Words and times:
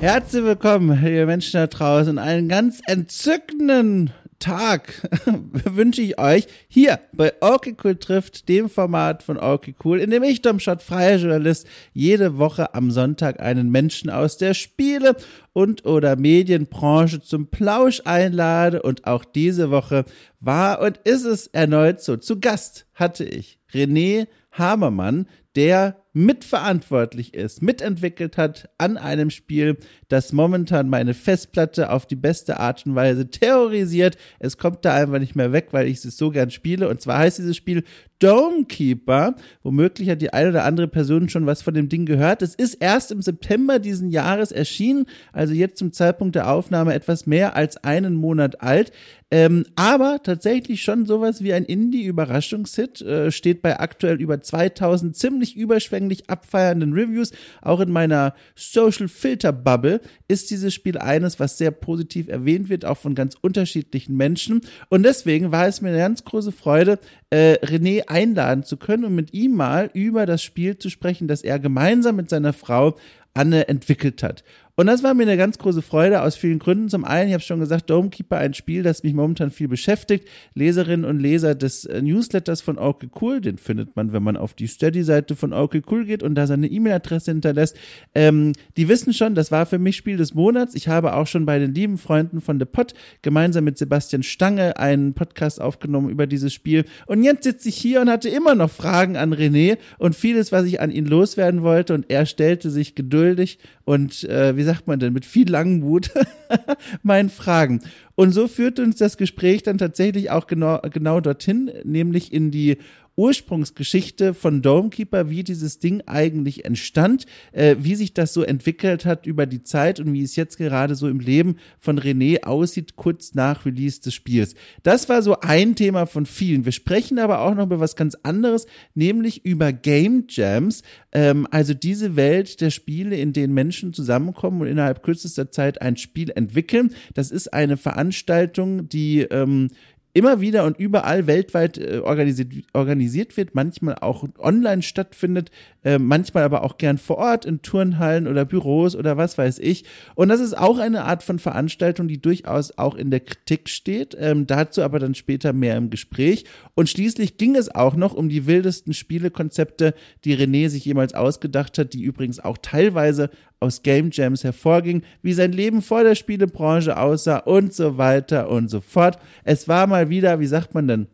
Herzlich 0.00 0.44
willkommen, 0.44 0.98
liebe 1.04 1.26
Menschen 1.26 1.60
da 1.60 1.66
draußen. 1.66 2.16
Einen 2.16 2.48
ganz 2.48 2.80
entzückenden 2.86 4.14
Tag 4.38 5.06
wünsche 5.26 6.00
ich 6.00 6.18
euch 6.18 6.46
hier 6.68 7.00
bei 7.12 7.34
Okay 7.42 7.76
Cool 7.84 7.96
trifft, 7.96 8.48
dem 8.48 8.70
Format 8.70 9.22
von 9.22 9.36
Okay 9.36 9.74
Cool, 9.84 10.00
in 10.00 10.08
dem 10.08 10.22
ich, 10.22 10.40
Domschott, 10.40 10.80
freier 10.80 11.18
Journalist, 11.18 11.66
jede 11.92 12.38
Woche 12.38 12.74
am 12.74 12.90
Sonntag 12.90 13.40
einen 13.40 13.70
Menschen 13.70 14.08
aus 14.08 14.38
der 14.38 14.54
Spiele- 14.54 15.16
und 15.52 15.84
oder 15.84 16.16
Medienbranche 16.16 17.20
zum 17.20 17.48
Plausch 17.48 18.00
einlade 18.06 18.80
und 18.80 19.06
auch 19.06 19.26
diese 19.26 19.70
Woche 19.70 20.06
war 20.40 20.80
und 20.80 20.96
ist 21.04 21.26
es 21.26 21.48
erneut 21.48 22.00
so. 22.00 22.16
Zu 22.16 22.40
Gast 22.40 22.86
hatte 22.94 23.24
ich 23.24 23.58
René 23.70 24.28
Hamermann, 24.50 25.26
der 25.56 25.96
mitverantwortlich 26.12 27.34
ist, 27.34 27.62
mitentwickelt 27.62 28.36
hat 28.36 28.68
an 28.78 28.96
einem 28.96 29.30
Spiel, 29.30 29.76
das 30.08 30.32
momentan 30.32 30.88
meine 30.88 31.14
Festplatte 31.14 31.90
auf 31.90 32.06
die 32.06 32.16
beste 32.16 32.58
Art 32.58 32.84
und 32.84 32.94
Weise 32.94 33.30
terrorisiert. 33.30 34.16
Es 34.38 34.58
kommt 34.58 34.84
da 34.84 34.94
einfach 34.94 35.20
nicht 35.20 35.36
mehr 35.36 35.52
weg, 35.52 35.68
weil 35.70 35.86
ich 35.86 36.04
es 36.04 36.16
so 36.16 36.30
gern 36.30 36.50
spiele. 36.50 36.88
Und 36.88 37.00
zwar 37.00 37.18
heißt 37.18 37.38
dieses 37.38 37.56
Spiel 37.56 37.84
Domekeeper. 38.20 39.34
Womöglich 39.62 40.10
hat 40.10 40.20
die 40.20 40.32
eine 40.32 40.50
oder 40.50 40.64
andere 40.64 40.88
Person 40.88 41.28
schon 41.28 41.46
was 41.46 41.62
von 41.62 41.74
dem 41.74 41.88
Ding 41.88 42.06
gehört. 42.06 42.42
Es 42.42 42.54
ist 42.54 42.74
erst 42.74 43.10
im 43.10 43.22
September 43.22 43.78
diesen 43.78 44.10
Jahres 44.10 44.52
erschienen, 44.52 45.06
also 45.32 45.54
jetzt 45.54 45.78
zum 45.78 45.92
Zeitpunkt 45.92 46.34
der 46.34 46.50
Aufnahme 46.50 46.94
etwas 46.94 47.26
mehr 47.26 47.56
als 47.56 47.78
einen 47.78 48.14
Monat 48.14 48.60
alt. 48.60 48.92
Ähm, 49.32 49.64
aber 49.76 50.20
tatsächlich 50.22 50.82
schon 50.82 51.06
sowas 51.06 51.42
wie 51.42 51.52
ein 51.52 51.64
Indie-Überraschungshit, 51.64 53.00
äh, 53.00 53.30
steht 53.30 53.62
bei 53.62 53.78
aktuell 53.78 54.20
über 54.20 54.40
2000 54.40 55.16
ziemlich 55.16 55.56
überschwänglich 55.56 55.99
abfeiernden 56.28 56.92
Reviews. 56.92 57.32
Auch 57.62 57.80
in 57.80 57.90
meiner 57.90 58.34
Social 58.54 59.08
Filter 59.08 59.52
Bubble 59.52 60.00
ist 60.28 60.50
dieses 60.50 60.72
Spiel 60.74 60.98
eines, 60.98 61.40
was 61.40 61.58
sehr 61.58 61.70
positiv 61.70 62.28
erwähnt 62.28 62.68
wird, 62.68 62.84
auch 62.84 62.98
von 62.98 63.14
ganz 63.14 63.34
unterschiedlichen 63.40 64.16
Menschen. 64.16 64.60
Und 64.88 65.02
deswegen 65.02 65.52
war 65.52 65.66
es 65.66 65.80
mir 65.80 65.90
eine 65.90 65.98
ganz 65.98 66.24
große 66.24 66.52
Freude, 66.52 66.98
äh, 67.30 67.54
René 67.62 68.08
einladen 68.08 68.64
zu 68.64 68.76
können 68.76 69.04
und 69.04 69.14
mit 69.14 69.32
ihm 69.34 69.54
mal 69.54 69.90
über 69.94 70.26
das 70.26 70.42
Spiel 70.42 70.78
zu 70.78 70.90
sprechen, 70.90 71.28
das 71.28 71.42
er 71.42 71.58
gemeinsam 71.58 72.16
mit 72.16 72.30
seiner 72.30 72.52
Frau 72.52 72.96
Anne 73.34 73.68
entwickelt 73.68 74.22
hat. 74.22 74.42
Und 74.80 74.86
das 74.86 75.02
war 75.02 75.12
mir 75.12 75.24
eine 75.24 75.36
ganz 75.36 75.58
große 75.58 75.82
Freude 75.82 76.22
aus 76.22 76.36
vielen 76.36 76.58
Gründen. 76.58 76.88
Zum 76.88 77.04
einen, 77.04 77.28
ich 77.28 77.34
habe 77.34 77.42
schon 77.42 77.60
gesagt, 77.60 77.90
Domekeeper, 77.90 78.38
ein 78.38 78.54
Spiel, 78.54 78.82
das 78.82 79.02
mich 79.02 79.12
momentan 79.12 79.50
viel 79.50 79.68
beschäftigt. 79.68 80.26
Leserinnen 80.54 81.04
und 81.04 81.18
Leser 81.18 81.54
des 81.54 81.84
äh, 81.84 82.00
Newsletters 82.00 82.62
von 82.62 82.78
Okay 82.78 83.10
Cool, 83.20 83.42
den 83.42 83.58
findet 83.58 83.94
man, 83.94 84.14
wenn 84.14 84.22
man 84.22 84.38
auf 84.38 84.54
die 84.54 84.66
Steady-Seite 84.66 85.36
von 85.36 85.52
Okay 85.52 85.82
Cool 85.90 86.06
geht 86.06 86.22
und 86.22 86.34
da 86.34 86.46
seine 86.46 86.66
E-Mail-Adresse 86.66 87.30
hinterlässt. 87.30 87.76
Ähm, 88.14 88.54
die 88.78 88.88
wissen 88.88 89.12
schon, 89.12 89.34
das 89.34 89.52
war 89.52 89.66
für 89.66 89.78
mich 89.78 89.96
Spiel 89.96 90.16
des 90.16 90.32
Monats. 90.32 90.74
Ich 90.74 90.88
habe 90.88 91.12
auch 91.12 91.26
schon 91.26 91.44
bei 91.44 91.58
den 91.58 91.74
lieben 91.74 91.98
Freunden 91.98 92.40
von 92.40 92.58
The 92.58 92.64
Pod 92.64 92.94
gemeinsam 93.20 93.64
mit 93.64 93.76
Sebastian 93.76 94.22
Stange 94.22 94.78
einen 94.78 95.12
Podcast 95.12 95.60
aufgenommen 95.60 96.08
über 96.08 96.26
dieses 96.26 96.54
Spiel. 96.54 96.86
Und 97.04 97.22
jetzt 97.22 97.44
sitze 97.44 97.68
ich 97.68 97.76
hier 97.76 98.00
und 98.00 98.08
hatte 98.08 98.30
immer 98.30 98.54
noch 98.54 98.70
Fragen 98.70 99.18
an 99.18 99.34
René 99.34 99.76
und 99.98 100.16
vieles, 100.16 100.52
was 100.52 100.64
ich 100.64 100.80
an 100.80 100.90
ihn 100.90 101.04
loswerden 101.04 101.60
wollte. 101.60 101.92
Und 101.92 102.06
er 102.08 102.24
stellte 102.24 102.70
sich 102.70 102.94
geduldig 102.94 103.58
und, 103.90 104.22
äh, 104.22 104.56
wie 104.56 104.62
sagt 104.62 104.86
man 104.86 105.00
denn, 105.00 105.12
mit 105.12 105.24
viel 105.24 105.50
Langmut 105.50 106.12
meinen 107.02 107.28
Fragen. 107.28 107.80
Und 108.14 108.30
so 108.30 108.46
führte 108.46 108.84
uns 108.84 108.98
das 108.98 109.16
Gespräch 109.16 109.64
dann 109.64 109.78
tatsächlich 109.78 110.30
auch 110.30 110.46
genau, 110.46 110.78
genau 110.92 111.18
dorthin, 111.18 111.72
nämlich 111.82 112.32
in 112.32 112.52
die 112.52 112.76
Ursprungsgeschichte 113.20 114.32
von 114.32 114.62
Domekeeper, 114.62 115.28
wie 115.28 115.44
dieses 115.44 115.78
Ding 115.78 116.02
eigentlich 116.06 116.64
entstand, 116.64 117.26
äh, 117.52 117.76
wie 117.78 117.94
sich 117.94 118.14
das 118.14 118.32
so 118.32 118.42
entwickelt 118.42 119.04
hat 119.04 119.26
über 119.26 119.44
die 119.44 119.62
Zeit 119.62 120.00
und 120.00 120.14
wie 120.14 120.22
es 120.22 120.36
jetzt 120.36 120.56
gerade 120.56 120.94
so 120.94 121.06
im 121.06 121.20
Leben 121.20 121.56
von 121.78 122.00
René 122.00 122.44
aussieht, 122.44 122.96
kurz 122.96 123.34
nach 123.34 123.66
Release 123.66 124.00
des 124.00 124.14
Spiels. 124.14 124.54
Das 124.84 125.10
war 125.10 125.20
so 125.20 125.38
ein 125.40 125.74
Thema 125.74 126.06
von 126.06 126.24
vielen. 126.24 126.64
Wir 126.64 126.72
sprechen 126.72 127.18
aber 127.18 127.40
auch 127.40 127.54
noch 127.54 127.66
über 127.66 127.78
was 127.78 127.94
ganz 127.94 128.16
anderes, 128.22 128.64
nämlich 128.94 129.44
über 129.44 129.70
Game 129.74 130.24
Jams, 130.30 130.82
ähm, 131.12 131.46
also 131.50 131.74
diese 131.74 132.16
Welt 132.16 132.62
der 132.62 132.70
Spiele, 132.70 133.16
in 133.16 133.34
denen 133.34 133.52
Menschen 133.52 133.92
zusammenkommen 133.92 134.62
und 134.62 134.66
innerhalb 134.66 135.02
kürzester 135.02 135.50
Zeit 135.50 135.82
ein 135.82 135.98
Spiel 135.98 136.30
entwickeln. 136.30 136.94
Das 137.12 137.30
ist 137.30 137.52
eine 137.52 137.76
Veranstaltung, 137.76 138.88
die 138.88 139.20
ähm, 139.20 139.68
immer 140.12 140.40
wieder 140.40 140.64
und 140.64 140.78
überall 140.78 141.26
weltweit 141.26 141.78
äh, 141.78 142.00
organisiert, 142.02 142.52
organisiert 142.72 143.36
wird, 143.36 143.54
manchmal 143.54 143.96
auch 143.96 144.24
online 144.38 144.82
stattfindet, 144.82 145.50
äh, 145.84 145.98
manchmal 145.98 146.42
aber 146.42 146.64
auch 146.64 146.78
gern 146.78 146.98
vor 146.98 147.18
Ort 147.18 147.44
in 147.44 147.62
Turnhallen 147.62 148.26
oder 148.26 148.44
Büros 148.44 148.96
oder 148.96 149.16
was 149.16 149.38
weiß 149.38 149.58
ich. 149.60 149.84
Und 150.14 150.28
das 150.28 150.40
ist 150.40 150.56
auch 150.56 150.78
eine 150.78 151.04
Art 151.04 151.22
von 151.22 151.38
Veranstaltung, 151.38 152.08
die 152.08 152.20
durchaus 152.20 152.76
auch 152.76 152.96
in 152.96 153.10
der 153.10 153.20
Kritik 153.20 153.68
steht, 153.68 154.16
ähm, 154.18 154.46
dazu 154.46 154.82
aber 154.82 154.98
dann 154.98 155.14
später 155.14 155.52
mehr 155.52 155.76
im 155.76 155.90
Gespräch. 155.90 156.44
Und 156.74 156.88
schließlich 156.88 157.36
ging 157.36 157.54
es 157.54 157.72
auch 157.74 157.94
noch 157.94 158.14
um 158.14 158.28
die 158.28 158.46
wildesten 158.46 158.94
Spielekonzepte, 158.94 159.94
die 160.24 160.36
René 160.36 160.68
sich 160.68 160.84
jemals 160.84 161.14
ausgedacht 161.14 161.78
hat, 161.78 161.92
die 161.92 162.02
übrigens 162.02 162.40
auch 162.40 162.58
teilweise 162.60 163.30
aus 163.60 163.82
Game 163.82 164.10
Jams 164.10 164.42
hervorging, 164.42 165.02
wie 165.22 165.34
sein 165.34 165.52
Leben 165.52 165.82
vor 165.82 166.02
der 166.02 166.14
Spielebranche 166.14 166.96
aussah 166.96 167.38
und 167.38 167.74
so 167.74 167.98
weiter 167.98 168.48
und 168.48 168.68
so 168.68 168.80
fort. 168.80 169.18
Es 169.44 169.68
war 169.68 169.86
mal 169.86 170.08
wieder, 170.08 170.40
wie 170.40 170.46
sagt 170.46 170.74
man 170.74 170.88
denn, 170.88 171.06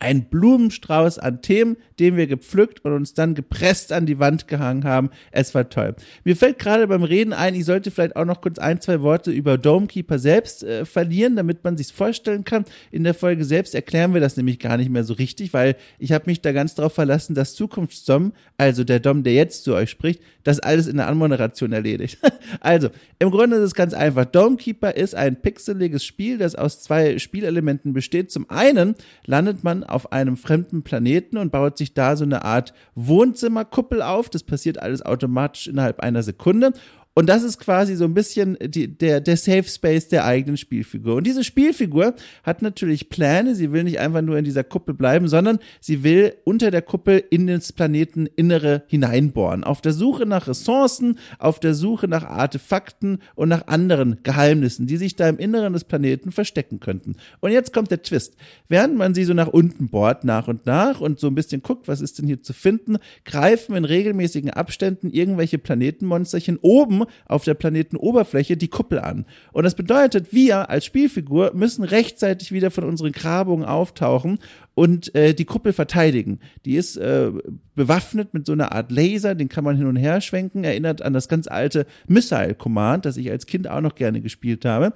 ein 0.00 0.24
Blumenstrauß 0.24 1.18
an 1.18 1.42
Themen, 1.42 1.76
den 1.98 2.16
wir 2.16 2.26
gepflückt 2.26 2.84
und 2.84 2.94
uns 2.94 3.12
dann 3.12 3.34
gepresst 3.34 3.92
an 3.92 4.06
die 4.06 4.18
Wand 4.18 4.48
gehangen 4.48 4.84
haben. 4.84 5.10
Es 5.30 5.54
war 5.54 5.68
toll. 5.68 5.94
Mir 6.24 6.36
fällt 6.36 6.58
gerade 6.58 6.86
beim 6.86 7.02
Reden 7.02 7.34
ein, 7.34 7.54
ich 7.54 7.66
sollte 7.66 7.90
vielleicht 7.90 8.16
auch 8.16 8.24
noch 8.24 8.40
kurz 8.40 8.58
ein, 8.58 8.80
zwei 8.80 9.02
Worte 9.02 9.30
über 9.30 9.58
Domekeeper 9.58 10.18
selbst 10.18 10.64
äh, 10.64 10.86
verlieren, 10.86 11.36
damit 11.36 11.62
man 11.64 11.76
sich's 11.76 11.90
vorstellen 11.90 12.44
kann. 12.44 12.64
In 12.90 13.04
der 13.04 13.12
Folge 13.12 13.44
selbst 13.44 13.74
erklären 13.74 14.14
wir 14.14 14.22
das 14.22 14.38
nämlich 14.38 14.58
gar 14.58 14.78
nicht 14.78 14.90
mehr 14.90 15.04
so 15.04 15.12
richtig, 15.12 15.52
weil 15.52 15.76
ich 15.98 16.12
habe 16.12 16.24
mich 16.26 16.40
da 16.40 16.52
ganz 16.52 16.74
drauf 16.74 16.94
verlassen, 16.94 17.34
dass 17.34 17.54
Zukunftsdom, 17.54 18.32
also 18.56 18.84
der 18.84 19.00
Dom, 19.00 19.22
der 19.22 19.34
jetzt 19.34 19.64
zu 19.64 19.74
euch 19.74 19.90
spricht, 19.90 20.22
das 20.44 20.60
alles 20.60 20.86
in 20.86 20.96
der 20.96 21.08
Anmoderation 21.08 21.72
erledigt. 21.72 22.18
also, 22.60 22.88
im 23.18 23.30
Grunde 23.30 23.56
ist 23.56 23.62
es 23.64 23.74
ganz 23.74 23.92
einfach. 23.92 24.24
Domekeeper 24.24 24.96
ist 24.96 25.14
ein 25.14 25.36
pixeliges 25.42 26.04
Spiel, 26.04 26.38
das 26.38 26.54
aus 26.54 26.80
zwei 26.80 27.18
Spielelementen 27.18 27.92
besteht. 27.92 28.30
Zum 28.30 28.48
einen 28.48 28.94
landet 29.26 29.62
man 29.62 29.84
auf 29.90 30.12
einem 30.12 30.36
fremden 30.36 30.82
Planeten 30.82 31.36
und 31.36 31.52
baut 31.52 31.78
sich 31.78 31.94
da 31.94 32.16
so 32.16 32.24
eine 32.24 32.44
Art 32.44 32.72
Wohnzimmerkuppel 32.94 34.02
auf. 34.02 34.28
Das 34.28 34.42
passiert 34.42 34.78
alles 34.78 35.04
automatisch 35.04 35.66
innerhalb 35.66 36.00
einer 36.00 36.22
Sekunde. 36.22 36.72
Und 37.12 37.28
das 37.28 37.42
ist 37.42 37.58
quasi 37.58 37.96
so 37.96 38.04
ein 38.04 38.14
bisschen 38.14 38.56
die, 38.62 38.86
der, 38.86 39.20
der 39.20 39.36
Safe 39.36 39.64
Space 39.64 40.08
der 40.08 40.24
eigenen 40.24 40.56
Spielfigur. 40.56 41.16
Und 41.16 41.26
diese 41.26 41.42
Spielfigur 41.42 42.14
hat 42.44 42.62
natürlich 42.62 43.08
Pläne. 43.08 43.56
Sie 43.56 43.72
will 43.72 43.82
nicht 43.82 43.98
einfach 43.98 44.22
nur 44.22 44.38
in 44.38 44.44
dieser 44.44 44.62
Kuppel 44.62 44.94
bleiben, 44.94 45.26
sondern 45.26 45.58
sie 45.80 46.04
will 46.04 46.34
unter 46.44 46.70
der 46.70 46.82
Kuppel 46.82 47.22
in 47.30 47.48
das 47.48 47.72
Planeteninnere 47.72 48.84
hineinbohren. 48.86 49.64
Auf 49.64 49.80
der 49.80 49.92
Suche 49.92 50.24
nach 50.24 50.46
Ressourcen, 50.46 51.18
auf 51.40 51.58
der 51.58 51.74
Suche 51.74 52.06
nach 52.06 52.24
Artefakten 52.24 53.18
und 53.34 53.48
nach 53.48 53.66
anderen 53.66 54.18
Geheimnissen, 54.22 54.86
die 54.86 54.96
sich 54.96 55.16
da 55.16 55.28
im 55.28 55.38
Inneren 55.38 55.72
des 55.72 55.84
Planeten 55.84 56.30
verstecken 56.30 56.78
könnten. 56.78 57.16
Und 57.40 57.50
jetzt 57.50 57.72
kommt 57.72 57.90
der 57.90 58.02
Twist. 58.02 58.36
Während 58.68 58.96
man 58.96 59.14
sie 59.14 59.24
so 59.24 59.34
nach 59.34 59.48
unten 59.48 59.88
bohrt, 59.88 60.22
nach 60.22 60.46
und 60.46 60.64
nach 60.64 61.00
und 61.00 61.18
so 61.18 61.26
ein 61.26 61.34
bisschen 61.34 61.64
guckt, 61.64 61.88
was 61.88 62.00
ist 62.00 62.20
denn 62.20 62.28
hier 62.28 62.42
zu 62.42 62.52
finden, 62.52 62.98
greifen 63.24 63.74
in 63.74 63.84
regelmäßigen 63.84 64.50
Abständen 64.50 65.10
irgendwelche 65.10 65.58
Planetenmonsterchen 65.58 66.58
oben 66.62 66.99
auf 67.26 67.44
der 67.44 67.54
Planetenoberfläche 67.54 68.56
die 68.56 68.68
Kuppel 68.68 68.98
an. 68.98 69.26
Und 69.52 69.64
das 69.64 69.74
bedeutet, 69.74 70.32
wir 70.32 70.70
als 70.70 70.84
Spielfigur 70.84 71.52
müssen 71.54 71.84
rechtzeitig 71.84 72.52
wieder 72.52 72.70
von 72.70 72.84
unseren 72.84 73.12
Grabungen 73.12 73.64
auftauchen 73.64 74.38
und 74.74 75.14
äh, 75.14 75.34
die 75.34 75.44
Kuppel 75.44 75.72
verteidigen. 75.72 76.40
Die 76.64 76.76
ist 76.76 76.96
äh, 76.96 77.30
bewaffnet 77.74 78.34
mit 78.34 78.46
so 78.46 78.52
einer 78.52 78.72
Art 78.72 78.90
Laser, 78.90 79.34
den 79.34 79.48
kann 79.48 79.64
man 79.64 79.76
hin 79.76 79.86
und 79.86 79.96
her 79.96 80.20
schwenken, 80.20 80.64
erinnert 80.64 81.02
an 81.02 81.12
das 81.12 81.28
ganz 81.28 81.48
alte 81.48 81.86
Missile 82.06 82.54
Command, 82.54 83.04
das 83.04 83.16
ich 83.16 83.30
als 83.30 83.46
Kind 83.46 83.68
auch 83.68 83.80
noch 83.80 83.94
gerne 83.94 84.20
gespielt 84.20 84.64
habe. 84.64 84.92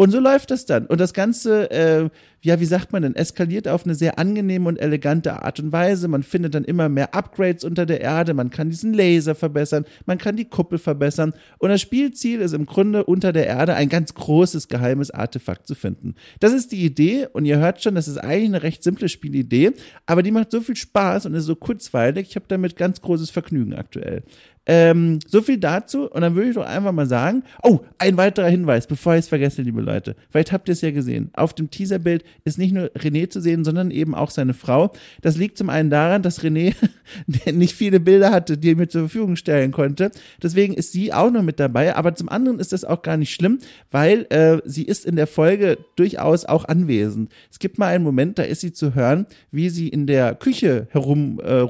Und 0.00 0.12
so 0.12 0.20
läuft 0.20 0.52
das 0.52 0.64
dann. 0.64 0.86
Und 0.86 1.00
das 1.00 1.12
Ganze, 1.12 1.72
äh, 1.72 2.08
ja, 2.40 2.60
wie 2.60 2.66
sagt 2.66 2.92
man 2.92 3.02
denn, 3.02 3.16
eskaliert 3.16 3.66
auf 3.66 3.84
eine 3.84 3.96
sehr 3.96 4.16
angenehme 4.16 4.68
und 4.68 4.76
elegante 4.76 5.42
Art 5.42 5.58
und 5.58 5.72
Weise. 5.72 6.06
Man 6.06 6.22
findet 6.22 6.54
dann 6.54 6.62
immer 6.62 6.88
mehr 6.88 7.16
Upgrades 7.16 7.64
unter 7.64 7.84
der 7.84 8.00
Erde. 8.00 8.32
Man 8.32 8.50
kann 8.50 8.70
diesen 8.70 8.94
Laser 8.94 9.34
verbessern. 9.34 9.86
Man 10.06 10.18
kann 10.18 10.36
die 10.36 10.44
Kuppel 10.44 10.78
verbessern. 10.78 11.34
Und 11.58 11.70
das 11.70 11.80
Spielziel 11.80 12.40
ist 12.40 12.54
im 12.54 12.64
Grunde 12.64 13.06
unter 13.06 13.32
der 13.32 13.48
Erde 13.48 13.74
ein 13.74 13.88
ganz 13.88 14.14
großes 14.14 14.68
geheimes 14.68 15.10
Artefakt 15.10 15.66
zu 15.66 15.74
finden. 15.74 16.14
Das 16.38 16.52
ist 16.52 16.70
die 16.70 16.84
Idee. 16.84 17.26
Und 17.32 17.44
ihr 17.44 17.58
hört 17.58 17.82
schon, 17.82 17.96
das 17.96 18.06
ist 18.06 18.18
eigentlich 18.18 18.50
eine 18.50 18.62
recht 18.62 18.84
simple 18.84 19.08
Spielidee. 19.08 19.72
Aber 20.06 20.22
die 20.22 20.30
macht 20.30 20.52
so 20.52 20.60
viel 20.60 20.76
Spaß 20.76 21.26
und 21.26 21.34
ist 21.34 21.46
so 21.46 21.56
kurzweilig. 21.56 22.28
Ich 22.28 22.36
habe 22.36 22.46
damit 22.46 22.76
ganz 22.76 23.00
großes 23.00 23.30
Vergnügen 23.30 23.74
aktuell. 23.74 24.22
Ähm, 24.70 25.18
so 25.26 25.40
viel 25.40 25.56
dazu. 25.56 26.10
Und 26.10 26.20
dann 26.20 26.34
würde 26.34 26.50
ich 26.50 26.54
doch 26.54 26.66
einfach 26.66 26.92
mal 26.92 27.06
sagen, 27.06 27.42
oh, 27.62 27.80
ein 27.96 28.18
weiterer 28.18 28.48
Hinweis, 28.48 28.86
bevor 28.86 29.14
ich 29.14 29.20
es 29.20 29.28
vergesse, 29.28 29.62
liebe 29.62 29.80
Leute. 29.80 30.14
Vielleicht 30.28 30.52
habt 30.52 30.68
ihr 30.68 30.72
es 30.72 30.82
ja 30.82 30.90
gesehen. 30.90 31.30
Auf 31.32 31.54
dem 31.54 31.70
Teaserbild 31.70 32.22
ist 32.44 32.58
nicht 32.58 32.74
nur 32.74 32.90
René 32.90 33.30
zu 33.30 33.40
sehen, 33.40 33.64
sondern 33.64 33.90
eben 33.90 34.14
auch 34.14 34.30
seine 34.30 34.52
Frau. 34.52 34.92
Das 35.22 35.38
liegt 35.38 35.56
zum 35.56 35.70
einen 35.70 35.88
daran, 35.88 36.22
dass 36.22 36.44
René 36.44 36.74
nicht 37.50 37.74
viele 37.74 37.98
Bilder 37.98 38.30
hatte, 38.30 38.58
die 38.58 38.72
er 38.72 38.76
mir 38.76 38.88
zur 38.88 39.02
Verfügung 39.02 39.36
stellen 39.36 39.72
konnte. 39.72 40.10
Deswegen 40.42 40.74
ist 40.74 40.92
sie 40.92 41.14
auch 41.14 41.30
noch 41.30 41.42
mit 41.42 41.58
dabei. 41.58 41.96
Aber 41.96 42.14
zum 42.14 42.28
anderen 42.28 42.58
ist 42.58 42.74
das 42.74 42.84
auch 42.84 43.00
gar 43.00 43.16
nicht 43.16 43.32
schlimm, 43.32 43.60
weil 43.90 44.26
äh, 44.28 44.58
sie 44.66 44.84
ist 44.84 45.06
in 45.06 45.16
der 45.16 45.26
Folge 45.26 45.78
durchaus 45.96 46.44
auch 46.44 46.66
anwesend. 46.66 47.32
Es 47.50 47.58
gibt 47.58 47.78
mal 47.78 47.86
einen 47.86 48.04
Moment, 48.04 48.38
da 48.38 48.42
ist 48.42 48.60
sie 48.60 48.72
zu 48.72 48.94
hören, 48.94 49.26
wie 49.50 49.70
sie 49.70 49.88
in 49.88 50.06
der 50.06 50.34
Küche 50.34 50.88
herum 50.90 51.40
äh. 51.40 51.66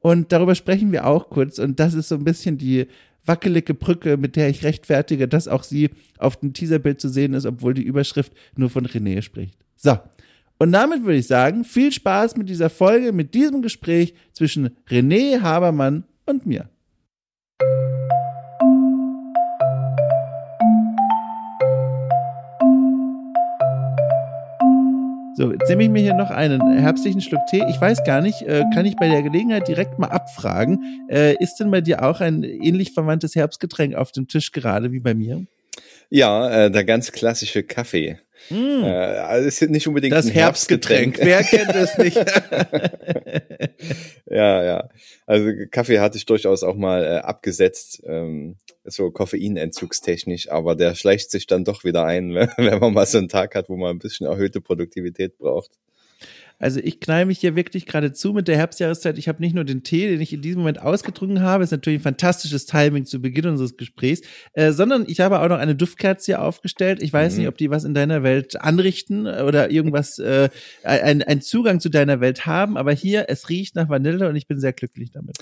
Und 0.00 0.32
darüber 0.32 0.54
sprechen 0.54 0.92
wir 0.92 1.06
auch 1.06 1.30
kurz. 1.30 1.58
Und 1.58 1.78
das 1.78 1.94
ist 1.94 2.08
so 2.08 2.16
ein 2.16 2.24
bisschen 2.24 2.58
die 2.58 2.86
wackelige 3.26 3.74
Brücke, 3.74 4.16
mit 4.16 4.36
der 4.36 4.48
ich 4.48 4.64
rechtfertige, 4.64 5.28
dass 5.28 5.46
auch 5.46 5.62
sie 5.62 5.90
auf 6.18 6.36
dem 6.36 6.52
Teaserbild 6.52 7.00
zu 7.00 7.08
sehen 7.08 7.34
ist, 7.34 7.46
obwohl 7.46 7.74
die 7.74 7.82
Überschrift 7.82 8.32
nur 8.56 8.70
von 8.70 8.86
René 8.86 9.22
spricht. 9.22 9.58
So. 9.76 9.98
Und 10.58 10.72
damit 10.72 11.04
würde 11.04 11.18
ich 11.18 11.26
sagen, 11.26 11.64
viel 11.64 11.92
Spaß 11.92 12.36
mit 12.36 12.48
dieser 12.48 12.68
Folge, 12.68 13.12
mit 13.12 13.34
diesem 13.34 13.62
Gespräch 13.62 14.14
zwischen 14.32 14.70
René 14.88 15.40
Habermann 15.40 16.04
und 16.26 16.46
mir. 16.46 16.68
So, 25.40 25.50
jetzt 25.52 25.70
nehme 25.70 25.84
ich 25.84 25.88
mir 25.88 26.02
hier 26.02 26.12
noch 26.12 26.28
einen 26.28 26.60
herbstlichen 26.76 27.22
Schluck 27.22 27.40
Tee. 27.48 27.64
Ich 27.70 27.80
weiß 27.80 28.04
gar 28.04 28.20
nicht, 28.20 28.42
äh, 28.42 28.62
kann 28.74 28.84
ich 28.84 28.94
bei 28.96 29.08
der 29.08 29.22
Gelegenheit 29.22 29.66
direkt 29.68 29.98
mal 29.98 30.08
abfragen. 30.08 31.08
Äh, 31.08 31.42
ist 31.42 31.56
denn 31.56 31.70
bei 31.70 31.80
dir 31.80 32.04
auch 32.04 32.20
ein 32.20 32.42
ähnlich 32.42 32.92
verwandtes 32.92 33.36
Herbstgetränk 33.36 33.94
auf 33.94 34.12
dem 34.12 34.28
Tisch 34.28 34.52
gerade 34.52 34.92
wie 34.92 35.00
bei 35.00 35.14
mir? 35.14 35.46
Ja, 36.10 36.66
äh, 36.66 36.70
der 36.70 36.84
ganz 36.84 37.10
klassische 37.10 37.62
Kaffee. 37.62 38.18
Mm. 38.50 38.84
Äh, 38.84 38.88
also 38.88 39.48
es 39.48 39.62
ist 39.62 39.70
nicht 39.70 39.88
unbedingt 39.88 40.12
das 40.12 40.30
Herbstgetränk. 40.30 41.18
Herbstgetränk. 41.18 41.56
Wer 41.56 41.64
kennt 41.64 41.74
es 41.74 41.96
nicht? 41.96 42.16
ja, 44.30 44.62
ja. 44.62 44.88
Also 45.24 45.52
Kaffee 45.70 46.00
hatte 46.00 46.18
ich 46.18 46.26
durchaus 46.26 46.62
auch 46.62 46.76
mal 46.76 47.02
äh, 47.02 47.18
abgesetzt, 47.20 48.02
ähm, 48.04 48.56
so 48.90 49.10
koffeinentzugstechnisch, 49.10 50.50
aber 50.50 50.74
der 50.76 50.94
schleicht 50.94 51.30
sich 51.30 51.46
dann 51.46 51.64
doch 51.64 51.84
wieder 51.84 52.04
ein, 52.04 52.34
wenn 52.56 52.78
man 52.78 52.92
mal 52.94 53.06
so 53.06 53.18
einen 53.18 53.28
Tag 53.28 53.54
hat, 53.54 53.68
wo 53.68 53.76
man 53.76 53.90
ein 53.90 53.98
bisschen 53.98 54.26
erhöhte 54.26 54.60
Produktivität 54.60 55.38
braucht. 55.38 55.70
Also 56.60 56.78
ich 56.78 57.00
knall 57.00 57.24
mich 57.24 57.38
hier 57.38 57.56
wirklich 57.56 57.86
gerade 57.86 58.12
zu 58.12 58.34
mit 58.34 58.46
der 58.46 58.58
Herbstjahreszeit. 58.58 59.16
Ich 59.16 59.28
habe 59.28 59.40
nicht 59.40 59.54
nur 59.54 59.64
den 59.64 59.82
Tee, 59.82 60.08
den 60.08 60.20
ich 60.20 60.34
in 60.34 60.42
diesem 60.42 60.60
Moment 60.60 60.82
ausgetrunken 60.82 61.40
habe, 61.40 61.64
ist 61.64 61.70
natürlich 61.70 62.00
ein 62.00 62.02
fantastisches 62.02 62.66
Timing 62.66 63.06
zu 63.06 63.18
Beginn 63.22 63.46
unseres 63.46 63.78
Gesprächs, 63.78 64.20
äh, 64.52 64.70
sondern 64.72 65.06
ich 65.08 65.20
habe 65.20 65.40
auch 65.40 65.48
noch 65.48 65.56
eine 65.56 65.74
Duftkerze 65.74 66.26
hier 66.26 66.42
aufgestellt. 66.42 67.02
Ich 67.02 67.14
weiß 67.14 67.32
mhm. 67.32 67.38
nicht, 67.38 67.48
ob 67.48 67.56
die 67.56 67.70
was 67.70 67.84
in 67.84 67.94
deiner 67.94 68.22
Welt 68.22 68.60
anrichten 68.60 69.26
oder 69.26 69.70
irgendwas, 69.70 70.18
äh, 70.18 70.50
ein, 70.82 71.22
ein 71.22 71.40
Zugang 71.40 71.80
zu 71.80 71.88
deiner 71.88 72.20
Welt 72.20 72.44
haben, 72.44 72.76
aber 72.76 72.92
hier, 72.92 73.24
es 73.28 73.48
riecht 73.48 73.74
nach 73.74 73.88
Vanille 73.88 74.28
und 74.28 74.36
ich 74.36 74.46
bin 74.46 74.60
sehr 74.60 74.74
glücklich 74.74 75.10
damit. 75.12 75.38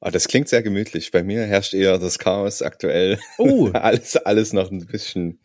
Oh, 0.00 0.10
das 0.10 0.28
klingt 0.28 0.48
sehr 0.48 0.62
gemütlich. 0.62 1.10
Bei 1.10 1.22
mir 1.22 1.44
herrscht 1.44 1.74
eher 1.74 1.98
das 1.98 2.18
Chaos 2.18 2.62
aktuell. 2.62 3.18
Oh. 3.38 3.68
alles, 3.72 4.16
alles 4.16 4.52
noch 4.52 4.70
ein 4.70 4.86
bisschen 4.86 5.40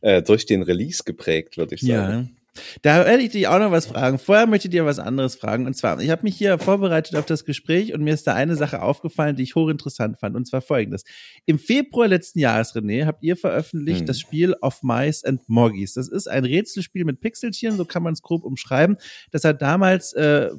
äh, 0.00 0.22
durch 0.22 0.46
den 0.46 0.62
Release 0.62 1.02
geprägt, 1.04 1.56
würde 1.56 1.74
ich 1.74 1.80
sagen. 1.80 2.37
Da 2.82 3.04
werde 3.04 3.22
ich 3.22 3.30
dich 3.30 3.48
auch 3.48 3.58
noch 3.58 3.70
was 3.70 3.86
fragen. 3.86 4.18
Vorher 4.18 4.46
möchte 4.46 4.68
ich 4.68 4.72
dir 4.72 4.84
was 4.84 4.98
anderes 4.98 5.36
fragen. 5.36 5.66
Und 5.66 5.74
zwar, 5.74 6.00
ich 6.00 6.10
habe 6.10 6.22
mich 6.22 6.36
hier 6.36 6.58
vorbereitet 6.58 7.16
auf 7.16 7.26
das 7.26 7.44
Gespräch 7.44 7.94
und 7.94 8.02
mir 8.02 8.14
ist 8.14 8.26
da 8.26 8.34
eine 8.34 8.56
Sache 8.56 8.82
aufgefallen, 8.82 9.36
die 9.36 9.42
ich 9.42 9.54
hochinteressant 9.54 10.18
fand. 10.18 10.36
Und 10.36 10.46
zwar 10.46 10.60
folgendes. 10.60 11.04
Im 11.46 11.58
Februar 11.58 12.08
letzten 12.08 12.38
Jahres, 12.38 12.74
René, 12.74 13.06
habt 13.06 13.22
ihr 13.22 13.36
veröffentlicht 13.36 14.00
hm. 14.00 14.06
das 14.06 14.20
Spiel 14.20 14.54
Of 14.60 14.82
Mice 14.82 15.24
and 15.24 15.48
Moggies. 15.48 15.94
Das 15.94 16.08
ist 16.08 16.28
ein 16.28 16.44
Rätselspiel 16.44 17.04
mit 17.04 17.20
Pixeltieren, 17.20 17.76
so 17.76 17.84
kann 17.84 18.02
man 18.02 18.12
es 18.12 18.22
grob 18.22 18.44
umschreiben. 18.44 18.96
Das 19.30 19.44
hat 19.44 19.62
damals, 19.62 20.12
äh, 20.12 20.50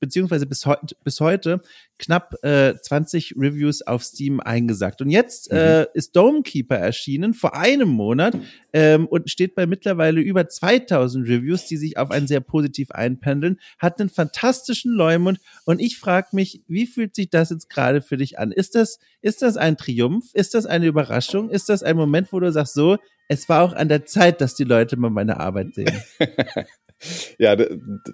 beziehungsweise 0.00 0.46
bis, 0.46 0.66
heu 0.66 0.76
bis 1.04 1.20
heute, 1.20 1.60
knapp 1.98 2.34
äh, 2.42 2.74
20 2.80 3.34
Reviews 3.36 3.82
auf 3.82 4.04
Steam 4.04 4.40
eingesagt. 4.40 5.02
Und 5.02 5.10
jetzt 5.10 5.50
mhm. 5.50 5.58
äh, 5.58 5.86
ist 5.94 6.14
Domekeeper 6.14 6.76
erschienen, 6.76 7.34
vor 7.34 7.56
einem 7.56 7.88
Monat, 7.88 8.34
ähm, 8.72 9.06
und 9.06 9.30
steht 9.30 9.54
bei 9.54 9.66
mittlerweile 9.66 10.20
über 10.20 10.48
2000 10.48 11.17
Reviews, 11.22 11.66
die 11.66 11.76
sich 11.76 11.96
auf 11.96 12.10
einen 12.10 12.26
sehr 12.26 12.40
positiv 12.40 12.90
einpendeln, 12.90 13.60
hat 13.78 14.00
einen 14.00 14.10
fantastischen 14.10 14.92
Leumund 14.92 15.40
und 15.64 15.80
ich 15.80 15.98
frage 15.98 16.28
mich, 16.32 16.62
wie 16.68 16.86
fühlt 16.86 17.14
sich 17.14 17.30
das 17.30 17.50
jetzt 17.50 17.70
gerade 17.70 18.00
für 18.00 18.16
dich 18.16 18.38
an? 18.38 18.52
Ist 18.52 18.74
das, 18.74 18.98
ist 19.20 19.42
das 19.42 19.56
ein 19.56 19.76
Triumph? 19.76 20.26
Ist 20.34 20.54
das 20.54 20.66
eine 20.66 20.86
Überraschung? 20.86 21.50
Ist 21.50 21.68
das 21.68 21.82
ein 21.82 21.96
Moment, 21.96 22.32
wo 22.32 22.40
du 22.40 22.50
sagst, 22.52 22.74
so, 22.74 22.98
es 23.28 23.48
war 23.48 23.62
auch 23.62 23.72
an 23.74 23.88
der 23.88 24.06
Zeit, 24.06 24.40
dass 24.40 24.54
die 24.54 24.64
Leute 24.64 24.96
mal 24.96 25.10
meine 25.10 25.38
Arbeit 25.38 25.74
sehen? 25.74 26.02
ja, 27.38 27.56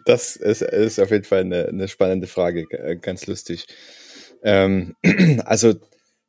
das 0.04 0.36
ist, 0.36 0.62
ist 0.62 1.00
auf 1.00 1.10
jeden 1.10 1.24
Fall 1.24 1.40
eine, 1.40 1.68
eine 1.68 1.88
spannende 1.88 2.26
Frage, 2.26 2.66
ganz 3.00 3.26
lustig. 3.26 3.66
Ähm, 4.42 4.96
also 5.44 5.74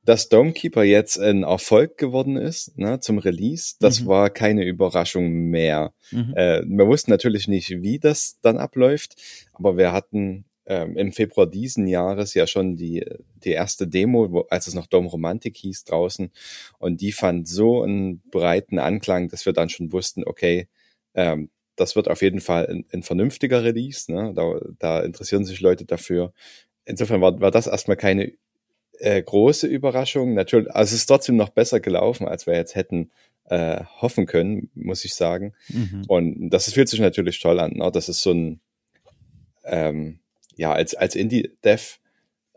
dass 0.06 0.30
Domekeeper 0.30 0.84
jetzt 0.84 1.19
ein 1.19 1.44
Erfolg 1.44 1.98
geworden 1.98 2.38
ist 2.38 2.78
ne, 2.78 3.00
zum 3.00 3.18
Release, 3.18 3.75
das 3.80 4.02
mhm. 4.02 4.07
war 4.07 4.30
keine 4.30 4.63
Überraschung 4.63 5.31
mehr. 5.50 5.94
Mhm. 6.12 6.34
Äh, 6.36 6.62
wir 6.66 6.88
wussten 6.88 7.12
natürlich 7.12 7.48
nicht, 7.48 7.69
wie 7.81 8.00
das 8.00 8.40
dann 8.42 8.57
abläuft, 8.57 9.16
aber 9.54 9.78
wir 9.78 9.92
hatten 9.92 10.46
ähm, 10.68 10.98
im 10.98 11.12
Februar 11.12 11.48
diesen 11.48 11.88
Jahres 11.88 12.34
ja 12.34 12.48
schon 12.48 12.75
die, 12.75 13.06
die 13.44 13.52
erste 13.52 13.88
Demo, 13.88 14.31
wo, 14.31 14.42
als 14.50 14.68
es 14.68 14.74
noch 14.74 14.88
Dome 14.88 15.10
Romantik 15.10 15.57
hieß 15.57 15.84
draußen. 15.84 16.31
Und 16.80 17.01
die 17.01 17.12
fand 17.12 17.48
so 17.48 17.84
einen 17.84 18.22
breiten 18.31 18.80
Anklang, 18.80 19.30
dass 19.30 19.46
wir 19.46 19.54
dann 19.54 19.69
schon 19.69 19.92
wussten, 19.92 20.24
okay, 20.24 20.68
ähm, 21.13 21.50
das 21.75 21.96
wird 21.96 22.10
auf 22.10 22.22
jeden 22.22 22.40
Fall 22.40 22.68
ein, 22.68 22.86
ein 22.92 23.04
vernünftiger 23.04 23.63
Release. 23.63 24.12
Ne? 24.12 24.34
Da, 24.36 24.60
da 24.80 25.01
interessieren 25.01 25.46
sich 25.46 25.62
Leute 25.62 25.86
dafür. 25.86 26.34
Insofern 26.86 27.22
war, 27.22 27.40
war 27.42 27.51
das 27.51 27.68
erstmal 27.68 27.98
keine 27.98 28.34
äh, 29.00 29.21
große 29.21 29.68
Überraschung. 29.68 30.33
Natürlich, 30.33 30.69
also 30.71 30.94
es 30.94 31.01
ist 31.01 31.06
trotzdem 31.07 31.36
noch 31.36 31.50
besser 31.50 31.80
gelaufen, 31.80 32.27
als 32.27 32.47
wir 32.47 32.56
jetzt 32.56 32.75
hätten 32.75 33.12
äh, 33.50 33.83
hoffen 34.01 34.25
können, 34.25 34.69
muss 34.74 35.06
ich 35.06 35.13
sagen. 35.13 35.53
Mhm. 35.69 36.06
Und 36.07 36.50
das 36.50 36.71
fühlt 36.71 36.89
sich 36.89 37.00
natürlich 37.00 37.39
toll 37.39 37.59
an. 37.59 37.74
Ne? 37.74 37.92
Das 37.92 38.09
ist 38.09 38.21
so 38.21 38.31
ein, 38.31 38.59
ähm, 39.63 40.19
ja, 40.56 40.74
als, 40.74 40.95
als 40.95 41.15
Indie-Dev 41.15 42.00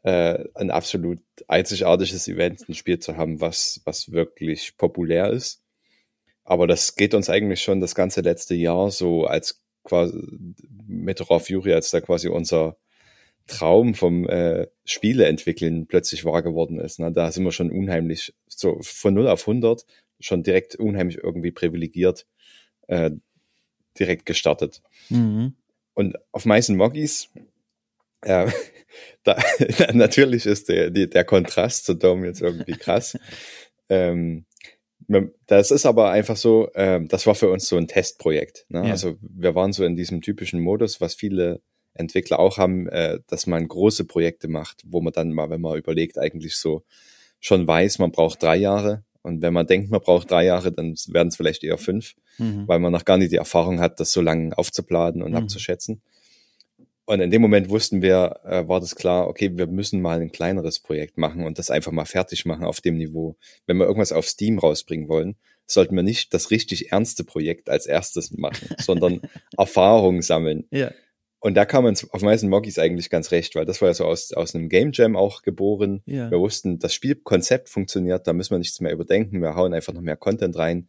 äh, 0.02 0.44
ein 0.54 0.70
absolut 0.70 1.20
einzigartiges 1.48 2.28
Event, 2.28 2.68
ein 2.68 2.74
Spiel 2.74 2.98
zu 2.98 3.16
haben, 3.16 3.40
was, 3.40 3.80
was 3.84 4.12
wirklich 4.12 4.76
populär 4.76 5.30
ist. 5.30 5.62
Aber 6.44 6.66
das 6.66 6.96
geht 6.96 7.12
uns 7.12 7.28
eigentlich 7.28 7.62
schon 7.62 7.80
das 7.80 7.94
ganze 7.94 8.22
letzte 8.22 8.54
Jahr 8.54 8.90
so 8.90 9.26
als 9.26 9.62
quasi 9.84 10.18
mit 10.86 11.28
Raw 11.28 11.40
Fury, 11.40 11.74
als 11.74 11.90
da 11.90 12.00
quasi 12.00 12.28
unser 12.28 12.76
Traum 13.48 13.94
vom 13.94 14.28
äh, 14.28 14.68
Spiele 14.84 15.26
entwickeln 15.26 15.86
plötzlich 15.88 16.24
wahr 16.24 16.42
geworden 16.42 16.78
ist. 16.78 17.00
Ne? 17.00 17.10
Da 17.10 17.32
sind 17.32 17.44
wir 17.44 17.52
schon 17.52 17.72
unheimlich, 17.72 18.34
so 18.46 18.78
von 18.82 19.14
0 19.14 19.26
auf 19.28 19.48
100, 19.48 19.84
schon 20.20 20.42
direkt 20.42 20.76
unheimlich 20.76 21.18
irgendwie 21.18 21.50
privilegiert 21.50 22.26
äh, 22.86 23.10
direkt 23.98 24.26
gestartet. 24.26 24.82
Mhm. 25.08 25.54
Und 25.94 26.16
auf 26.30 26.44
meisten 26.44 26.76
Moggies, 26.76 27.30
äh, 28.22 28.50
da, 29.24 29.36
natürlich 29.92 30.46
ist 30.46 30.68
der, 30.68 30.90
die, 30.90 31.08
der 31.08 31.24
Kontrast 31.24 31.86
zu 31.86 31.94
Dom 31.94 32.24
jetzt 32.24 32.40
irgendwie 32.40 32.76
krass. 32.76 33.18
ähm, 33.88 34.44
das 35.46 35.70
ist 35.70 35.86
aber 35.86 36.10
einfach 36.10 36.36
so, 36.36 36.70
äh, 36.74 37.00
das 37.06 37.26
war 37.26 37.34
für 37.34 37.50
uns 37.50 37.66
so 37.66 37.76
ein 37.76 37.88
Testprojekt. 37.88 38.66
Ne? 38.68 38.84
Ja. 38.84 38.90
Also 38.90 39.16
wir 39.22 39.54
waren 39.54 39.72
so 39.72 39.84
in 39.84 39.96
diesem 39.96 40.20
typischen 40.20 40.60
Modus, 40.60 41.00
was 41.00 41.14
viele 41.14 41.62
Entwickler 41.94 42.38
auch 42.38 42.58
haben, 42.58 42.88
äh, 42.88 43.20
dass 43.26 43.46
man 43.46 43.66
große 43.66 44.04
Projekte 44.04 44.48
macht, 44.48 44.82
wo 44.86 45.00
man 45.00 45.12
dann 45.12 45.32
mal, 45.32 45.50
wenn 45.50 45.60
man 45.60 45.78
überlegt, 45.78 46.18
eigentlich 46.18 46.56
so 46.56 46.84
schon 47.40 47.66
weiß, 47.66 47.98
man 47.98 48.12
braucht 48.12 48.42
drei 48.42 48.56
Jahre. 48.56 49.04
Und 49.22 49.42
wenn 49.42 49.52
man 49.52 49.66
denkt, 49.66 49.90
man 49.90 50.00
braucht 50.00 50.30
drei 50.30 50.44
Jahre, 50.44 50.72
dann 50.72 50.94
werden 51.08 51.28
es 51.28 51.36
vielleicht 51.36 51.64
eher 51.64 51.78
fünf, 51.78 52.14
mhm. 52.38 52.66
weil 52.66 52.78
man 52.78 52.92
noch 52.92 53.04
gar 53.04 53.18
nicht 53.18 53.32
die 53.32 53.36
Erfahrung 53.36 53.80
hat, 53.80 54.00
das 54.00 54.12
so 54.12 54.20
lange 54.20 54.56
aufzupladen 54.56 55.22
und 55.22 55.32
mhm. 55.32 55.38
abzuschätzen. 55.38 56.00
Und 57.04 57.20
in 57.20 57.30
dem 57.30 57.40
Moment 57.40 57.70
wussten 57.70 58.02
wir, 58.02 58.40
äh, 58.44 58.68
war 58.68 58.80
das 58.80 58.94
klar, 58.94 59.28
okay, 59.28 59.56
wir 59.56 59.66
müssen 59.66 60.02
mal 60.02 60.20
ein 60.20 60.30
kleineres 60.30 60.78
Projekt 60.78 61.16
machen 61.16 61.44
und 61.44 61.58
das 61.58 61.70
einfach 61.70 61.90
mal 61.90 62.04
fertig 62.04 62.44
machen 62.44 62.64
auf 62.64 62.82
dem 62.82 62.98
Niveau. 62.98 63.36
Wenn 63.66 63.78
wir 63.78 63.86
irgendwas 63.86 64.12
auf 64.12 64.28
Steam 64.28 64.58
rausbringen 64.58 65.08
wollen, 65.08 65.36
sollten 65.64 65.96
wir 65.96 66.02
nicht 66.02 66.34
das 66.34 66.50
richtig 66.50 66.92
ernste 66.92 67.24
Projekt 67.24 67.70
als 67.70 67.86
erstes 67.86 68.32
machen, 68.32 68.68
sondern 68.78 69.22
Erfahrung 69.56 70.20
sammeln. 70.20 70.66
Ja. 70.70 70.90
Und 71.40 71.54
da 71.54 71.64
kam 71.64 71.84
uns 71.84 72.08
auf 72.10 72.22
meisten 72.22 72.48
Moggies 72.48 72.78
eigentlich 72.78 73.10
ganz 73.10 73.30
recht, 73.30 73.54
weil 73.54 73.64
das 73.64 73.80
war 73.80 73.88
ja 73.88 73.94
so 73.94 74.04
aus, 74.04 74.32
aus 74.32 74.54
einem 74.54 74.68
Game 74.68 74.90
Jam 74.92 75.14
auch 75.16 75.42
geboren. 75.42 76.02
Ja. 76.04 76.30
Wir 76.30 76.40
wussten, 76.40 76.78
das 76.80 76.94
Spielkonzept 76.94 77.68
funktioniert, 77.68 78.26
da 78.26 78.32
müssen 78.32 78.50
wir 78.50 78.58
nichts 78.58 78.80
mehr 78.80 78.92
überdenken. 78.92 79.40
Wir 79.40 79.54
hauen 79.54 79.72
einfach 79.72 79.92
noch 79.92 80.00
mehr 80.00 80.16
Content 80.16 80.56
rein, 80.56 80.88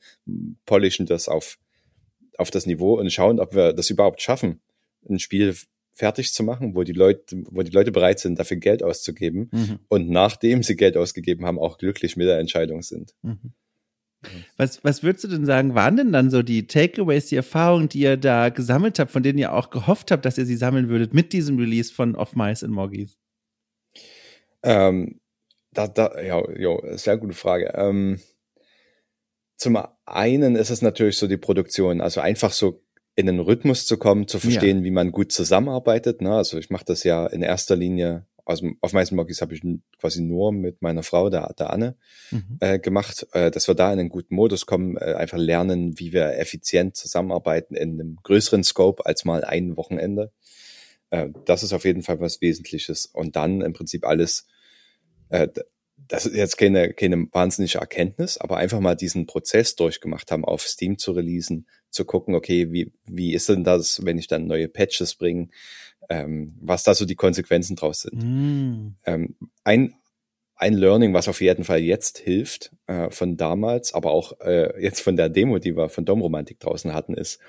polischen 0.65 1.05
das 1.05 1.29
auf, 1.29 1.59
auf 2.37 2.49
das 2.49 2.65
Niveau 2.65 2.97
und 2.97 3.11
schauen, 3.11 3.39
ob 3.39 3.53
wir 3.53 3.73
das 3.73 3.89
überhaupt 3.91 4.21
schaffen, 4.21 4.59
ein 5.07 5.19
Spiel 5.19 5.55
fertig 5.93 6.33
zu 6.33 6.43
machen, 6.43 6.75
wo 6.75 6.83
die 6.83 6.93
Leute, 6.93 7.43
wo 7.51 7.61
die 7.61 7.71
Leute 7.71 7.91
bereit 7.91 8.19
sind, 8.19 8.39
dafür 8.39 8.57
Geld 8.57 8.81
auszugeben 8.81 9.49
mhm. 9.51 9.79
und 9.89 10.09
nachdem 10.09 10.63
sie 10.63 10.75
Geld 10.75 10.97
ausgegeben 10.97 11.45
haben, 11.45 11.59
auch 11.59 11.77
glücklich 11.77 12.15
mit 12.15 12.27
der 12.27 12.39
Entscheidung 12.39 12.81
sind. 12.81 13.13
Mhm. 13.21 13.53
Was, 14.57 14.83
was 14.83 15.01
würdest 15.01 15.23
du 15.23 15.27
denn 15.29 15.45
sagen, 15.45 15.75
waren 15.75 15.95
denn 15.95 16.11
dann 16.11 16.29
so 16.29 16.41
die 16.41 16.67
Takeaways, 16.67 17.27
die 17.27 17.37
Erfahrungen, 17.37 17.87
die 17.87 17.99
ihr 17.99 18.17
da 18.17 18.49
gesammelt 18.49 18.99
habt, 18.99 19.11
von 19.11 19.23
denen 19.23 19.39
ihr 19.39 19.53
auch 19.53 19.69
gehofft 19.69 20.11
habt, 20.11 20.25
dass 20.25 20.37
ihr 20.37 20.45
sie 20.45 20.57
sammeln 20.57 20.89
würdet 20.89 21.13
mit 21.13 21.31
diesem 21.31 21.57
Release 21.57 21.93
von 21.93 22.15
Of 22.15 22.35
Mice 22.35 22.63
and 22.63 22.73
Moggies? 22.73 23.17
Ähm, 24.63 25.21
da, 25.71 25.87
da, 25.87 26.21
ja, 26.21 26.43
ja, 26.57 26.97
sehr 26.97 27.17
gute 27.17 27.33
Frage. 27.33 27.71
Ähm, 27.75 28.19
zum 29.55 29.77
einen 30.05 30.55
ist 30.55 30.69
es 30.69 30.81
natürlich 30.81 31.17
so 31.17 31.27
die 31.27 31.37
Produktion, 31.37 32.01
also 32.01 32.19
einfach 32.19 32.51
so 32.51 32.83
in 33.15 33.25
den 33.25 33.39
Rhythmus 33.39 33.85
zu 33.85 33.97
kommen, 33.97 34.27
zu 34.27 34.39
verstehen, 34.39 34.79
ja. 34.79 34.83
wie 34.85 34.91
man 34.91 35.11
gut 35.11 35.31
zusammenarbeitet. 35.31 36.21
Ne? 36.21 36.33
Also 36.33 36.57
ich 36.57 36.69
mache 36.69 36.85
das 36.85 37.03
ja 37.03 37.27
in 37.27 37.41
erster 37.41 37.75
Linie 37.75 38.25
also 38.49 38.71
auf 38.81 38.93
meisten 38.93 39.15
Moggies 39.15 39.41
habe 39.41 39.53
ich 39.53 39.61
quasi 39.99 40.21
nur 40.21 40.51
mit 40.51 40.81
meiner 40.81 41.03
Frau, 41.03 41.29
der, 41.29 41.53
der 41.53 41.69
Anne, 41.71 41.95
mhm. 42.31 42.57
äh, 42.59 42.79
gemacht, 42.79 43.27
äh, 43.33 43.51
dass 43.51 43.67
wir 43.67 43.75
da 43.75 43.93
in 43.93 43.99
einen 43.99 44.09
guten 44.09 44.33
Modus 44.33 44.65
kommen, 44.65 44.97
äh, 44.97 45.13
einfach 45.13 45.37
lernen, 45.37 45.99
wie 45.99 46.13
wir 46.13 46.37
effizient 46.37 46.95
zusammenarbeiten 46.95 47.75
in 47.75 47.93
einem 47.93 48.17
größeren 48.23 48.63
Scope 48.63 49.05
als 49.05 49.23
mal 49.23 49.43
ein 49.43 49.77
Wochenende. 49.77 50.31
Äh, 51.11 51.29
das 51.45 51.61
ist 51.61 51.73
auf 51.73 51.85
jeden 51.85 52.01
Fall 52.01 52.19
was 52.19 52.41
Wesentliches. 52.41 53.05
Und 53.05 53.35
dann 53.35 53.61
im 53.61 53.73
Prinzip 53.73 54.03
alles, 54.03 54.47
äh, 55.29 55.47
das 56.09 56.25
ist 56.25 56.35
jetzt 56.35 56.57
keine, 56.57 56.91
keine 56.93 57.27
wahnsinnige 57.31 57.77
Erkenntnis, 57.77 58.37
aber 58.37 58.57
einfach 58.57 58.79
mal 58.79 58.95
diesen 58.95 59.27
Prozess 59.27 59.75
durchgemacht 59.75 60.31
haben, 60.31 60.43
auf 60.43 60.63
Steam 60.63 60.97
zu 60.97 61.11
releasen, 61.11 61.67
zu 61.91 62.03
gucken, 62.03 62.33
okay, 62.35 62.71
wie, 62.71 62.91
wie 63.05 63.33
ist 63.33 63.47
denn 63.47 63.63
das, 63.63 64.03
wenn 64.03 64.17
ich 64.17 64.27
dann 64.27 64.47
neue 64.47 64.67
Patches 64.67 65.15
bringe, 65.15 65.49
ähm, 66.09 66.55
was 66.59 66.83
da 66.83 66.95
so 66.95 67.05
die 67.05 67.15
Konsequenzen 67.15 67.75
draus 67.75 68.01
sind. 68.01 68.23
Mm. 68.23 68.95
Ähm, 69.05 69.35
ein, 69.63 69.93
ein 70.55 70.73
Learning, 70.73 71.13
was 71.13 71.27
auf 71.27 71.41
jeden 71.41 71.63
Fall 71.63 71.79
jetzt 71.79 72.17
hilft 72.17 72.71
äh, 72.87 73.11
von 73.11 73.37
damals, 73.37 73.93
aber 73.93 74.11
auch 74.11 74.39
äh, 74.41 74.81
jetzt 74.81 75.01
von 75.01 75.15
der 75.15 75.29
Demo, 75.29 75.59
die 75.59 75.77
wir 75.77 75.89
von 75.89 76.05
Domromantik 76.05 76.59
draußen 76.59 76.91
hatten, 76.91 77.13
ist 77.13 77.39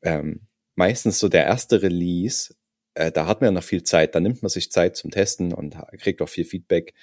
ähm, 0.00 0.46
meistens 0.74 1.18
so 1.18 1.28
der 1.28 1.44
erste 1.44 1.82
Release, 1.82 2.54
äh, 2.94 3.12
da 3.12 3.26
hat 3.26 3.42
man 3.42 3.48
ja 3.48 3.52
noch 3.52 3.62
viel 3.62 3.82
Zeit, 3.82 4.14
da 4.14 4.20
nimmt 4.20 4.42
man 4.42 4.48
sich 4.48 4.72
Zeit 4.72 4.96
zum 4.96 5.10
Testen 5.10 5.52
und 5.52 5.76
kriegt 5.98 6.22
auch 6.22 6.30
viel 6.30 6.46
Feedback. 6.46 6.94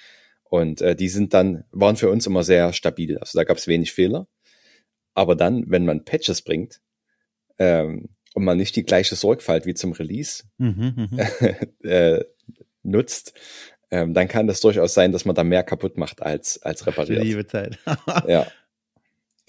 Und 0.50 0.82
äh, 0.82 0.96
die 0.96 1.10
sind 1.10 1.34
dann, 1.34 1.66
waren 1.72 1.98
für 1.98 2.10
uns 2.10 2.26
immer 2.26 2.44
sehr 2.44 2.74
stabil. 2.74 3.18
Also 3.18 3.38
da 3.38 3.44
gab 3.44 3.58
es 3.58 3.68
wenig 3.68 3.92
Fehler. 3.92 4.28
Aber 5.14 5.36
dann, 5.36 5.66
wenn 5.68 5.86
man 5.86 6.06
Patches 6.06 6.42
bringt, 6.42 6.80
ähm, 7.60 8.10
und 8.34 8.44
man 8.44 8.58
nicht 8.58 8.76
die 8.76 8.84
gleiche 8.84 9.16
Sorgfalt 9.16 9.66
wie 9.66 9.74
zum 9.74 9.94
Release 9.94 10.44
mhm, 10.60 11.10
mhm. 11.10 11.20
äh, 11.90 12.24
nutzt, 12.84 13.34
ähm, 13.90 14.14
dann 14.14 14.28
kann 14.28 14.46
das 14.46 14.62
durchaus 14.62 14.94
sein, 14.94 15.12
dass 15.12 15.26
man 15.26 15.36
da 15.36 15.44
mehr 15.44 15.64
kaputt 15.64 15.98
macht 15.98 16.22
als, 16.22 16.62
als 16.62 16.86
repariert. 16.86 17.24
Liebe 17.24 17.48
Zeit. 17.48 17.80
ja. 18.28 18.46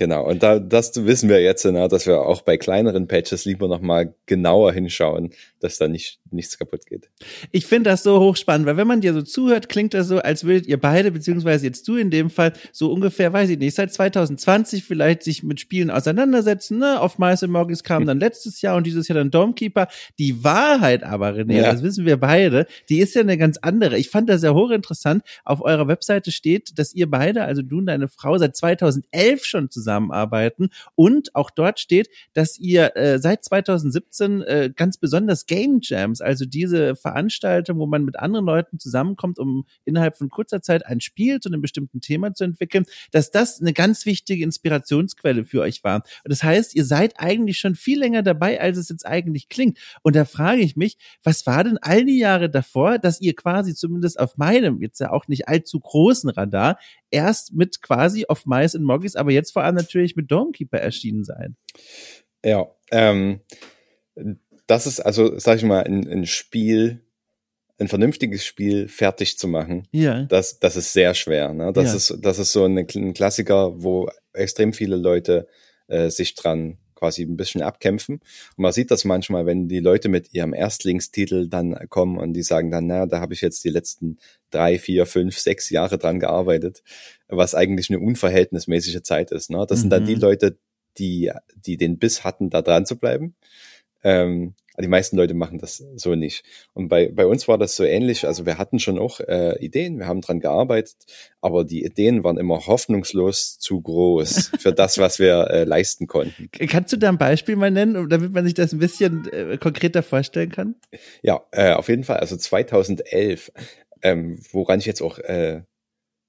Genau, 0.00 0.28
und 0.28 0.44
da, 0.44 0.60
das 0.60 1.04
wissen 1.06 1.28
wir 1.28 1.42
jetzt, 1.42 1.64
ne, 1.64 1.88
dass 1.88 2.06
wir 2.06 2.20
auch 2.20 2.42
bei 2.42 2.56
kleineren 2.56 3.08
Patches 3.08 3.44
lieber 3.44 3.66
nochmal 3.66 4.14
genauer 4.26 4.72
hinschauen, 4.72 5.30
dass 5.58 5.76
da 5.78 5.88
nicht, 5.88 6.20
nichts 6.30 6.56
kaputt 6.56 6.86
geht. 6.86 7.10
Ich 7.50 7.66
finde 7.66 7.90
das 7.90 8.04
so 8.04 8.20
hochspannend, 8.20 8.64
weil 8.68 8.76
wenn 8.76 8.86
man 8.86 9.00
dir 9.00 9.12
so 9.12 9.22
zuhört, 9.22 9.68
klingt 9.68 9.94
das 9.94 10.06
so, 10.06 10.18
als 10.20 10.44
würdet 10.44 10.68
ihr 10.68 10.78
beide, 10.78 11.10
beziehungsweise 11.10 11.66
jetzt 11.66 11.88
du 11.88 11.96
in 11.96 12.12
dem 12.12 12.30
Fall, 12.30 12.52
so 12.70 12.92
ungefähr, 12.92 13.32
weiß 13.32 13.50
ich 13.50 13.58
nicht, 13.58 13.74
seit 13.74 13.92
2020 13.92 14.84
vielleicht 14.84 15.24
sich 15.24 15.42
mit 15.42 15.58
Spielen 15.58 15.90
auseinandersetzen, 15.90 16.78
ne? 16.78 17.00
Auf 17.00 17.18
Mice 17.18 17.42
and 17.42 17.52
Morgis 17.52 17.82
kam 17.82 18.06
dann 18.06 18.20
letztes 18.20 18.62
Jahr 18.62 18.76
und 18.76 18.86
dieses 18.86 19.08
Jahr 19.08 19.18
dann 19.18 19.32
Domekeeper. 19.32 19.88
Die 20.20 20.44
Wahrheit 20.44 21.02
aber, 21.02 21.30
René, 21.30 21.54
ja. 21.54 21.72
das 21.72 21.82
wissen 21.82 22.06
wir 22.06 22.18
beide, 22.18 22.68
die 22.88 23.00
ist 23.00 23.16
ja 23.16 23.22
eine 23.22 23.36
ganz 23.36 23.58
andere. 23.62 23.98
Ich 23.98 24.10
fand 24.10 24.30
das 24.30 24.44
ja 24.44 24.54
hochinteressant. 24.54 25.24
Auf 25.44 25.60
eurer 25.60 25.88
Webseite 25.88 26.30
steht, 26.30 26.78
dass 26.78 26.94
ihr 26.94 27.10
beide, 27.10 27.42
also 27.42 27.62
du 27.62 27.78
und 27.78 27.86
deine 27.86 28.06
Frau, 28.06 28.38
seit 28.38 28.56
2011 28.56 29.44
schon 29.44 29.70
zusammen 29.70 29.87
zusammenarbeiten. 29.88 30.68
Und 30.94 31.34
auch 31.34 31.50
dort 31.50 31.80
steht, 31.80 32.08
dass 32.34 32.58
ihr 32.58 32.96
äh, 32.96 33.18
seit 33.18 33.44
2017 33.44 34.42
äh, 34.42 34.70
ganz 34.74 34.98
besonders 34.98 35.46
Game 35.46 35.80
Jams, 35.82 36.20
also 36.20 36.44
diese 36.44 36.94
Veranstaltung, 36.94 37.78
wo 37.78 37.86
man 37.86 38.04
mit 38.04 38.18
anderen 38.18 38.44
Leuten 38.44 38.78
zusammenkommt, 38.78 39.38
um 39.38 39.64
innerhalb 39.84 40.16
von 40.16 40.28
kurzer 40.28 40.60
Zeit 40.60 40.84
ein 40.84 41.00
Spiel 41.00 41.40
zu 41.40 41.48
einem 41.48 41.62
bestimmten 41.62 42.00
Thema 42.00 42.34
zu 42.34 42.44
entwickeln, 42.44 42.84
dass 43.12 43.30
das 43.30 43.60
eine 43.60 43.72
ganz 43.72 44.04
wichtige 44.04 44.44
Inspirationsquelle 44.44 45.44
für 45.44 45.62
euch 45.62 45.82
war. 45.84 45.96
Und 45.96 46.30
das 46.30 46.42
heißt, 46.42 46.74
ihr 46.74 46.84
seid 46.84 47.14
eigentlich 47.18 47.58
schon 47.58 47.74
viel 47.74 47.98
länger 47.98 48.22
dabei, 48.22 48.60
als 48.60 48.76
es 48.76 48.88
jetzt 48.90 49.06
eigentlich 49.06 49.48
klingt. 49.48 49.78
Und 50.02 50.16
da 50.16 50.24
frage 50.24 50.60
ich 50.60 50.76
mich, 50.76 50.98
was 51.22 51.46
war 51.46 51.64
denn 51.64 51.78
all 51.78 52.04
die 52.04 52.18
Jahre 52.18 52.50
davor, 52.50 52.98
dass 52.98 53.20
ihr 53.20 53.34
quasi 53.34 53.74
zumindest 53.74 54.20
auf 54.20 54.36
meinem, 54.36 54.82
jetzt 54.82 55.00
ja 55.00 55.10
auch 55.10 55.28
nicht 55.28 55.48
allzu 55.48 55.80
großen 55.80 56.30
Radar, 56.30 56.78
erst 57.10 57.54
mit 57.54 57.82
quasi 57.82 58.26
auf 58.28 58.46
Mice 58.46 58.74
and 58.74 58.84
Moggies, 58.84 59.16
aber 59.16 59.30
jetzt 59.30 59.52
vor 59.52 59.62
allem 59.62 59.74
natürlich 59.74 60.16
mit 60.16 60.30
Domekeeper 60.30 60.78
erschienen 60.78 61.24
sein. 61.24 61.56
Ja, 62.44 62.68
ähm, 62.90 63.40
das 64.66 64.86
ist 64.86 65.00
also, 65.00 65.38
sag 65.38 65.56
ich 65.56 65.64
mal, 65.64 65.84
ein, 65.84 66.06
ein 66.08 66.26
Spiel, 66.26 67.00
ein 67.78 67.88
vernünftiges 67.88 68.44
Spiel 68.44 68.88
fertig 68.88 69.38
zu 69.38 69.48
machen, 69.48 69.86
ja. 69.92 70.22
das, 70.24 70.58
das 70.58 70.76
ist 70.76 70.92
sehr 70.92 71.14
schwer. 71.14 71.54
Ne? 71.54 71.72
Das, 71.72 71.88
ja. 71.88 71.96
ist, 71.96 72.18
das 72.20 72.38
ist 72.38 72.52
so 72.52 72.64
ein, 72.64 72.76
ein 72.78 73.14
Klassiker, 73.14 73.82
wo 73.82 74.10
extrem 74.32 74.72
viele 74.72 74.96
Leute 74.96 75.48
äh, 75.86 76.10
sich 76.10 76.34
dran 76.34 76.78
quasi 76.98 77.22
ein 77.22 77.36
bisschen 77.36 77.62
abkämpfen. 77.62 78.16
Und 78.16 78.62
man 78.62 78.72
sieht 78.72 78.90
das 78.90 79.04
manchmal, 79.04 79.46
wenn 79.46 79.68
die 79.68 79.80
Leute 79.80 80.08
mit 80.08 80.34
ihrem 80.34 80.52
Erstlingstitel 80.52 81.48
dann 81.48 81.74
kommen 81.88 82.18
und 82.18 82.32
die 82.32 82.42
sagen 82.42 82.70
dann, 82.70 82.86
na, 82.86 83.06
da 83.06 83.20
habe 83.20 83.34
ich 83.34 83.40
jetzt 83.40 83.64
die 83.64 83.70
letzten 83.70 84.18
drei, 84.50 84.78
vier, 84.78 85.06
fünf, 85.06 85.38
sechs 85.38 85.70
Jahre 85.70 85.98
dran 85.98 86.20
gearbeitet, 86.20 86.82
was 87.28 87.54
eigentlich 87.54 87.90
eine 87.90 88.00
unverhältnismäßige 88.00 89.02
Zeit 89.02 89.30
ist. 89.30 89.50
Ne? 89.50 89.64
Das 89.68 89.78
mhm. 89.78 89.82
sind 89.82 89.90
dann 89.90 90.06
die 90.06 90.16
mhm. 90.16 90.22
Leute, 90.22 90.58
die, 90.98 91.30
die 91.54 91.76
den 91.76 91.98
Biss 91.98 92.24
hatten, 92.24 92.50
da 92.50 92.62
dran 92.62 92.86
zu 92.86 92.96
bleiben. 92.96 93.34
Ähm, 94.02 94.54
die 94.82 94.88
meisten 94.88 95.16
Leute 95.16 95.34
machen 95.34 95.58
das 95.58 95.84
so 95.96 96.14
nicht. 96.14 96.44
Und 96.72 96.88
bei, 96.88 97.10
bei 97.12 97.26
uns 97.26 97.48
war 97.48 97.58
das 97.58 97.76
so 97.76 97.84
ähnlich. 97.84 98.26
Also 98.26 98.46
wir 98.46 98.58
hatten 98.58 98.78
schon 98.78 98.98
auch 98.98 99.20
äh, 99.20 99.58
Ideen, 99.58 99.98
wir 99.98 100.06
haben 100.06 100.20
dran 100.20 100.40
gearbeitet, 100.40 100.96
aber 101.40 101.64
die 101.64 101.84
Ideen 101.84 102.24
waren 102.24 102.38
immer 102.38 102.66
hoffnungslos 102.66 103.58
zu 103.58 103.80
groß 103.80 104.52
für 104.58 104.72
das, 104.72 104.98
was 104.98 105.18
wir 105.18 105.50
äh, 105.50 105.64
leisten 105.64 106.06
konnten. 106.06 106.48
Kannst 106.68 106.92
du 106.92 106.96
da 106.96 107.08
ein 107.08 107.18
Beispiel 107.18 107.56
mal 107.56 107.70
nennen, 107.70 108.08
damit 108.08 108.32
man 108.32 108.44
sich 108.44 108.54
das 108.54 108.72
ein 108.72 108.78
bisschen 108.78 109.28
äh, 109.32 109.58
konkreter 109.58 110.02
vorstellen 110.02 110.50
kann? 110.50 110.76
Ja, 111.22 111.42
äh, 111.50 111.72
auf 111.72 111.88
jeden 111.88 112.04
Fall. 112.04 112.18
Also 112.18 112.36
2011, 112.36 113.52
ähm, 114.02 114.40
woran 114.52 114.78
ich 114.78 114.86
jetzt 114.86 115.02
auch 115.02 115.18
äh, 115.18 115.62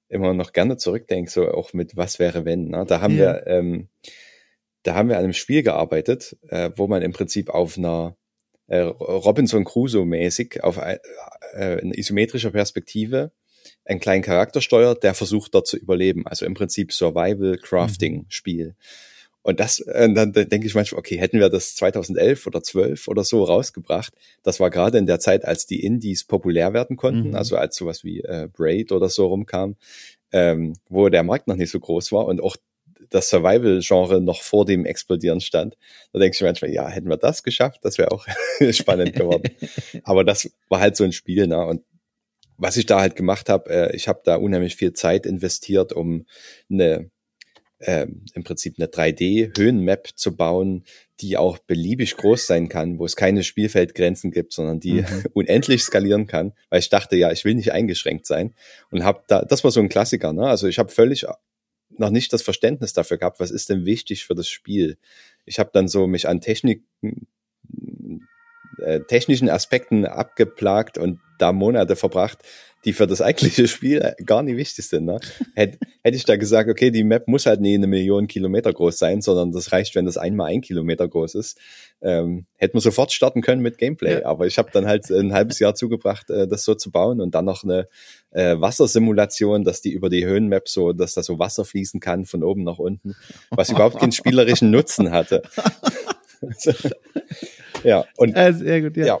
immer 0.08 0.34
noch 0.34 0.52
gerne 0.52 0.76
zurückdenke, 0.76 1.30
so 1.30 1.48
auch 1.48 1.72
mit 1.72 1.96
Was 1.96 2.18
wäre 2.18 2.44
wenn. 2.44 2.68
Ne? 2.68 2.84
Da 2.86 3.00
haben 3.00 3.16
ja. 3.16 3.34
wir 3.34 3.46
ähm, 3.46 3.88
da 4.82 4.94
haben 4.94 5.08
wir 5.08 5.18
an 5.18 5.24
einem 5.24 5.32
Spiel 5.32 5.62
gearbeitet, 5.62 6.36
äh, 6.48 6.70
wo 6.74 6.86
man 6.86 7.02
im 7.02 7.12
Prinzip 7.12 7.50
auf 7.50 7.76
einer 7.76 8.16
äh, 8.70 8.78
Robinson 8.78 9.64
Crusoe 9.64 10.06
mäßig 10.06 10.62
auf 10.62 10.78
äh, 10.78 11.80
in 11.80 11.92
isometrischer 11.92 12.52
Perspektive 12.52 13.32
einen 13.84 14.00
kleinen 14.00 14.22
Charakter 14.22 14.60
steuert, 14.60 15.02
der 15.02 15.14
versucht 15.14 15.54
dort 15.54 15.66
zu 15.66 15.76
überleben. 15.76 16.26
Also 16.26 16.46
im 16.46 16.54
Prinzip 16.54 16.92
Survival 16.92 17.58
Crafting 17.58 18.18
mhm. 18.18 18.26
Spiel. 18.28 18.76
Und 19.42 19.58
das, 19.58 19.80
äh, 19.80 20.12
dann 20.12 20.32
denke 20.32 20.66
ich 20.66 20.74
manchmal, 20.74 21.00
okay, 21.00 21.18
hätten 21.18 21.40
wir 21.40 21.48
das 21.48 21.74
2011 21.74 22.46
oder 22.46 22.62
12 22.62 23.08
oder 23.08 23.24
so 23.24 23.42
rausgebracht, 23.42 24.12
das 24.44 24.60
war 24.60 24.70
gerade 24.70 24.98
in 24.98 25.06
der 25.06 25.18
Zeit, 25.18 25.44
als 25.44 25.66
die 25.66 25.82
Indies 25.82 26.24
populär 26.24 26.72
werden 26.72 26.96
konnten, 26.96 27.30
mhm. 27.30 27.34
also 27.34 27.56
als 27.56 27.74
sowas 27.74 28.04
wie 28.04 28.20
äh, 28.20 28.48
Braid 28.52 28.92
oder 28.92 29.08
so 29.08 29.26
rumkam, 29.26 29.76
ähm, 30.30 30.74
wo 30.88 31.08
der 31.08 31.24
Markt 31.24 31.48
noch 31.48 31.56
nicht 31.56 31.70
so 31.70 31.80
groß 31.80 32.12
war 32.12 32.26
und 32.26 32.40
auch 32.40 32.56
das 33.10 33.28
Survival-Genre 33.28 34.20
noch 34.20 34.42
vor 34.42 34.64
dem 34.64 34.86
Explodieren 34.86 35.40
stand. 35.40 35.76
Da 36.12 36.18
denke 36.18 36.34
ich 36.36 36.42
manchmal, 36.42 36.72
ja, 36.72 36.88
hätten 36.88 37.08
wir 37.08 37.16
das 37.16 37.42
geschafft, 37.42 37.80
das 37.82 37.98
wäre 37.98 38.12
auch 38.12 38.26
spannend 38.70 39.14
geworden. 39.14 39.52
Aber 40.04 40.24
das 40.24 40.50
war 40.68 40.80
halt 40.80 40.96
so 40.96 41.04
ein 41.04 41.12
Spiel, 41.12 41.46
ne? 41.46 41.64
Und 41.64 41.82
was 42.56 42.76
ich 42.76 42.86
da 42.86 43.00
halt 43.00 43.16
gemacht 43.16 43.48
habe, 43.48 43.70
äh, 43.70 43.96
ich 43.96 44.06
habe 44.06 44.20
da 44.24 44.36
unheimlich 44.36 44.76
viel 44.76 44.92
Zeit 44.92 45.26
investiert, 45.26 45.92
um 45.92 46.26
eine 46.70 47.10
äh, 47.80 48.06
im 48.34 48.44
Prinzip 48.44 48.74
eine 48.78 48.86
3D-Höhenmap 48.86 50.10
zu 50.14 50.36
bauen, 50.36 50.84
die 51.20 51.36
auch 51.36 51.58
beliebig 51.58 52.16
groß 52.16 52.46
sein 52.46 52.68
kann, 52.68 52.98
wo 52.98 53.04
es 53.04 53.16
keine 53.16 53.42
Spielfeldgrenzen 53.42 54.30
gibt, 54.30 54.52
sondern 54.52 54.80
die 54.80 55.02
mhm. 55.02 55.24
unendlich 55.32 55.82
skalieren 55.82 56.26
kann, 56.26 56.52
weil 56.68 56.80
ich 56.80 56.90
dachte, 56.90 57.16
ja, 57.16 57.32
ich 57.32 57.44
will 57.44 57.54
nicht 57.54 57.72
eingeschränkt 57.72 58.26
sein 58.26 58.54
und 58.90 59.04
habe 59.04 59.22
da, 59.26 59.42
das 59.42 59.64
war 59.64 59.70
so 59.70 59.80
ein 59.80 59.88
Klassiker, 59.88 60.32
ne? 60.32 60.46
Also 60.46 60.68
ich 60.68 60.78
habe 60.78 60.90
völlig 60.90 61.26
noch 62.00 62.10
nicht 62.10 62.32
das 62.32 62.42
Verständnis 62.42 62.92
dafür 62.92 63.18
gehabt, 63.18 63.40
was 63.40 63.50
ist 63.50 63.68
denn 63.68 63.84
wichtig 63.84 64.24
für 64.24 64.34
das 64.34 64.48
Spiel. 64.48 64.98
Ich 65.44 65.58
habe 65.58 65.70
dann 65.72 65.88
so 65.88 66.06
mich 66.06 66.28
an 66.28 66.40
Technik, 66.40 66.84
äh, 68.78 69.00
technischen 69.06 69.48
Aspekten 69.48 70.06
abgeplagt 70.06 70.98
und 70.98 71.20
da 71.38 71.52
Monate 71.52 71.96
verbracht, 71.96 72.38
die 72.84 72.92
für 72.92 73.06
das 73.06 73.20
eigentliche 73.20 73.68
Spiel 73.68 74.14
gar 74.24 74.42
nicht 74.42 74.56
wichtig 74.56 74.88
sind. 74.88 75.04
Ne? 75.04 75.20
Hätte, 75.54 75.78
hätte 76.02 76.16
ich 76.16 76.24
da 76.24 76.36
gesagt, 76.36 76.70
okay, 76.70 76.90
die 76.90 77.04
Map 77.04 77.28
muss 77.28 77.46
halt 77.46 77.60
nie 77.60 77.74
eine 77.74 77.86
Million 77.86 78.26
Kilometer 78.26 78.72
groß 78.72 78.98
sein, 78.98 79.20
sondern 79.20 79.52
das 79.52 79.72
reicht, 79.72 79.94
wenn 79.94 80.06
das 80.06 80.16
einmal 80.16 80.50
ein 80.50 80.62
Kilometer 80.62 81.06
groß 81.06 81.34
ist. 81.34 81.58
Ähm, 82.00 82.46
hätte 82.56 82.74
man 82.74 82.80
sofort 82.80 83.12
starten 83.12 83.42
können 83.42 83.60
mit 83.60 83.76
Gameplay. 83.76 84.20
Ja. 84.20 84.26
Aber 84.26 84.46
ich 84.46 84.56
habe 84.56 84.70
dann 84.72 84.86
halt 84.86 85.10
ein 85.10 85.32
halbes 85.32 85.58
Jahr 85.58 85.74
zugebracht, 85.74 86.30
äh, 86.30 86.48
das 86.48 86.64
so 86.64 86.74
zu 86.74 86.90
bauen 86.90 87.20
und 87.20 87.34
dann 87.34 87.44
noch 87.44 87.64
eine 87.64 87.88
äh, 88.30 88.58
Wassersimulation, 88.58 89.64
dass 89.64 89.82
die 89.82 89.92
über 89.92 90.08
die 90.08 90.24
Höhenmap 90.24 90.68
so, 90.68 90.92
dass 90.92 91.14
da 91.14 91.22
so 91.22 91.38
Wasser 91.38 91.64
fließen 91.64 92.00
kann 92.00 92.24
von 92.24 92.42
oben 92.42 92.64
nach 92.64 92.78
unten, 92.78 93.14
was 93.50 93.70
überhaupt 93.70 93.98
keinen 93.98 94.12
spielerischen 94.12 94.70
Nutzen 94.70 95.10
hatte. 95.10 95.42
ja, 97.84 98.06
und 98.16 98.34
äh, 98.34 98.80
gut, 98.80 98.96
ja. 98.96 99.06
ja. 99.06 99.20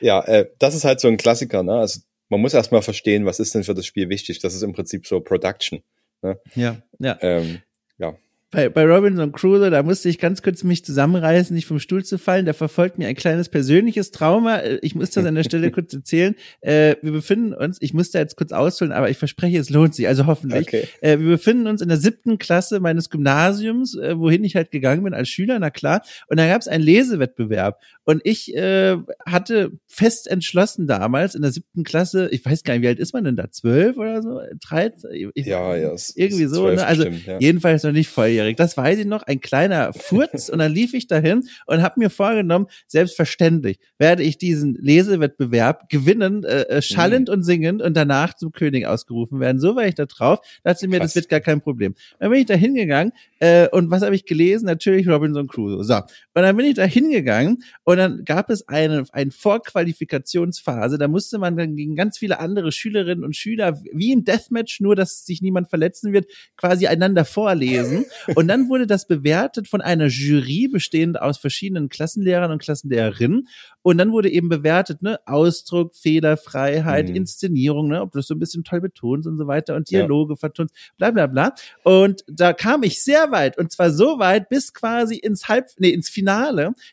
Ja, 0.00 0.20
äh, 0.22 0.48
das 0.60 0.76
ist 0.76 0.84
halt 0.84 1.00
so 1.00 1.08
ein 1.08 1.16
Klassiker, 1.16 1.64
ne? 1.64 1.74
Also 1.74 2.00
man 2.28 2.40
muss 2.40 2.54
erstmal 2.54 2.82
verstehen, 2.82 3.26
was 3.26 3.40
ist 3.40 3.54
denn 3.54 3.64
für 3.64 3.74
das 3.74 3.86
Spiel 3.86 4.08
wichtig. 4.08 4.38
Das 4.40 4.54
ist 4.54 4.62
im 4.62 4.72
Prinzip 4.72 5.06
so 5.06 5.20
Production. 5.20 5.82
Ne? 6.22 6.38
Ja, 6.54 6.82
ja. 6.98 7.18
Ähm, 7.20 7.62
ja 7.98 8.16
bei, 8.50 8.70
bei 8.70 8.84
Robinson 8.86 9.30
Crusoe, 9.32 9.68
da 9.68 9.82
musste 9.82 10.08
ich 10.08 10.18
ganz 10.18 10.40
kurz 10.40 10.64
mich 10.64 10.82
zusammenreißen, 10.82 11.54
nicht 11.54 11.66
vom 11.66 11.78
Stuhl 11.78 12.02
zu 12.02 12.18
fallen. 12.18 12.46
Da 12.46 12.54
verfolgt 12.54 12.96
mir 12.96 13.06
ein 13.06 13.14
kleines 13.14 13.50
persönliches 13.50 14.10
Trauma. 14.10 14.58
Äh, 14.58 14.78
ich 14.80 14.94
muss 14.94 15.10
das 15.10 15.26
an 15.26 15.34
der 15.34 15.44
Stelle 15.44 15.70
kurz 15.70 15.92
erzählen. 15.92 16.34
Äh, 16.62 16.96
wir 17.02 17.12
befinden 17.12 17.52
uns, 17.52 17.76
ich 17.82 17.92
muss 17.92 18.10
da 18.10 18.20
jetzt 18.20 18.36
kurz 18.36 18.52
ausholen, 18.52 18.92
aber 18.92 19.10
ich 19.10 19.18
verspreche, 19.18 19.58
es 19.58 19.68
lohnt 19.68 19.94
sich, 19.94 20.08
also 20.08 20.26
hoffentlich. 20.26 20.66
Okay. 20.66 20.88
Äh, 21.02 21.18
wir 21.18 21.28
befinden 21.28 21.66
uns 21.66 21.82
in 21.82 21.88
der 21.88 21.98
siebten 21.98 22.38
Klasse 22.38 22.80
meines 22.80 23.10
Gymnasiums, 23.10 23.94
äh, 23.98 24.18
wohin 24.18 24.42
ich 24.44 24.56
halt 24.56 24.70
gegangen 24.70 25.04
bin 25.04 25.12
als 25.12 25.28
Schüler, 25.28 25.58
na 25.58 25.68
klar. 25.68 26.02
Und 26.28 26.38
da 26.38 26.48
gab 26.48 26.62
es 26.62 26.68
einen 26.68 26.84
Lesewettbewerb. 26.84 27.78
Und 28.04 28.22
ich 28.24 28.56
äh, 28.56 28.96
hatte 29.26 29.72
fest 29.86 30.26
entschlossen 30.26 30.86
damals 30.86 31.34
in 31.34 31.42
der 31.42 31.52
siebten 31.52 31.84
Klasse, 31.84 32.30
ich 32.30 32.46
weiß 32.46 32.64
gar 32.64 32.72
nicht, 32.72 32.82
wie 32.82 32.88
alt 32.88 32.98
ist 32.98 33.12
man 33.12 33.24
denn 33.24 33.36
da? 33.36 33.50
Zwölf 33.50 33.98
oder 33.98 34.22
so? 34.22 34.40
Dreizehn? 34.66 35.30
Ja, 35.34 35.76
ja. 35.76 35.94
Irgendwie 36.14 36.46
so, 36.46 36.68
ne? 36.68 36.86
Also 36.86 37.04
bestimmt, 37.04 37.26
ja. 37.26 37.38
jedenfalls 37.40 37.82
noch 37.82 37.92
nicht 37.92 38.08
voll 38.08 38.37
volljährig. 38.38 38.56
Das 38.56 38.76
weiß 38.76 38.98
ich 38.98 39.06
noch, 39.06 39.22
ein 39.22 39.40
kleiner 39.40 39.92
Furz. 39.92 40.48
und 40.52 40.58
dann 40.58 40.72
lief 40.72 40.94
ich 40.94 41.06
dahin 41.06 41.44
und 41.66 41.82
habe 41.82 42.00
mir 42.00 42.10
vorgenommen, 42.10 42.66
selbstverständlich 42.86 43.78
werde 43.98 44.22
ich 44.22 44.38
diesen 44.38 44.74
Lesewettbewerb 44.74 45.88
gewinnen, 45.88 46.44
äh, 46.44 46.62
äh 46.62 46.82
schallend 46.82 47.28
mhm. 47.28 47.34
und 47.34 47.42
singend 47.42 47.82
und 47.82 47.96
danach 47.96 48.34
zum 48.34 48.52
König 48.52 48.86
ausgerufen 48.86 49.40
werden. 49.40 49.60
So 49.60 49.76
war 49.76 49.86
ich 49.86 49.94
da 49.94 50.06
drauf. 50.06 50.40
Da 50.62 50.72
dachte 50.72 50.88
mir, 50.88 50.98
Krass. 50.98 51.08
das 51.08 51.16
wird 51.16 51.28
gar 51.28 51.40
kein 51.40 51.60
Problem. 51.60 51.94
Dann 52.18 52.30
bin 52.30 52.40
ich 52.40 52.46
da 52.46 52.54
hingegangen 52.54 53.12
äh, 53.40 53.68
und 53.68 53.90
was 53.90 54.02
habe 54.02 54.14
ich 54.14 54.24
gelesen? 54.24 54.66
Natürlich 54.66 55.08
Robinson 55.08 55.46
Crusoe. 55.48 55.84
So. 55.84 56.00
Und 56.38 56.44
dann 56.44 56.56
bin 56.56 56.66
ich 56.66 56.76
da 56.76 56.84
hingegangen 56.84 57.64
und 57.82 57.96
dann 57.96 58.24
gab 58.24 58.48
es 58.48 58.68
eine, 58.68 59.02
eine 59.10 59.32
Vorqualifikationsphase. 59.32 60.96
Da 60.96 61.08
musste 61.08 61.36
man 61.36 61.56
dann 61.56 61.74
gegen 61.74 61.96
ganz 61.96 62.16
viele 62.16 62.38
andere 62.38 62.70
Schülerinnen 62.70 63.24
und 63.24 63.34
Schüler, 63.34 63.76
wie 63.92 64.12
im 64.12 64.22
Deathmatch, 64.22 64.78
nur 64.78 64.94
dass 64.94 65.26
sich 65.26 65.42
niemand 65.42 65.68
verletzen 65.68 66.12
wird, 66.12 66.30
quasi 66.56 66.86
einander 66.86 67.24
vorlesen. 67.24 68.04
Und 68.36 68.46
dann 68.46 68.68
wurde 68.68 68.86
das 68.86 69.08
bewertet 69.08 69.66
von 69.66 69.80
einer 69.80 70.06
Jury 70.06 70.68
bestehend 70.68 71.20
aus 71.20 71.38
verschiedenen 71.38 71.88
Klassenlehrern 71.88 72.52
und 72.52 72.62
Klassenlehrerinnen. 72.62 73.48
Und 73.82 73.98
dann 73.98 74.12
wurde 74.12 74.30
eben 74.30 74.48
bewertet, 74.48 75.02
ne, 75.02 75.18
Ausdruck, 75.26 75.96
Fehlerfreiheit, 75.96 77.08
mhm. 77.08 77.16
Inszenierung, 77.16 77.88
ne, 77.88 78.00
ob 78.00 78.12
du 78.12 78.18
das 78.18 78.28
so 78.28 78.34
ein 78.34 78.38
bisschen 78.38 78.62
toll 78.62 78.80
betonst 78.80 79.26
und 79.26 79.38
so 79.38 79.48
weiter 79.48 79.74
und 79.74 79.90
Dialoge 79.90 80.34
ja. 80.34 80.36
vertonst, 80.36 80.74
bla 80.98 81.10
bla 81.10 81.26
bla. 81.26 81.54
Und 81.82 82.22
da 82.28 82.52
kam 82.52 82.84
ich 82.84 83.02
sehr 83.02 83.32
weit 83.32 83.58
und 83.58 83.72
zwar 83.72 83.90
so 83.90 84.20
weit 84.20 84.48
bis 84.48 84.72
quasi 84.72 85.16
ins 85.16 85.48
Halb, 85.48 85.70
nee, 85.78 85.88
ins 85.88 86.08
Finale, 86.08 86.27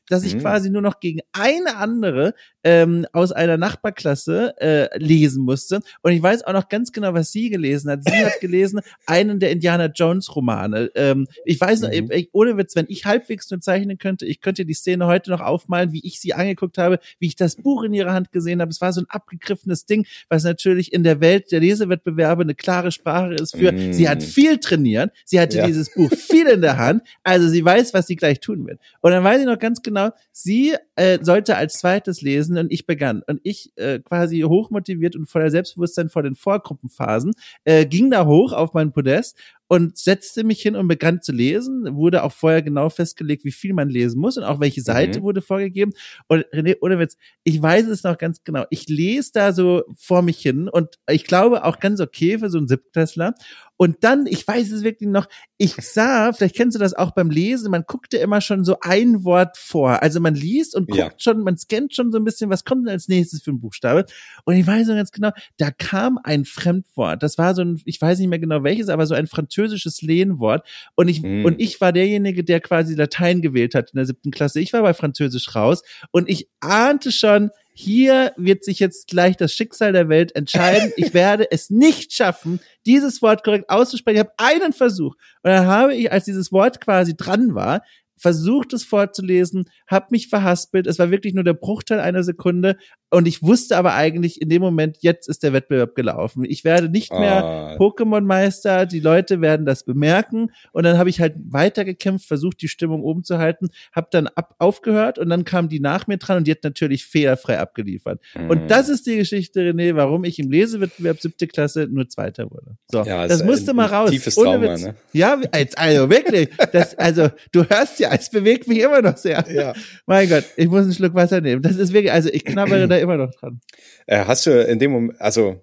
dass 0.10 0.24
ich 0.24 0.36
mhm. 0.36 0.40
quasi 0.40 0.70
nur 0.70 0.82
noch 0.82 1.00
gegen 1.00 1.22
eine 1.34 1.78
andere 1.78 2.34
ähm, 2.66 3.06
aus 3.14 3.32
einer 3.32 3.58
Nachbarklasse 3.58 4.56
äh, 4.60 4.98
lesen 4.98 5.46
musste. 5.46 5.82
Und 6.02 6.12
ich 6.12 6.22
weiß 6.22 6.44
auch 6.44 6.54
noch 6.54 6.68
ganz 6.68 6.92
genau, 6.92 7.14
was 7.14 7.32
sie 7.32 7.50
gelesen 7.50 7.92
hat. 7.92 8.04
Sie 8.04 8.26
hat 8.26 8.42
gelesen 8.42 8.82
einen 9.06 9.40
der 9.40 9.52
Indiana 9.52 9.86
Jones 9.86 10.36
Romane. 10.36 10.90
Ähm, 10.96 11.28
ich 11.46 11.62
weiß 11.62 11.82
noch, 11.82 11.90
mhm. 11.90 12.10
ich, 12.12 12.30
ohne 12.34 12.58
Witz, 12.58 12.76
wenn 12.76 12.88
ich 12.90 13.06
halbwegs 13.06 13.52
nur 13.52 13.62
zeichnen 13.62 14.00
könnte, 14.00 14.26
ich 14.26 14.42
könnte 14.42 14.66
die 14.66 14.74
Szene 14.74 15.06
heute 15.06 15.30
noch 15.30 15.42
aufmalen, 15.42 15.94
wie 15.94 16.02
ich 16.04 16.20
sie 16.20 16.34
angeguckt 16.34 16.80
habe, 16.80 17.00
wie 17.20 17.28
ich 17.28 17.36
das 17.36 17.56
Buch 17.56 17.84
in 17.84 17.94
ihrer 17.94 18.14
Hand 18.14 18.32
gesehen 18.32 18.62
habe. 18.62 18.72
Es 18.72 18.82
war 18.82 18.92
so 18.92 19.02
ein 19.02 19.08
abgegriffenes 19.10 19.86
Ding, 19.86 20.08
was 20.28 20.44
natürlich 20.44 20.92
in 20.92 21.04
der 21.04 21.22
Welt 21.22 21.52
der 21.52 21.60
Lesewettbewerbe 21.60 22.42
eine 22.42 22.56
klare 22.56 22.92
Sprache 22.92 23.36
ist 23.36 23.56
für, 23.56 23.72
mhm. 23.74 23.94
sie 23.94 24.10
hat 24.10 24.24
viel 24.24 24.58
trainiert, 24.58 25.12
sie 25.24 25.40
hatte 25.40 25.58
ja. 25.58 25.68
dieses 25.68 25.94
Buch 25.94 26.10
viel 26.12 26.48
in 26.48 26.62
der 26.62 26.78
Hand, 26.78 27.04
also 27.24 27.48
sie 27.48 27.64
weiß, 27.64 27.94
was 27.94 28.08
sie 28.08 28.16
gleich 28.16 28.40
tun 28.40 28.66
wird. 28.66 28.80
Und 29.02 29.12
dann 29.12 29.24
weiß 29.24 29.42
ich 29.42 29.46
noch 29.46 29.60
ganz 29.60 29.84
genau, 29.84 30.10
sie 30.32 30.76
äh, 30.96 31.20
sollte 31.22 31.58
als 31.58 31.76
zweites 31.76 32.22
lesen 32.22 32.55
gewesen 32.56 32.66
und 32.66 32.72
ich 32.72 32.86
begann. 32.86 33.22
Und 33.28 33.40
ich 33.44 33.72
äh, 33.76 34.00
quasi 34.00 34.42
hochmotiviert 34.42 35.16
und 35.16 35.28
voller 35.28 35.50
Selbstbewusstsein 35.50 36.10
vor 36.10 36.24
den 36.24 36.36
Vorgruppenphasen 36.36 37.34
äh, 37.64 37.86
ging 37.86 38.10
da 38.10 38.26
hoch 38.26 38.54
auf 38.54 38.74
mein 38.74 38.92
Podest 38.92 39.38
und 39.68 39.98
setzte 39.98 40.44
mich 40.44 40.62
hin 40.62 40.76
und 40.76 40.88
begann 40.88 41.22
zu 41.22 41.32
lesen. 41.32 41.96
Wurde 41.96 42.24
auch 42.24 42.32
vorher 42.32 42.62
genau 42.62 42.90
festgelegt, 42.90 43.46
wie 43.46 43.52
viel 43.52 43.74
man 43.74 43.90
lesen 43.90 44.20
muss 44.20 44.38
und 44.38 44.44
auch 44.44 44.60
welche 44.60 44.82
Seite 44.82 45.20
mhm. 45.20 45.24
wurde 45.24 45.42
vorgegeben. 45.42 45.94
Und 46.28 46.46
René, 46.54 46.78
ohne 46.82 47.00
Witz, 47.00 47.18
ich 47.44 47.62
weiß 47.62 47.88
es 47.88 48.04
noch 48.04 48.18
ganz 48.18 48.44
genau. 48.44 48.66
Ich 48.70 48.88
lese 48.88 49.32
da 49.34 49.54
so 49.54 49.84
vor 49.96 50.22
mich 50.22 50.40
hin 50.40 50.70
und 50.70 51.00
ich 51.10 51.26
glaube 51.26 51.64
auch 51.64 51.80
ganz 51.80 52.00
okay 52.00 52.38
für 52.40 52.50
so 52.50 52.58
einen 52.58 52.68
Siebtklässler. 52.68 53.34
Und 53.78 54.06
dann, 54.06 54.26
ich 54.26 54.48
weiß 54.48 54.72
es 54.72 54.84
wirklich 54.84 55.10
noch, 55.10 55.28
ich 55.58 55.76
sah, 55.76 56.32
vielleicht 56.32 56.56
kennst 56.56 56.76
du 56.76 56.80
das 56.80 56.94
auch 56.94 57.12
beim 57.12 57.30
Lesen, 57.30 57.72
man 57.72 57.84
guckte 57.86 58.18
immer 58.18 58.40
schon 58.40 58.64
so 58.64 58.78
ein 58.80 59.26
Wort 59.26 59.58
vor. 59.58 60.02
Also 60.02 60.22
man 60.22 60.34
liest 60.34 60.76
und 60.76 60.88
guckt 60.88 60.98
ja. 60.98 61.12
schon, 61.18 61.44
man 61.44 61.58
scannt 61.58 61.94
schon 61.94 62.12
so 62.12 62.18
ein 62.18 62.24
bisschen, 62.24 62.50
was 62.50 62.64
kommt 62.64 62.86
denn 62.86 62.94
als 62.94 63.10
nächstes 63.10 63.42
für 63.42 63.52
ein 63.52 63.60
Buchstabe. 63.60 64.06
Und 64.46 64.56
ich 64.56 64.66
weiß 64.66 64.88
noch 64.88 64.96
ganz 64.96 65.12
genau, 65.12 65.32
da 65.58 65.72
kam 65.72 66.18
ein 66.24 66.46
Fremdwort. 66.46 67.22
Das 67.22 67.38
war 67.38 67.54
so 67.54 67.64
ein, 67.64 67.82
ich 67.84 68.02
weiß 68.02 68.20
nicht 68.20 68.30
mehr 68.30 68.40
genau 68.40 68.64
welches, 68.64 68.88
aber 68.88 69.06
so 69.08 69.14
ein 69.14 69.28
französisches 69.28 69.55
Lehnwort. 70.02 70.68
Und 70.96 71.08
ich, 71.08 71.22
mm. 71.22 71.46
und 71.46 71.60
ich 71.60 71.82
war 71.82 71.92
derjenige, 71.92 72.44
der 72.44 72.60
quasi 72.60 72.96
Latein 72.96 73.42
gewählt 73.42 73.76
hat 73.76 73.92
in 73.92 73.98
der 73.98 74.06
siebten 74.06 74.32
Klasse. 74.32 74.60
Ich 74.60 74.74
war 74.74 74.82
bei 74.82 74.94
Französisch 74.94 75.56
raus 75.56 75.84
und 76.12 76.30
ich 76.30 76.50
ahnte 76.60 77.12
schon, 77.12 77.52
hier 77.78 78.32
wird 78.38 78.64
sich 78.64 78.80
jetzt 78.80 79.08
gleich 79.08 79.36
das 79.36 79.52
Schicksal 79.54 79.92
der 79.92 80.08
Welt 80.08 80.34
entscheiden. 80.36 80.94
Ich 80.98 81.14
werde 81.14 81.52
es 81.52 81.70
nicht 81.70 82.14
schaffen, 82.14 82.62
dieses 82.86 83.22
Wort 83.22 83.44
korrekt 83.44 83.70
auszusprechen. 83.70 84.16
Ich 84.16 84.20
habe 84.22 84.34
einen 84.38 84.72
Versuch. 84.72 85.16
Und 85.44 85.52
dann 85.52 85.68
habe 85.68 85.94
ich, 85.94 86.10
als 86.12 86.24
dieses 86.24 86.54
Wort 86.54 86.80
quasi 86.80 87.18
dran 87.18 87.54
war, 87.54 87.82
versucht 88.18 88.74
es 88.74 88.84
vorzulesen, 88.84 89.66
habe 89.88 90.08
mich 90.12 90.28
verhaspelt. 90.28 90.88
Es 90.88 91.00
war 91.00 91.12
wirklich 91.12 91.34
nur 91.34 91.44
der 91.44 91.54
Bruchteil 91.54 92.00
einer 92.00 92.24
Sekunde 92.24 92.78
und 93.10 93.28
ich 93.28 93.44
wusste 93.44 93.78
aber 93.78 93.94
eigentlich 93.94 94.42
in 94.42 94.50
dem 94.50 94.62
Moment, 94.62 94.98
jetzt 95.02 95.30
ist 95.30 95.44
der 95.44 95.54
Wettbewerb 95.54 95.96
gelaufen. 95.96 96.44
Ich 96.44 96.64
werde 96.64 96.90
nicht 96.90 97.12
mehr 97.12 97.44
ah. 97.44 97.76
Pokémon-Meister, 97.78 98.86
die 98.86 99.00
Leute 99.00 99.42
werden 99.42 99.66
das 99.66 99.84
bemerken 99.84 100.52
und 100.72 100.84
dann 100.84 100.98
habe 100.98 101.10
ich 101.10 101.22
halt 101.22 101.36
weitergekämpft, 101.50 102.28
versucht 102.28 102.62
die 102.62 102.68
Stimmung 102.68 103.04
oben 103.04 103.24
zu 103.24 103.38
halten, 103.38 103.70
habe 103.94 104.08
dann 104.12 104.28
ab 104.28 104.56
aufgehört 104.60 105.20
und 105.20 105.30
dann 105.30 105.46
kam 105.46 105.70
die 105.70 105.80
nach 105.80 106.08
mir 106.08 106.18
dran 106.18 106.38
und 106.38 106.48
die 106.48 106.52
hat 106.52 106.64
natürlich 106.64 107.06
fehlerfrei 107.06 107.60
abgeliefert. 107.60 108.22
Mhm. 108.36 108.50
Und 108.50 108.72
das 108.72 108.90
ist 108.90 109.06
die 109.06 109.18
Geschichte, 109.18 109.62
René, 109.62 109.96
warum 109.96 110.24
ich 110.24 110.40
im 110.40 110.50
Lesewettbewerb 110.50 111.22
siebte 111.22 111.48
Klasse 111.48 111.88
nur 111.90 112.08
Zweiter 112.10 112.50
wurde. 112.50 112.78
So, 112.92 113.04
ja, 113.04 113.28
das 113.28 113.44
musste 113.44 113.74
mal 113.74 113.88
raus. 113.88 114.10
Tiefes 114.10 114.36
Trauma, 114.36 114.78
ne? 114.78 114.96
Ja, 115.14 115.40
also 115.76 116.10
wirklich. 116.10 116.50
Das, 116.72 116.96
also 116.96 117.30
du 117.52 117.64
hörst 117.64 118.00
ja, 118.00 118.05
es 118.20 118.30
bewegt 118.30 118.68
mich 118.68 118.80
immer 118.80 119.02
noch 119.02 119.18
sehr. 119.18 119.46
Ja. 119.52 119.74
Mein 120.06 120.30
Gott, 120.30 120.46
ich 120.56 120.68
muss 120.68 120.84
einen 120.84 120.94
Schluck 120.94 121.14
Wasser 121.14 121.42
nehmen. 121.42 121.62
Das 121.62 121.76
ist 121.76 121.94
wirklich, 121.94 122.12
also 122.12 122.30
ich 122.32 122.46
knabbere 122.46 122.88
da 122.88 122.98
immer 122.98 123.18
noch 123.18 123.32
dran. 123.32 123.62
Äh, 124.06 124.26
hast 124.26 124.46
du 124.46 124.64
in 124.64 124.80
dem 124.80 124.92
Moment, 124.92 125.22
also 125.22 125.62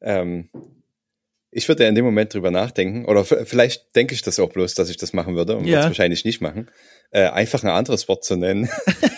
ähm, 0.00 0.48
ich 1.50 1.68
würde 1.68 1.84
ja 1.84 1.88
in 1.88 1.94
dem 1.94 2.04
Moment 2.04 2.34
drüber 2.34 2.50
nachdenken, 2.50 3.04
oder 3.06 3.24
vielleicht 3.24 3.96
denke 3.96 4.14
ich 4.14 4.22
das 4.22 4.38
auch 4.38 4.50
bloß, 4.50 4.74
dass 4.74 4.90
ich 4.90 4.96
das 4.96 5.12
machen 5.12 5.34
würde 5.34 5.56
und 5.56 5.64
ja. 5.64 5.70
würde 5.70 5.80
es 5.80 5.86
wahrscheinlich 5.86 6.24
nicht 6.24 6.40
machen, 6.40 6.68
äh, 7.10 7.26
einfach 7.28 7.62
ein 7.62 7.70
anderes 7.70 8.08
Wort 8.08 8.24
zu 8.24 8.36
nennen, 8.36 8.68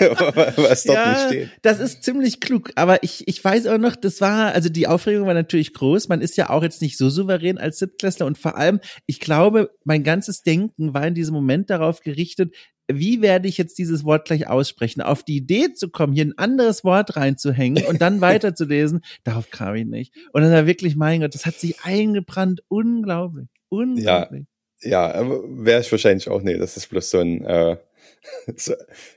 was 0.56 0.84
dort 0.84 0.98
ja, 0.98 1.12
nicht 1.12 1.26
steht. 1.26 1.50
Das 1.62 1.80
ist 1.80 2.02
ziemlich 2.02 2.40
klug, 2.40 2.72
aber 2.76 3.02
ich, 3.02 3.28
ich 3.28 3.42
weiß 3.44 3.66
auch 3.66 3.78
noch, 3.78 3.96
das 3.96 4.20
war, 4.20 4.52
also 4.52 4.68
die 4.68 4.86
Aufregung 4.86 5.26
war 5.26 5.34
natürlich 5.34 5.72
groß, 5.74 6.08
man 6.08 6.20
ist 6.20 6.36
ja 6.36 6.50
auch 6.50 6.62
jetzt 6.62 6.82
nicht 6.82 6.96
so 6.96 7.10
souverän 7.10 7.58
als 7.58 7.78
Siebtklässler 7.78 8.26
und 8.26 8.38
vor 8.38 8.56
allem, 8.56 8.80
ich 9.06 9.20
glaube, 9.20 9.70
mein 9.84 10.02
ganzes 10.02 10.42
Denken 10.42 10.94
war 10.94 11.06
in 11.06 11.14
diesem 11.14 11.34
Moment 11.34 11.70
darauf 11.70 12.00
gerichtet, 12.00 12.54
wie 12.92 13.22
werde 13.22 13.48
ich 13.48 13.58
jetzt 13.58 13.78
dieses 13.78 14.04
Wort 14.04 14.26
gleich 14.26 14.48
aussprechen? 14.48 15.00
Auf 15.00 15.22
die 15.22 15.36
Idee 15.36 15.72
zu 15.74 15.90
kommen, 15.90 16.12
hier 16.12 16.24
ein 16.24 16.38
anderes 16.38 16.84
Wort 16.84 17.16
reinzuhängen 17.16 17.84
und 17.86 18.00
dann 18.00 18.20
weiterzulesen, 18.20 19.02
darauf 19.24 19.50
kam 19.50 19.74
ich 19.74 19.86
nicht. 19.86 20.14
Und 20.32 20.42
das 20.42 20.50
war 20.50 20.66
wirklich, 20.66 20.96
mein 20.96 21.20
Gott, 21.20 21.34
das 21.34 21.46
hat 21.46 21.54
sich 21.54 21.80
eingebrannt. 21.84 22.62
Unglaublich. 22.68 23.48
Unglaublich. 23.68 24.46
Ja, 24.82 25.20
ja 25.20 25.30
wäre 25.46 25.80
ich 25.80 25.92
wahrscheinlich 25.92 26.28
auch 26.28 26.42
nicht. 26.42 26.60
Das 26.60 26.76
ist 26.76 26.88
bloß 26.88 27.10
so 27.10 27.18
ein, 27.18 27.44
äh, 27.44 27.76
so, 28.56 28.74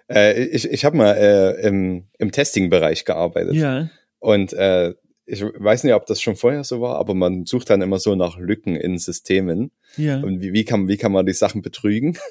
äh, 0.10 0.44
ich, 0.46 0.70
ich 0.70 0.86
habe 0.86 0.98
mal 0.98 1.14
äh, 1.14 1.68
im, 1.68 2.06
im 2.18 2.32
Testing-Bereich 2.32 3.06
gearbeitet. 3.06 3.56
Ja. 3.56 3.90
Und 4.20 4.54
äh, 4.54 4.94
ich 5.26 5.42
weiß 5.42 5.84
nicht, 5.84 5.94
ob 5.94 6.06
das 6.06 6.22
schon 6.22 6.36
vorher 6.36 6.64
so 6.64 6.82
war, 6.82 6.98
aber 6.98 7.14
man 7.14 7.46
sucht 7.46 7.70
dann 7.70 7.82
immer 7.82 8.00
so 8.00 8.16
nach 8.16 8.38
Lücken 8.38 8.76
in 8.76 8.98
Systemen. 8.98 9.72
Ja. 9.98 10.20
Und 10.20 10.42
wie, 10.42 10.54
wie, 10.54 10.66
kann, 10.66 10.88
wie 10.88 10.98
kann 10.98 11.12
man 11.12 11.26
die 11.26 11.34
Sachen 11.34 11.62
betrügen? 11.62 12.18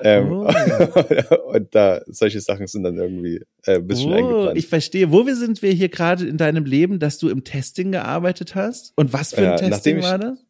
Ähm, 0.00 0.32
oh. 0.32 0.52
und 1.52 1.72
da 1.74 2.02
solche 2.06 2.40
Sachen 2.40 2.66
sind 2.66 2.82
dann 2.82 2.96
irgendwie 2.96 3.40
äh, 3.64 3.76
ein 3.76 3.86
bisschen 3.86 4.12
oh, 4.12 4.16
eingeplant. 4.16 4.58
Ich 4.58 4.66
verstehe. 4.66 5.12
Wo 5.12 5.24
wir 5.24 5.36
sind 5.36 5.62
wir 5.62 5.70
hier 5.70 5.88
gerade 5.88 6.26
in 6.26 6.36
deinem 6.36 6.64
Leben, 6.64 6.98
dass 6.98 7.18
du 7.18 7.28
im 7.28 7.44
Testing 7.44 7.92
gearbeitet 7.92 8.56
hast? 8.56 8.92
Und 8.96 9.12
was 9.12 9.34
für 9.34 9.42
ein 9.42 9.44
ja, 9.44 9.56
Testing 9.56 10.02
war 10.02 10.18
das? 10.18 10.44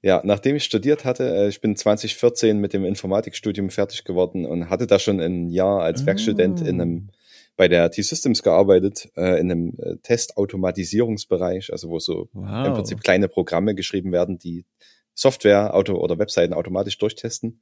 Ja, 0.00 0.20
nachdem 0.24 0.56
ich 0.56 0.64
studiert 0.64 1.04
hatte, 1.04 1.28
äh, 1.34 1.48
ich 1.48 1.60
bin 1.60 1.74
2014 1.74 2.58
mit 2.58 2.72
dem 2.72 2.84
Informatikstudium 2.84 3.70
fertig 3.70 4.04
geworden 4.04 4.46
und 4.46 4.70
hatte 4.70 4.86
da 4.86 4.98
schon 4.98 5.20
ein 5.20 5.48
Jahr 5.48 5.82
als 5.82 6.06
Werkstudent 6.06 6.60
in 6.60 6.80
einem 6.80 7.08
bei 7.56 7.66
der 7.66 7.90
T-Systems 7.90 8.44
gearbeitet, 8.44 9.10
äh, 9.16 9.40
in 9.40 9.50
einem 9.50 9.74
äh, 9.78 9.96
Testautomatisierungsbereich, 9.96 11.72
also 11.72 11.90
wo 11.90 11.98
so 11.98 12.28
wow. 12.32 12.68
im 12.68 12.74
Prinzip 12.74 13.02
kleine 13.02 13.28
Programme 13.28 13.74
geschrieben 13.74 14.12
werden, 14.12 14.38
die 14.38 14.64
Software 15.12 15.74
Auto 15.74 15.96
oder 15.96 16.20
Webseiten 16.20 16.54
automatisch 16.54 16.96
durchtesten. 16.98 17.60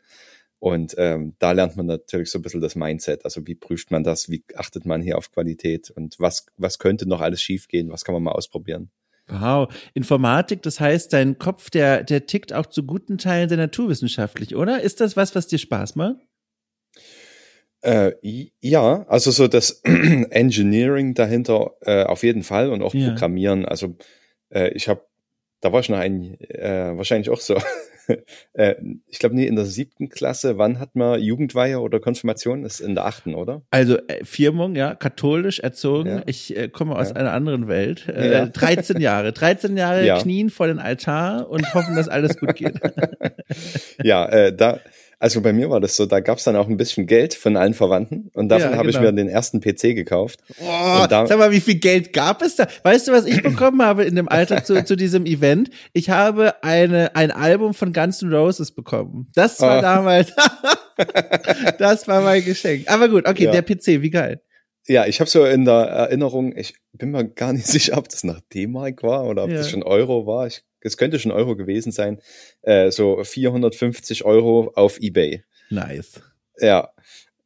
Und 0.59 0.95
ähm, 0.99 1.35
da 1.39 1.53
lernt 1.53 1.77
man 1.77 1.87
natürlich 1.87 2.31
so 2.31 2.39
ein 2.39 2.43
bisschen 2.43 2.61
das 2.61 2.77
Mindset. 2.77 3.25
Also 3.25 3.47
wie 3.47 3.55
prüft 3.55 3.91
man 3.91 4.05
das, 4.05 4.29
wie 4.29 4.45
achtet 4.55 4.85
man 4.85 5.01
hier 5.01 5.17
auf 5.17 5.33
Qualität 5.33 5.91
und 5.91 6.17
was, 6.19 6.45
was 6.59 6.79
könnte 6.79 7.09
noch 7.09 7.23
alles 7.23 7.41
schiefgehen, 7.41 7.91
was 7.91 8.05
kann 8.05 8.13
man 8.13 8.23
mal 8.23 8.33
ausprobieren. 8.33 8.91
Wow, 9.29 9.69
Informatik, 9.95 10.63
das 10.63 10.79
heißt, 10.79 11.13
dein 11.13 11.39
Kopf, 11.39 11.71
der, 11.71 12.05
der 12.05 12.27
tickt 12.27 12.53
auch 12.53 12.67
zu 12.67 12.85
guten 12.85 13.19
Teilen 13.19 13.49
sehr 13.49 13.59
naturwissenschaftlich, 13.59 14.55
oder? 14.55 14.81
Ist 14.81 15.01
das 15.01 15.17
was, 15.17 15.35
was 15.35 15.49
dir 15.49 15.59
Spaß 15.59 15.97
macht? 15.97 16.21
Äh, 17.83 18.13
ja, 18.61 19.05
also 19.09 19.31
so 19.31 19.49
das 19.49 19.81
Engineering 19.85 21.15
dahinter 21.15 21.73
äh, 21.83 22.05
auf 22.05 22.23
jeden 22.23 22.43
Fall 22.43 22.71
und 22.71 22.83
auch 22.83 22.95
ja. 22.95 23.09
Programmieren. 23.09 23.65
Also 23.65 23.97
äh, 24.51 24.69
ich 24.71 24.89
habe, 24.89 25.03
da 25.61 25.73
war 25.73 25.81
ich 25.81 25.89
noch 25.89 25.99
ein, 25.99 26.41
äh, 26.41 26.97
wahrscheinlich 26.97 27.31
auch 27.31 27.41
so 27.41 27.57
äh, 28.53 28.75
ich 29.07 29.19
glaube 29.19 29.35
nie 29.35 29.47
in 29.47 29.57
der 29.57 29.65
siebten 29.65 30.09
Klasse. 30.09 30.59
Wann 30.59 30.79
hat 30.79 30.95
man 30.95 31.21
Jugendweihe 31.21 31.81
oder 31.81 32.01
Konfirmation? 32.01 32.63
Das 32.63 32.81
ist 32.81 32.87
in 32.87 32.95
der 32.95 33.07
achten, 33.07 33.35
oder? 33.35 33.63
Also 33.71 33.97
äh, 34.09 34.25
Firmung, 34.25 34.77
ja, 34.77 34.95
katholisch 34.95 35.61
erzogen. 35.61 36.09
Ja. 36.09 36.23
Ich 36.27 36.57
äh, 36.57 36.69
komme 36.69 36.97
aus 36.97 37.11
ja. 37.11 37.17
einer 37.17 37.33
anderen 37.33 37.69
Welt. 37.69 38.09
Äh, 38.09 38.33
ja. 38.33 38.47
13 38.57 39.01
Jahre. 39.01 39.33
13 39.33 39.77
Jahre 39.77 40.21
knien 40.21 40.51
vor 40.51 40.67
den 40.67 40.79
Altar 40.79 41.49
und 41.51 41.75
hoffen, 41.75 41.97
dass 41.97 42.09
alles 42.09 42.39
gut 42.39 42.55
geht. 42.55 42.75
ja, 44.03 44.27
äh, 44.27 44.55
da 44.55 44.81
also 45.19 45.41
bei 45.41 45.53
mir 45.53 45.71
war 45.71 45.81
das 45.81 45.97
so, 45.97 46.05
da 46.05 46.21
gab's 46.21 46.45
dann 46.45 46.57
auch 46.57 46.69
ein 46.69 46.77
bisschen 46.77 47.07
Geld 47.07 47.35
von 47.35 47.57
allen 47.57 47.75
Verwandten 47.75 48.31
und 48.35 48.49
davon 48.49 48.73
ja, 48.73 48.77
habe 48.77 48.89
genau. 48.89 48.99
ich 48.99 49.05
mir 49.05 49.13
den 49.13 49.29
ersten 49.29 49.61
PC 49.61 49.95
gekauft. 49.95 50.41
Oh, 50.61 51.07
da, 51.09 51.27
sag 51.27 51.39
mal, 51.39 51.51
wie 51.51 51.61
viel 51.61 51.77
Geld 51.77 52.13
gab 52.13 52.43
es 52.43 52.57
da? 52.57 52.67
Weißt 52.83 53.09
du, 53.09 53.13
was 53.13 53.25
ich 53.25 53.43
bekommen 53.43 53.83
habe 53.83 54.05
in 54.05 54.15
dem 54.15 54.29
Alter 54.29 54.63
zu, 54.63 54.85
zu 54.85 54.95
diesem 54.95 55.25
Event? 55.25 55.71
Ich 55.95 56.11
habe 56.11 56.63
eine, 56.63 57.17
ein 57.17 57.31
Album 57.31 57.73
von 57.73 57.93
Guns 57.93 58.21
N' 58.23 58.33
Roses 58.33 58.73
bekommen. 58.73 59.29
Das 59.35 59.61
war 59.61 59.79
oh. 59.79 59.83
damals, 59.83 60.33
das 61.79 62.07
war 62.07 62.21
mein 62.21 62.45
Geschenk. 62.45 62.91
Aber 62.91 63.09
gut, 63.09 63.27
okay, 63.27 63.45
ja. 63.45 63.53
der 63.53 63.63
PC, 63.63 64.03
wie 64.03 64.11
geil. 64.11 64.43
Ja, 64.89 65.07
ich 65.07 65.21
habe 65.21 65.29
so 65.29 65.45
in 65.45 65.65
der 65.65 65.75
Erinnerung, 65.75 66.57
ich 66.57 66.75
bin 66.93 67.11
mir 67.11 67.27
gar 67.27 67.53
nicht 67.53 67.67
sicher, 67.67 67.97
ob 67.97 68.09
das 68.09 68.23
nach 68.23 68.41
D-Mark 68.53 69.03
war 69.03 69.25
oder 69.25 69.45
ob 69.45 69.51
ja. 69.51 69.57
das 69.57 69.71
schon 69.71 69.83
Euro 69.83 70.27
war. 70.27 70.47
Ich 70.47 70.63
es 70.87 70.97
könnte 70.97 71.19
schon 71.19 71.33
Euro 71.33 71.57
gewesen 71.57 71.93
sein, 71.93 72.21
äh, 72.63 72.91
so 72.91 73.23
450 73.23 74.25
Euro 74.25 74.73
auf 74.75 74.99
Ebay. 75.01 75.45
Nice. 75.71 76.21
Ja, 76.59 76.91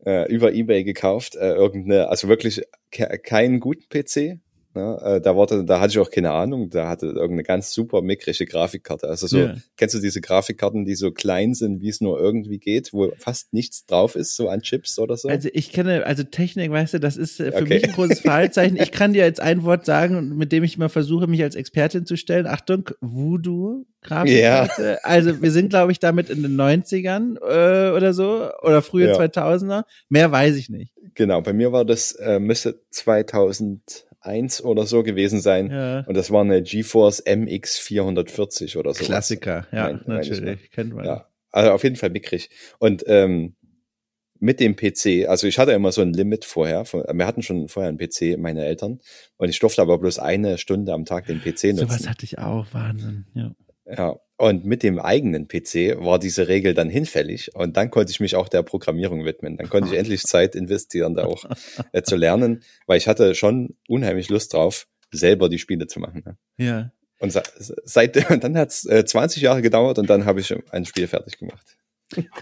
äh, 0.05 0.31
über 0.33 0.53
Ebay 0.53 0.85
gekauft, 0.85 1.37
äh, 1.37 1.53
irgendeine, 1.53 2.09
also 2.09 2.29
wirklich 2.29 2.63
ke 2.91 3.19
keinen 3.19 3.61
guten 3.61 3.85
PC, 3.89 4.39
Ne? 4.75 5.01
Äh, 5.03 5.21
da, 5.21 5.35
wurde, 5.35 5.65
da 5.65 5.81
hatte 5.81 5.91
ich 5.91 5.99
auch 5.99 6.11
keine 6.11 6.31
Ahnung, 6.31 6.71
da 6.71 6.89
hatte 6.89 7.07
irgendeine 7.07 7.43
ganz 7.43 7.73
super 7.73 8.03
mickrige 8.03 8.47
Grafikkarte. 8.47 9.09
Also 9.09 9.27
so, 9.27 9.39
yeah. 9.39 9.57
kennst 9.77 9.97
du 9.97 10.01
diese 10.01 10.21
Grafikkarten, 10.21 10.85
die 10.85 10.95
so 10.95 11.11
klein 11.11 11.55
sind, 11.55 11.81
wie 11.81 11.89
es 11.89 12.01
nur 12.01 12.21
irgendwie 12.21 12.59
geht, 12.59 12.93
wo 12.93 13.13
fast 13.19 13.53
nichts 13.53 13.85
drauf 13.87 14.15
ist, 14.15 14.37
so 14.37 14.49
an 14.49 14.63
Chips 14.63 14.99
oder 15.01 15.17
so? 15.17 15.29
Also 15.29 15.49
ich 15.53 15.73
kenne, 15.73 16.07
also 16.07 16.23
Technik, 16.23 16.71
weißt 16.71 16.95
du, 16.95 17.01
das 17.01 17.17
ist 17.17 17.41
äh, 17.41 17.51
für 17.51 17.63
okay. 17.63 17.75
mich 17.75 17.85
ein 17.85 17.93
großes 17.93 18.21
Fragezeichen. 18.21 18.77
ich 18.77 18.93
kann 18.93 19.13
dir 19.13 19.25
jetzt 19.25 19.41
ein 19.41 19.65
Wort 19.65 19.87
sagen, 19.87 20.37
mit 20.37 20.53
dem 20.53 20.63
ich 20.63 20.79
mal 20.79 20.89
versuche, 20.89 21.27
mich 21.27 21.43
als 21.43 21.57
Expertin 21.57 22.07
zu 22.07 22.17
stellen. 22.17 22.47
Achtung, 22.47 22.91
Voodoo. 23.01 23.87
Grafikkarte. 24.03 24.83
Ja. 24.83 24.99
Also 25.03 25.43
wir 25.43 25.51
sind, 25.51 25.71
glaube 25.71 25.93
ich, 25.93 25.99
damit 25.99 26.31
in 26.31 26.43
den 26.43 26.57
90ern 26.59 27.37
äh, 27.37 27.91
oder 27.95 28.15
so 28.15 28.49
oder 28.63 28.83
frühe 28.83 29.09
ja. 29.09 29.19
2000er. 29.19 29.85
Mehr 30.09 30.31
weiß 30.33 30.57
ich 30.57 30.71
nicht. 30.71 30.95
Genau, 31.15 31.43
bei 31.43 31.53
mir 31.53 31.73
war 31.73 31.85
das, 31.85 32.13
äh, 32.13 32.39
müsste 32.39 32.81
2000 32.91 34.07
1 34.21 34.65
oder 34.65 34.87
so 34.87 35.03
gewesen 35.03 35.41
sein. 35.41 35.71
Ja. 35.71 36.01
Und 36.01 36.17
das 36.17 36.31
war 36.31 36.43
eine 36.43 36.63
GeForce 36.63 37.25
MX 37.27 37.79
440 37.79 38.77
oder 38.77 38.95
so. 38.95 39.05
Klassiker, 39.05 39.67
ja, 39.73 39.85
mein, 39.85 40.03
natürlich, 40.07 40.71
kennt 40.71 40.95
man. 40.95 41.05
Ja, 41.05 41.27
also 41.51 41.73
auf 41.73 41.83
jeden 41.83 41.97
Fall 41.97 42.11
mickrig. 42.11 42.51
Und 42.79 43.05
ähm, 43.07 43.57
mit 44.39 44.59
dem 44.59 44.75
PC, 44.75 45.29
also 45.29 45.47
ich 45.47 45.59
hatte 45.59 45.73
immer 45.73 45.93
so 45.93 46.01
ein 46.01 46.13
Limit 46.13 46.45
vorher, 46.45 46.85
wir 46.85 47.27
hatten 47.27 47.43
schon 47.43 47.69
vorher 47.69 47.91
einen 47.91 47.99
PC, 47.99 48.39
meine 48.39 48.65
Eltern, 48.65 49.01
und 49.37 49.49
ich 49.49 49.59
durfte 49.59 49.83
aber 49.83 49.99
bloß 49.99 50.19
eine 50.19 50.59
Stunde 50.59 50.93
am 50.95 51.05
Tag 51.05 51.27
den 51.27 51.41
PC 51.41 51.45
nutzen. 51.45 51.77
So 51.77 51.89
was 51.91 52.09
hatte 52.09 52.25
ich 52.25 52.39
auch, 52.39 52.67
Wahnsinn, 52.73 53.27
ja. 53.35 53.55
Ja, 53.85 54.21
und 54.41 54.65
mit 54.65 54.83
dem 54.83 54.99
eigenen 54.99 55.49
PC 55.49 56.03
war 56.03 56.19
diese 56.19 56.49
Regel 56.49 56.73
dann 56.73 56.89
hinfällig 56.89 57.55
und 57.55 57.77
dann 57.77 57.91
konnte 57.91 58.11
ich 58.11 58.21
mich 58.21 58.37
auch 58.37 58.49
der 58.49 58.63
Programmierung 58.63 59.27
widmen. 59.27 59.59
Dann 59.59 59.69
konnte 59.69 59.91
ich 59.91 59.99
endlich 59.99 60.23
Zeit 60.23 60.55
investieren, 60.55 61.15
da 61.15 61.27
auch 61.27 61.45
äh, 61.93 62.01
zu 62.01 62.17
lernen, 62.17 62.63
weil 62.87 62.97
ich 62.97 63.07
hatte 63.07 63.35
schon 63.35 63.77
unheimlich 63.87 64.31
Lust 64.31 64.55
drauf, 64.55 64.87
selber 65.13 65.51
die 65.51 65.59
Spiele 65.59 65.89
zu 65.89 66.01
machen. 66.01 66.23
Ne? 66.25 66.37
Ja. 66.57 66.91
Und 67.19 67.39
seit 67.85 68.17
dann 68.43 68.57
hat 68.57 68.71
es 68.71 68.87
äh, 68.87 69.05
20 69.05 69.43
Jahre 69.43 69.61
gedauert 69.61 69.99
und 69.99 70.09
dann 70.09 70.25
habe 70.25 70.41
ich 70.41 70.55
ein 70.71 70.87
Spiel 70.87 71.07
fertig 71.07 71.39
gemacht. 71.39 71.77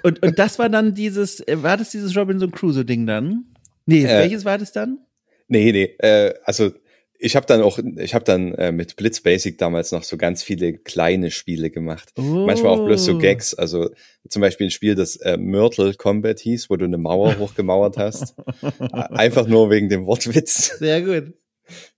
Und, 0.04 0.22
und 0.22 0.38
das 0.38 0.60
war 0.60 0.68
dann 0.68 0.94
dieses, 0.94 1.40
äh, 1.48 1.60
war 1.64 1.76
das 1.76 1.90
dieses 1.90 2.16
Robinson 2.16 2.52
Crusoe-Ding 2.52 3.06
dann? 3.06 3.56
Nee, 3.86 4.04
äh, 4.04 4.20
welches 4.20 4.44
war 4.44 4.56
das 4.56 4.70
dann? 4.70 5.00
Nee, 5.48 5.72
nee, 5.72 5.96
äh, 5.98 6.34
also 6.44 6.70
ich 7.18 7.34
habe 7.34 7.46
dann 7.46 7.62
auch, 7.62 7.78
ich 7.96 8.14
habe 8.14 8.24
dann 8.24 8.54
äh, 8.54 8.70
mit 8.70 8.96
Blitz 8.96 9.20
Basic 9.20 9.58
damals 9.58 9.90
noch 9.90 10.04
so 10.04 10.16
ganz 10.16 10.42
viele 10.42 10.74
kleine 10.74 11.30
Spiele 11.30 11.70
gemacht. 11.70 12.12
Oh. 12.16 12.22
Manchmal 12.22 12.72
auch 12.72 12.84
bloß 12.84 13.04
so 13.04 13.14
oh. 13.14 13.18
Gags. 13.18 13.54
Also 13.54 13.90
zum 14.28 14.40
Beispiel 14.40 14.68
ein 14.68 14.70
Spiel, 14.70 14.94
das 14.94 15.16
äh, 15.16 15.36
Myrtle 15.36 15.94
Combat 15.94 16.38
hieß, 16.38 16.70
wo 16.70 16.76
du 16.76 16.84
eine 16.84 16.98
Mauer 16.98 17.38
hochgemauert 17.38 17.96
hast. 17.96 18.36
Einfach 18.78 19.48
nur 19.48 19.68
wegen 19.70 19.88
dem 19.88 20.06
Wortwitz. 20.06 20.78
Sehr 20.78 21.02
gut. 21.02 21.34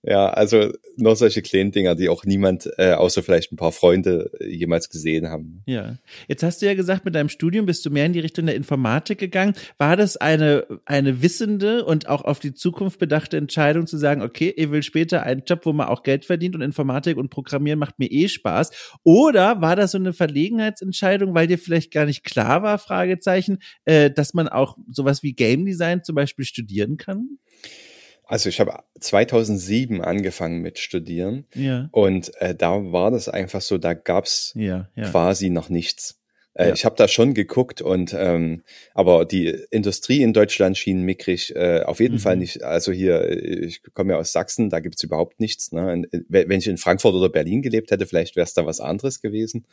Ja, 0.03 0.29
also 0.29 0.71
nur 0.97 1.15
solche 1.15 1.41
kleinen 1.41 1.71
Dinger, 1.71 1.95
die 1.95 2.09
auch 2.09 2.25
niemand, 2.25 2.69
äh, 2.77 2.93
außer 2.93 3.23
vielleicht 3.23 3.51
ein 3.51 3.55
paar 3.55 3.71
Freunde, 3.71 4.31
äh, 4.39 4.47
jemals 4.47 4.89
gesehen 4.89 5.29
haben. 5.29 5.63
Ja. 5.65 5.97
Jetzt 6.27 6.43
hast 6.43 6.61
du 6.61 6.65
ja 6.65 6.73
gesagt, 6.73 7.05
mit 7.05 7.15
deinem 7.15 7.29
Studium 7.29 7.65
bist 7.65 7.85
du 7.85 7.89
mehr 7.89 8.05
in 8.05 8.13
die 8.13 8.19
Richtung 8.19 8.45
der 8.45 8.55
Informatik 8.55 9.19
gegangen. 9.19 9.53
War 9.77 9.95
das 9.95 10.17
eine, 10.17 10.65
eine 10.85 11.21
wissende 11.21 11.85
und 11.85 12.07
auch 12.07 12.23
auf 12.23 12.39
die 12.39 12.53
Zukunft 12.53 12.99
bedachte 12.99 13.37
Entscheidung 13.37 13.87
zu 13.87 13.97
sagen, 13.97 14.21
okay, 14.21 14.53
ich 14.55 14.71
will 14.71 14.83
später 14.83 15.23
einen 15.23 15.43
Job, 15.45 15.61
wo 15.65 15.73
man 15.73 15.87
auch 15.87 16.03
Geld 16.03 16.25
verdient 16.25 16.55
und 16.55 16.61
Informatik 16.61 17.17
und 17.17 17.29
Programmieren 17.29 17.79
macht 17.79 17.99
mir 17.99 18.11
eh 18.11 18.27
Spaß? 18.27 18.71
Oder 19.03 19.61
war 19.61 19.75
das 19.75 19.91
so 19.91 19.97
eine 19.97 20.13
Verlegenheitsentscheidung, 20.13 21.33
weil 21.33 21.47
dir 21.47 21.57
vielleicht 21.57 21.91
gar 21.91 22.05
nicht 22.05 22.23
klar 22.23 22.63
war, 22.63 22.77
Fragezeichen, 22.79 23.59
äh, 23.85 24.09
dass 24.11 24.33
man 24.33 24.47
auch 24.47 24.77
sowas 24.89 25.23
wie 25.23 25.33
Game 25.33 25.65
Design 25.65 26.03
zum 26.03 26.15
Beispiel 26.15 26.45
studieren 26.45 26.97
kann? 26.97 27.37
Also 28.31 28.47
ich 28.47 28.61
habe 28.61 28.79
2007 28.99 30.01
angefangen 30.01 30.61
mit 30.61 30.79
Studieren 30.79 31.45
ja. 31.53 31.89
und 31.91 32.31
äh, 32.39 32.55
da 32.55 32.91
war 32.93 33.11
das 33.11 33.27
einfach 33.27 33.59
so, 33.59 33.77
da 33.77 33.93
gab's 33.93 34.53
ja, 34.55 34.89
ja. 34.95 35.09
quasi 35.09 35.49
noch 35.49 35.67
nichts. 35.67 36.21
Äh, 36.53 36.67
ja. 36.67 36.73
Ich 36.73 36.85
habe 36.85 36.95
da 36.95 37.09
schon 37.09 37.33
geguckt 37.33 37.81
und 37.81 38.13
ähm, 38.17 38.63
aber 38.93 39.25
die 39.25 39.47
Industrie 39.69 40.21
in 40.21 40.31
Deutschland 40.31 40.77
schien 40.77 41.01
mickrig. 41.01 41.53
Äh, 41.57 41.81
auf 41.83 41.99
jeden 41.99 42.15
mhm. 42.15 42.19
Fall 42.19 42.37
nicht. 42.37 42.63
Also 42.63 42.93
hier, 42.93 43.29
ich 43.29 43.81
komme 43.93 44.13
ja 44.13 44.19
aus 44.19 44.31
Sachsen, 44.31 44.69
da 44.69 44.79
gibt's 44.79 45.03
überhaupt 45.03 45.41
nichts. 45.41 45.73
Ne? 45.73 46.03
Wenn 46.29 46.59
ich 46.59 46.67
in 46.67 46.77
Frankfurt 46.77 47.13
oder 47.13 47.27
Berlin 47.27 47.61
gelebt 47.61 47.91
hätte, 47.91 48.05
vielleicht 48.05 48.37
wäre 48.37 48.45
es 48.45 48.53
da 48.53 48.65
was 48.65 48.79
anderes 48.79 49.19
gewesen. 49.21 49.65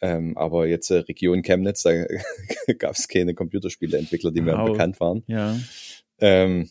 Ähm, 0.00 0.36
aber 0.36 0.66
jetzt 0.66 0.90
äh, 0.90 0.96
Region 0.96 1.42
Chemnitz, 1.42 1.82
da 1.82 1.92
gab's 2.78 3.06
keine 3.06 3.34
Computerspieleentwickler, 3.34 4.32
die 4.32 4.44
wow. 4.44 4.58
mir 4.58 4.72
bekannt 4.72 4.98
waren. 4.98 5.22
Ja. 5.28 5.56
Ähm, 6.18 6.70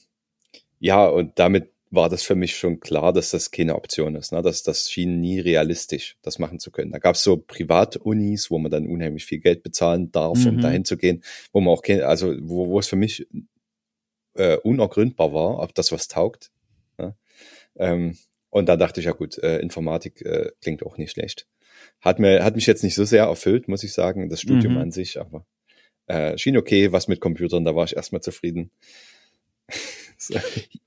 ja, 0.83 1.05
und 1.07 1.39
damit 1.39 1.71
war 1.91 2.09
das 2.09 2.23
für 2.23 2.35
mich 2.35 2.57
schon 2.57 2.81
klar, 2.81 3.13
dass 3.13 3.31
das 3.31 3.51
keine 3.51 3.75
Option 3.75 4.15
ist. 4.15 4.33
Ne? 4.33 4.41
Das, 4.41 4.63
das 4.63 4.91
schien 4.91 5.21
nie 5.21 5.39
realistisch, 5.39 6.17
das 6.21 6.39
machen 6.39 6.59
zu 6.59 6.71
können. 6.71 6.91
Da 6.91 6.97
gab 6.97 7.15
es 7.15 7.23
so 7.23 7.37
Privatunis, 7.37 8.51
wo 8.51 8.59
man 8.59 8.69
dann 8.69 8.85
unheimlich 8.87 9.23
viel 9.23 9.39
Geld 9.39 9.63
bezahlen 9.63 10.11
darf, 10.11 10.39
mhm. 10.39 10.47
um 10.47 10.59
dahin 10.59 10.83
zu 10.83 10.97
gehen, 10.97 11.23
wo 11.53 11.61
man 11.61 11.73
auch 11.73 11.83
kennt, 11.83 12.01
also 12.01 12.35
wo, 12.41 12.67
wo 12.67 12.79
es 12.79 12.87
für 12.87 12.97
mich 12.97 13.25
äh, 14.33 14.57
unergründbar 14.57 15.33
war, 15.33 15.59
ob 15.59 15.73
das 15.73 15.93
was 15.93 16.09
taugt. 16.09 16.51
Ne? 16.97 17.15
Ähm, 17.77 18.17
und 18.49 18.67
da 18.67 18.75
dachte 18.75 18.99
ich, 18.99 19.05
ja 19.05 19.13
gut, 19.13 19.37
äh, 19.37 19.59
Informatik 19.59 20.21
äh, 20.25 20.51
klingt 20.61 20.85
auch 20.85 20.97
nicht 20.97 21.11
schlecht. 21.11 21.47
Hat 22.01 22.19
mir, 22.19 22.43
hat 22.43 22.55
mich 22.55 22.65
jetzt 22.65 22.83
nicht 22.83 22.95
so 22.95 23.05
sehr 23.05 23.23
erfüllt, 23.23 23.69
muss 23.69 23.85
ich 23.85 23.93
sagen, 23.93 24.27
das 24.27 24.41
Studium 24.41 24.73
mhm. 24.73 24.79
an 24.81 24.91
sich, 24.91 25.17
aber 25.17 25.45
äh, 26.07 26.37
schien 26.37 26.57
okay, 26.57 26.91
was 26.91 27.07
mit 27.07 27.21
Computern, 27.21 27.63
da 27.63 27.73
war 27.73 27.85
ich 27.85 27.95
erstmal 27.95 28.21
zufrieden. 28.21 28.71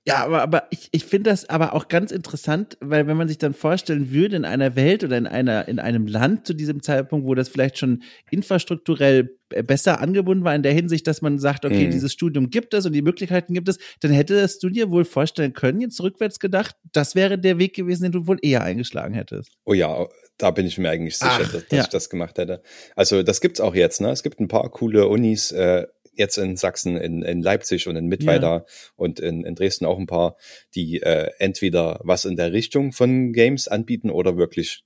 Ja, 0.07 0.25
aber, 0.25 0.43
aber 0.43 0.69
ich, 0.71 0.89
ich 0.93 1.05
finde 1.05 1.31
das 1.31 1.49
aber 1.49 1.75
auch 1.75 1.89
ganz 1.89 2.13
interessant, 2.13 2.79
weil 2.81 3.09
wenn 3.09 3.17
man 3.17 3.27
sich 3.27 3.39
dann 3.39 3.55
vorstellen 3.55 4.13
würde, 4.13 4.37
in 4.37 4.45
einer 4.45 4.77
Welt 4.77 5.03
oder 5.03 5.19
in 5.19 5.27
einer, 5.27 5.67
in 5.67 5.81
einem 5.81 6.07
Land 6.07 6.47
zu 6.47 6.55
diesem 6.55 6.81
Zeitpunkt, 6.81 7.27
wo 7.27 7.35
das 7.35 7.49
vielleicht 7.49 7.79
schon 7.79 8.05
infrastrukturell 8.31 9.37
besser 9.49 10.01
angebunden 10.01 10.45
war 10.45 10.55
in 10.55 10.63
der 10.63 10.73
Hinsicht, 10.73 11.07
dass 11.07 11.23
man 11.23 11.39
sagt, 11.39 11.65
okay, 11.65 11.87
mhm. 11.87 11.91
dieses 11.91 12.13
Studium 12.13 12.51
gibt 12.51 12.75
es 12.75 12.87
und 12.87 12.93
die 12.93 13.03
Möglichkeiten 13.03 13.53
gibt 13.53 13.69
es, 13.69 13.79
dann 14.01 14.11
hättest 14.11 14.63
du 14.63 14.69
dir 14.71 14.91
wohl 14.91 15.05
vorstellen 15.05 15.53
können, 15.53 15.81
jetzt 15.81 16.01
rückwärts 16.01 16.39
gedacht, 16.39 16.77
das 16.93 17.15
wäre 17.15 17.39
der 17.39 17.59
Weg 17.59 17.75
gewesen, 17.75 18.05
den 18.05 18.13
du 18.13 18.27
wohl 18.27 18.39
eher 18.43 18.63
eingeschlagen 18.63 19.15
hättest. 19.15 19.51
Oh 19.65 19.75
ja, 19.75 20.07
da 20.39 20.51
bin 20.51 20.67
ich 20.67 20.79
mir 20.79 20.91
eigentlich 20.91 21.17
sicher, 21.17 21.31
Ach, 21.33 21.53
dass, 21.53 21.67
dass 21.67 21.71
ja. 21.71 21.83
ich 21.83 21.89
das 21.89 22.11
gemacht 22.11 22.39
hätte. 22.39 22.63
Also 22.95 23.23
das 23.23 23.41
gibt's 23.41 23.61
auch 23.61 23.75
jetzt, 23.75 24.01
ne? 24.01 24.11
Es 24.11 24.23
gibt 24.23 24.41
ein 24.41 24.49
paar 24.49 24.69
coole 24.71 25.09
Unis, 25.09 25.53
äh, 25.53 25.87
jetzt 26.17 26.39
in 26.39 26.57
Sachsen, 26.57 26.97
in, 26.97 27.23
in 27.23 27.43
Leipzig 27.43 27.89
und 27.89 27.97
in 27.97 28.07
Mittweida 28.07 28.57
ja. 28.59 28.65
und 28.97 29.21
in, 29.21 29.45
in 29.45 29.55
Dresden 29.55 29.87
auch 29.87 29.99
ein 29.99 30.07
paar, 30.07 30.37
die 30.75 31.03
äh, 31.03 31.31
entweder 31.39 32.01
was 32.03 32.25
in 32.25 32.37
der 32.37 32.53
Richtung 32.53 32.93
von 32.93 33.33
Games 33.33 33.69
anbieten 33.69 34.11
oder 34.11 34.37
wirklich 34.37 34.85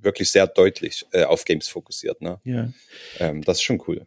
wirklich 0.00 0.30
sehr 0.30 0.46
deutlich 0.46 1.06
äh, 1.12 1.24
auf 1.24 1.44
Games 1.44 1.68
fokussiert. 1.68 2.20
Ne? 2.20 2.40
Ja. 2.44 2.72
Ähm, 3.18 3.42
das 3.42 3.58
ist 3.58 3.62
schon 3.62 3.82
cool 3.88 4.04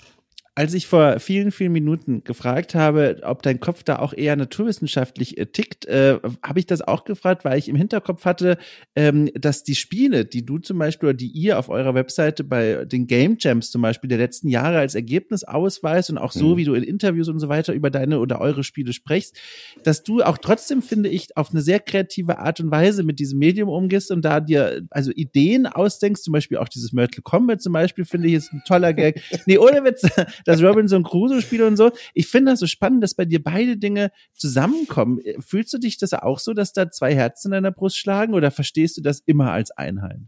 als 0.53 0.73
ich 0.73 0.85
vor 0.85 1.19
vielen, 1.19 1.51
vielen 1.51 1.71
Minuten 1.71 2.25
gefragt 2.25 2.75
habe, 2.75 3.21
ob 3.23 3.41
dein 3.41 3.61
Kopf 3.61 3.83
da 3.83 3.99
auch 3.99 4.13
eher 4.13 4.35
naturwissenschaftlich 4.35 5.37
äh, 5.37 5.45
tickt, 5.45 5.85
äh, 5.85 6.19
habe 6.43 6.59
ich 6.59 6.65
das 6.65 6.81
auch 6.81 7.05
gefragt, 7.05 7.45
weil 7.45 7.57
ich 7.57 7.69
im 7.69 7.77
Hinterkopf 7.77 8.25
hatte, 8.25 8.57
ähm, 8.93 9.29
dass 9.33 9.63
die 9.63 9.75
Spiele, 9.75 10.25
die 10.25 10.45
du 10.45 10.57
zum 10.57 10.77
Beispiel 10.77 11.09
oder 11.09 11.17
die 11.17 11.31
ihr 11.31 11.57
auf 11.57 11.69
eurer 11.69 11.95
Webseite 11.95 12.43
bei 12.43 12.83
den 12.83 13.07
Game 13.07 13.37
Jams 13.39 13.71
zum 13.71 13.81
Beispiel 13.81 14.09
der 14.09 14.17
letzten 14.17 14.49
Jahre 14.49 14.79
als 14.79 14.93
Ergebnis 14.93 15.45
ausweist 15.45 16.09
und 16.09 16.17
auch 16.17 16.33
so, 16.33 16.49
mhm. 16.49 16.57
wie 16.57 16.65
du 16.65 16.73
in 16.73 16.83
Interviews 16.83 17.29
und 17.29 17.39
so 17.39 17.47
weiter 17.47 17.71
über 17.71 17.89
deine 17.89 18.19
oder 18.19 18.41
eure 18.41 18.65
Spiele 18.65 18.91
sprichst, 18.91 19.39
dass 19.85 20.03
du 20.03 20.21
auch 20.21 20.37
trotzdem, 20.37 20.81
finde 20.81 21.07
ich, 21.07 21.37
auf 21.37 21.51
eine 21.51 21.61
sehr 21.61 21.79
kreative 21.79 22.39
Art 22.39 22.59
und 22.59 22.71
Weise 22.71 23.03
mit 23.03 23.19
diesem 23.19 23.39
Medium 23.39 23.69
umgehst 23.69 24.11
und 24.11 24.25
da 24.25 24.41
dir 24.41 24.85
also 24.89 25.11
Ideen 25.11 25.65
ausdenkst, 25.65 26.23
zum 26.23 26.33
Beispiel 26.33 26.57
auch 26.57 26.67
dieses 26.67 26.91
Myrtle 26.91 27.23
Combat 27.23 27.61
zum 27.61 27.71
Beispiel, 27.71 28.03
finde 28.03 28.27
ich, 28.27 28.33
ist 28.33 28.51
ein 28.51 28.63
toller 28.67 28.91
Gag. 28.91 29.21
nee, 29.45 29.57
ohne 29.57 29.85
Witz 29.85 30.01
das 30.45 30.61
Robinson 30.61 31.03
Crusoe-Spiel 31.03 31.63
und 31.63 31.77
so. 31.77 31.91
Ich 32.13 32.27
finde 32.27 32.51
das 32.51 32.59
so 32.59 32.67
spannend, 32.67 33.03
dass 33.03 33.15
bei 33.15 33.25
dir 33.25 33.43
beide 33.43 33.77
Dinge 33.77 34.11
zusammenkommen. 34.33 35.19
Fühlst 35.39 35.73
du 35.73 35.77
dich 35.77 35.97
das 35.97 36.13
auch 36.13 36.39
so, 36.39 36.53
dass 36.53 36.73
da 36.73 36.89
zwei 36.91 37.13
Herzen 37.15 37.47
in 37.49 37.51
deiner 37.53 37.71
Brust 37.71 37.97
schlagen 37.97 38.33
oder 38.33 38.51
verstehst 38.51 38.97
du 38.97 39.01
das 39.01 39.21
immer 39.25 39.51
als 39.51 39.71
Einheit? 39.71 40.19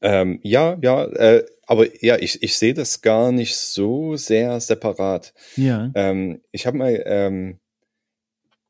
Ähm, 0.00 0.40
ja, 0.42 0.78
ja, 0.80 1.04
äh, 1.04 1.44
aber 1.66 1.86
ja, 2.02 2.16
ich, 2.18 2.42
ich 2.42 2.56
sehe 2.56 2.74
das 2.74 3.02
gar 3.02 3.32
nicht 3.32 3.56
so 3.56 4.16
sehr 4.16 4.60
separat. 4.60 5.34
Ja. 5.56 5.90
Ähm, 5.94 6.40
ich 6.52 6.66
habe 6.66 6.78
mal 6.78 7.02
ähm, 7.04 7.58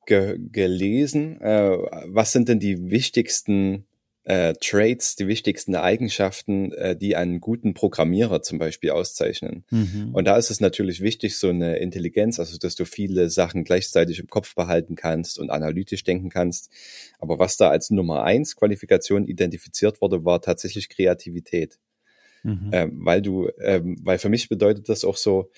ge 0.06 0.38
gelesen, 0.50 1.40
äh, 1.40 1.76
was 2.06 2.32
sind 2.32 2.48
denn 2.48 2.60
die 2.60 2.90
wichtigsten 2.90 3.84
äh, 4.28 4.52
Traits, 4.60 5.16
die 5.16 5.26
wichtigsten 5.26 5.74
Eigenschaften, 5.74 6.72
äh, 6.72 6.94
die 6.94 7.16
einen 7.16 7.40
guten 7.40 7.72
Programmierer 7.72 8.42
zum 8.42 8.58
Beispiel 8.58 8.90
auszeichnen. 8.90 9.64
Mhm. 9.70 10.10
Und 10.12 10.26
da 10.26 10.36
ist 10.36 10.50
es 10.50 10.60
natürlich 10.60 11.00
wichtig, 11.00 11.38
so 11.38 11.48
eine 11.48 11.78
Intelligenz, 11.78 12.38
also 12.38 12.58
dass 12.58 12.74
du 12.74 12.84
viele 12.84 13.30
Sachen 13.30 13.64
gleichzeitig 13.64 14.18
im 14.18 14.26
Kopf 14.26 14.54
behalten 14.54 14.96
kannst 14.96 15.38
und 15.38 15.48
analytisch 15.48 16.04
denken 16.04 16.28
kannst. 16.28 16.70
Aber 17.18 17.38
was 17.38 17.56
da 17.56 17.70
als 17.70 17.88
Nummer 17.88 18.22
eins 18.24 18.54
Qualifikation 18.54 19.26
identifiziert 19.26 20.02
wurde, 20.02 20.26
war 20.26 20.42
tatsächlich 20.42 20.90
Kreativität. 20.90 21.78
Mhm. 22.42 22.68
Ähm, 22.72 23.00
weil 23.06 23.22
du, 23.22 23.48
ähm, 23.62 23.96
weil 24.02 24.18
für 24.18 24.28
mich 24.28 24.50
bedeutet 24.50 24.90
das 24.90 25.04
auch 25.04 25.16
so, 25.16 25.50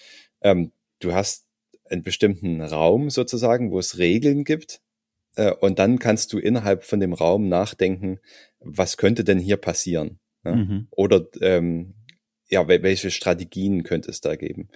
ähm, 0.42 0.70
du 1.00 1.12
hast 1.12 1.44
einen 1.86 2.04
bestimmten 2.04 2.60
Raum 2.60 3.10
sozusagen, 3.10 3.72
wo 3.72 3.80
es 3.80 3.98
Regeln 3.98 4.44
gibt, 4.44 4.80
und 5.60 5.78
dann 5.78 5.98
kannst 5.98 6.32
du 6.32 6.38
innerhalb 6.38 6.84
von 6.84 7.00
dem 7.00 7.12
Raum 7.12 7.48
nachdenken, 7.48 8.18
was 8.58 8.96
könnte 8.96 9.24
denn 9.24 9.38
hier 9.38 9.56
passieren? 9.56 10.18
Ne? 10.42 10.56
Mhm. 10.56 10.88
Oder 10.90 11.26
ähm, 11.40 11.94
ja, 12.48 12.66
welche 12.66 13.10
Strategien 13.10 13.84
könnte 13.84 14.10
es 14.10 14.20
da 14.20 14.36
geben? 14.36 14.68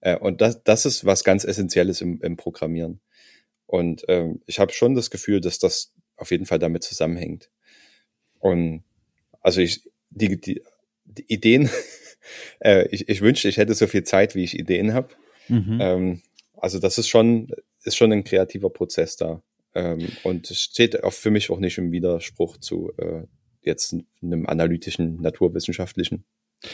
Äh, 0.00 0.16
und 0.16 0.40
das, 0.40 0.62
das 0.62 0.86
ist 0.86 1.04
was 1.04 1.24
ganz 1.24 1.44
Essentielles 1.44 2.00
im, 2.00 2.20
im 2.22 2.36
Programmieren. 2.36 3.00
Und 3.66 4.04
ähm, 4.08 4.40
ich 4.46 4.60
habe 4.60 4.72
schon 4.72 4.94
das 4.94 5.10
Gefühl, 5.10 5.40
dass 5.40 5.58
das 5.58 5.92
auf 6.16 6.30
jeden 6.30 6.46
Fall 6.46 6.58
damit 6.58 6.84
zusammenhängt. 6.84 7.50
Und 8.38 8.84
also 9.40 9.60
ich, 9.60 9.82
die, 10.10 10.40
die, 10.40 10.62
die 11.04 11.32
Ideen, 11.32 11.68
äh, 12.60 12.86
ich, 12.88 13.08
ich 13.08 13.20
wünschte, 13.20 13.48
ich 13.48 13.56
hätte 13.56 13.74
so 13.74 13.86
viel 13.86 14.04
Zeit, 14.04 14.34
wie 14.34 14.44
ich 14.44 14.58
Ideen 14.58 14.94
habe. 14.94 15.08
Mhm. 15.48 15.78
Ähm, 15.80 16.22
also 16.56 16.78
das 16.78 16.98
ist 16.98 17.08
schon, 17.08 17.52
ist 17.82 17.96
schon 17.96 18.12
ein 18.12 18.24
kreativer 18.24 18.70
Prozess 18.70 19.16
da. 19.16 19.42
Ähm, 19.74 20.08
und 20.24 20.50
es 20.50 20.60
steht 20.60 21.02
auch 21.04 21.12
für 21.12 21.30
mich 21.30 21.50
auch 21.50 21.58
nicht 21.58 21.78
im 21.78 21.92
Widerspruch 21.92 22.56
zu 22.56 22.92
äh, 22.98 23.26
jetzt 23.62 23.94
einem 24.22 24.46
analytischen, 24.46 25.20
naturwissenschaftlichen 25.20 26.24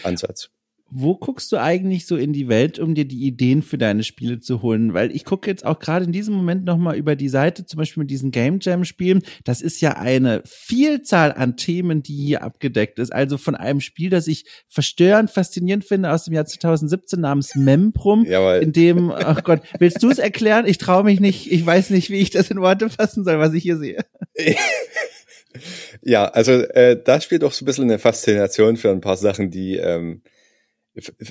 Ansatz 0.03 0.51
wo 0.91 1.17
guckst 1.17 1.51
du 1.51 1.57
eigentlich 1.57 2.07
so 2.07 2.17
in 2.17 2.33
die 2.33 2.49
Welt, 2.49 2.79
um 2.79 2.95
dir 2.95 3.05
die 3.05 3.27
Ideen 3.27 3.63
für 3.63 3.79
deine 3.79 4.05
Spiele 4.05 4.41
zu 4.41 4.63
holen? 4.63 4.95
Weil 4.95 5.11
ich 5.11 5.25
gucke 5.25 5.51
jetzt 5.51 5.67
auch 5.67 5.79
gerade 5.79 6.05
in 6.05 6.13
diesem 6.13 6.35
Moment 6.35 6.65
nochmal 6.65 6.97
über 6.97 7.17
die 7.17 7.29
Seite, 7.29 7.67
zum 7.67 7.79
Beispiel 7.79 8.03
mit 8.03 8.11
diesen 8.11 8.31
Game 8.31 8.59
Jam 8.61 8.85
Spielen. 8.85 9.23
Das 9.45 9.61
ist 9.61 9.81
ja 9.81 9.97
eine 9.97 10.43
Vielzahl 10.45 11.33
an 11.33 11.57
Themen, 11.57 12.03
die 12.03 12.15
hier 12.15 12.43
abgedeckt 12.43 12.99
ist. 12.99 13.13
Also 13.13 13.39
von 13.39 13.55
einem 13.55 13.81
Spiel, 13.81 14.11
das 14.11 14.29
ich 14.29 14.45
verstörend 14.69 15.31
faszinierend 15.31 15.85
finde 15.85 16.13
aus 16.13 16.25
dem 16.25 16.35
Jahr 16.35 16.47
2017 16.47 17.21
namens 17.21 17.57
Memprum, 17.57 18.25
Jawohl. 18.25 18.63
in 18.63 18.73
dem, 18.73 19.11
ach 19.11 19.43
Gott, 19.43 19.63
willst 19.79 20.03
du 20.03 20.11
es 20.11 20.19
erklären? 20.19 20.67
Ich 20.67 20.79
traue 20.79 21.05
mich 21.05 21.19
nicht, 21.19 21.51
ich 21.51 21.65
weiß 21.65 21.91
nicht, 21.91 22.11
wie 22.11 22.19
ich 22.19 22.31
das 22.31 22.51
in 22.51 22.61
Worte 22.61 22.89
fassen 22.89 23.25
soll, 23.25 23.39
was 23.39 23.53
ich 23.55 23.63
hier 23.63 23.79
sehe. 23.79 24.05
Ja, 26.03 26.27
also 26.27 26.53
äh, 26.53 27.01
da 27.03 27.21
spielt 27.21 27.45
auch 27.45 27.53
so 27.53 27.65
ein 27.65 27.67
bisschen 27.67 27.85
eine 27.85 27.99
Faszination 27.99 28.77
für 28.77 28.91
ein 28.91 29.01
paar 29.01 29.17
Sachen, 29.17 29.51
die 29.51 29.77
ähm, 29.77 30.23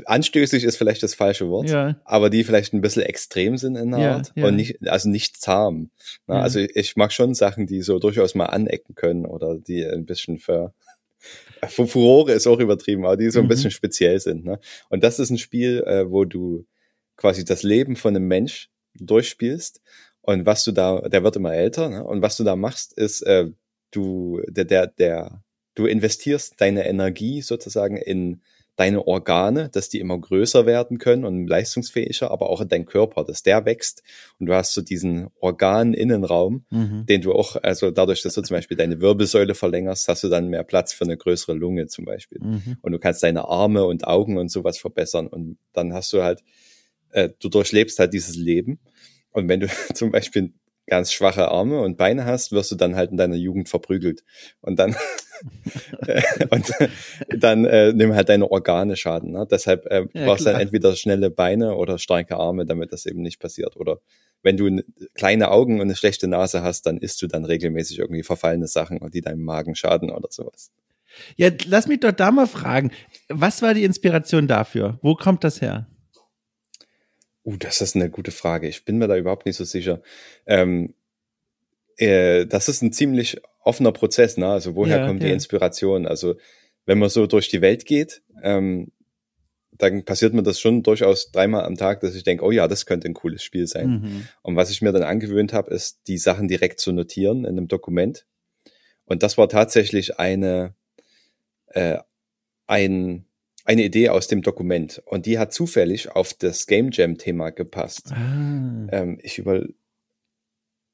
anstößig 0.06 0.64
ist 0.64 0.78
vielleicht 0.78 1.04
das 1.04 1.16
falsche 1.16 1.50
Wort, 1.50 1.70
ja. 1.70 1.96
aber 2.04 2.30
die 2.30 2.44
vielleicht 2.44 2.74
ein 2.74 2.82
bisschen 2.82 3.04
extrem 3.04 3.58
sind 3.58 3.76
in 3.76 3.92
der 3.92 4.00
ja, 4.00 4.16
Art 4.16 4.32
ja. 4.36 4.48
und 4.48 4.56
nicht, 4.56 4.86
also 4.88 5.10
nicht 5.10 5.38
zahm. 5.38 5.90
Na, 6.28 6.42
also 6.42 6.60
ich 6.60 6.96
mag 6.98 7.14
schon 7.14 7.34
Sachen, 7.34 7.66
die 7.66 7.82
so 7.82 8.00
durchaus 8.00 8.36
mal 8.36 8.48
anecken 8.48 8.96
können 8.96 9.26
oder 9.26 9.58
die 9.58 9.86
ein 9.86 10.06
bisschen 10.06 10.38
für, 10.38 10.74
für 11.68 11.88
Furore 11.88 12.34
ist 12.34 12.48
auch 12.48 12.60
übertrieben, 12.60 13.06
aber 13.06 13.16
die 13.16 13.30
so 13.30 13.40
ein 13.40 13.46
mhm. 13.46 13.50
bisschen 13.50 13.72
speziell 13.72 14.20
sind. 14.20 14.44
Ne? 14.44 14.60
Und 14.90 15.04
das 15.04 15.20
ist 15.20 15.30
ein 15.30 15.38
Spiel, 15.38 15.84
äh, 15.88 16.12
wo 16.12 16.26
du 16.26 16.66
quasi 17.16 17.46
das 17.46 17.64
Leben 17.64 17.96
von 17.96 18.16
einem 18.16 18.28
Mensch 18.28 18.70
durchspielst 18.96 19.82
und 20.22 20.46
was 20.46 20.66
du 20.66 20.74
da, 20.74 21.02
der 21.08 21.24
wird 21.24 21.38
immer 21.38 21.54
älter, 21.54 21.90
ne? 21.90 22.04
und 22.04 22.22
was 22.22 22.36
du 22.36 22.44
da 22.44 22.58
machst, 22.58 22.94
ist, 22.94 23.22
äh, 23.22 23.50
du, 23.92 24.42
der, 24.48 24.66
der, 24.66 24.88
der, 24.88 25.44
du 25.76 25.86
investierst 25.86 26.60
deine 26.60 26.86
Energie 26.86 27.42
sozusagen 27.42 27.96
in 27.96 28.42
deine 28.76 29.06
Organe, 29.06 29.70
dass 29.70 29.90
die 29.90 30.00
immer 30.00 30.20
größer 30.20 30.66
werden 30.66 30.98
können 30.98 31.26
und 31.26 31.48
leistungsfähiger, 31.48 32.32
aber 32.32 32.50
auch 32.50 32.62
in 32.62 32.70
dein 32.70 32.86
Körper, 32.86 33.24
dass 33.24 33.44
der 33.44 33.66
wächst 33.66 34.02
und 34.40 34.48
du 34.48 34.54
hast 34.54 34.74
so 34.74 34.82
diesen 34.82 35.28
Organinnenraum, 35.40 36.66
mhm. 36.72 37.06
den 37.06 37.22
du 37.22 37.34
auch, 37.34 37.56
also 37.62 37.92
dadurch, 37.92 38.24
dass 38.24 38.34
du 38.34 38.42
zum 38.42 38.58
Beispiel 38.58 38.78
deine 38.78 39.00
Wirbelsäule 39.00 39.54
verlängerst, 39.54 40.08
hast 40.08 40.24
du 40.24 40.30
dann 40.30 40.50
mehr 40.50 40.64
Platz 40.64 40.92
für 40.94 41.06
eine 41.06 41.18
größere 41.18 41.54
Lunge 41.54 41.88
zum 41.88 42.06
Beispiel. 42.06 42.40
Mhm. 42.42 42.78
Und 42.82 42.92
du 42.92 43.00
kannst 43.00 43.22
deine 43.22 43.48
Arme 43.48 43.86
und 43.86 44.08
Augen 44.08 44.38
und 44.38 44.50
sowas 44.50 44.80
verbessern 44.80 45.28
und 45.28 45.58
dann 45.74 45.94
hast 45.94 46.12
du 46.14 46.24
halt, 46.24 46.42
äh, 47.12 47.30
du 47.40 47.50
durchlebst 47.50 48.00
halt 48.00 48.14
dieses 48.14 48.36
Leben. 48.36 48.80
Und 49.32 49.48
wenn 49.50 49.60
du 49.60 49.68
zum 49.94 50.12
Beispiel 50.12 50.54
ganz 50.88 51.12
schwache 51.12 51.50
Arme 51.50 51.82
und 51.82 51.98
Beine 51.98 52.26
hast, 52.26 52.52
wirst 52.52 52.72
du 52.72 52.76
dann 52.76 52.96
halt 52.96 53.12
in 53.12 53.18
deiner 53.18 53.36
Jugend 53.36 53.70
verprügelt. 53.70 54.24
Und 54.62 54.80
dann, 54.80 54.96
und 56.50 56.74
dann 57.30 57.66
äh, 57.66 57.94
nimm 57.94 58.14
halt 58.14 58.30
deine 58.30 58.50
Organe 58.52 58.96
Schaden. 58.96 59.32
Ne? 59.32 59.48
Deshalb 59.50 59.86
äh, 59.88 60.06
ja, 60.14 60.26
brauchst 60.26 60.46
du 60.46 60.52
dann 60.52 60.62
entweder 60.62 60.96
schnelle 60.96 61.30
Beine 61.30 61.76
oder 61.76 61.98
starke 61.98 62.38
Arme, 62.38 62.66
damit 62.66 62.92
das 62.92 63.06
eben 63.06 63.22
nicht 63.22 63.40
passiert. 63.40 63.78
Oder 63.78 64.00
wenn 64.42 64.58
du 64.58 64.84
kleine 65.14 65.52
Augen 65.52 65.76
und 65.76 65.88
eine 65.88 65.96
schlechte 65.96 66.28
Nase 66.28 66.64
hast, 66.64 66.86
dann 66.86 66.98
isst 66.98 67.22
du 67.22 67.28
dann 67.28 67.46
regelmäßig 67.46 68.00
irgendwie 68.00 68.24
verfallene 68.24 68.68
Sachen, 68.68 69.00
die 69.12 69.22
deinem 69.22 69.44
Magen 69.44 69.76
schaden 69.76 70.12
oder 70.12 70.28
sowas. 70.30 70.72
Ja, 71.36 71.50
lass 71.66 71.88
mich 71.88 72.00
doch 72.00 72.12
da 72.12 72.32
mal 72.32 72.48
fragen. 72.48 72.92
Was 73.30 73.62
war 73.62 73.74
die 73.74 73.84
Inspiration 73.84 74.48
dafür? 74.48 75.00
Wo 75.02 75.16
kommt 75.16 75.44
das 75.44 75.62
her? 75.62 75.88
Uh, 77.44 77.58
das 77.58 77.82
ist 77.82 77.96
eine 77.96 78.10
gute 78.10 78.32
Frage. 78.32 78.68
Ich 78.68 78.86
bin 78.86 78.98
mir 78.98 79.08
da 79.08 79.18
überhaupt 79.18 79.46
nicht 79.46 79.58
so 79.58 79.64
sicher. 79.64 80.02
Ähm, 80.46 80.94
äh, 81.98 82.46
das 82.46 82.70
ist 82.70 82.82
ein 82.82 82.94
ziemlich 82.94 83.42
offener 83.62 83.92
Prozess, 83.92 84.38
ne? 84.38 84.48
Also 84.48 84.76
woher 84.76 85.00
ja, 85.00 85.08
kommt 85.08 85.22
ja. 85.22 85.28
die 85.28 85.34
Inspiration? 85.34 86.06
Also 86.08 86.36
wenn 86.86 87.00
man 87.00 87.10
so 87.10 87.28
durch 87.28 87.50
die 87.50 87.62
Welt 87.62 87.86
geht, 87.86 88.22
ähm, 88.42 88.92
dann 89.78 90.06
passiert 90.06 90.34
mir 90.34 90.44
das 90.44 90.60
schon 90.60 90.84
durchaus 90.84 91.32
dreimal 91.32 91.64
am 91.64 91.76
Tag, 91.76 92.02
dass 92.02 92.16
ich 92.16 92.24
denke, 92.24 92.44
oh 92.44 92.52
ja, 92.52 92.68
das 92.68 92.86
könnte 92.86 93.08
ein 93.08 93.14
cooles 93.14 93.44
Spiel 93.44 93.68
sein. 93.68 93.90
Mhm. 93.90 94.28
Und 94.42 94.56
was 94.56 94.70
ich 94.70 94.82
mir 94.82 94.92
dann 94.92 95.04
angewöhnt 95.04 95.54
habe, 95.54 95.74
ist, 95.74 96.02
die 96.08 96.18
Sachen 96.18 96.48
direkt 96.48 96.80
zu 96.80 96.92
notieren 96.92 97.46
in 97.46 97.58
einem 97.58 97.68
Dokument. 97.68 98.26
Und 99.06 99.24
das 99.24 99.38
war 99.38 99.50
tatsächlich 99.50 100.20
eine, 100.20 100.76
äh, 101.68 101.98
ein 102.68 103.26
eine 103.64 103.84
Idee 103.84 104.10
aus 104.10 104.28
dem 104.28 104.42
Dokument 104.42 105.02
und 105.06 105.26
die 105.26 105.40
hat 105.40 105.54
zufällig 105.54 106.12
auf 106.12 106.34
das 106.34 106.68
Game 106.68 106.90
Jam 106.92 107.18
Thema 107.18 107.50
gepasst. 107.52 108.12
Ah. 108.12 108.88
Ähm, 108.92 109.20
ich 109.22 109.38
über, 109.38 109.64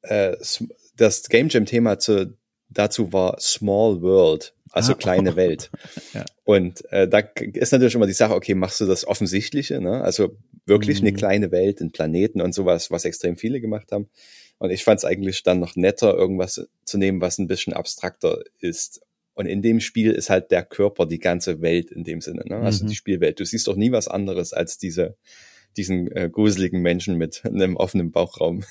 äh, 0.04 0.36
das 0.96 1.30
Game 1.30 1.50
Jam 1.50 1.66
Thema 1.66 1.98
zu, 2.00 2.38
dazu 2.70 3.12
war 3.12 3.40
Small 3.40 4.02
World, 4.02 4.54
also 4.72 4.92
ah, 4.92 4.96
kleine. 4.96 5.36
Welt. 5.36 5.72
ja. 6.14 6.26
Und 6.44 6.84
äh, 6.92 7.08
da 7.08 7.20
ist 7.20 7.72
natürlich 7.72 7.96
immer 7.96 8.08
die 8.08 8.14
Sache, 8.14 8.36
okay, 8.36 8.54
machst 8.54 8.80
du 8.82 8.86
das 8.86 9.06
Offensichtliche, 9.06 9.82
ne? 9.82 10.04
Also 10.04 10.38
wirklich 10.66 11.02
mhm. 11.02 11.08
eine 11.08 11.18
kleine 11.18 11.52
Welt, 11.52 11.82
ein 11.82 11.92
Planeten 11.92 12.42
und 12.42 12.54
sowas, 12.54 12.92
was 12.92 13.06
extrem 13.06 13.36
viele 13.36 13.62
gemacht 13.62 13.92
haben. 13.92 14.10
Und 14.60 14.72
ich 14.72 14.84
fand 14.84 15.00
es 15.00 15.06
eigentlich 15.06 15.42
dann 15.44 15.60
noch 15.60 15.76
netter, 15.76 16.14
irgendwas 16.14 16.68
zu 16.84 16.98
nehmen, 16.98 17.22
was 17.22 17.40
ein 17.40 17.48
bisschen 17.48 17.74
abstrakter 17.74 18.44
ist. 18.60 19.02
Und 19.40 19.46
in 19.46 19.62
dem 19.62 19.80
Spiel 19.80 20.12
ist 20.12 20.30
halt 20.30 20.52
der 20.52 20.66
Körper 20.66 21.06
die 21.06 21.18
ganze 21.18 21.62
Welt 21.62 21.92
in 21.92 22.04
dem 22.04 22.20
Sinne, 22.20 22.44
ne? 22.46 22.58
also 22.58 22.84
mhm. 22.84 22.90
die 22.90 22.96
Spielwelt. 22.96 23.40
Du 23.40 23.46
siehst 23.46 23.70
doch 23.70 23.78
nie 23.78 23.94
was 23.94 24.10
anderes 24.10 24.52
als 24.52 24.78
diese, 24.78 25.16
diesen 25.78 26.12
äh, 26.12 26.30
gruseligen 26.30 26.82
Menschen 26.82 27.16
mit 27.16 27.46
einem 27.46 27.78
offenen 27.78 28.12
Bauchraum 28.12 28.66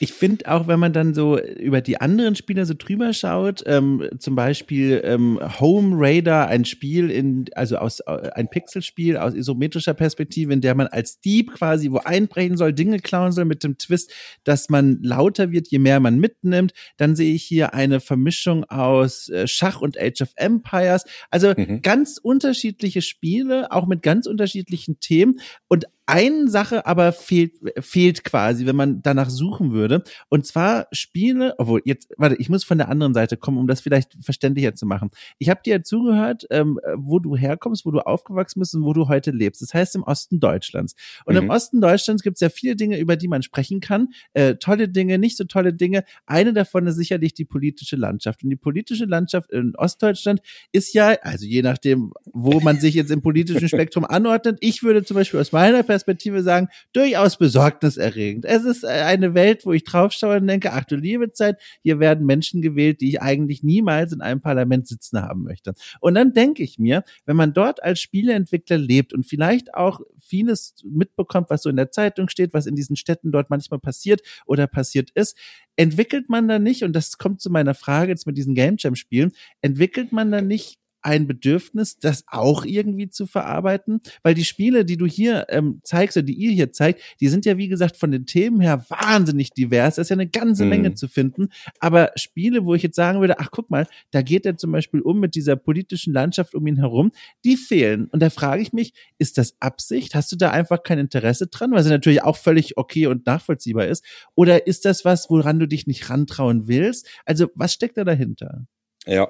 ich 0.00 0.12
finde 0.12 0.50
auch, 0.50 0.68
wenn 0.68 0.78
man 0.78 0.92
dann 0.92 1.12
so 1.12 1.38
über 1.38 1.80
die 1.80 2.00
anderen 2.00 2.36
Spieler 2.36 2.66
so 2.66 2.74
drüber 2.76 3.12
schaut, 3.12 3.64
ähm, 3.66 4.08
zum 4.18 4.36
Beispiel 4.36 5.00
ähm, 5.04 5.40
Home 5.60 5.96
Raider, 5.98 6.46
ein 6.46 6.64
Spiel 6.64 7.10
in, 7.10 7.46
also 7.54 7.78
aus 7.78 8.00
äh, 8.00 8.30
ein 8.34 8.48
Pixelspiel 8.48 9.16
aus 9.16 9.34
isometrischer 9.34 9.94
Perspektive, 9.94 10.52
in 10.52 10.60
der 10.60 10.74
man 10.74 10.86
als 10.86 11.20
Dieb 11.20 11.52
quasi 11.54 11.90
wo 11.90 11.98
einbrechen 11.98 12.56
soll, 12.56 12.72
Dinge 12.72 13.00
klauen 13.00 13.32
soll 13.32 13.44
mit 13.44 13.64
dem 13.64 13.76
Twist, 13.76 14.12
dass 14.44 14.68
man 14.68 15.02
lauter 15.02 15.50
wird, 15.50 15.68
je 15.68 15.80
mehr 15.80 15.98
man 15.98 16.18
mitnimmt. 16.18 16.72
Dann 16.96 17.16
sehe 17.16 17.34
ich 17.34 17.42
hier 17.42 17.74
eine 17.74 18.00
Vermischung 18.00 18.64
aus 18.64 19.28
äh, 19.28 19.48
Schach 19.48 19.80
und 19.80 20.00
Age 20.00 20.22
of 20.22 20.30
Empires. 20.36 21.04
Also 21.30 21.54
mhm. 21.56 21.82
ganz 21.82 22.18
unterschiedliche 22.22 23.02
Spiele, 23.02 23.72
auch 23.72 23.86
mit 23.86 24.02
ganz 24.02 24.26
unterschiedlichen 24.26 25.00
Themen. 25.00 25.40
Und 25.66 25.86
eine 26.08 26.48
Sache 26.48 26.86
aber 26.86 27.12
fehlt, 27.12 27.52
fehlt 27.80 28.24
quasi, 28.24 28.64
wenn 28.64 28.76
man 28.76 29.02
danach 29.02 29.28
suchen 29.28 29.72
würde. 29.72 30.02
Und 30.30 30.46
zwar 30.46 30.88
Spiele, 30.90 31.54
obwohl 31.58 31.82
jetzt, 31.84 32.14
warte, 32.16 32.36
ich 32.38 32.48
muss 32.48 32.64
von 32.64 32.78
der 32.78 32.88
anderen 32.88 33.12
Seite 33.12 33.36
kommen, 33.36 33.58
um 33.58 33.66
das 33.66 33.82
vielleicht 33.82 34.16
verständlicher 34.22 34.74
zu 34.74 34.86
machen. 34.86 35.10
Ich 35.38 35.50
habe 35.50 35.60
dir 35.62 35.84
zugehört, 35.84 36.46
ähm, 36.50 36.80
wo 36.96 37.18
du 37.18 37.36
herkommst, 37.36 37.84
wo 37.84 37.90
du 37.90 38.00
aufgewachsen 38.00 38.60
bist 38.60 38.74
und 38.74 38.84
wo 38.84 38.94
du 38.94 39.08
heute 39.08 39.32
lebst. 39.32 39.60
Das 39.60 39.74
heißt 39.74 39.96
im 39.96 40.02
Osten 40.02 40.40
Deutschlands. 40.40 40.94
Und 41.26 41.34
mhm. 41.34 41.42
im 41.42 41.50
Osten 41.50 41.82
Deutschlands 41.82 42.22
gibt 42.22 42.38
es 42.38 42.40
ja 42.40 42.48
viele 42.48 42.74
Dinge, 42.74 42.98
über 42.98 43.16
die 43.16 43.28
man 43.28 43.42
sprechen 43.42 43.80
kann. 43.80 44.08
Äh, 44.32 44.54
tolle 44.54 44.88
Dinge, 44.88 45.18
nicht 45.18 45.36
so 45.36 45.44
tolle 45.44 45.74
Dinge. 45.74 46.04
Eine 46.24 46.54
davon 46.54 46.86
ist 46.86 46.96
sicherlich 46.96 47.34
die 47.34 47.44
politische 47.44 47.96
Landschaft. 47.96 48.42
Und 48.42 48.48
die 48.48 48.56
politische 48.56 49.04
Landschaft 49.04 49.52
in 49.52 49.76
Ostdeutschland 49.76 50.40
ist 50.72 50.94
ja, 50.94 51.16
also 51.20 51.44
je 51.44 51.60
nachdem, 51.60 52.14
wo 52.32 52.60
man 52.60 52.80
sich 52.80 52.94
jetzt 52.94 53.10
im 53.10 53.20
politischen 53.20 53.68
Spektrum 53.68 54.06
anordnet. 54.06 54.56
Ich 54.60 54.82
würde 54.82 55.04
zum 55.04 55.14
Beispiel 55.14 55.38
aus 55.38 55.52
meiner 55.52 55.82
Perspektive 55.82 55.97
Perspektive 55.98 56.42
sagen, 56.42 56.68
durchaus 56.92 57.36
besorgniserregend. 57.36 58.44
Es 58.44 58.64
ist 58.64 58.84
äh, 58.84 58.88
eine 58.88 59.34
Welt, 59.34 59.66
wo 59.66 59.72
ich 59.72 59.84
draufschaue 59.84 60.36
und 60.36 60.46
denke, 60.46 60.72
ach 60.72 60.84
du 60.84 60.96
liebe 60.96 61.32
Zeit, 61.32 61.60
hier 61.82 61.98
werden 61.98 62.24
Menschen 62.24 62.62
gewählt, 62.62 63.00
die 63.00 63.08
ich 63.08 63.22
eigentlich 63.22 63.62
niemals 63.62 64.12
in 64.12 64.20
einem 64.20 64.40
Parlament 64.40 64.86
sitzen 64.86 65.20
haben 65.20 65.42
möchte. 65.42 65.74
Und 66.00 66.14
dann 66.14 66.32
denke 66.32 66.62
ich 66.62 66.78
mir, 66.78 67.04
wenn 67.26 67.36
man 67.36 67.52
dort 67.52 67.82
als 67.82 68.00
Spieleentwickler 68.00 68.78
lebt 68.78 69.12
und 69.12 69.26
vielleicht 69.26 69.74
auch 69.74 70.00
vieles 70.20 70.74
mitbekommt, 70.84 71.50
was 71.50 71.62
so 71.62 71.70
in 71.70 71.76
der 71.76 71.90
Zeitung 71.90 72.28
steht, 72.28 72.54
was 72.54 72.66
in 72.66 72.76
diesen 72.76 72.96
Städten 72.96 73.32
dort 73.32 73.50
manchmal 73.50 73.80
passiert 73.80 74.22
oder 74.46 74.66
passiert 74.66 75.10
ist, 75.10 75.36
entwickelt 75.76 76.28
man 76.28 76.48
da 76.48 76.58
nicht, 76.58 76.84
und 76.84 76.94
das 76.94 77.18
kommt 77.18 77.40
zu 77.40 77.50
meiner 77.50 77.74
Frage 77.74 78.10
jetzt 78.10 78.26
mit 78.26 78.36
diesen 78.36 78.54
Game 78.54 78.76
Jam 78.78 78.94
Spielen, 78.94 79.32
entwickelt 79.62 80.12
man 80.12 80.30
da 80.30 80.40
nicht 80.40 80.78
ein 81.02 81.26
Bedürfnis, 81.26 81.98
das 81.98 82.24
auch 82.26 82.64
irgendwie 82.64 83.10
zu 83.10 83.26
verarbeiten? 83.26 84.00
Weil 84.22 84.34
die 84.34 84.44
Spiele, 84.44 84.84
die 84.84 84.96
du 84.96 85.06
hier 85.06 85.46
ähm, 85.48 85.80
zeigst 85.82 86.16
oder 86.16 86.24
die 86.24 86.34
ihr 86.34 86.52
hier 86.52 86.72
zeigt, 86.72 87.00
die 87.20 87.28
sind 87.28 87.44
ja 87.44 87.58
wie 87.58 87.68
gesagt 87.68 87.96
von 87.96 88.10
den 88.10 88.26
Themen 88.26 88.60
her 88.60 88.84
wahnsinnig 88.88 89.50
divers. 89.50 89.96
Da 89.96 90.02
ist 90.02 90.10
ja 90.10 90.14
eine 90.14 90.28
ganze 90.28 90.64
mhm. 90.64 90.70
Menge 90.70 90.94
zu 90.94 91.08
finden. 91.08 91.48
Aber 91.80 92.12
Spiele, 92.16 92.64
wo 92.64 92.74
ich 92.74 92.82
jetzt 92.82 92.96
sagen 92.96 93.20
würde, 93.20 93.38
ach 93.38 93.50
guck 93.50 93.70
mal, 93.70 93.86
da 94.10 94.22
geht 94.22 94.46
er 94.46 94.56
zum 94.56 94.72
Beispiel 94.72 95.00
um 95.00 95.20
mit 95.20 95.34
dieser 95.34 95.56
politischen 95.56 96.12
Landschaft 96.12 96.54
um 96.54 96.66
ihn 96.66 96.78
herum, 96.78 97.12
die 97.44 97.56
fehlen. 97.56 98.06
Und 98.06 98.20
da 98.20 98.30
frage 98.30 98.62
ich 98.62 98.72
mich, 98.72 98.92
ist 99.18 99.38
das 99.38 99.56
Absicht? 99.60 100.14
Hast 100.14 100.32
du 100.32 100.36
da 100.36 100.50
einfach 100.50 100.82
kein 100.82 100.98
Interesse 100.98 101.46
dran? 101.48 101.72
Was 101.72 101.86
natürlich 101.86 102.22
auch 102.22 102.36
völlig 102.36 102.76
okay 102.76 103.06
und 103.06 103.26
nachvollziehbar 103.26 103.86
ist. 103.86 104.04
Oder 104.34 104.66
ist 104.66 104.84
das 104.84 105.04
was, 105.04 105.30
woran 105.30 105.58
du 105.58 105.66
dich 105.66 105.86
nicht 105.86 106.10
rantrauen 106.10 106.68
willst? 106.68 107.08
Also 107.24 107.48
was 107.54 107.72
steckt 107.72 107.96
da 107.96 108.04
dahinter? 108.04 108.66
Ja. 109.06 109.28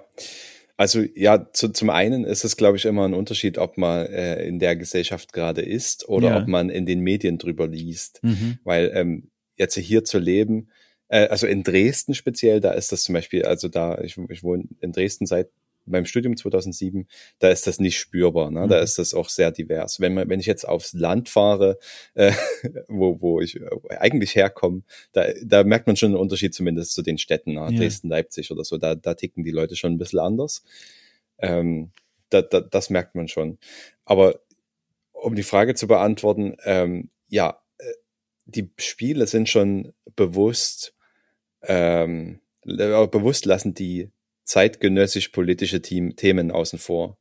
Also 0.78 1.02
ja, 1.16 1.52
zu, 1.52 1.70
zum 1.70 1.90
einen 1.90 2.24
ist 2.24 2.44
es, 2.44 2.56
glaube 2.56 2.76
ich, 2.76 2.84
immer 2.84 3.04
ein 3.04 3.12
Unterschied, 3.12 3.58
ob 3.58 3.78
man 3.78 4.06
äh, 4.06 4.44
in 4.46 4.60
der 4.60 4.76
Gesellschaft 4.76 5.32
gerade 5.32 5.60
ist 5.60 6.08
oder 6.08 6.28
ja. 6.28 6.38
ob 6.40 6.46
man 6.46 6.70
in 6.70 6.86
den 6.86 7.00
Medien 7.00 7.36
drüber 7.36 7.66
liest. 7.66 8.20
Mhm. 8.22 8.58
Weil 8.62 8.92
ähm, 8.94 9.30
jetzt 9.56 9.76
hier 9.76 10.04
zu 10.04 10.20
leben, 10.20 10.70
äh, 11.08 11.26
also 11.26 11.48
in 11.48 11.64
Dresden 11.64 12.14
speziell, 12.14 12.60
da 12.60 12.70
ist 12.70 12.92
das 12.92 13.02
zum 13.02 13.14
Beispiel, 13.14 13.44
also 13.44 13.66
da, 13.66 13.98
ich, 14.02 14.16
ich 14.28 14.44
wohne 14.44 14.68
in 14.80 14.92
Dresden 14.92 15.26
seit 15.26 15.50
beim 15.90 16.04
Studium 16.04 16.36
2007, 16.36 17.08
da 17.38 17.50
ist 17.50 17.66
das 17.66 17.80
nicht 17.80 17.98
spürbar. 17.98 18.50
Ne? 18.50 18.62
Mhm. 18.64 18.68
Da 18.68 18.78
ist 18.80 18.98
das 18.98 19.14
auch 19.14 19.28
sehr 19.28 19.50
divers. 19.50 20.00
Wenn 20.00 20.14
man, 20.14 20.28
wenn 20.28 20.40
ich 20.40 20.46
jetzt 20.46 20.66
aufs 20.68 20.92
Land 20.92 21.28
fahre, 21.28 21.78
äh, 22.14 22.32
wo, 22.88 23.20
wo 23.20 23.40
ich 23.40 23.60
eigentlich 23.90 24.34
herkomme, 24.34 24.82
da, 25.12 25.26
da 25.44 25.64
merkt 25.64 25.86
man 25.86 25.96
schon 25.96 26.12
einen 26.12 26.20
Unterschied 26.20 26.54
zumindest 26.54 26.92
zu 26.94 27.02
den 27.02 27.18
Städten, 27.18 27.54
ne? 27.54 27.68
ja. 27.70 27.70
Dresden, 27.70 28.08
Leipzig 28.08 28.50
oder 28.50 28.64
so. 28.64 28.76
Da, 28.78 28.94
da 28.94 29.14
ticken 29.14 29.44
die 29.44 29.50
Leute 29.50 29.76
schon 29.76 29.92
ein 29.92 29.98
bisschen 29.98 30.20
anders. 30.20 30.62
Ähm, 31.38 31.90
da, 32.30 32.42
da, 32.42 32.60
das 32.60 32.90
merkt 32.90 33.14
man 33.14 33.28
schon. 33.28 33.58
Aber 34.04 34.40
um 35.12 35.34
die 35.34 35.42
Frage 35.42 35.74
zu 35.74 35.86
beantworten, 35.86 36.56
ähm, 36.64 37.10
ja, 37.28 37.60
äh, 37.78 37.84
die 38.46 38.70
Spiele 38.78 39.26
sind 39.26 39.48
schon 39.48 39.92
bewusst, 40.16 40.94
ähm, 41.62 42.40
bewusst 42.64 43.46
lassen 43.46 43.74
die 43.74 44.10
zeitgenössisch 44.48 45.28
politische 45.28 45.82
Team, 45.82 46.16
Themen 46.16 46.50
außen 46.50 46.78
vor. 46.78 47.18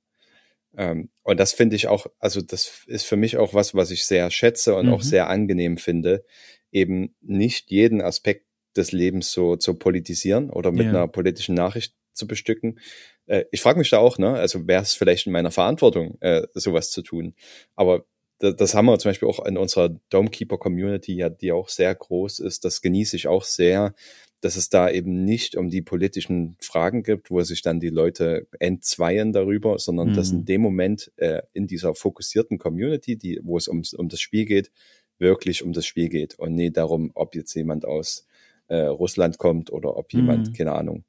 Ähm, 0.78 1.10
und 1.24 1.40
das 1.40 1.52
finde 1.52 1.76
ich 1.76 1.88
auch, 1.88 2.08
also 2.20 2.42
das 2.42 2.86
ist 2.88 3.06
für 3.06 3.18
mich 3.18 3.36
auch 3.36 3.54
was, 3.54 3.76
was 3.76 3.92
ich 3.92 4.06
sehr 4.06 4.32
schätze 4.32 4.76
und 4.76 4.88
mhm. 4.88 4.94
auch 4.94 5.02
sehr 5.02 5.28
angenehm 5.28 5.78
finde, 5.78 6.24
eben 6.72 7.16
nicht 7.22 7.70
jeden 7.70 8.02
Aspekt 8.02 8.46
des 8.78 8.94
Lebens 8.94 9.32
so 9.32 9.58
zu 9.58 9.74
politisieren 9.74 10.50
oder 10.50 10.72
mit 10.72 10.84
ja. 10.84 10.90
einer 10.90 11.08
politischen 11.10 11.56
Nachricht 11.56 11.94
zu 12.14 12.28
bestücken. 12.28 12.80
Äh, 13.26 13.44
ich 13.52 13.60
frage 13.62 13.80
mich 13.80 13.90
da 13.90 13.98
auch, 13.98 14.18
ne, 14.18 14.34
also 14.34 14.66
wäre 14.66 14.84
es 14.84 14.94
vielleicht 14.94 15.28
in 15.28 15.34
meiner 15.34 15.52
Verantwortung, 15.52 16.18
äh, 16.22 16.48
sowas 16.54 16.92
zu 16.92 17.02
tun. 17.02 17.36
Aber 17.76 18.06
das, 18.40 18.56
das 18.56 18.74
haben 18.74 18.86
wir 18.86 18.98
zum 19.00 19.10
Beispiel 19.10 19.28
auch 19.28 19.46
in 19.46 19.58
unserer 19.58 19.90
Domekeeper 20.10 20.58
Community, 20.58 21.16
ja, 21.16 21.30
die 21.30 21.52
auch 21.52 21.68
sehr 21.68 21.94
groß 21.94 22.40
ist. 22.40 22.64
Das 22.64 22.82
genieße 22.82 23.18
ich 23.18 23.28
auch 23.28 23.44
sehr, 23.44 23.96
dass 24.42 24.56
es 24.56 24.70
da 24.70 24.90
eben 24.90 25.24
nicht 25.24 25.56
um 25.56 25.70
die 25.70 25.82
politischen 25.82 26.56
Fragen 26.60 27.04
gibt, 27.04 27.32
wo 27.32 27.42
sich 27.42 27.62
dann 27.62 27.80
die 27.80 27.90
Leute 27.90 28.48
entzweien 28.60 29.34
darüber, 29.34 29.80
sondern 29.80 30.10
mhm. 30.10 30.14
dass 30.14 30.32
in 30.32 30.40
mhm. 30.40 30.46
dem 30.46 30.62
Moment 30.62 31.12
äh, 31.18 31.42
in 31.54 31.68
dieser 31.68 31.96
fokussierten 31.96 32.58
Community, 32.60 33.18
die, 33.18 33.40
wo 33.44 33.58
es 33.58 33.68
ums, 33.68 33.94
um 33.94 34.10
das 34.10 34.20
Spiel 34.20 34.46
geht, 34.46 34.72
wirklich 35.18 35.64
um 35.64 35.74
das 35.74 35.86
Spiel 35.86 36.10
geht 36.10 36.38
und 36.38 36.54
nie 36.54 36.72
darum, 36.72 37.12
ob 37.16 37.36
jetzt 37.36 37.54
jemand 37.56 37.86
aus 37.86 38.28
äh, 38.68 38.76
Russland 38.76 39.38
kommt 39.40 39.72
oder 39.72 39.98
ob 39.98 40.14
jemand, 40.14 40.50
mhm. 40.50 40.54
keine 40.54 40.74
Ahnung, 40.74 41.04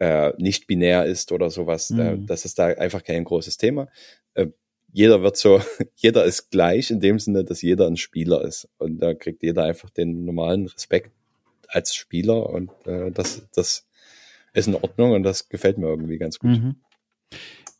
äh, 0.00 0.32
nicht 0.38 0.66
binär 0.66 1.06
ist 1.06 1.32
oder 1.32 1.50
sowas. 1.50 1.90
Äh, 1.90 1.94
mhm. 1.94 2.00
Äh, 2.00 2.26
das 2.26 2.44
ist 2.44 2.58
da 2.58 2.66
einfach 2.66 3.04
kein 3.04 3.24
großes 3.24 3.56
Thema. 3.56 3.88
Äh, 4.34 4.48
jeder 4.92 5.22
wird 5.22 5.36
so, 5.36 5.60
jeder 5.96 6.24
ist 6.24 6.50
gleich 6.50 6.90
in 6.90 7.00
dem 7.00 7.18
Sinne, 7.18 7.44
dass 7.44 7.62
jeder 7.62 7.86
ein 7.86 7.96
Spieler 7.96 8.42
ist. 8.42 8.68
Und 8.78 8.98
da 8.98 9.14
kriegt 9.14 9.42
jeder 9.42 9.64
einfach 9.64 9.90
den 9.90 10.24
normalen 10.24 10.66
Respekt 10.66 11.12
als 11.68 11.94
Spieler 11.94 12.48
und 12.48 12.70
äh, 12.86 13.10
das, 13.10 13.48
das 13.54 13.86
ist 14.52 14.68
in 14.68 14.74
Ordnung 14.74 15.12
und 15.12 15.22
das 15.22 15.48
gefällt 15.48 15.78
mir 15.78 15.86
irgendwie 15.86 16.18
ganz 16.18 16.38
gut. 16.38 16.50
Mhm. 16.50 16.76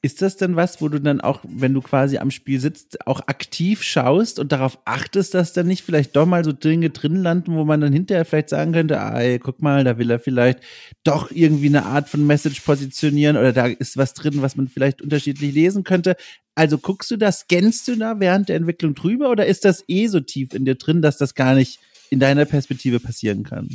Ist 0.01 0.22
das 0.22 0.37
denn 0.37 0.55
was, 0.55 0.81
wo 0.81 0.88
du 0.88 1.01
dann 1.01 1.20
auch, 1.20 1.40
wenn 1.42 1.74
du 1.74 1.81
quasi 1.81 2.18
am 2.18 2.31
Spiel 2.31 2.61
sitzt, 2.61 3.05
auch 3.09 3.27
aktiv 3.27 3.83
schaust 3.83 4.38
und 4.38 4.53
darauf 4.53 4.79
achtest, 4.85 5.35
dass 5.35 5.53
da 5.53 5.64
nicht 5.64 5.83
vielleicht 5.83 6.14
doch 6.14 6.24
mal 6.24 6.44
so 6.44 6.53
Dinge 6.53 6.90
drin 6.90 7.16
landen, 7.16 7.57
wo 7.57 7.64
man 7.64 7.81
dann 7.81 7.92
hinterher 7.92 8.24
vielleicht 8.24 8.51
sagen 8.51 8.72
könnte, 8.72 9.01
ah, 9.01 9.20
ey, 9.20 9.40
guck 9.40 9.61
mal, 9.61 9.83
da 9.83 9.98
will 9.98 10.09
er 10.09 10.20
vielleicht 10.20 10.61
doch 11.03 11.33
irgendwie 11.33 11.66
eine 11.66 11.85
Art 11.85 12.09
von 12.09 12.24
Message 12.24 12.61
positionieren 12.61 13.37
oder 13.37 13.53
da 13.53 13.66
ist 13.66 13.96
was 13.96 14.14
drin, 14.14 14.40
was 14.40 14.55
man 14.55 14.68
vielleicht 14.68 15.03
unterschiedlich 15.03 15.53
lesen 15.53 15.83
könnte. 15.83 16.14
Also 16.55 16.79
guckst 16.79 17.11
du 17.11 17.16
das, 17.16 17.40
scannst 17.40 17.88
du 17.88 17.96
da 17.96 18.20
während 18.20 18.51
der 18.51 18.57
Entwicklung 18.57 18.94
drüber 18.94 19.31
oder 19.31 19.46
ist 19.46 19.64
das 19.64 19.83
eh 19.88 20.07
so 20.07 20.20
tief 20.20 20.55
in 20.55 20.64
dir 20.64 20.77
drin, 20.77 21.03
dass 21.03 21.18
das 21.18 21.35
gar 21.35 21.55
nicht 21.55 21.81
in 22.11 22.21
deiner 22.21 22.44
Perspektive 22.44 23.01
passieren 23.01 23.42
kann? 23.42 23.68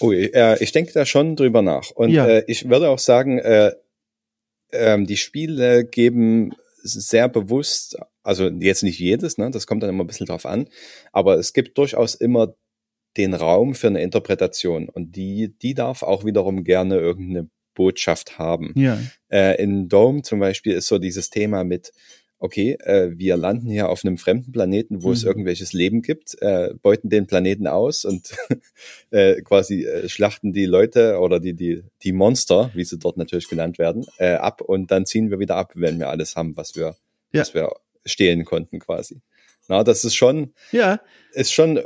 Oh, 0.00 0.12
äh, 0.12 0.62
ich 0.62 0.72
denke 0.72 0.92
da 0.92 1.04
schon 1.04 1.36
drüber 1.36 1.62
nach. 1.62 1.90
Und 1.90 2.10
ja. 2.10 2.26
äh, 2.26 2.44
ich 2.46 2.68
würde 2.68 2.88
auch 2.88 2.98
sagen, 2.98 3.38
äh, 3.38 3.72
äh, 4.70 5.02
die 5.04 5.16
Spiele 5.16 5.84
geben 5.84 6.52
sehr 6.82 7.28
bewusst, 7.28 7.96
also 8.22 8.48
jetzt 8.48 8.82
nicht 8.82 8.98
jedes, 8.98 9.38
ne, 9.38 9.50
das 9.50 9.66
kommt 9.66 9.82
dann 9.82 9.90
immer 9.90 10.04
ein 10.04 10.06
bisschen 10.06 10.26
drauf 10.26 10.46
an, 10.46 10.68
aber 11.12 11.36
es 11.36 11.52
gibt 11.52 11.76
durchaus 11.78 12.14
immer 12.14 12.54
den 13.16 13.34
Raum 13.34 13.74
für 13.74 13.88
eine 13.88 14.02
Interpretation 14.02 14.88
und 14.88 15.16
die, 15.16 15.54
die 15.60 15.74
darf 15.74 16.02
auch 16.02 16.24
wiederum 16.24 16.64
gerne 16.64 16.98
irgendeine 16.98 17.48
Botschaft 17.74 18.38
haben. 18.38 18.72
Ja. 18.76 18.98
Äh, 19.30 19.62
in 19.62 19.88
Dome 19.88 20.22
zum 20.22 20.40
Beispiel 20.40 20.74
ist 20.74 20.88
so 20.88 20.98
dieses 20.98 21.30
Thema 21.30 21.64
mit 21.64 21.92
okay, 22.38 22.76
äh, 22.80 23.10
wir 23.16 23.36
landen 23.36 23.68
hier 23.68 23.88
auf 23.88 24.04
einem 24.04 24.16
fremden 24.16 24.52
Planeten, 24.52 25.02
wo 25.02 25.08
mhm. 25.08 25.14
es 25.14 25.24
irgendwelches 25.24 25.72
Leben 25.72 26.02
gibt, 26.02 26.40
äh, 26.40 26.74
beuten 26.80 27.08
den 27.08 27.26
Planeten 27.26 27.66
aus 27.66 28.04
und 28.04 28.36
äh, 29.10 29.40
quasi 29.42 29.84
äh, 29.84 30.08
schlachten 30.08 30.52
die 30.52 30.66
Leute 30.66 31.18
oder 31.18 31.40
die, 31.40 31.54
die, 31.54 31.82
die 32.02 32.12
Monster, 32.12 32.70
wie 32.74 32.84
sie 32.84 32.98
dort 32.98 33.16
natürlich 33.16 33.48
genannt 33.48 33.78
werden, 33.78 34.06
äh, 34.18 34.34
ab 34.34 34.60
und 34.60 34.90
dann 34.90 35.06
ziehen 35.06 35.30
wir 35.30 35.38
wieder 35.38 35.56
ab, 35.56 35.72
wenn 35.74 35.98
wir 35.98 36.08
alles 36.08 36.36
haben, 36.36 36.56
was 36.56 36.76
wir, 36.76 36.96
ja. 37.32 37.40
was 37.40 37.54
wir 37.54 37.72
stehlen 38.04 38.44
konnten 38.44 38.78
quasi. 38.78 39.20
Na, 39.66 39.82
das 39.84 40.04
ist 40.04 40.14
schon, 40.14 40.54
ja. 40.70 41.00
ist 41.32 41.52
schon, 41.52 41.80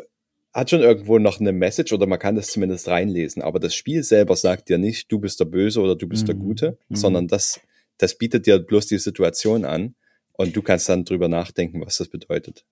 hat 0.52 0.68
schon 0.68 0.80
irgendwo 0.80 1.18
noch 1.18 1.40
eine 1.40 1.52
Message 1.52 1.92
oder 1.92 2.06
man 2.06 2.18
kann 2.18 2.36
das 2.36 2.48
zumindest 2.48 2.88
reinlesen, 2.88 3.42
aber 3.42 3.58
das 3.58 3.74
Spiel 3.74 4.02
selber 4.02 4.36
sagt 4.36 4.68
dir 4.68 4.78
nicht, 4.78 5.10
du 5.10 5.18
bist 5.18 5.40
der 5.40 5.46
Böse 5.46 5.80
oder 5.80 5.96
du 5.96 6.06
bist 6.06 6.24
mhm. 6.24 6.26
der 6.26 6.36
Gute, 6.36 6.78
mhm. 6.88 6.96
sondern 6.96 7.26
das, 7.26 7.60
das 7.96 8.16
bietet 8.18 8.46
dir 8.46 8.58
bloß 8.58 8.86
die 8.86 8.98
Situation 8.98 9.64
an 9.64 9.94
und 10.32 10.56
du 10.56 10.62
kannst 10.62 10.88
dann 10.88 11.04
drüber 11.04 11.28
nachdenken, 11.28 11.84
was 11.84 11.98
das 11.98 12.08
bedeutet. 12.08 12.64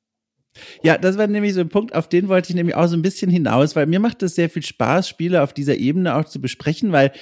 Ja, 0.83 0.99
das 0.99 1.17
war 1.17 1.29
nämlich 1.29 1.55
so 1.55 1.61
ein 1.61 1.69
Punkt, 1.69 1.95
auf 1.95 2.09
den 2.09 2.29
wollte 2.29 2.51
ich 2.51 2.57
nämlich 2.57 2.75
auch 2.75 2.89
so 2.89 2.97
ein 2.97 3.03
bisschen 3.03 3.31
hinaus, 3.31 3.77
weil 3.77 3.87
mir 3.87 4.01
macht 4.01 4.23
es 4.23 4.35
sehr 4.35 4.51
viel 4.51 4.63
Spaß, 4.63 5.09
Spiele 5.09 5.43
auf 5.43 5.53
dieser 5.53 5.77
Ebene 5.77 6.17
auch 6.17 6.25
zu 6.25 6.41
besprechen, 6.41 6.91
weil 6.91 7.13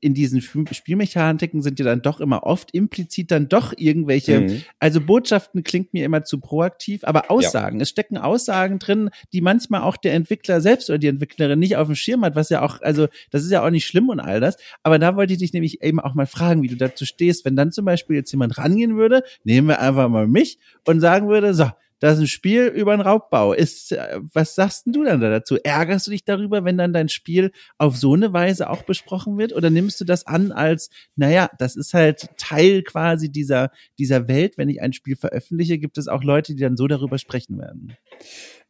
in 0.00 0.14
diesen 0.14 0.40
Spielmechaniken 0.40 1.62
sind 1.62 1.78
ja 1.80 1.84
dann 1.84 2.02
doch 2.02 2.20
immer 2.20 2.44
oft 2.44 2.72
implizit 2.72 3.30
dann 3.32 3.48
doch 3.48 3.72
irgendwelche, 3.76 4.40
mhm. 4.40 4.62
also 4.78 5.00
Botschaften 5.00 5.64
klingt 5.64 5.94
mir 5.94 6.04
immer 6.04 6.24
zu 6.24 6.38
proaktiv, 6.38 7.02
aber 7.04 7.30
Aussagen, 7.30 7.78
ja. 7.78 7.82
es 7.82 7.88
stecken 7.88 8.18
Aussagen 8.18 8.78
drin, 8.78 9.10
die 9.32 9.40
manchmal 9.40 9.82
auch 9.82 9.96
der 9.96 10.14
Entwickler 10.14 10.60
selbst 10.60 10.88
oder 10.88 10.98
die 10.98 11.08
Entwicklerin 11.08 11.58
nicht 11.58 11.76
auf 11.76 11.88
dem 11.88 11.96
Schirm 11.96 12.24
hat, 12.24 12.36
was 12.36 12.50
ja 12.50 12.62
auch, 12.62 12.80
also 12.82 13.08
das 13.30 13.42
ist 13.42 13.50
ja 13.50 13.64
auch 13.64 13.70
nicht 13.70 13.86
schlimm 13.86 14.08
und 14.10 14.20
all 14.20 14.40
das, 14.40 14.56
aber 14.84 15.00
da 15.00 15.16
wollte 15.16 15.32
ich 15.32 15.40
dich 15.40 15.52
nämlich 15.52 15.82
eben 15.82 15.98
auch 15.98 16.14
mal 16.14 16.26
fragen, 16.26 16.62
wie 16.62 16.68
du 16.68 16.76
dazu 16.76 17.04
stehst, 17.04 17.44
wenn 17.44 17.56
dann 17.56 17.72
zum 17.72 17.84
Beispiel 17.84 18.16
jetzt 18.16 18.30
jemand 18.30 18.58
rangehen 18.58 18.96
würde, 18.96 19.24
nehmen 19.42 19.66
wir 19.68 19.80
einfach 19.80 20.08
mal 20.08 20.28
mich 20.28 20.58
und 20.84 21.00
sagen 21.00 21.28
würde, 21.28 21.52
so, 21.52 21.70
das 21.98 22.14
ist 22.14 22.20
ein 22.20 22.26
Spiel 22.26 22.66
über 22.66 22.92
einen 22.92 23.02
Raubbau. 23.02 23.52
Ist, 23.52 23.92
äh, 23.92 24.20
was 24.32 24.54
sagst 24.54 24.84
du 24.86 25.04
dann 25.04 25.20
da 25.20 25.30
dazu? 25.30 25.56
Ärgerst 25.62 26.06
du 26.06 26.10
dich 26.10 26.24
darüber, 26.24 26.64
wenn 26.64 26.76
dann 26.76 26.92
dein 26.92 27.08
Spiel 27.08 27.52
auf 27.78 27.96
so 27.96 28.14
eine 28.14 28.32
Weise 28.32 28.68
auch 28.70 28.82
besprochen 28.82 29.38
wird? 29.38 29.52
Oder 29.54 29.70
nimmst 29.70 30.00
du 30.00 30.04
das 30.04 30.26
an 30.26 30.52
als, 30.52 30.90
naja, 31.16 31.50
das 31.58 31.76
ist 31.76 31.94
halt 31.94 32.28
Teil 32.36 32.82
quasi 32.82 33.30
dieser, 33.30 33.70
dieser 33.98 34.28
Welt. 34.28 34.58
Wenn 34.58 34.68
ich 34.68 34.82
ein 34.82 34.92
Spiel 34.92 35.16
veröffentliche, 35.16 35.78
gibt 35.78 35.98
es 35.98 36.08
auch 36.08 36.22
Leute, 36.22 36.54
die 36.54 36.62
dann 36.62 36.76
so 36.76 36.86
darüber 36.86 37.18
sprechen 37.18 37.58
werden. 37.58 37.96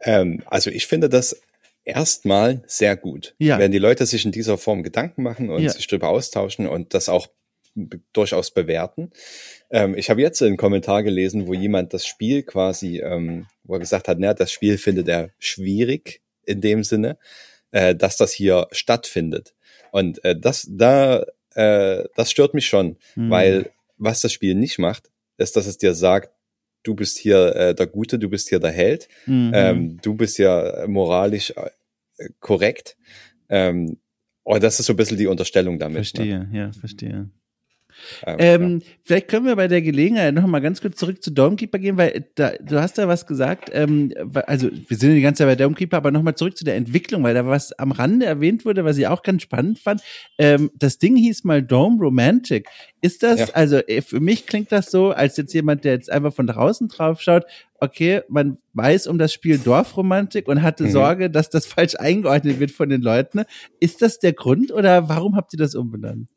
Ähm, 0.00 0.42
also 0.46 0.70
ich 0.70 0.86
finde 0.86 1.08
das 1.08 1.40
erstmal 1.84 2.62
sehr 2.66 2.96
gut. 2.96 3.34
Ja. 3.38 3.58
Wenn 3.58 3.72
die 3.72 3.78
Leute 3.78 4.06
sich 4.06 4.24
in 4.24 4.32
dieser 4.32 4.58
Form 4.58 4.82
Gedanken 4.82 5.22
machen 5.22 5.50
und 5.50 5.62
ja. 5.62 5.70
sich 5.70 5.86
darüber 5.86 6.08
austauschen 6.08 6.66
und 6.66 6.94
das 6.94 7.08
auch 7.08 7.28
durchaus 8.12 8.52
bewerten. 8.52 9.10
Ähm, 9.70 9.94
ich 9.96 10.10
habe 10.10 10.22
jetzt 10.22 10.42
einen 10.42 10.56
Kommentar 10.56 11.02
gelesen, 11.02 11.46
wo 11.46 11.54
jemand 11.54 11.92
das 11.92 12.06
Spiel 12.06 12.42
quasi, 12.42 13.00
ähm, 13.00 13.46
wo 13.64 13.74
er 13.74 13.80
gesagt 13.80 14.08
hat, 14.08 14.18
na, 14.18 14.34
das 14.34 14.50
Spiel 14.50 14.78
findet 14.78 15.08
er 15.08 15.30
schwierig 15.38 16.22
in 16.44 16.60
dem 16.60 16.84
Sinne, 16.84 17.18
äh, 17.70 17.94
dass 17.94 18.16
das 18.16 18.32
hier 18.32 18.66
stattfindet. 18.72 19.54
Und 19.92 20.24
äh, 20.24 20.38
das, 20.38 20.66
da, 20.70 21.24
äh, 21.54 22.04
das 22.16 22.30
stört 22.30 22.54
mich 22.54 22.66
schon, 22.66 22.96
mhm. 23.14 23.30
weil 23.30 23.70
was 23.98 24.20
das 24.20 24.32
Spiel 24.32 24.54
nicht 24.54 24.78
macht, 24.78 25.10
ist, 25.38 25.56
dass 25.56 25.66
es 25.66 25.78
dir 25.78 25.94
sagt, 25.94 26.30
du 26.82 26.94
bist 26.94 27.18
hier 27.18 27.54
äh, 27.56 27.74
der 27.74 27.86
Gute, 27.86 28.18
du 28.18 28.28
bist 28.28 28.48
hier 28.48 28.60
der 28.60 28.70
Held, 28.70 29.08
mhm. 29.26 29.52
ähm, 29.54 30.00
du 30.02 30.14
bist 30.14 30.38
ja 30.38 30.86
moralisch 30.86 31.50
äh, 31.50 32.28
korrekt. 32.40 32.96
Ähm, 33.48 33.98
und 34.44 34.62
das 34.62 34.78
ist 34.78 34.86
so 34.86 34.92
ein 34.92 34.96
bisschen 34.96 35.18
die 35.18 35.26
Unterstellung 35.26 35.78
damit. 35.78 35.96
Ne? 35.96 36.04
Verstehe, 36.04 36.38
ne? 36.38 36.50
ja, 36.52 36.72
verstehe. 36.72 37.30
Ähm, 38.26 38.80
ja. 38.80 38.86
Vielleicht 39.02 39.28
können 39.28 39.46
wir 39.46 39.56
bei 39.56 39.68
der 39.68 39.82
Gelegenheit 39.82 40.34
noch 40.34 40.46
mal 40.46 40.60
ganz 40.60 40.80
kurz 40.80 40.96
zurück 40.96 41.22
zu 41.22 41.30
Domekeeper 41.30 41.78
gehen, 41.78 41.96
weil 41.96 42.26
da, 42.34 42.52
du 42.60 42.80
hast 42.80 42.98
da 42.98 43.08
was 43.08 43.26
gesagt. 43.26 43.70
Ähm, 43.72 44.12
also 44.46 44.68
wir 44.70 44.96
sind 44.96 45.14
die 45.14 45.20
ganze 45.20 45.38
Zeit 45.38 45.48
bei 45.48 45.56
Domekeeper, 45.56 45.96
aber 45.96 46.10
noch 46.10 46.22
mal 46.22 46.34
zurück 46.34 46.56
zu 46.56 46.64
der 46.64 46.76
Entwicklung, 46.76 47.22
weil 47.22 47.34
da 47.34 47.46
was 47.46 47.72
am 47.72 47.92
Rande 47.92 48.26
erwähnt 48.26 48.64
wurde, 48.64 48.84
was 48.84 48.98
ich 48.98 49.06
auch 49.06 49.22
ganz 49.22 49.42
spannend 49.42 49.78
fand. 49.78 50.02
Ähm, 50.38 50.70
das 50.74 50.98
Ding 50.98 51.16
hieß 51.16 51.44
mal 51.44 51.62
Dome 51.62 51.98
Romantic. 52.00 52.68
Ist 53.00 53.22
das, 53.22 53.40
ja. 53.40 53.46
also 53.52 53.76
äh, 53.76 54.02
für 54.02 54.20
mich 54.20 54.46
klingt 54.46 54.72
das 54.72 54.90
so, 54.90 55.10
als 55.10 55.36
jetzt 55.36 55.52
jemand, 55.52 55.84
der 55.84 55.92
jetzt 55.92 56.10
einfach 56.10 56.32
von 56.32 56.46
draußen 56.46 56.88
drauf 56.88 57.20
schaut, 57.20 57.44
okay, 57.80 58.22
man 58.28 58.58
weiß 58.72 59.06
um 59.06 59.18
das 59.18 59.32
Spiel 59.32 59.58
Dorfromantik 59.58 60.48
und 60.48 60.62
hatte 60.62 60.84
mhm. 60.84 60.90
Sorge, 60.90 61.30
dass 61.30 61.50
das 61.50 61.66
falsch 61.66 61.94
eingeordnet 61.96 62.60
wird 62.60 62.70
von 62.70 62.88
den 62.88 63.02
Leuten. 63.02 63.42
Ist 63.80 64.02
das 64.02 64.18
der 64.18 64.32
Grund 64.32 64.72
oder 64.72 65.08
warum 65.08 65.36
habt 65.36 65.52
ihr 65.52 65.58
das 65.58 65.74
umbenannt? 65.74 66.28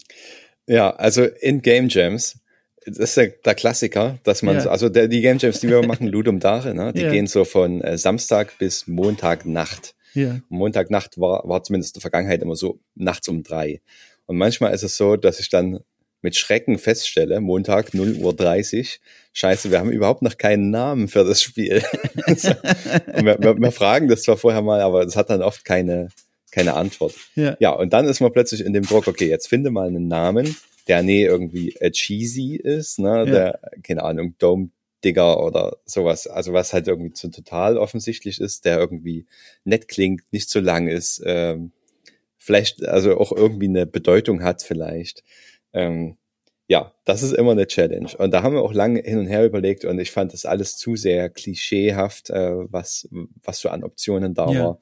Ja, 0.70 0.91
also 0.91 1.24
in 1.24 1.63
Game 1.63 1.89
Jams, 1.89 2.38
das 2.86 2.97
ist 2.97 3.17
der, 3.17 3.30
der 3.30 3.55
Klassiker, 3.55 4.20
dass 4.24 4.43
man, 4.43 4.55
ja. 4.55 4.61
so, 4.61 4.70
also 4.70 4.88
der, 4.88 5.07
die 5.07 5.22
Game 5.22 5.39
Jams, 5.39 5.59
die 5.59 5.67
wir 5.67 5.86
machen, 5.86 6.07
Ludum 6.07 6.39
Dare, 6.39 6.76
ne, 6.76 6.93
die 6.93 7.01
ja. 7.01 7.11
gehen 7.11 7.26
so 7.26 7.43
von 7.43 7.82
äh, 7.82 7.97
Samstag 7.97 8.55
bis 8.59 8.86
Montagnacht. 8.88 9.95
Ja. 10.13 10.39
Montagnacht 10.49 11.20
war, 11.20 11.47
war 11.49 11.63
zumindest 11.63 11.95
in 11.95 11.99
der 11.99 12.01
Vergangenheit 12.01 12.43
immer 12.43 12.55
so 12.55 12.80
nachts 12.93 13.28
um 13.28 13.41
drei. 13.41 13.82
Und 14.28 14.38
manchmal 14.38 14.72
ist 14.76 14.84
es 14.84 14.95
so, 14.95 15.15
dass 15.15 15.39
ich 15.39 15.49
dann 15.49 15.80
mit 16.22 16.36
Schrecken 16.36 16.78
feststelle, 16.78 17.41
Montag 17.41 17.95
0 17.95 18.17
Uhr 18.17 18.36
30, 18.36 18.99
scheiße, 19.34 19.72
wir 19.72 19.80
haben 19.80 19.91
überhaupt 19.91 20.22
noch 20.22 20.38
keinen 20.38 20.70
Namen 20.70 21.07
für 21.07 21.24
das 21.24 21.41
Spiel. 21.41 21.82
so. 22.36 22.49
wir, 22.49 23.38
wir, 23.39 23.57
wir, 23.57 23.72
fragen 23.72 24.07
das 24.07 24.22
zwar 24.22 24.38
vorher 24.38 24.61
mal, 24.61 24.82
aber 24.82 25.01
es 25.03 25.15
hat 25.15 25.32
dann 25.32 25.41
oft 25.41 25.65
keine, 25.65 26.09
keine 26.52 26.74
Antwort. 26.74 27.14
Ja. 27.36 27.56
ja, 27.60 27.72
und 27.72 27.93
dann 27.93 28.06
ist 28.06 28.20
man 28.20 28.32
plötzlich 28.32 28.62
in 28.62 28.74
dem 28.74 28.84
Druck, 28.84 29.08
okay, 29.08 29.28
jetzt 29.28 29.47
finde 29.47 29.72
mal 29.72 29.88
einen 29.88 30.08
Namen, 30.08 30.56
der 30.88 31.04
nee 31.04 31.24
irgendwie 31.24 31.76
äh, 31.80 31.91
cheesy 31.91 32.56
ist, 32.56 33.00
ne, 33.00 33.18
ja. 33.18 33.26
der, 33.26 33.60
keine 33.84 34.04
Ahnung, 34.04 34.36
Dome 34.39 34.70
Digger 35.04 35.43
oder 35.43 35.78
sowas, 35.86 36.28
also 36.28 36.54
was 36.54 36.74
halt 36.74 36.88
irgendwie 36.88 37.14
zu 37.14 37.30
total 37.30 37.78
offensichtlich 37.78 38.41
ist, 38.41 38.66
der 38.66 38.80
irgendwie 38.80 39.26
nett 39.64 39.88
klingt, 39.88 40.24
nicht 40.32 40.50
zu 40.50 40.60
lang 40.60 40.88
ist, 40.88 41.22
ähm, 41.26 41.72
vielleicht 42.38 42.86
also 42.86 43.18
auch 43.18 43.32
irgendwie 43.32 43.68
eine 43.68 43.86
Bedeutung 43.86 44.43
hat 44.43 44.62
vielleicht. 44.62 45.24
Ähm, 45.74 46.18
ja, 46.68 46.93
das 47.06 47.24
ist 47.24 47.34
immer 47.34 47.54
eine 47.54 47.66
Challenge. 47.66 48.10
Und 48.18 48.32
da 48.32 48.43
haben 48.43 48.54
wir 48.54 48.62
auch 48.62 48.74
lange 48.74 49.02
hin 49.02 49.20
und 49.20 49.28
her 49.28 49.45
überlegt 49.45 49.86
und 49.86 50.00
ich 50.00 50.12
fand 50.12 50.34
das 50.34 50.45
alles 50.45 50.78
zu 50.78 50.95
sehr 50.95 51.30
klischeehaft, 51.30 52.30
äh, 52.30 52.72
was, 52.72 53.08
was 53.43 53.60
so 53.60 53.70
an 53.70 53.84
Optionen 53.84 54.34
da 54.34 54.52
ja. 54.52 54.64
war. 54.64 54.80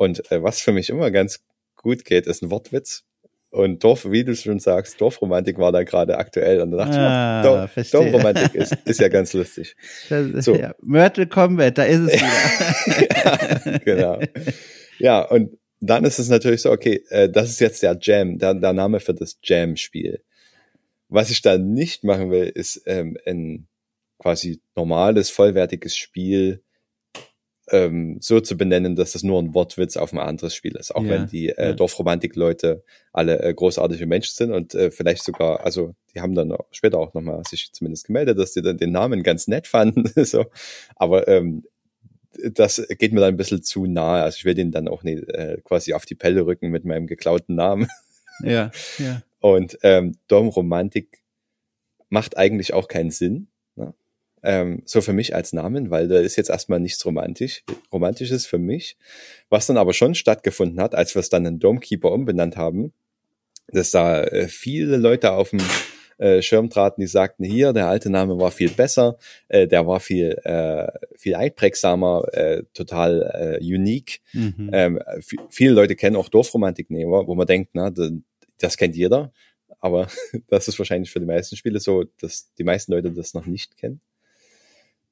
Und 0.00 0.32
äh, 0.32 0.42
was 0.42 0.62
für 0.62 0.72
mich 0.72 0.88
immer 0.88 1.10
ganz 1.10 1.44
gut 1.76 2.06
geht, 2.06 2.26
ist 2.26 2.42
ein 2.42 2.50
Wortwitz. 2.50 3.04
Und 3.50 3.84
Dorf, 3.84 4.10
wie 4.10 4.24
du 4.24 4.34
schon 4.34 4.58
sagst, 4.58 4.98
Dorfromantik 4.98 5.58
war 5.58 5.72
da 5.72 5.82
gerade 5.82 6.16
aktuell. 6.16 6.62
Und 6.62 6.70
da 6.70 6.78
dachte 6.78 6.98
ah, 6.98 7.70
ich, 7.76 7.90
Dorf, 7.90 8.10
Dorfromantik 8.10 8.54
ist, 8.54 8.74
ist 8.86 8.98
ja 8.98 9.08
ganz 9.08 9.34
lustig. 9.34 9.76
Das, 10.08 10.46
so. 10.46 10.54
ja, 10.54 10.74
Myrtle 10.80 11.26
Combat, 11.26 11.76
da 11.76 11.82
ist 11.82 12.00
es 12.00 12.12
wieder. 12.14 13.66
ja, 13.66 13.78
genau. 13.84 14.20
Ja, 14.98 15.20
und 15.20 15.58
dann 15.80 16.06
ist 16.06 16.18
es 16.18 16.30
natürlich 16.30 16.62
so, 16.62 16.70
okay, 16.70 17.04
äh, 17.10 17.28
das 17.28 17.50
ist 17.50 17.60
jetzt 17.60 17.82
der 17.82 17.98
Jam, 18.00 18.38
der, 18.38 18.54
der 18.54 18.72
Name 18.72 19.00
für 19.00 19.12
das 19.12 19.38
Jam-Spiel. 19.42 20.22
Was 21.08 21.28
ich 21.28 21.42
da 21.42 21.58
nicht 21.58 22.04
machen 22.04 22.30
will, 22.30 22.50
ist 22.54 22.80
ähm, 22.86 23.18
ein 23.26 23.68
quasi 24.18 24.62
normales, 24.74 25.28
vollwertiges 25.28 25.94
Spiel 25.94 26.62
ähm, 27.70 28.18
so 28.20 28.40
zu 28.40 28.56
benennen, 28.56 28.96
dass 28.96 29.12
das 29.12 29.22
nur 29.22 29.40
ein 29.40 29.54
Wortwitz 29.54 29.96
auf 29.96 30.12
ein 30.12 30.18
anderes 30.18 30.54
Spiel 30.54 30.76
ist. 30.76 30.94
Auch 30.94 31.02
ja, 31.02 31.10
wenn 31.10 31.26
die 31.26 31.48
äh, 31.48 31.68
ja. 31.68 31.72
Dorfromantik-Leute 31.72 32.84
alle 33.12 33.42
äh, 33.42 33.54
großartige 33.54 34.06
Menschen 34.06 34.34
sind 34.34 34.52
und 34.52 34.74
äh, 34.74 34.90
vielleicht 34.90 35.24
sogar, 35.24 35.64
also 35.64 35.94
die 36.14 36.20
haben 36.20 36.34
dann 36.34 36.54
später 36.70 36.98
auch 36.98 37.14
nochmal 37.14 37.42
sich 37.48 37.72
zumindest 37.72 38.06
gemeldet, 38.06 38.38
dass 38.38 38.52
die 38.52 38.62
dann 38.62 38.76
den 38.76 38.92
Namen 38.92 39.22
ganz 39.22 39.48
nett 39.48 39.66
fanden. 39.66 40.10
so. 40.24 40.46
Aber 40.96 41.28
ähm, 41.28 41.64
das 42.52 42.82
geht 42.98 43.12
mir 43.12 43.20
dann 43.20 43.34
ein 43.34 43.36
bisschen 43.36 43.62
zu 43.62 43.86
nahe. 43.86 44.22
Also 44.22 44.36
ich 44.38 44.44
will 44.44 44.54
den 44.54 44.70
dann 44.70 44.88
auch 44.88 45.02
nicht 45.02 45.28
äh, 45.30 45.58
quasi 45.64 45.92
auf 45.92 46.06
die 46.06 46.14
Pelle 46.14 46.46
rücken 46.46 46.70
mit 46.70 46.84
meinem 46.84 47.06
geklauten 47.06 47.54
Namen. 47.54 47.88
Ja, 48.42 48.70
ja. 48.96 49.20
Und 49.40 49.78
ähm, 49.82 50.16
Dorfromantik 50.28 51.20
macht 52.08 52.38
eigentlich 52.38 52.72
auch 52.72 52.88
keinen 52.88 53.10
Sinn, 53.10 53.48
ähm, 54.42 54.82
so 54.84 55.00
für 55.00 55.12
mich 55.12 55.34
als 55.34 55.52
Namen, 55.52 55.90
weil 55.90 56.08
da 56.08 56.18
ist 56.18 56.36
jetzt 56.36 56.50
erstmal 56.50 56.80
nichts 56.80 57.04
romantisch, 57.04 57.62
romantisches 57.92 58.46
für 58.46 58.58
mich. 58.58 58.96
Was 59.48 59.66
dann 59.66 59.76
aber 59.76 59.92
schon 59.92 60.14
stattgefunden 60.14 60.80
hat, 60.80 60.94
als 60.94 61.14
wir 61.14 61.20
es 61.20 61.28
dann 61.28 61.46
in 61.46 61.58
Domekeeper 61.58 62.12
umbenannt 62.12 62.56
haben, 62.56 62.92
dass 63.68 63.90
da 63.90 64.22
äh, 64.22 64.48
viele 64.48 64.96
Leute 64.96 65.32
auf 65.32 65.50
dem 65.50 65.60
äh, 66.18 66.42
Schirm 66.42 66.68
traten, 66.68 67.00
die 67.00 67.06
sagten, 67.06 67.44
hier, 67.44 67.72
der 67.72 67.88
alte 67.88 68.10
Name 68.10 68.38
war 68.38 68.50
viel 68.50 68.70
besser, 68.70 69.16
äh, 69.48 69.66
der 69.66 69.86
war 69.86 70.00
viel, 70.00 70.38
äh, 70.44 70.86
viel 71.16 71.34
einprägsamer, 71.34 72.24
äh, 72.32 72.62
total 72.74 73.58
äh, 73.60 73.64
unique. 73.64 74.20
Mhm. 74.32 74.70
Ähm, 74.72 75.00
viele 75.48 75.72
Leute 75.72 75.96
kennen 75.96 76.16
auch 76.16 76.28
Dorfromantik-Nehmer, 76.28 77.26
wo 77.26 77.34
man 77.34 77.46
denkt, 77.46 77.70
na, 77.72 77.90
das 78.58 78.76
kennt 78.76 78.96
jeder. 78.96 79.32
Aber 79.80 80.08
das 80.48 80.68
ist 80.68 80.78
wahrscheinlich 80.78 81.10
für 81.10 81.20
die 81.20 81.26
meisten 81.26 81.56
Spiele 81.56 81.80
so, 81.80 82.04
dass 82.20 82.52
die 82.54 82.64
meisten 82.64 82.92
Leute 82.92 83.10
das 83.12 83.34
noch 83.34 83.46
nicht 83.46 83.78
kennen. 83.78 84.00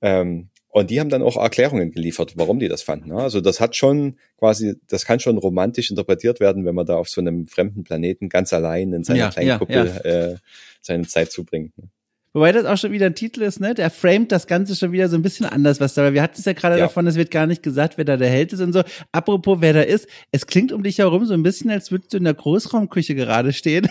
Ähm, 0.01 0.49
und 0.70 0.90
die 0.90 1.01
haben 1.01 1.09
dann 1.09 1.22
auch 1.22 1.36
Erklärungen 1.36 1.90
geliefert, 1.90 2.34
warum 2.36 2.59
die 2.59 2.68
das 2.68 2.82
fanden. 2.82 3.12
Also 3.12 3.40
das 3.40 3.59
hat 3.59 3.74
schon 3.74 4.16
quasi, 4.38 4.76
das 4.88 5.07
kann 5.07 5.18
schon 5.18 5.38
romantisch 5.38 5.90
interpretiert 5.90 6.40
werden, 6.40 6.64
wenn 6.66 6.74
man 6.74 6.86
da 6.86 6.96
auf 6.96 7.09
so 7.09 7.20
einem 7.20 7.46
fremden 7.46 7.84
Planeten 7.84 8.28
ganz 8.28 8.53
allein 8.53 8.92
in 8.92 9.03
seiner 9.03 9.18
ja, 9.18 9.30
kleinen 9.30 9.49
ja, 9.49 9.59
Kuppel 9.59 9.86
ja. 9.86 10.11
Äh, 10.11 10.36
seine 10.82 11.07
Zeit 11.07 11.32
zubringt. 11.32 11.76
Ne? 11.78 11.88
Wobei 12.34 12.53
das 12.53 12.66
auch 12.66 12.76
schon 12.76 12.92
wieder 12.92 13.07
ein 13.07 13.14
Titel 13.14 13.42
ist, 13.42 13.59
ne? 13.59 13.74
Der 13.74 13.90
framet 13.90 14.30
das 14.30 14.46
Ganze 14.46 14.76
schon 14.76 14.92
wieder 14.92 15.09
so 15.09 15.16
ein 15.16 15.22
bisschen 15.22 15.46
anders, 15.46 15.80
was 15.80 15.94
da. 15.94 16.12
Wir 16.12 16.22
hatten 16.22 16.36
es 16.38 16.44
ja 16.44 16.53
gerade 16.53 16.76
ja. 16.76 16.84
davon, 16.84 17.07
es 17.07 17.16
wird 17.16 17.30
gar 17.30 17.46
nicht 17.46 17.62
gesagt, 17.62 17.96
wer 17.96 18.05
da 18.05 18.16
der 18.18 18.28
Held 18.28 18.53
ist 18.53 18.61
und 18.61 18.74
so. 18.74 18.82
Apropos, 19.12 19.59
wer 19.61 19.72
da 19.72 19.80
ist, 19.80 20.07
es 20.30 20.46
klingt 20.46 20.70
um 20.70 20.82
dich 20.82 20.99
herum 20.99 21.24
so 21.24 21.32
ein 21.32 21.42
bisschen, 21.42 21.70
als 21.70 21.90
würdest 21.90 22.12
du 22.12 22.18
in 22.18 22.24
der 22.24 22.34
Großraumküche 22.34 23.14
gerade 23.14 23.55
stehen 23.55 23.88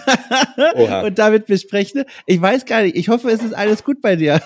und 1.04 1.18
damit 1.18 1.48
besprechen. 1.48 2.04
Ich 2.28 2.40
weiß 2.40 2.66
gar 2.66 2.84
nicht. 2.84 2.96
Ich 2.96 3.10
hoffe, 3.10 3.30
es 3.32 3.44
ist 3.44 3.54
alles 3.54 3.84
gut 3.84 4.02
bei 4.02 4.16
dir. 4.16 4.40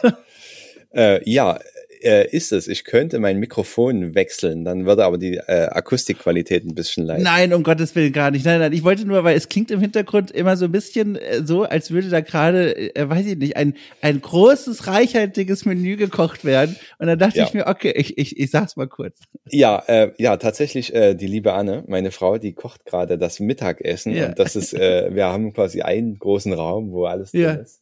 Äh, 0.94 1.30
ja, 1.30 1.60
äh, 2.04 2.28
ist 2.30 2.52
es. 2.52 2.68
Ich 2.68 2.84
könnte 2.84 3.20
mein 3.20 3.38
Mikrofon 3.38 4.16
wechseln, 4.16 4.66
dann 4.66 4.86
würde 4.86 5.06
aber 5.06 5.18
die 5.18 5.36
äh, 5.36 5.68
Akustikqualität 5.70 6.66
ein 6.66 6.76
bisschen 6.76 7.06
leiden. 7.06 7.24
Nein, 7.24 7.54
um 7.54 7.64
Gottes 7.64 7.96
Willen 7.96 8.12
gar 8.12 8.32
nicht. 8.32 8.46
Nein, 8.46 8.60
nein, 8.60 8.74
ich 8.74 8.84
wollte 8.84 9.06
nur, 9.06 9.24
weil 9.24 9.38
es 9.38 9.50
klingt 9.50 9.72
im 9.72 9.80
Hintergrund 9.80 10.32
immer 10.32 10.58
so 10.58 10.66
ein 10.66 10.72
bisschen 10.72 11.16
äh, 11.16 11.44
so, 11.46 11.64
als 11.64 11.92
würde 11.92 12.10
da 12.10 12.22
gerade, 12.22 12.96
äh, 12.96 13.10
weiß 13.10 13.26
ich 13.26 13.38
nicht, 13.38 13.58
ein, 13.58 13.76
ein 14.02 14.22
großes, 14.22 14.88
reichhaltiges 14.88 15.66
Menü 15.66 15.96
gekocht 15.96 16.46
werden. 16.46 16.76
Und 16.98 17.08
dann 17.08 17.20
dachte 17.20 17.40
ja. 17.40 17.46
ich 17.46 17.54
mir, 17.54 17.68
okay, 17.68 17.94
ich, 17.96 18.18
ich, 18.18 18.38
ich 18.38 18.52
sag's 18.52 18.76
mal 18.76 18.88
kurz. 18.88 19.20
Ja, 19.50 19.84
äh, 19.88 20.12
ja, 20.18 20.38
tatsächlich, 20.38 20.94
äh, 20.94 21.14
die 21.16 21.28
liebe 21.28 21.54
Anne, 21.54 21.84
meine 21.88 22.12
Frau, 22.12 22.38
die 22.38 22.54
kocht 22.54 22.86
gerade 22.86 23.18
das 23.18 23.40
Mittagessen. 23.40 24.14
Ja. 24.14 24.28
Und 24.28 24.40
das 24.40 24.56
ist, 24.56 24.74
äh, 24.74 25.14
wir 25.14 25.26
haben 25.26 25.54
quasi 25.54 25.82
einen 25.82 26.18
großen 26.18 26.54
Raum, 26.54 26.92
wo 26.92 27.06
alles 27.06 27.32
drin 27.32 27.42
ja. 27.42 27.54
ist. 27.54 27.81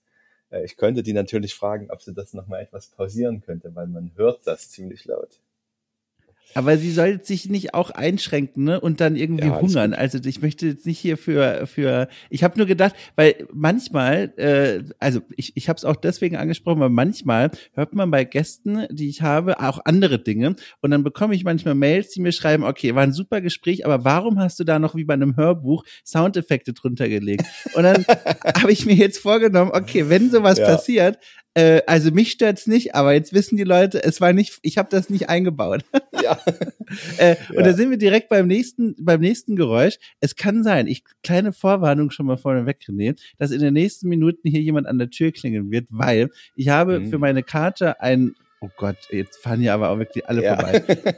Äh, 0.52 0.66
ich 0.66 0.78
könnte 0.78 1.04
die 1.04 1.14
natürlich 1.14 1.56
fragen, 1.56 1.90
ob 1.92 2.02
sie 2.02 2.14
das 2.14 2.34
nochmal 2.34 2.62
etwas 2.62 2.88
pausieren 2.88 3.42
könnte, 3.42 3.74
weil 3.76 3.88
man 3.88 4.12
hört 4.16 4.46
das 4.46 4.70
ziemlich 4.70 5.06
laut. 5.06 5.40
Aber 6.56 6.78
sie 6.78 6.92
soll 6.92 7.24
sich 7.24 7.50
nicht 7.50 7.74
auch 7.74 7.92
einschränken 7.92 8.64
ne? 8.64 8.80
und 8.80 9.02
dann 9.02 9.16
irgendwie 9.16 9.48
ja, 9.48 9.62
hungern. 9.62 9.94
Also 9.94 10.20
ich 10.24 10.42
möchte 10.42 10.68
jetzt 10.68 10.86
nicht 10.86 11.00
hier 11.00 11.18
für 11.18 11.68
für. 11.68 12.08
Ich 12.30 12.44
habe 12.44 12.58
nur 12.58 12.68
gedacht, 12.68 12.96
weil 13.16 13.48
manchmal, 13.54 14.34
äh, 14.38 14.84
also 15.00 15.22
ich 15.36 15.56
ich 15.56 15.70
habe 15.70 15.78
es 15.78 15.86
auch 15.86 15.96
deswegen 15.96 16.38
angesprochen, 16.38 16.80
weil 16.80 16.90
manchmal 16.90 17.52
hört 17.74 17.94
man 17.94 18.10
bei 18.12 18.24
Gästen, 18.24 18.88
die 18.90 19.10
ich 19.10 19.22
habe, 19.22 19.60
auch 19.60 19.80
andere 19.86 20.20
Dinge 20.20 20.56
und 20.82 20.92
dann 20.92 21.04
bekomme 21.04 21.36
ich 21.36 21.44
manchmal 21.44 21.76
Mails, 21.76 22.10
die 22.10 22.22
mir 22.22 22.32
schreiben, 22.32 22.64
okay, 22.64 22.96
war 22.96 23.04
ein 23.04 23.14
super 23.14 23.42
Gespräch, 23.42 23.86
aber 23.86 24.04
warum 24.04 24.40
hast 24.40 24.60
du 24.60 24.64
da 24.64 24.80
noch 24.80 24.96
wie 24.96 25.06
bei 25.06 25.14
einem 25.14 25.36
Hörbuch 25.36 25.84
Soundeffekte 26.06 26.74
drunter 26.74 27.10
gelegt? 27.10 27.46
Und 27.74 27.84
dann 27.84 28.06
habe 28.62 28.72
ich 28.72 28.86
mir 28.86 28.96
jetzt 28.96 29.20
vorgenommen, 29.20 29.72
okay, 29.74 30.10
wenn 30.10 30.32
sowas 30.32 30.58
ja. 30.58 30.66
passiert, 30.66 31.20
äh, 31.60 31.82
also 31.88 32.12
mich 32.12 32.32
stört's 32.32 32.68
nicht, 32.68 32.96
aber 32.96 33.14
jetzt 33.14 33.34
wissen 33.34 33.58
die 33.58 33.66
Leute, 33.66 34.02
es 34.02 34.22
war 34.22 34.32
nicht, 34.32 34.60
ich 34.62 34.78
habe 34.78 34.88
das 34.90 35.10
nicht 35.10 35.30
eingebaut. 35.30 35.84
Ja. 36.22 36.38
äh, 37.18 37.38
und 37.50 37.60
ja. 37.60 37.64
da 37.64 37.74
sind 37.74 37.92
wir 37.92 37.98
direkt 37.98 38.28
beim 38.28 38.46
nächsten, 38.46 38.94
beim 39.00 39.22
nächsten 39.22 39.56
Geräusch. 39.56 39.98
Es 40.20 40.36
kann 40.36 40.64
sein, 40.64 40.86
ich 40.86 41.06
kleine 41.24 41.54
Vorwarnung 41.54 42.12
schon 42.12 42.26
mal 42.26 42.36
vorne 42.36 42.66
wegnehmen, 42.66 43.16
dass 43.38 43.52
in 43.52 43.62
den 43.62 43.74
nächsten 43.74 44.10
Minuten 44.10 44.50
hier 44.50 44.62
jemand 44.62 44.86
an 44.86 45.00
der 45.00 45.10
Tür 45.10 45.32
klingeln 45.32 45.72
wird, 45.72 45.88
weil 45.92 46.30
ich 46.56 46.68
habe 46.68 47.00
mhm. 47.00 47.10
für 47.10 47.20
meine 47.20 47.42
Karte 47.42 48.02
ein 48.02 48.36
Oh 48.62 48.70
Gott, 48.76 48.98
jetzt 49.10 49.42
fahren 49.42 49.62
hier 49.62 49.74
aber 49.74 49.90
auch 49.90 50.00
wirklich 50.00 50.28
alle 50.28 50.44
ja. 50.44 50.56
vorbei. 50.56 50.84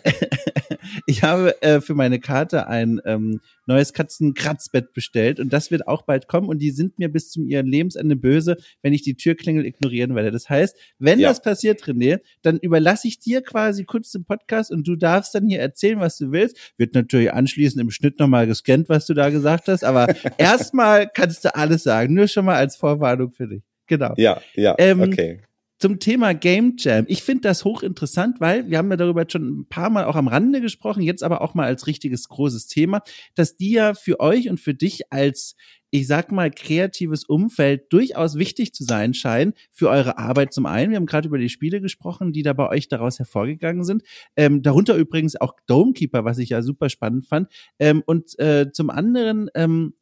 ich 1.08 1.24
habe 1.24 1.60
äh, 1.64 1.82
für 1.82 1.96
meine 1.96 2.20
Karte 2.20 2.68
ein 2.68 3.02
ähm, 3.04 3.42
neues 3.66 3.94
Katzenkratzbett 3.94 4.94
bestellt 4.94 5.40
und 5.40 5.52
das 5.52 5.72
wird 5.72 5.88
auch 5.88 6.04
bald 6.04 6.28
kommen 6.28 6.50
und 6.50 6.60
die 6.60 6.70
sind 6.70 7.00
mir 7.00 7.10
bis 7.10 7.32
zum 7.32 7.48
ihren 7.48 7.66
Lebensende 7.66 8.16
böse, 8.16 8.58
wenn 8.84 8.94
ich 8.94 9.02
die 9.02 9.16
Türklingel 9.16 9.66
ignorieren 9.66 10.14
werde. 10.14 10.30
Das 10.30 10.50
heißt, 10.50 10.78
wenn 11.00 11.20
ja. 11.20 11.30
das 11.30 11.42
passiert, 11.42 11.82
René, 11.82 12.20
dann 12.44 12.60
überlasse 12.60 13.08
ich 13.08 13.18
dir 13.18 13.42
quasi 13.42 13.86
kurz 13.86 14.12
den 14.12 14.24
Podcast 14.24 14.72
und 14.72 14.88
du 14.88 14.96
darfst 14.96 15.34
dann 15.34 15.48
hier 15.48 15.62
erzählen, 15.62 16.00
was 16.00 16.18
du 16.18 16.32
willst. 16.32 16.74
Wird 16.78 16.94
natürlich 16.94 17.34
anschließend 17.34 17.82
im 17.82 17.90
Schnitt 17.90 18.20
nochmal 18.20 18.46
gescannt, 18.46 18.88
was 18.88 19.08
du 19.08 19.16
da 19.16 19.32
gesagt 19.32 19.68
hast, 19.68 19.84
aber 19.84 20.14
erstmal 20.38 21.10
kannst 21.12 21.44
du 21.46 21.56
alles 21.56 21.82
sagen, 21.82 22.14
nur 22.14 22.28
schon 22.28 22.46
mal 22.46 22.56
als 22.56 22.76
Vorwarnung 22.76 23.32
für 23.32 23.48
dich. 23.48 23.64
Genau. 23.88 24.14
Ja, 24.18 24.42
ja, 24.54 24.76
ähm, 24.78 25.02
okay 25.02 25.42
zum 25.82 25.98
Thema 25.98 26.34
Game 26.36 26.76
Jam. 26.78 27.06
Ich 27.08 27.24
finde 27.24 27.42
das 27.42 27.66
hochinteressant, 27.66 28.40
weil 28.40 28.70
wir 28.70 28.78
haben 28.78 28.92
ja 28.92 28.98
darüber 28.98 29.26
schon 29.28 29.62
ein 29.62 29.66
paar 29.66 29.90
Mal 29.90 30.06
auch 30.06 30.16
am 30.16 30.28
Rande 30.28 30.62
gesprochen, 30.62 31.02
jetzt 31.02 31.24
aber 31.24 31.42
auch 31.42 31.56
mal 31.56 31.66
als 31.66 31.88
richtiges 31.88 32.30
großes 32.30 32.68
Thema, 32.68 33.02
dass 33.34 33.56
die 33.56 33.72
ja 33.72 33.96
für 33.96 34.20
euch 34.20 34.48
und 34.48 34.60
für 34.60 34.76
dich 34.76 35.12
als 35.12 35.56
ich 35.94 36.08
sag 36.08 36.32
mal, 36.32 36.50
kreatives 36.50 37.26
Umfeld 37.26 37.92
durchaus 37.92 38.38
wichtig 38.38 38.74
zu 38.74 38.86
sein 38.86 39.14
scheinen 39.14 39.54
für 39.72 39.90
eure 39.90 40.18
Arbeit 40.18 40.54
zum 40.54 40.66
einen. 40.66 40.92
Wir 40.92 40.96
haben 40.96 41.06
gerade 41.06 41.28
über 41.28 41.38
die 41.38 41.50
Spiele 41.50 41.82
gesprochen, 41.82 42.32
die 42.32 42.44
da 42.44 42.54
bei 42.54 42.70
euch 42.70 42.88
daraus 42.88 43.20
hervorgegangen 43.20 43.84
sind. 43.84 44.04
Ähm, 44.38 44.62
darunter 44.62 44.96
übrigens 44.96 45.36
auch 45.36 45.54
Domekeeper, 45.68 46.24
was 46.24 46.38
ich 46.38 46.50
ja 46.50 46.62
super 46.62 46.90
spannend 46.90 47.28
fand. 47.28 47.52
Ähm, 47.78 48.04
und 48.06 48.40
äh, 48.40 48.72
zum 48.72 48.90
anderen 48.90 49.50
ähm, 49.54 49.96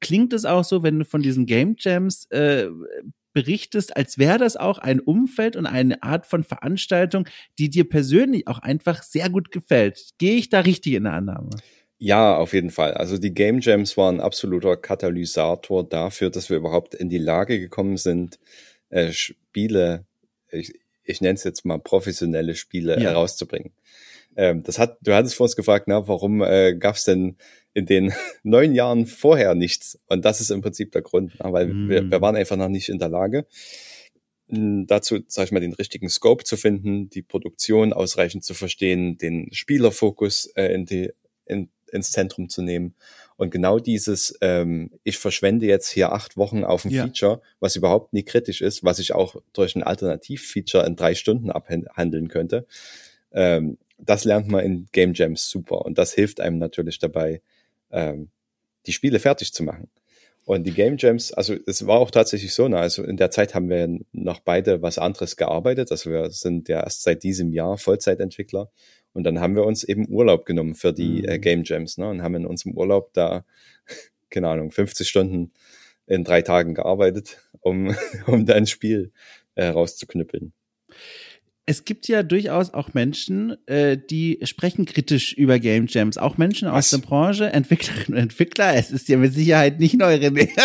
klingt 0.00 0.32
es 0.32 0.46
auch 0.46 0.64
so, 0.64 0.82
wenn 0.82 1.00
du 1.00 1.04
von 1.04 1.20
diesen 1.20 1.44
Game 1.44 1.76
Jams 1.78 2.24
äh, 2.30 2.68
berichtest, 3.32 3.96
als 3.96 4.18
wäre 4.18 4.38
das 4.38 4.56
auch 4.56 4.78
ein 4.78 5.00
Umfeld 5.00 5.56
und 5.56 5.66
eine 5.66 6.02
Art 6.02 6.26
von 6.26 6.44
Veranstaltung, 6.44 7.28
die 7.58 7.70
dir 7.70 7.88
persönlich 7.88 8.48
auch 8.48 8.58
einfach 8.58 9.02
sehr 9.02 9.30
gut 9.30 9.50
gefällt. 9.50 10.10
Gehe 10.18 10.36
ich 10.36 10.48
da 10.48 10.60
richtig 10.60 10.94
in 10.94 11.04
der 11.04 11.14
Annahme? 11.14 11.50
Ja, 11.98 12.36
auf 12.36 12.52
jeden 12.52 12.70
Fall. 12.70 12.94
Also 12.94 13.18
die 13.18 13.34
Game 13.34 13.58
Jams 13.60 13.96
waren 13.96 14.16
ein 14.16 14.20
absoluter 14.20 14.76
Katalysator 14.76 15.88
dafür, 15.88 16.30
dass 16.30 16.48
wir 16.48 16.56
überhaupt 16.56 16.94
in 16.94 17.08
die 17.08 17.18
Lage 17.18 17.58
gekommen 17.58 17.96
sind, 17.96 18.38
äh, 18.90 19.12
Spiele, 19.12 20.06
ich, 20.50 20.78
ich 21.02 21.20
nenne 21.20 21.34
es 21.34 21.44
jetzt 21.44 21.64
mal 21.64 21.78
professionelle 21.78 22.54
Spiele 22.54 22.94
ja. 22.94 23.10
herauszubringen. 23.10 23.72
Ähm, 24.36 24.62
das 24.62 24.78
hat, 24.78 24.98
du 25.02 25.12
hattest 25.12 25.34
vor 25.34 25.44
uns 25.44 25.56
gefragt, 25.56 25.86
na, 25.88 26.06
warum 26.06 26.42
äh, 26.42 26.76
gab 26.76 26.94
es 26.94 27.04
denn 27.04 27.36
in 27.78 27.86
den 27.86 28.12
neun 28.42 28.74
Jahren 28.74 29.06
vorher 29.06 29.54
nichts. 29.54 29.98
Und 30.08 30.24
das 30.24 30.40
ist 30.40 30.50
im 30.50 30.60
Prinzip 30.60 30.92
der 30.92 31.02
Grund, 31.02 31.32
weil 31.38 31.68
mm. 31.68 31.88
wir, 31.88 32.10
wir 32.10 32.20
waren 32.20 32.36
einfach 32.36 32.56
noch 32.56 32.68
nicht 32.68 32.88
in 32.88 32.98
der 32.98 33.08
Lage, 33.08 33.46
dazu, 34.50 35.18
sag 35.26 35.44
ich 35.44 35.52
mal, 35.52 35.60
den 35.60 35.74
richtigen 35.74 36.08
Scope 36.08 36.44
zu 36.44 36.56
finden, 36.56 37.10
die 37.10 37.22
Produktion 37.22 37.92
ausreichend 37.92 38.44
zu 38.44 38.54
verstehen, 38.54 39.18
den 39.18 39.52
Spielerfokus 39.52 40.46
äh, 40.56 40.72
in 40.72 40.86
die, 40.86 41.10
in, 41.44 41.68
ins 41.92 42.12
Zentrum 42.12 42.48
zu 42.48 42.62
nehmen. 42.62 42.94
Und 43.36 43.50
genau 43.50 43.78
dieses, 43.78 44.36
ähm, 44.40 44.90
ich 45.04 45.18
verschwende 45.18 45.66
jetzt 45.66 45.90
hier 45.90 46.12
acht 46.12 46.36
Wochen 46.36 46.64
auf 46.64 46.84
ein 46.84 46.90
ja. 46.90 47.04
Feature, 47.04 47.42
was 47.60 47.76
überhaupt 47.76 48.12
nie 48.12 48.24
kritisch 48.24 48.62
ist, 48.62 48.82
was 48.82 48.98
ich 48.98 49.12
auch 49.12 49.36
durch 49.52 49.76
ein 49.76 49.82
Alternativ-Feature 49.82 50.86
in 50.86 50.96
drei 50.96 51.14
Stunden 51.14 51.50
abhandeln 51.50 52.28
könnte. 52.28 52.66
Ähm, 53.32 53.76
das 53.98 54.24
lernt 54.24 54.48
man 54.48 54.64
in 54.64 54.88
Game 54.92 55.12
Jams 55.12 55.50
super 55.50 55.84
und 55.84 55.98
das 55.98 56.14
hilft 56.14 56.40
einem 56.40 56.58
natürlich 56.58 56.98
dabei, 56.98 57.42
ähm, 57.90 58.30
die 58.86 58.92
Spiele 58.92 59.18
fertig 59.18 59.52
zu 59.52 59.62
machen. 59.62 59.90
Und 60.44 60.64
die 60.64 60.72
Game 60.72 60.96
Jams, 60.98 61.32
also 61.32 61.54
es 61.66 61.86
war 61.86 61.98
auch 61.98 62.10
tatsächlich 62.10 62.54
so, 62.54 62.68
ne? 62.68 62.78
also 62.78 63.04
in 63.04 63.18
der 63.18 63.30
Zeit 63.30 63.54
haben 63.54 63.68
wir 63.68 63.86
noch 64.12 64.40
beide 64.40 64.80
was 64.80 64.96
anderes 64.98 65.36
gearbeitet. 65.36 65.90
Also 65.90 66.10
wir 66.10 66.30
sind 66.30 66.70
ja 66.70 66.82
erst 66.82 67.02
seit 67.02 67.22
diesem 67.22 67.52
Jahr 67.52 67.76
Vollzeitentwickler. 67.76 68.70
Und 69.12 69.24
dann 69.24 69.40
haben 69.40 69.56
wir 69.56 69.64
uns 69.64 69.84
eben 69.84 70.08
Urlaub 70.08 70.46
genommen 70.46 70.74
für 70.74 70.94
die 70.94 71.18
äh, 71.18 71.22
mhm. 71.22 71.28
äh, 71.28 71.38
Game 71.38 71.62
Jams 71.64 71.98
ne? 71.98 72.08
und 72.08 72.22
haben 72.22 72.34
in 72.34 72.46
unserem 72.46 72.72
Urlaub 72.72 73.12
da, 73.12 73.44
keine 74.30 74.48
Ahnung, 74.48 74.70
50 74.70 75.06
Stunden 75.06 75.52
in 76.06 76.24
drei 76.24 76.40
Tagen 76.40 76.74
gearbeitet, 76.74 77.38
um, 77.60 77.94
um 78.26 78.46
da 78.46 78.54
ein 78.54 78.66
Spiel 78.66 79.12
äh, 79.54 79.66
rauszuknüppeln 79.66 80.54
es 81.68 81.84
gibt 81.84 82.08
ja 82.08 82.22
durchaus 82.22 82.72
auch 82.72 82.94
Menschen, 82.94 83.54
äh, 83.66 83.98
die 83.98 84.38
sprechen 84.44 84.86
kritisch 84.86 85.34
über 85.34 85.58
Game 85.58 85.84
Jams. 85.86 86.16
Auch 86.16 86.38
Menschen 86.38 86.66
aus 86.66 86.88
der 86.88 86.96
Branche, 86.96 87.44
Entwicklerinnen 87.52 88.14
und 88.14 88.22
Entwickler. 88.22 88.74
Es 88.74 88.90
ist 88.90 89.06
ja 89.10 89.18
mit 89.18 89.34
Sicherheit 89.34 89.78
nicht 89.78 89.98
neu, 89.98 90.14
René. 90.14 90.48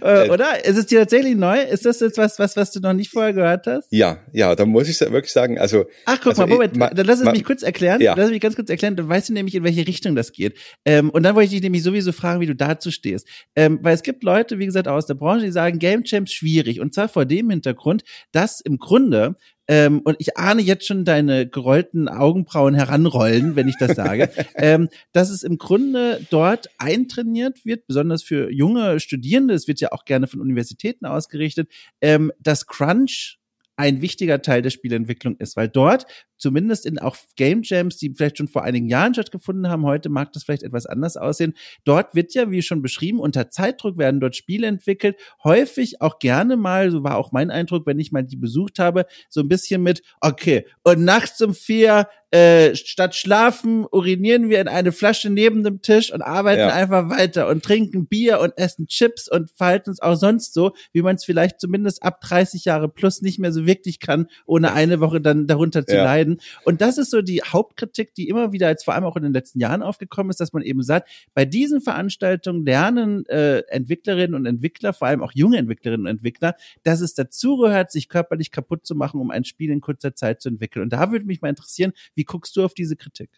Äh, 0.00 0.28
oder? 0.30 0.64
Ist 0.64 0.76
es 0.76 0.86
dir 0.86 1.00
tatsächlich 1.00 1.34
neu? 1.34 1.60
Ist 1.60 1.84
das 1.84 2.00
jetzt 2.00 2.18
was, 2.18 2.38
was, 2.38 2.56
was 2.56 2.70
du 2.70 2.80
noch 2.80 2.92
nicht 2.92 3.10
vorher 3.10 3.32
gehört 3.32 3.66
hast? 3.66 3.88
Ja, 3.90 4.18
ja, 4.32 4.54
da 4.54 4.64
muss 4.64 4.88
ich 4.88 5.00
wirklich 5.00 5.32
sagen, 5.32 5.58
also. 5.58 5.86
Ach, 6.04 6.18
guck 6.20 6.30
also 6.30 6.42
mal, 6.42 6.48
Moment, 6.48 6.76
ma, 6.76 6.90
dann 6.90 7.06
lass 7.06 7.18
es 7.18 7.24
ma, 7.24 7.32
mich 7.32 7.44
kurz 7.44 7.62
erklären. 7.62 8.00
Ja. 8.00 8.14
Lass 8.14 8.26
es 8.26 8.30
mich 8.30 8.40
ganz 8.40 8.54
kurz 8.54 8.70
erklären, 8.70 8.94
dann 8.94 9.08
weißt 9.08 9.30
du 9.30 9.32
nämlich, 9.32 9.54
in 9.54 9.64
welche 9.64 9.86
Richtung 9.86 10.14
das 10.14 10.32
geht. 10.32 10.58
Ähm, 10.84 11.10
und 11.10 11.22
dann 11.24 11.34
wollte 11.34 11.46
ich 11.46 11.52
dich 11.52 11.62
nämlich 11.62 11.82
sowieso 11.82 12.12
fragen, 12.12 12.40
wie 12.40 12.46
du 12.46 12.54
dazu 12.54 12.90
stehst. 12.90 13.26
Ähm, 13.56 13.80
weil 13.82 13.94
es 13.94 14.02
gibt 14.02 14.22
Leute, 14.22 14.58
wie 14.58 14.66
gesagt, 14.66 14.86
aus 14.86 15.06
der 15.06 15.14
Branche, 15.14 15.46
die 15.46 15.52
sagen, 15.52 15.78
Game 15.78 16.02
Jams 16.04 16.32
schwierig. 16.32 16.80
Und 16.80 16.94
zwar 16.94 17.08
vor 17.08 17.24
dem 17.24 17.50
Hintergrund, 17.50 18.04
dass 18.32 18.60
im 18.60 18.78
Grunde 18.78 19.36
ähm, 19.68 20.00
und 20.04 20.16
ich 20.18 20.36
ahne 20.36 20.62
jetzt 20.62 20.86
schon 20.86 21.04
deine 21.04 21.48
gerollten 21.48 22.08
Augenbrauen 22.08 22.74
heranrollen, 22.74 23.56
wenn 23.56 23.68
ich 23.68 23.76
das 23.78 23.96
sage, 23.96 24.30
ähm, 24.54 24.88
dass 25.12 25.30
es 25.30 25.42
im 25.42 25.58
Grunde 25.58 26.24
dort 26.30 26.68
eintrainiert 26.78 27.64
wird, 27.64 27.86
besonders 27.86 28.22
für 28.22 28.50
junge 28.50 29.00
Studierende, 29.00 29.54
es 29.54 29.68
wird 29.68 29.80
ja 29.80 29.92
auch 29.92 30.04
gerne 30.04 30.26
von 30.26 30.40
Universitäten 30.40 31.06
ausgerichtet, 31.06 31.68
ähm, 32.00 32.32
dass 32.40 32.66
Crunch 32.66 33.38
ein 33.76 34.00
wichtiger 34.00 34.40
Teil 34.40 34.62
der 34.62 34.70
Spielentwicklung 34.70 35.36
ist, 35.36 35.56
weil 35.56 35.68
dort 35.68 36.06
zumindest 36.38 36.86
in 36.86 36.98
auch 36.98 37.16
Game 37.36 37.62
Jams, 37.62 37.96
die 37.96 38.14
vielleicht 38.14 38.38
schon 38.38 38.48
vor 38.48 38.64
einigen 38.64 38.88
Jahren 38.88 39.14
stattgefunden 39.14 39.68
haben, 39.68 39.84
heute 39.84 40.08
mag 40.08 40.32
das 40.32 40.44
vielleicht 40.44 40.62
etwas 40.62 40.86
anders 40.86 41.16
aussehen. 41.16 41.54
Dort 41.84 42.14
wird 42.14 42.34
ja, 42.34 42.50
wie 42.50 42.62
schon 42.62 42.82
beschrieben, 42.82 43.20
unter 43.20 43.50
Zeitdruck 43.50 43.98
werden 43.98 44.20
dort 44.20 44.36
Spiele 44.36 44.66
entwickelt. 44.66 45.16
Häufig 45.44 46.00
auch 46.00 46.18
gerne 46.18 46.56
mal, 46.56 46.90
so 46.90 47.02
war 47.02 47.16
auch 47.16 47.32
mein 47.32 47.50
Eindruck, 47.50 47.86
wenn 47.86 47.98
ich 47.98 48.12
mal 48.12 48.24
die 48.24 48.36
besucht 48.36 48.78
habe, 48.78 49.06
so 49.28 49.40
ein 49.40 49.48
bisschen 49.48 49.82
mit, 49.82 50.02
okay, 50.20 50.66
und 50.82 51.04
nachts 51.04 51.40
um 51.40 51.54
vier 51.54 52.08
äh, 52.32 52.74
statt 52.74 53.14
schlafen 53.14 53.86
urinieren 53.90 54.50
wir 54.50 54.60
in 54.60 54.66
eine 54.66 54.90
Flasche 54.90 55.30
neben 55.30 55.62
dem 55.62 55.80
Tisch 55.80 56.12
und 56.12 56.22
arbeiten 56.22 56.60
ja. 56.60 56.74
einfach 56.74 57.08
weiter 57.08 57.46
und 57.48 57.64
trinken 57.64 58.08
Bier 58.08 58.40
und 58.40 58.52
essen 58.58 58.88
Chips 58.88 59.28
und 59.28 59.50
verhalten 59.52 59.90
uns 59.90 60.02
auch 60.02 60.16
sonst 60.16 60.52
so, 60.52 60.72
wie 60.92 61.02
man 61.02 61.14
es 61.14 61.24
vielleicht 61.24 61.60
zumindest 61.60 62.02
ab 62.02 62.20
30 62.20 62.64
Jahre 62.64 62.88
plus 62.88 63.22
nicht 63.22 63.38
mehr 63.38 63.52
so 63.52 63.64
wirklich 63.64 64.00
kann, 64.00 64.26
ohne 64.44 64.72
eine 64.72 64.98
Woche 64.98 65.20
dann 65.20 65.46
darunter 65.46 65.86
zu 65.86 65.96
ja. 65.96 66.04
leiden. 66.04 66.25
Und 66.64 66.80
das 66.80 66.98
ist 66.98 67.10
so 67.10 67.22
die 67.22 67.42
Hauptkritik, 67.42 68.14
die 68.14 68.28
immer 68.28 68.52
wieder 68.52 68.68
jetzt 68.68 68.84
vor 68.84 68.94
allem 68.94 69.04
auch 69.04 69.16
in 69.16 69.22
den 69.22 69.32
letzten 69.32 69.60
Jahren 69.60 69.82
aufgekommen 69.82 70.30
ist, 70.30 70.40
dass 70.40 70.52
man 70.52 70.62
eben 70.62 70.82
sagt, 70.82 71.08
bei 71.34 71.44
diesen 71.44 71.80
Veranstaltungen 71.80 72.64
lernen 72.64 73.26
äh, 73.26 73.60
Entwicklerinnen 73.68 74.34
und 74.34 74.46
Entwickler, 74.46 74.92
vor 74.92 75.08
allem 75.08 75.22
auch 75.22 75.32
junge 75.34 75.58
Entwicklerinnen 75.58 76.06
und 76.06 76.10
Entwickler, 76.10 76.56
dass 76.82 77.00
es 77.00 77.14
dazugehört, 77.14 77.90
sich 77.90 78.08
körperlich 78.08 78.50
kaputt 78.50 78.86
zu 78.86 78.94
machen, 78.94 79.20
um 79.20 79.30
ein 79.30 79.44
Spiel 79.44 79.70
in 79.70 79.80
kurzer 79.80 80.14
Zeit 80.14 80.40
zu 80.40 80.48
entwickeln. 80.48 80.82
Und 80.82 80.92
da 80.92 81.10
würde 81.10 81.24
mich 81.26 81.40
mal 81.40 81.48
interessieren, 81.48 81.92
wie 82.14 82.24
guckst 82.24 82.56
du 82.56 82.64
auf 82.64 82.74
diese 82.74 82.96
Kritik? 82.96 83.30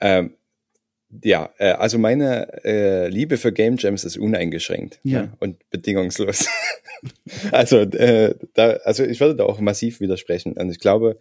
Ähm, 0.00 0.34
ja, 1.24 1.50
äh, 1.58 1.72
also 1.72 1.98
meine 1.98 2.64
äh, 2.64 3.08
Liebe 3.08 3.36
für 3.36 3.52
Game 3.52 3.76
Jams 3.78 4.04
ist 4.04 4.16
uneingeschränkt 4.16 5.00
ja. 5.02 5.22
Ne, 5.22 5.32
und 5.40 5.68
bedingungslos. 5.70 6.48
also, 7.52 7.78
äh, 7.78 8.34
da, 8.54 8.70
also 8.84 9.04
ich 9.04 9.18
würde 9.20 9.36
da 9.36 9.44
auch 9.44 9.58
massiv 9.60 10.00
widersprechen. 10.00 10.52
Und 10.52 10.70
ich 10.70 10.78
glaube, 10.78 11.18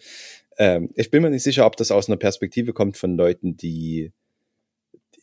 äh, 0.59 0.81
ich 0.95 1.09
bin 1.09 1.23
mir 1.23 1.31
nicht 1.31 1.43
sicher, 1.43 1.65
ob 1.65 1.77
das 1.77 1.89
aus 1.89 2.07
einer 2.07 2.17
Perspektive 2.17 2.73
kommt 2.73 2.97
von 2.97 3.15
Leuten, 3.15 3.57
die 3.57 4.11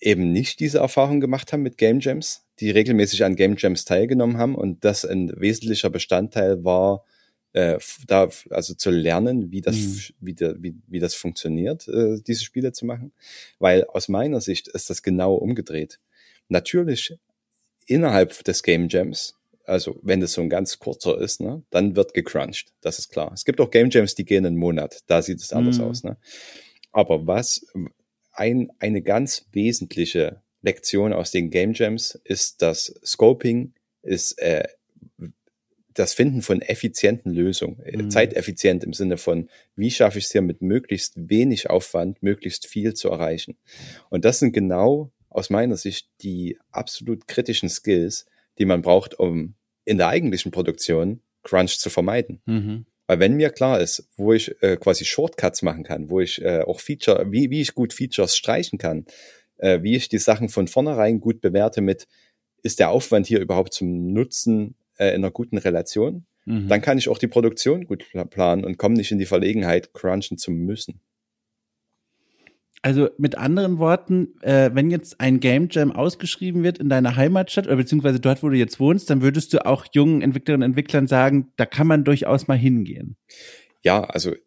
eben 0.00 0.32
nicht 0.32 0.60
diese 0.60 0.78
Erfahrung 0.78 1.20
gemacht 1.20 1.52
haben 1.52 1.62
mit 1.62 1.78
Game 1.78 2.00
Jams, 2.00 2.46
die 2.58 2.70
regelmäßig 2.70 3.24
an 3.24 3.36
Game 3.36 3.56
Jams 3.56 3.84
teilgenommen 3.84 4.38
haben 4.38 4.54
und 4.54 4.84
das 4.84 5.04
ein 5.04 5.32
wesentlicher 5.36 5.90
Bestandteil 5.90 6.64
war, 6.64 7.04
äh, 7.52 7.78
da 8.06 8.28
also 8.50 8.74
zu 8.74 8.90
lernen, 8.90 9.50
wie 9.50 9.60
das, 9.60 9.76
mhm. 9.76 10.00
wie, 10.20 10.34
der, 10.34 10.62
wie, 10.62 10.74
wie 10.86 10.98
das 10.98 11.14
funktioniert, 11.14 11.86
äh, 11.88 12.18
diese 12.26 12.44
Spiele 12.44 12.72
zu 12.72 12.86
machen. 12.86 13.12
Weil 13.58 13.84
aus 13.84 14.08
meiner 14.08 14.40
Sicht 14.40 14.68
ist 14.68 14.90
das 14.90 15.02
genau 15.02 15.34
umgedreht. 15.34 16.00
Natürlich 16.48 17.14
innerhalb 17.86 18.42
des 18.44 18.62
Game 18.62 18.88
Jams, 18.88 19.36
also 19.66 19.98
wenn 20.02 20.20
das 20.20 20.32
so 20.32 20.40
ein 20.40 20.48
ganz 20.48 20.78
kurzer 20.78 21.20
ist, 21.20 21.40
ne, 21.40 21.62
dann 21.70 21.96
wird 21.96 22.14
gecrunched. 22.14 22.72
Das 22.80 22.98
ist 22.98 23.08
klar. 23.08 23.32
Es 23.34 23.44
gibt 23.44 23.60
auch 23.60 23.70
Game 23.70 23.90
Jams, 23.90 24.14
die 24.14 24.24
gehen 24.24 24.46
einen 24.46 24.56
Monat. 24.56 25.00
Da 25.06 25.22
sieht 25.22 25.40
es 25.40 25.52
anders 25.52 25.78
mhm. 25.78 25.84
aus. 25.84 26.04
Ne? 26.04 26.16
Aber 26.92 27.26
was 27.26 27.66
ein, 28.32 28.70
eine 28.78 29.02
ganz 29.02 29.46
wesentliche 29.52 30.42
Lektion 30.62 31.12
aus 31.12 31.30
den 31.30 31.50
Game 31.50 31.72
Jams 31.74 32.18
ist, 32.24 32.62
dass 32.62 32.94
Scoping 33.04 33.74
ist 34.02 34.38
äh, 34.38 34.64
das 35.94 36.12
Finden 36.12 36.42
von 36.42 36.60
effizienten 36.60 37.32
Lösungen, 37.32 37.80
äh, 37.82 37.96
mhm. 37.96 38.10
zeiteffizient 38.10 38.84
im 38.84 38.92
Sinne 38.92 39.16
von, 39.16 39.48
wie 39.74 39.90
schaffe 39.90 40.18
ich 40.18 40.26
es 40.26 40.32
hier 40.32 40.42
mit 40.42 40.62
möglichst 40.62 41.28
wenig 41.28 41.70
Aufwand, 41.70 42.22
möglichst 42.22 42.66
viel 42.66 42.94
zu 42.94 43.08
erreichen. 43.08 43.56
Und 44.10 44.24
das 44.24 44.38
sind 44.38 44.52
genau 44.52 45.10
aus 45.28 45.50
meiner 45.50 45.76
Sicht 45.76 46.08
die 46.22 46.58
absolut 46.70 47.26
kritischen 47.26 47.68
Skills, 47.68 48.26
die 48.58 48.64
man 48.64 48.82
braucht, 48.82 49.18
um 49.18 49.54
in 49.84 49.98
der 49.98 50.08
eigentlichen 50.08 50.50
Produktion 50.50 51.20
Crunch 51.42 51.78
zu 51.78 51.90
vermeiden. 51.90 52.40
Mhm. 52.46 52.86
Weil 53.06 53.20
wenn 53.20 53.34
mir 53.34 53.50
klar 53.50 53.80
ist, 53.80 54.08
wo 54.16 54.32
ich 54.32 54.60
äh, 54.62 54.76
quasi 54.76 55.04
Shortcuts 55.04 55.62
machen 55.62 55.84
kann, 55.84 56.10
wo 56.10 56.20
ich 56.20 56.42
äh, 56.42 56.62
auch 56.62 56.80
Feature, 56.80 57.30
wie, 57.30 57.50
wie 57.50 57.60
ich 57.60 57.74
gut 57.74 57.92
Features 57.92 58.36
streichen 58.36 58.78
kann, 58.78 59.06
äh, 59.58 59.82
wie 59.82 59.94
ich 59.94 60.08
die 60.08 60.18
Sachen 60.18 60.48
von 60.48 60.66
vornherein 60.66 61.20
gut 61.20 61.40
bewerte 61.40 61.80
mit, 61.80 62.08
ist 62.62 62.80
der 62.80 62.90
Aufwand 62.90 63.26
hier 63.26 63.40
überhaupt 63.40 63.72
zum 63.72 64.12
Nutzen 64.12 64.74
äh, 64.98 65.10
in 65.10 65.16
einer 65.16 65.30
guten 65.30 65.56
Relation, 65.56 66.26
mhm. 66.46 66.68
dann 66.68 66.82
kann 66.82 66.98
ich 66.98 67.08
auch 67.08 67.18
die 67.18 67.28
Produktion 67.28 67.86
gut 67.86 68.04
planen 68.30 68.64
und 68.64 68.76
komme 68.76 68.96
nicht 68.96 69.12
in 69.12 69.18
die 69.18 69.26
Verlegenheit, 69.26 69.94
crunchen 69.94 70.36
zu 70.36 70.50
müssen. 70.50 71.00
Also 72.82 73.08
mit 73.18 73.36
anderen 73.36 73.78
Worten, 73.78 74.40
äh, 74.42 74.70
wenn 74.72 74.90
jetzt 74.90 75.20
ein 75.20 75.40
Game 75.40 75.68
Jam 75.70 75.90
ausgeschrieben 75.90 76.62
wird 76.62 76.78
in 76.78 76.88
deiner 76.88 77.16
Heimatstadt 77.16 77.66
oder 77.66 77.76
beziehungsweise 77.76 78.20
dort, 78.20 78.42
wo 78.42 78.48
du 78.48 78.56
jetzt 78.56 78.78
wohnst, 78.78 79.10
dann 79.10 79.22
würdest 79.22 79.52
du 79.52 79.64
auch 79.66 79.86
jungen 79.92 80.22
Entwicklerinnen 80.22 80.64
und 80.64 80.70
Entwicklern 80.70 81.06
sagen, 81.06 81.52
da 81.56 81.66
kann 81.66 81.86
man 81.86 82.04
durchaus 82.04 82.46
mal 82.46 82.58
hingehen. 82.58 83.16
Ja, 83.82 84.04
also 84.04 84.32
äh, 84.32 84.38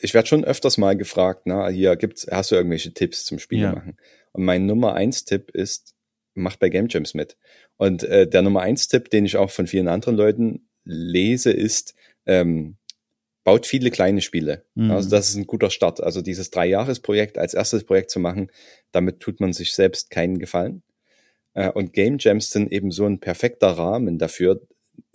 ich 0.00 0.14
werde 0.14 0.26
schon 0.26 0.44
öfters 0.44 0.78
mal 0.78 0.96
gefragt, 0.96 1.42
na, 1.44 1.68
hier 1.68 1.96
gibt's, 1.96 2.26
hast 2.30 2.50
du 2.50 2.56
irgendwelche 2.56 2.92
Tipps 2.92 3.24
zum 3.24 3.38
Spiele 3.38 3.62
ja. 3.62 3.72
machen? 3.72 3.96
Und 4.32 4.44
mein 4.44 4.66
Nummer 4.66 4.94
eins 4.94 5.24
Tipp 5.24 5.50
ist, 5.52 5.94
mach 6.34 6.56
bei 6.56 6.68
Game 6.68 6.88
Jams 6.88 7.14
mit. 7.14 7.36
Und 7.76 8.02
äh, 8.04 8.26
der 8.26 8.42
Nummer 8.42 8.62
eins 8.62 8.88
Tipp, 8.88 9.10
den 9.10 9.24
ich 9.24 9.36
auch 9.36 9.50
von 9.50 9.66
vielen 9.66 9.88
anderen 9.88 10.16
Leuten 10.16 10.68
lese, 10.84 11.52
ist, 11.52 11.94
ähm, 12.26 12.76
baut 13.44 13.66
viele 13.66 13.90
kleine 13.90 14.22
Spiele. 14.22 14.64
Mhm. 14.74 14.90
Also 14.90 15.10
das 15.10 15.28
ist 15.28 15.36
ein 15.36 15.46
guter 15.46 15.70
Start. 15.70 16.02
Also 16.02 16.22
dieses 16.22 16.50
Drei-Jahres-Projekt 16.50 17.38
als 17.38 17.54
erstes 17.54 17.84
Projekt 17.84 18.10
zu 18.10 18.18
machen, 18.18 18.50
damit 18.90 19.20
tut 19.20 19.40
man 19.40 19.52
sich 19.52 19.74
selbst 19.74 20.10
keinen 20.10 20.38
Gefallen. 20.38 20.82
Äh, 21.52 21.70
und 21.70 21.92
Game 21.92 22.16
Jams 22.18 22.50
sind 22.50 22.72
eben 22.72 22.90
so 22.90 23.04
ein 23.06 23.20
perfekter 23.20 23.68
Rahmen 23.68 24.18
dafür, 24.18 24.60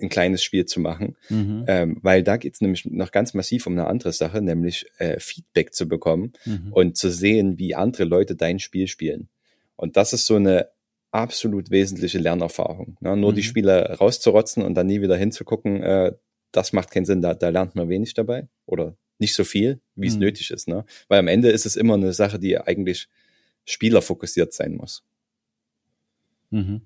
ein 0.02 0.10
kleines 0.10 0.44
Spiel 0.44 0.66
zu 0.66 0.80
machen, 0.80 1.16
mhm. 1.30 1.66
ähm, 1.68 1.98
weil 2.02 2.24
da 2.24 2.38
geht's 2.38 2.62
nämlich 2.62 2.86
noch 2.86 3.12
ganz 3.12 3.34
massiv 3.34 3.66
um 3.66 3.74
eine 3.74 3.88
andere 3.88 4.14
Sache, 4.14 4.42
nämlich 4.42 4.86
äh, 4.98 5.20
Feedback 5.20 5.74
zu 5.74 5.88
bekommen 5.88 6.34
mhm. 6.46 6.72
und 6.72 6.98
zu 6.98 7.10
sehen, 7.10 7.58
wie 7.58 7.76
andere 7.76 8.04
Leute 8.04 8.36
dein 8.36 8.60
Spiel 8.60 8.88
spielen. 8.88 9.30
Und 9.76 9.98
das 9.98 10.14
ist 10.14 10.26
so 10.26 10.36
eine 10.36 10.68
absolut 11.12 11.72
wesentliche 11.72 12.20
Lernerfahrung. 12.20 12.98
Ne? 13.00 13.16
Nur 13.18 13.32
mhm. 13.32 13.36
die 13.36 13.44
Spiele 13.44 13.98
rauszurotzen 13.98 14.64
und 14.64 14.76
dann 14.76 14.88
nie 14.88 15.02
wieder 15.02 15.16
hinzugucken, 15.18 15.82
äh, 15.82 16.14
das 16.52 16.74
macht 16.74 16.92
keinen 16.92 17.06
Sinn. 17.06 17.22
Da, 17.22 17.34
da 17.34 17.50
lernt 17.50 17.76
man 17.76 17.90
wenig 17.90 18.14
dabei 18.14 18.48
oder 18.66 18.96
nicht 19.18 19.34
so 19.34 19.44
viel, 19.44 19.82
wie 19.96 20.08
es 20.08 20.16
mhm. 20.16 20.22
nötig 20.22 20.52
ist. 20.52 20.68
Ne? 20.68 20.86
Weil 21.08 21.20
am 21.20 21.28
Ende 21.28 21.50
ist 21.50 21.66
es 21.66 21.76
immer 21.76 21.96
eine 21.96 22.14
Sache, 22.14 22.40
die 22.40 22.58
eigentlich 22.58 23.08
spielerfokussiert 23.66 24.54
sein 24.54 24.76
muss. 24.76 25.04
Mhm 26.50 26.82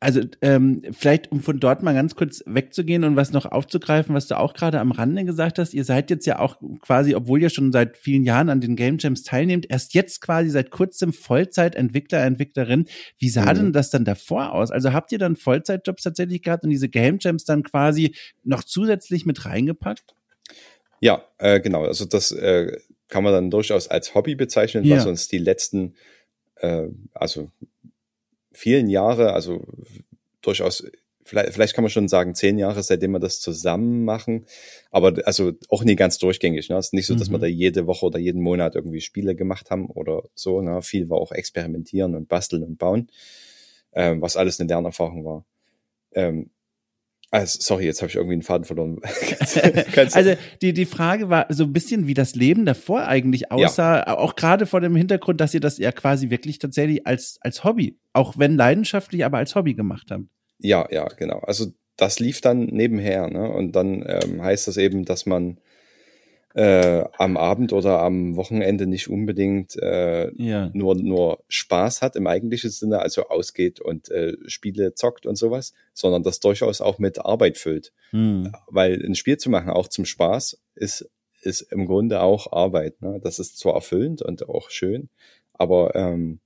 also 0.00 0.20
ähm, 0.42 0.82
vielleicht 0.92 1.32
um 1.32 1.40
von 1.40 1.58
dort 1.58 1.82
mal 1.82 1.92
ganz 1.92 2.14
kurz 2.14 2.42
wegzugehen 2.46 3.02
und 3.02 3.16
was 3.16 3.32
noch 3.32 3.46
aufzugreifen, 3.46 4.14
was 4.14 4.28
du 4.28 4.38
auch 4.38 4.54
gerade 4.54 4.78
am 4.78 4.92
Rande 4.92 5.24
gesagt 5.24 5.58
hast, 5.58 5.74
ihr 5.74 5.84
seid 5.84 6.08
jetzt 6.10 6.24
ja 6.24 6.38
auch 6.38 6.58
quasi, 6.80 7.16
obwohl 7.16 7.42
ihr 7.42 7.50
schon 7.50 7.72
seit 7.72 7.96
vielen 7.96 8.22
Jahren 8.22 8.48
an 8.48 8.60
den 8.60 8.76
Game 8.76 8.98
Jams 9.00 9.24
teilnehmt, 9.24 9.66
erst 9.68 9.94
jetzt 9.94 10.20
quasi 10.20 10.50
seit 10.50 10.70
kurzem 10.70 11.12
Vollzeit-Entwickler, 11.12 12.22
Entwicklerin. 12.22 12.86
Wie 13.18 13.28
sah 13.28 13.52
mhm. 13.52 13.56
denn 13.56 13.72
das 13.72 13.90
dann 13.90 14.04
davor 14.04 14.52
aus? 14.52 14.70
Also 14.70 14.92
habt 14.92 15.10
ihr 15.10 15.18
dann 15.18 15.34
Vollzeitjobs 15.34 16.04
tatsächlich 16.04 16.42
gehabt 16.42 16.62
und 16.62 16.70
diese 16.70 16.88
Game 16.88 17.18
Jams 17.20 17.44
dann 17.44 17.64
quasi 17.64 18.14
noch 18.44 18.62
zusätzlich 18.62 19.26
mit 19.26 19.44
reingepackt? 19.46 20.14
Ja, 21.00 21.24
äh, 21.38 21.60
genau. 21.60 21.84
Also 21.84 22.04
das 22.04 22.30
äh, 22.30 22.78
kann 23.08 23.24
man 23.24 23.32
dann 23.32 23.50
durchaus 23.50 23.88
als 23.88 24.14
Hobby 24.14 24.36
bezeichnen, 24.36 24.84
ja. 24.84 24.96
was 24.96 25.06
uns 25.06 25.26
die 25.26 25.38
letzten, 25.38 25.94
äh, 26.56 26.84
also 27.14 27.50
vielen 28.58 28.88
Jahre, 28.88 29.32
also 29.34 29.64
durchaus, 30.42 30.84
vielleicht, 31.22 31.52
vielleicht 31.52 31.74
kann 31.74 31.84
man 31.84 31.90
schon 31.90 32.08
sagen, 32.08 32.34
zehn 32.34 32.58
Jahre, 32.58 32.82
seitdem 32.82 33.12
wir 33.12 33.20
das 33.20 33.40
zusammen 33.40 34.04
machen, 34.04 34.46
aber 34.90 35.14
also 35.26 35.52
auch 35.68 35.84
nie 35.84 35.94
ganz 35.94 36.18
durchgängig. 36.18 36.68
Ne? 36.68 36.76
Es 36.76 36.86
ist 36.86 36.92
nicht 36.92 37.06
so, 37.06 37.14
dass 37.14 37.28
mhm. 37.28 37.34
wir 37.34 37.38
da 37.38 37.46
jede 37.46 37.86
Woche 37.86 38.06
oder 38.06 38.18
jeden 38.18 38.42
Monat 38.42 38.74
irgendwie 38.74 39.00
Spiele 39.00 39.36
gemacht 39.36 39.70
haben 39.70 39.86
oder 39.88 40.24
so. 40.34 40.60
Ne? 40.60 40.82
Viel 40.82 41.08
war 41.08 41.18
auch 41.18 41.30
experimentieren 41.30 42.16
und 42.16 42.28
basteln 42.28 42.64
und 42.64 42.78
bauen, 42.78 43.08
ähm, 43.92 44.20
was 44.20 44.36
alles 44.36 44.58
eine 44.58 44.68
Lernerfahrung 44.68 45.24
war. 45.24 45.44
Ähm, 46.12 46.50
also, 47.30 47.58
sorry, 47.60 47.84
jetzt 47.84 48.00
habe 48.00 48.08
ich 48.08 48.16
irgendwie 48.16 48.34
einen 48.34 48.42
Faden 48.42 48.64
verloren. 48.64 49.00
also 50.12 50.34
die, 50.62 50.72
die 50.72 50.86
Frage 50.86 51.28
war 51.28 51.46
so 51.50 51.64
ein 51.64 51.72
bisschen, 51.72 52.06
wie 52.06 52.14
das 52.14 52.34
Leben 52.34 52.64
davor 52.64 53.06
eigentlich 53.06 53.52
aussah, 53.52 53.98
ja. 53.98 54.16
auch 54.16 54.34
gerade 54.34 54.64
vor 54.64 54.80
dem 54.80 54.96
Hintergrund, 54.96 55.40
dass 55.40 55.52
ihr 55.52 55.60
das 55.60 55.78
ja 55.78 55.92
quasi 55.92 56.30
wirklich 56.30 56.58
tatsächlich 56.58 57.06
als, 57.06 57.38
als 57.42 57.64
Hobby, 57.64 57.98
auch 58.14 58.38
wenn 58.38 58.56
leidenschaftlich, 58.56 59.24
aber 59.24 59.38
als 59.38 59.54
Hobby 59.54 59.74
gemacht 59.74 60.10
habt. 60.10 60.24
Ja, 60.58 60.88
ja, 60.90 61.04
genau. 61.04 61.40
Also 61.40 61.66
das 61.96 62.18
lief 62.18 62.40
dann 62.40 62.64
nebenher, 62.66 63.28
ne? 63.28 63.50
Und 63.50 63.72
dann 63.72 64.04
ähm, 64.06 64.42
heißt 64.42 64.68
das 64.68 64.76
eben, 64.76 65.04
dass 65.04 65.26
man 65.26 65.58
äh, 66.58 67.04
am 67.18 67.36
Abend 67.36 67.72
oder 67.72 68.00
am 68.00 68.34
Wochenende 68.34 68.88
nicht 68.88 69.08
unbedingt 69.08 69.76
äh, 69.80 70.32
ja. 70.34 70.70
nur, 70.74 70.96
nur 70.96 71.44
Spaß 71.46 72.02
hat 72.02 72.16
im 72.16 72.26
eigentlichen 72.26 72.70
Sinne, 72.70 72.98
also 72.98 73.28
ausgeht 73.28 73.78
und 73.78 74.10
äh, 74.10 74.36
Spiele 74.46 74.92
zockt 74.94 75.24
und 75.24 75.36
sowas, 75.36 75.72
sondern 75.94 76.24
das 76.24 76.40
durchaus 76.40 76.80
auch 76.80 76.98
mit 76.98 77.24
Arbeit 77.24 77.58
füllt. 77.58 77.92
Hm. 78.10 78.52
Weil 78.66 79.00
ein 79.06 79.14
Spiel 79.14 79.36
zu 79.36 79.50
machen, 79.50 79.70
auch 79.70 79.86
zum 79.86 80.04
Spaß, 80.04 80.60
ist, 80.74 81.08
ist 81.42 81.60
im 81.60 81.86
Grunde 81.86 82.22
auch 82.22 82.50
Arbeit. 82.50 83.00
Ne? 83.02 83.20
Das 83.22 83.38
ist 83.38 83.56
zwar 83.56 83.74
erfüllend 83.74 84.22
und 84.22 84.48
auch 84.48 84.68
schön, 84.70 85.10
aber 85.52 85.94
ähm, 85.94 86.40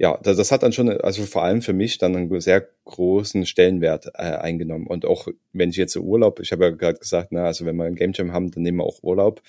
ja, 0.00 0.18
das, 0.22 0.38
das 0.38 0.50
hat 0.50 0.62
dann 0.62 0.72
schon, 0.72 0.88
also 0.88 1.24
vor 1.24 1.44
allem 1.44 1.60
für 1.60 1.74
mich 1.74 1.98
dann 1.98 2.16
einen 2.16 2.40
sehr 2.40 2.66
großen 2.86 3.44
Stellenwert 3.44 4.06
äh, 4.14 4.22
eingenommen. 4.22 4.86
Und 4.86 5.04
auch 5.04 5.28
wenn 5.52 5.68
ich 5.68 5.76
jetzt 5.76 5.94
Urlaub, 5.94 6.40
ich 6.40 6.52
habe 6.52 6.64
ja 6.64 6.70
gerade 6.70 6.98
gesagt, 6.98 7.32
na, 7.32 7.44
also 7.44 7.66
wenn 7.66 7.76
wir 7.76 7.84
ein 7.84 7.96
Game 7.96 8.12
Jam 8.14 8.32
haben, 8.32 8.50
dann 8.50 8.62
nehmen 8.62 8.78
wir 8.78 8.84
auch 8.84 9.02
Urlaub. 9.02 9.42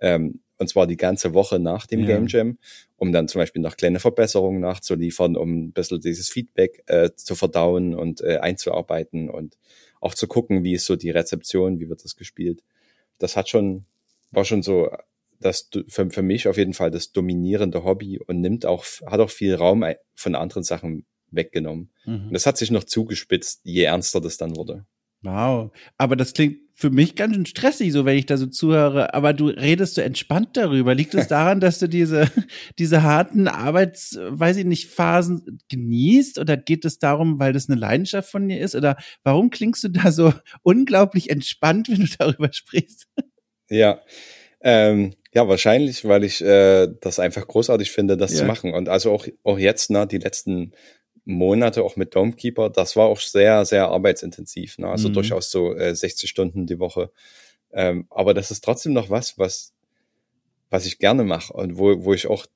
Ähm, 0.00 0.40
und 0.56 0.66
zwar 0.70 0.86
die 0.86 0.96
ganze 0.96 1.34
Woche 1.34 1.58
nach 1.58 1.86
dem 1.86 2.00
ja. 2.00 2.06
Game 2.06 2.26
Jam, 2.26 2.56
um 2.96 3.12
dann 3.12 3.28
zum 3.28 3.40
Beispiel 3.40 3.60
noch 3.60 3.76
kleine 3.76 4.00
Verbesserungen 4.00 4.62
nachzuliefern, 4.62 5.36
um 5.36 5.64
ein 5.64 5.72
bisschen 5.72 6.00
dieses 6.00 6.30
Feedback 6.30 6.82
äh, 6.86 7.10
zu 7.14 7.34
verdauen 7.34 7.94
und 7.94 8.22
äh, 8.22 8.38
einzuarbeiten 8.38 9.28
und 9.28 9.58
auch 10.00 10.14
zu 10.14 10.26
gucken, 10.26 10.64
wie 10.64 10.72
ist 10.72 10.86
so 10.86 10.96
die 10.96 11.10
Rezeption, 11.10 11.80
wie 11.80 11.90
wird 11.90 12.02
das 12.02 12.16
gespielt. 12.16 12.62
Das 13.18 13.36
hat 13.36 13.50
schon, 13.50 13.84
war 14.30 14.46
schon 14.46 14.62
so 14.62 14.88
das 15.40 15.70
für, 15.88 16.10
für 16.10 16.22
mich 16.22 16.48
auf 16.48 16.56
jeden 16.56 16.74
Fall 16.74 16.90
das 16.90 17.12
dominierende 17.12 17.84
Hobby 17.84 18.18
und 18.18 18.40
nimmt 18.40 18.66
auch, 18.66 18.84
hat 19.06 19.20
auch 19.20 19.30
viel 19.30 19.54
Raum 19.54 19.84
von 20.14 20.34
anderen 20.34 20.62
Sachen 20.62 21.06
weggenommen. 21.30 21.90
Mhm. 22.04 22.26
Und 22.26 22.32
das 22.32 22.46
hat 22.46 22.56
sich 22.58 22.70
noch 22.70 22.84
zugespitzt, 22.84 23.60
je 23.64 23.82
ernster 23.82 24.20
das 24.20 24.36
dann 24.36 24.56
wurde. 24.56 24.86
Wow. 25.22 25.72
Aber 25.96 26.14
das 26.16 26.32
klingt 26.32 26.58
für 26.74 26.90
mich 26.90 27.16
ganz 27.16 27.34
schön 27.34 27.46
stressig, 27.46 27.92
so 27.92 28.04
wenn 28.04 28.16
ich 28.16 28.26
da 28.26 28.36
so 28.36 28.46
zuhöre. 28.46 29.14
Aber 29.14 29.32
du 29.32 29.48
redest 29.48 29.96
so 29.96 30.00
entspannt 30.00 30.56
darüber. 30.56 30.94
Liegt 30.94 31.14
es 31.14 31.26
daran, 31.28 31.58
dass 31.58 31.80
du 31.80 31.88
diese, 31.88 32.30
diese 32.78 33.02
harten 33.02 33.48
Arbeits, 33.48 34.16
weiß 34.16 34.58
ich 34.58 34.64
nicht, 34.64 34.86
Phasen 34.88 35.58
genießt? 35.68 36.38
Oder 36.38 36.56
geht 36.56 36.84
es 36.84 37.00
darum, 37.00 37.40
weil 37.40 37.52
das 37.52 37.68
eine 37.68 37.80
Leidenschaft 37.80 38.30
von 38.30 38.48
dir 38.48 38.60
ist? 38.60 38.76
Oder 38.76 38.96
warum 39.24 39.50
klingst 39.50 39.82
du 39.82 39.88
da 39.88 40.12
so 40.12 40.32
unglaublich 40.62 41.30
entspannt, 41.30 41.88
wenn 41.88 42.00
du 42.00 42.08
darüber 42.16 42.52
sprichst? 42.52 43.08
Ja, 43.68 44.00
ähm, 44.60 45.14
ja, 45.34 45.46
wahrscheinlich, 45.46 46.06
weil 46.06 46.24
ich 46.24 46.40
äh, 46.40 46.88
das 47.00 47.18
einfach 47.18 47.46
großartig 47.46 47.90
finde, 47.90 48.16
das 48.16 48.32
ja. 48.32 48.38
zu 48.38 48.44
machen. 48.44 48.72
Und 48.72 48.88
also 48.88 49.12
auch, 49.12 49.26
auch 49.44 49.58
jetzt, 49.58 49.90
ne, 49.90 50.06
die 50.06 50.18
letzten 50.18 50.72
Monate 51.24 51.82
auch 51.82 51.96
mit 51.96 52.14
Domekeeper, 52.14 52.70
das 52.70 52.96
war 52.96 53.06
auch 53.06 53.20
sehr, 53.20 53.66
sehr 53.66 53.88
arbeitsintensiv. 53.88 54.78
Ne? 54.78 54.88
Also 54.88 55.10
mhm. 55.10 55.14
durchaus 55.14 55.50
so 55.50 55.74
äh, 55.74 55.94
60 55.94 56.30
Stunden 56.30 56.66
die 56.66 56.78
Woche. 56.78 57.10
Ähm, 57.70 58.06
aber 58.08 58.32
das 58.32 58.50
ist 58.50 58.64
trotzdem 58.64 58.94
noch 58.94 59.10
was, 59.10 59.38
was, 59.38 59.74
was 60.70 60.86
ich 60.86 60.98
gerne 60.98 61.24
mache 61.24 61.52
und 61.52 61.76
wo, 61.76 62.04
wo 62.04 62.14
ich 62.14 62.26
auch, 62.26 62.46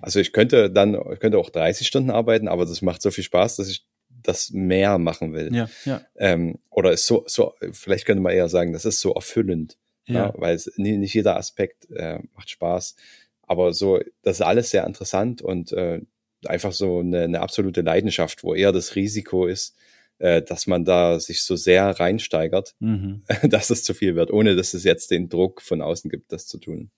also 0.00 0.20
ich 0.20 0.32
könnte 0.32 0.70
dann, 0.70 0.94
ich 1.12 1.20
könnte 1.20 1.38
auch 1.38 1.50
30 1.50 1.86
Stunden 1.86 2.10
arbeiten, 2.10 2.48
aber 2.48 2.64
das 2.64 2.80
macht 2.80 3.02
so 3.02 3.10
viel 3.10 3.24
Spaß, 3.24 3.56
dass 3.56 3.68
ich 3.68 3.84
das 4.22 4.50
mehr 4.50 4.96
machen 4.96 5.34
will. 5.34 5.54
Ja, 5.54 5.68
ja. 5.84 6.00
Ähm, 6.16 6.58
oder 6.70 6.92
ist 6.92 7.06
so, 7.06 7.24
so, 7.26 7.52
vielleicht 7.72 8.06
könnte 8.06 8.22
man 8.22 8.32
eher 8.32 8.48
sagen, 8.48 8.72
das 8.72 8.86
ist 8.86 9.00
so 9.00 9.12
erfüllend. 9.12 9.76
Ja. 10.06 10.26
ja 10.26 10.34
weil 10.36 10.54
es, 10.54 10.70
nicht, 10.76 10.98
nicht 10.98 11.14
jeder 11.14 11.36
Aspekt 11.36 11.90
äh, 11.90 12.18
macht 12.34 12.50
Spaß. 12.50 12.96
Aber 13.42 13.72
so, 13.72 14.00
das 14.22 14.36
ist 14.36 14.46
alles 14.46 14.70
sehr 14.70 14.86
interessant 14.86 15.42
und 15.42 15.72
äh, 15.72 16.00
einfach 16.46 16.72
so 16.72 17.00
eine, 17.00 17.22
eine 17.22 17.40
absolute 17.40 17.82
Leidenschaft, 17.82 18.42
wo 18.42 18.54
eher 18.54 18.72
das 18.72 18.96
Risiko 18.96 19.46
ist, 19.46 19.76
äh, 20.18 20.42
dass 20.42 20.66
man 20.66 20.84
da 20.84 21.18
sich 21.18 21.42
so 21.42 21.56
sehr 21.56 21.88
reinsteigert, 21.88 22.74
mhm. 22.80 23.22
dass 23.42 23.70
es 23.70 23.84
zu 23.84 23.94
viel 23.94 24.14
wird, 24.14 24.30
ohne 24.30 24.56
dass 24.56 24.74
es 24.74 24.84
jetzt 24.84 25.10
den 25.10 25.28
Druck 25.28 25.62
von 25.62 25.82
außen 25.82 26.10
gibt, 26.10 26.32
das 26.32 26.46
zu 26.46 26.58
tun. 26.58 26.90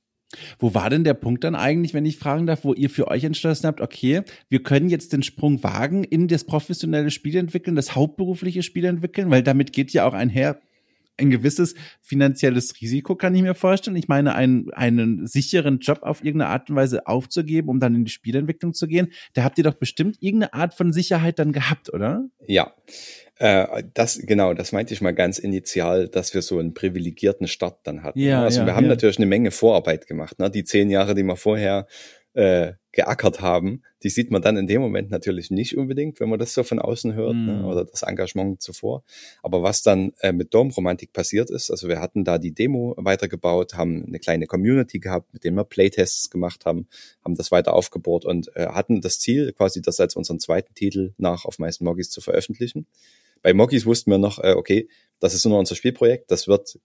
Wo 0.59 0.74
war 0.74 0.90
denn 0.90 1.04
der 1.04 1.14
Punkt 1.14 1.44
dann 1.44 1.54
eigentlich, 1.54 1.94
wenn 1.94 2.04
ich 2.04 2.18
fragen 2.18 2.46
darf, 2.46 2.64
wo 2.64 2.74
ihr 2.74 2.90
für 2.90 3.09
euch 3.09 3.24
entschlossen 3.24 3.66
habt, 3.66 3.80
okay, 3.80 4.22
wir 4.48 4.62
können 4.62 4.88
jetzt 4.88 5.12
den 5.12 5.22
Sprung 5.22 5.62
wagen 5.62 6.02
in 6.02 6.26
das 6.26 6.44
professionelle 6.44 7.11
Spiel 7.12 7.36
entwickeln, 7.36 7.76
das 7.76 7.94
hauptberufliche 7.94 8.62
Spiel 8.62 8.84
entwickeln, 8.86 9.30
weil 9.30 9.44
damit 9.44 9.72
geht 9.72 9.92
ja 9.92 10.07
auch 10.07 10.14
einher, 10.14 10.61
ein 11.19 11.31
gewisses 11.31 11.75
finanzielles 12.01 12.81
Risiko, 12.81 13.17
kann 13.17 13.35
ich 13.35 13.43
mir 13.43 13.55
vorstellen. 13.55 13.97
Ich 13.97 14.09
meine, 14.09 14.35
einen, 14.35 14.73
einen 14.73 15.27
sicheren 15.27 15.79
Job 15.79 16.01
auf 16.03 16.23
irgendeine 16.23 16.51
Art 16.51 16.71
und 16.71 16.77
Weise 16.77 17.07
aufzugeben, 17.07 17.69
um 17.69 17.81
dann 17.81 17.95
in 17.95 18.05
die 18.05 18.11
Spielentwicklung 18.11 18.75
zu 18.75 18.87
gehen, 18.87 19.12
da 19.35 19.45
habt 19.45 19.59
ihr 19.59 19.64
doch 19.64 19.75
bestimmt 19.75 20.17
irgendeine 20.21 20.55
Art 20.55 20.75
von 20.75 20.93
Sicherheit 20.93 21.39
dann 21.39 21.53
gehabt, 21.53 21.93
oder? 21.93 22.29
Ja. 22.47 22.73
Äh, 23.39 23.85
das, 23.93 24.19
genau, 24.19 24.55
das 24.55 24.73
meinte 24.73 24.95
ich 24.95 25.01
mal 25.03 25.14
ganz 25.14 25.39
initial, 25.39 26.09
dass 26.09 26.33
wir 26.33 26.43
so 26.43 26.59
einen 26.59 26.73
privilegierten 26.73 27.49
Start 27.49 27.81
dann 27.85 28.03
hatten. 28.03 28.19
Ja, 28.19 28.43
also 28.43 28.61
ja, 28.61 28.67
wir 28.67 28.75
haben 28.75 28.85
ja. 28.85 28.91
natürlich 28.91 29.19
eine 29.19 29.27
Menge 29.27 29.51
Vorarbeit 29.51 30.07
gemacht. 30.07 30.39
Ne? 30.39 30.51
Die 30.51 30.64
zehn 30.64 30.91
Jahre, 30.91 31.14
die 31.14 31.23
wir 31.23 31.37
vorher 31.37 31.87
äh, 32.37 32.74
geackert 32.93 33.41
haben, 33.41 33.82
die 34.03 34.11
sieht 34.11 34.30
man 34.30 34.43
dann 34.43 34.57
in 34.57 34.66
dem 34.66 34.80
Moment 34.80 35.11
natürlich 35.11 35.51
nicht 35.51 35.76
unbedingt, 35.76 36.20
wenn 36.20 36.28
man 36.28 36.39
das 36.39 36.55
so 36.55 36.62
von 36.64 36.78
außen 36.78 37.14
hört 37.14 37.34
mm. 37.34 37.47
ne, 37.47 37.53
mhm. 37.55 37.64
oder 37.64 37.84
das 37.84 38.03
Engagement 38.03 38.62
zuvor. 38.62 39.05
Aber 39.43 39.62
was 39.62 39.82
dann 39.82 40.12
äh, 40.20 40.32
mit 40.32 40.53
Domromantik 40.53 41.12
passiert 41.12 41.51
ist, 41.51 41.70
also 41.70 41.89
wir 41.89 42.01
hatten 42.01 42.24
da 42.24 42.39
die 42.39 42.53
Demo 42.53 42.95
weitergebaut, 42.99 43.74
haben 43.74 44.05
eine 44.07 44.18
kleine 44.18 44.47
Community 44.47 44.99
gehabt, 44.99 45.32
mit 45.32 45.45
denen 45.45 45.57
wir 45.57 45.64
Playtests 45.64 46.30
gemacht 46.30 46.66
haben, 46.66 46.89
haben 47.24 47.37
das 47.37 47.51
weiter 47.51 47.72
aufgebohrt 47.72 48.24
und 48.24 48.55
äh, 48.55 48.66
hatten 48.68 49.01
das 49.01 49.18
Ziel, 49.18 49.53
quasi 49.53 49.80
das 49.80 49.99
als 49.99 50.14
unseren 50.14 50.39
zweiten 50.39 50.74
Titel 50.74 51.14
nach 51.16 51.45
auf 51.47 51.59
meisten 51.59 51.84
Moggies 51.84 52.11
zu 52.11 52.20
veröffentlichen. 52.20 52.87
Bei 53.43 53.55
Moggies 53.55 53.87
wussten 53.87 54.11
wir 54.11 54.18
noch, 54.18 54.39
äh, 54.43 54.53
okay, 54.53 54.89
das 55.20 55.34
ist 55.34 55.45
nur 55.47 55.59
unser 55.59 55.74
Spielprojekt, 55.74 56.30
das 56.30 56.49
wird 56.49 56.78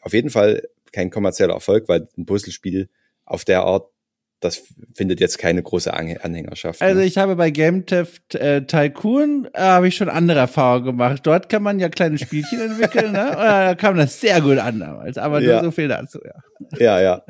auf 0.00 0.12
jeden 0.12 0.30
Fall 0.30 0.68
kein 0.92 1.10
kommerzieller 1.10 1.54
Erfolg, 1.54 1.88
weil 1.88 2.08
ein 2.16 2.26
Puzzlespiel 2.26 2.88
auf 3.24 3.44
der 3.44 3.64
Art 3.64 3.93
das 4.40 4.62
findet 4.94 5.20
jetzt 5.20 5.38
keine 5.38 5.62
große 5.62 5.92
Anhängerschaft. 5.92 6.82
Also 6.82 7.00
ne? 7.00 7.06
ich 7.06 7.16
habe 7.16 7.36
bei 7.36 7.50
GameTeft 7.50 8.34
äh, 8.34 8.66
Tycoon 8.66 9.48
äh, 9.54 9.60
habe 9.60 9.88
ich 9.88 9.96
schon 9.96 10.08
andere 10.08 10.40
Erfahrungen 10.40 10.84
gemacht. 10.84 11.22
Dort 11.24 11.48
kann 11.48 11.62
man 11.62 11.80
ja 11.80 11.88
kleine 11.88 12.18
Spielchen 12.18 12.60
entwickeln, 12.60 13.12
ne? 13.12 13.28
Und 13.30 13.36
da 13.36 13.74
kam 13.74 13.96
das 13.96 14.20
sehr 14.20 14.40
gut 14.40 14.58
an 14.58 14.80
damals. 14.80 15.16
Aber 15.16 15.40
nur 15.40 15.50
ja. 15.50 15.62
so 15.62 15.70
viel 15.70 15.88
dazu, 15.88 16.18
ja. 16.22 16.34
Ja, 16.78 17.00
ja, 17.00 17.22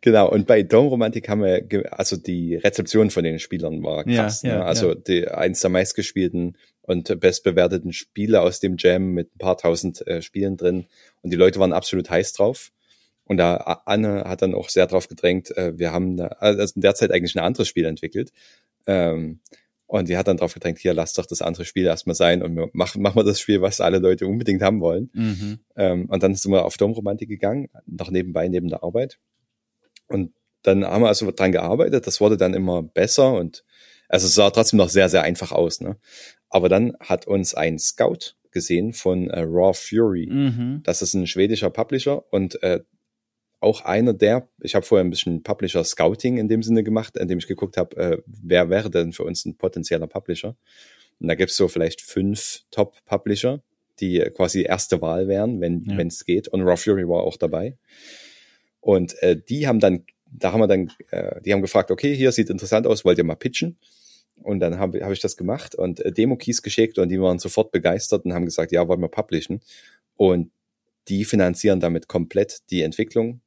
genau. 0.00 0.30
Und 0.30 0.46
bei 0.46 0.62
Dome 0.62 0.88
Romantik 0.88 1.28
haben 1.28 1.42
wir, 1.42 1.64
also 1.90 2.16
die 2.16 2.56
Rezeption 2.56 3.10
von 3.10 3.24
den 3.24 3.38
Spielern 3.38 3.82
war 3.82 4.04
krass. 4.04 4.42
Ja, 4.42 4.50
ja, 4.50 4.58
ne? 4.58 4.64
Also 4.64 4.94
die 4.94 5.28
eins 5.28 5.60
der 5.60 5.70
meistgespielten 5.70 6.56
und 6.82 7.20
bestbewerteten 7.20 7.92
Spiele 7.92 8.40
aus 8.40 8.60
dem 8.60 8.76
Jam 8.78 9.12
mit 9.12 9.34
ein 9.34 9.38
paar 9.38 9.56
tausend 9.56 10.06
äh, 10.06 10.22
Spielen 10.22 10.56
drin. 10.56 10.86
Und 11.22 11.32
die 11.32 11.36
Leute 11.36 11.58
waren 11.60 11.72
absolut 11.72 12.10
heiß 12.10 12.32
drauf. 12.32 12.70
Und 13.30 13.36
da 13.36 13.82
Anne 13.86 14.24
hat 14.24 14.42
dann 14.42 14.56
auch 14.56 14.70
sehr 14.70 14.88
drauf 14.88 15.06
gedrängt, 15.06 15.56
äh, 15.56 15.78
wir 15.78 15.92
haben 15.92 16.16
da, 16.16 16.26
also 16.40 16.74
in 16.74 16.82
der 16.82 16.96
Zeit 16.96 17.12
eigentlich 17.12 17.36
ein 17.36 17.44
anderes 17.44 17.68
Spiel 17.68 17.84
entwickelt. 17.84 18.32
Ähm, 18.88 19.38
und 19.86 20.08
die 20.08 20.16
hat 20.16 20.26
dann 20.26 20.38
drauf 20.38 20.52
gedrängt, 20.52 20.80
hier, 20.80 20.94
lass 20.94 21.12
doch 21.12 21.26
das 21.26 21.40
andere 21.40 21.64
Spiel 21.64 21.86
erstmal 21.86 22.16
sein 22.16 22.42
und 22.42 22.74
machen, 22.74 23.00
machen 23.00 23.14
wir 23.14 23.22
das 23.22 23.38
Spiel, 23.38 23.62
was 23.62 23.80
alle 23.80 23.98
Leute 23.98 24.26
unbedingt 24.26 24.62
haben 24.62 24.80
wollen. 24.80 25.10
Mhm. 25.12 25.60
Ähm, 25.76 26.06
und 26.06 26.24
dann 26.24 26.34
sind 26.34 26.50
wir 26.50 26.64
auf 26.64 26.76
Domromantik 26.76 27.28
gegangen, 27.28 27.68
noch 27.86 28.10
nebenbei, 28.10 28.48
neben 28.48 28.66
der 28.66 28.82
Arbeit. 28.82 29.20
Und 30.08 30.32
dann 30.62 30.84
haben 30.84 31.02
wir 31.02 31.08
also 31.08 31.30
dran 31.30 31.52
gearbeitet, 31.52 32.08
das 32.08 32.20
wurde 32.20 32.36
dann 32.36 32.52
immer 32.52 32.82
besser 32.82 33.34
und 33.34 33.64
also 34.08 34.26
es 34.26 34.34
sah 34.34 34.50
trotzdem 34.50 34.78
noch 34.78 34.88
sehr, 34.88 35.08
sehr 35.08 35.22
einfach 35.22 35.52
aus. 35.52 35.80
Ne? 35.80 35.98
Aber 36.48 36.68
dann 36.68 36.96
hat 36.98 37.28
uns 37.28 37.54
ein 37.54 37.78
Scout 37.78 38.34
gesehen 38.50 38.92
von 38.92 39.30
äh, 39.30 39.42
Raw 39.42 39.72
Fury. 39.72 40.26
Mhm. 40.28 40.80
Das 40.82 41.00
ist 41.00 41.14
ein 41.14 41.28
schwedischer 41.28 41.70
Publisher 41.70 42.24
und 42.32 42.60
äh, 42.64 42.80
auch 43.60 43.82
einer 43.82 44.14
der, 44.14 44.48
ich 44.60 44.74
habe 44.74 44.84
vorher 44.84 45.04
ein 45.04 45.10
bisschen 45.10 45.42
Publisher 45.42 45.84
Scouting 45.84 46.38
in 46.38 46.48
dem 46.48 46.62
Sinne 46.62 46.82
gemacht, 46.82 47.16
indem 47.16 47.38
ich 47.38 47.46
geguckt 47.46 47.76
habe, 47.76 47.96
äh, 47.96 48.22
wer 48.26 48.70
wäre 48.70 48.90
denn 48.90 49.12
für 49.12 49.24
uns 49.24 49.44
ein 49.44 49.56
potenzieller 49.56 50.06
Publisher. 50.06 50.56
Und 51.20 51.28
da 51.28 51.34
gibt's 51.34 51.56
so 51.56 51.68
vielleicht 51.68 52.00
fünf 52.00 52.62
Top-Publisher, 52.70 53.62
die 54.00 54.20
quasi 54.34 54.62
erste 54.62 55.02
Wahl 55.02 55.28
wären, 55.28 55.60
wenn 55.60 55.84
ja. 55.84 55.98
es 56.00 56.24
geht. 56.24 56.48
Und 56.48 56.62
Raw 56.62 56.76
Fury 56.76 57.06
war 57.06 57.22
auch 57.22 57.36
dabei. 57.36 57.76
Und 58.80 59.22
äh, 59.22 59.36
die 59.36 59.66
haben 59.66 59.78
dann, 59.78 60.04
da 60.24 60.52
haben 60.52 60.60
wir 60.60 60.66
dann, 60.66 60.90
äh, 61.10 61.42
die 61.42 61.52
haben 61.52 61.60
gefragt, 61.60 61.90
okay, 61.90 62.16
hier 62.16 62.32
sieht 62.32 62.48
interessant 62.48 62.86
aus, 62.86 63.04
wollt 63.04 63.18
ihr 63.18 63.24
mal 63.24 63.34
pitchen? 63.34 63.76
Und 64.42 64.60
dann 64.60 64.78
habe 64.78 65.04
hab 65.04 65.12
ich 65.12 65.20
das 65.20 65.36
gemacht 65.36 65.74
und 65.74 66.00
äh, 66.00 66.12
Demo-Keys 66.12 66.62
geschickt 66.62 66.98
und 66.98 67.10
die 67.10 67.20
waren 67.20 67.38
sofort 67.38 67.72
begeistert 67.72 68.24
und 68.24 68.32
haben 68.32 68.46
gesagt, 68.46 68.72
ja, 68.72 68.88
wollen 68.88 69.02
wir 69.02 69.08
publishen. 69.08 69.60
Und 70.16 70.50
die 71.08 71.26
finanzieren 71.26 71.80
damit 71.80 72.08
komplett 72.08 72.70
die 72.70 72.80
Entwicklung 72.80 73.42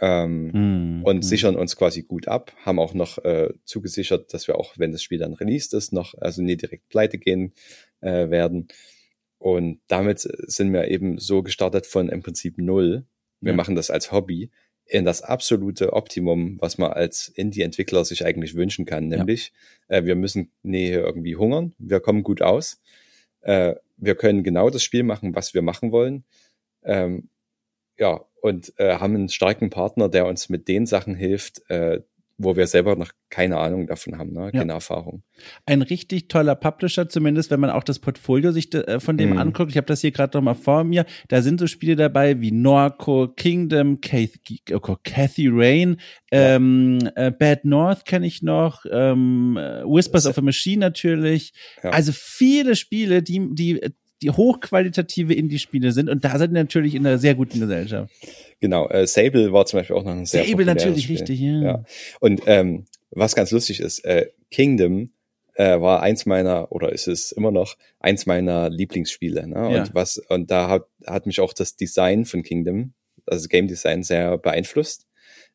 ähm, 0.00 1.00
mm, 1.00 1.04
und 1.04 1.18
mm. 1.18 1.22
sichern 1.22 1.56
uns 1.56 1.76
quasi 1.76 2.02
gut 2.02 2.26
ab, 2.26 2.52
haben 2.64 2.78
auch 2.78 2.94
noch 2.94 3.18
äh, 3.18 3.52
zugesichert, 3.64 4.32
dass 4.32 4.48
wir 4.48 4.56
auch, 4.56 4.74
wenn 4.78 4.92
das 4.92 5.02
Spiel 5.02 5.18
dann 5.18 5.34
released 5.34 5.74
ist, 5.74 5.92
noch, 5.92 6.14
also 6.18 6.42
nie 6.42 6.56
direkt 6.56 6.88
pleite 6.88 7.18
gehen 7.18 7.52
äh, 8.00 8.30
werden. 8.30 8.68
Und 9.38 9.80
damit 9.88 10.20
sind 10.20 10.72
wir 10.72 10.88
eben 10.88 11.18
so 11.18 11.42
gestartet 11.42 11.86
von 11.86 12.08
im 12.08 12.22
Prinzip 12.22 12.58
null. 12.58 13.06
Wir 13.40 13.52
ja. 13.52 13.56
machen 13.56 13.74
das 13.74 13.90
als 13.90 14.12
Hobby 14.12 14.50
in 14.84 15.04
das 15.04 15.22
absolute 15.22 15.92
Optimum, 15.92 16.56
was 16.60 16.76
man 16.76 16.92
als 16.92 17.28
Indie-Entwickler 17.28 18.04
sich 18.04 18.24
eigentlich 18.24 18.54
wünschen 18.54 18.86
kann. 18.86 19.06
Nämlich, 19.06 19.52
ja. 19.88 19.98
äh, 19.98 20.04
wir 20.04 20.16
müssen 20.16 20.50
nie 20.62 20.88
irgendwie 20.88 21.36
hungern, 21.36 21.74
wir 21.78 22.00
kommen 22.00 22.22
gut 22.22 22.42
aus, 22.42 22.80
äh, 23.42 23.74
wir 23.96 24.14
können 24.14 24.42
genau 24.42 24.68
das 24.68 24.82
Spiel 24.82 25.04
machen, 25.04 25.34
was 25.34 25.54
wir 25.54 25.62
machen 25.62 25.92
wollen. 25.92 26.24
Ähm, 26.82 27.28
ja, 27.98 28.24
und 28.42 28.72
äh, 28.78 28.96
haben 28.96 29.14
einen 29.14 29.28
starken 29.28 29.70
Partner, 29.70 30.08
der 30.08 30.26
uns 30.26 30.48
mit 30.48 30.68
den 30.68 30.86
Sachen 30.86 31.14
hilft, 31.14 31.62
äh, 31.70 32.00
wo 32.42 32.56
wir 32.56 32.66
selber 32.66 32.96
noch 32.96 33.12
keine 33.28 33.58
Ahnung 33.58 33.86
davon 33.86 34.18
haben, 34.18 34.32
ne? 34.32 34.50
keine 34.50 34.70
ja. 34.70 34.74
Erfahrung. 34.74 35.22
Ein 35.66 35.82
richtig 35.82 36.28
toller 36.28 36.54
Publisher, 36.54 37.08
zumindest 37.08 37.50
wenn 37.50 37.60
man 37.60 37.70
auch 37.70 37.84
das 37.84 37.98
Portfolio 37.98 38.50
sich 38.50 38.74
äh, 38.74 38.98
von 38.98 39.18
dem 39.18 39.34
mm. 39.34 39.38
anguckt. 39.38 39.70
Ich 39.70 39.76
habe 39.76 39.86
das 39.86 40.00
hier 40.00 40.10
gerade 40.10 40.36
noch 40.36 40.42
mal 40.42 40.54
vor 40.54 40.82
mir. 40.84 41.04
Da 41.28 41.42
sind 41.42 41.60
so 41.60 41.66
Spiele 41.66 41.96
dabei 41.96 42.40
wie 42.40 42.50
Norco, 42.50 43.28
Kingdom, 43.28 44.00
Kathy, 44.00 44.62
oh 44.72 44.96
Kathy 45.04 45.48
Rain, 45.52 46.00
ja. 46.32 46.56
ähm, 46.56 46.98
äh, 47.14 47.30
Bad 47.30 47.64
North 47.64 48.06
kenne 48.06 48.26
ich 48.26 48.42
noch, 48.42 48.84
ähm, 48.90 49.58
äh, 49.58 49.84
Whispers 49.84 50.26
of 50.26 50.38
a 50.38 50.42
Machine 50.42 50.80
natürlich. 50.80 51.52
Ja. 51.82 51.90
Also 51.90 52.12
viele 52.14 52.74
Spiele, 52.74 53.22
die, 53.22 53.48
die 53.52 53.80
die 54.22 54.30
hochqualitative 54.30 55.34
Indie-Spiele 55.34 55.92
sind 55.92 56.08
und 56.08 56.24
da 56.24 56.38
sind 56.38 56.52
wir 56.52 56.60
natürlich 56.60 56.94
in 56.94 57.06
einer 57.06 57.18
sehr 57.18 57.34
guten 57.34 57.60
Gesellschaft. 57.60 58.12
Genau, 58.60 58.88
äh, 58.88 59.06
Sable 59.06 59.52
war 59.52 59.66
zum 59.66 59.80
Beispiel 59.80 59.96
auch 59.96 60.04
noch 60.04 60.12
ein 60.12 60.26
sehr 60.26 60.44
Sable 60.44 60.66
natürlich 60.66 61.04
Spiel. 61.04 61.16
richtig, 61.16 61.40
ja. 61.40 61.62
ja. 61.62 61.84
Und 62.20 62.42
ähm, 62.46 62.86
was 63.10 63.34
ganz 63.34 63.50
lustig 63.50 63.80
ist, 63.80 64.04
äh, 64.04 64.28
Kingdom 64.50 65.10
äh, 65.54 65.80
war 65.80 66.02
eins 66.02 66.26
meiner 66.26 66.70
oder 66.72 66.92
ist 66.92 67.08
es 67.08 67.32
immer 67.32 67.50
noch 67.50 67.76
eins 67.98 68.26
meiner 68.26 68.70
Lieblingsspiele. 68.70 69.46
Ne? 69.46 69.54
Ja. 69.54 69.82
Und 69.82 69.94
was 69.94 70.18
und 70.18 70.50
da 70.50 70.68
hat, 70.68 70.86
hat 71.06 71.26
mich 71.26 71.40
auch 71.40 71.52
das 71.52 71.76
Design 71.76 72.24
von 72.24 72.42
Kingdom, 72.42 72.92
also 73.26 73.48
Game 73.48 73.68
Design, 73.68 74.02
sehr 74.02 74.38
beeinflusst 74.38 75.06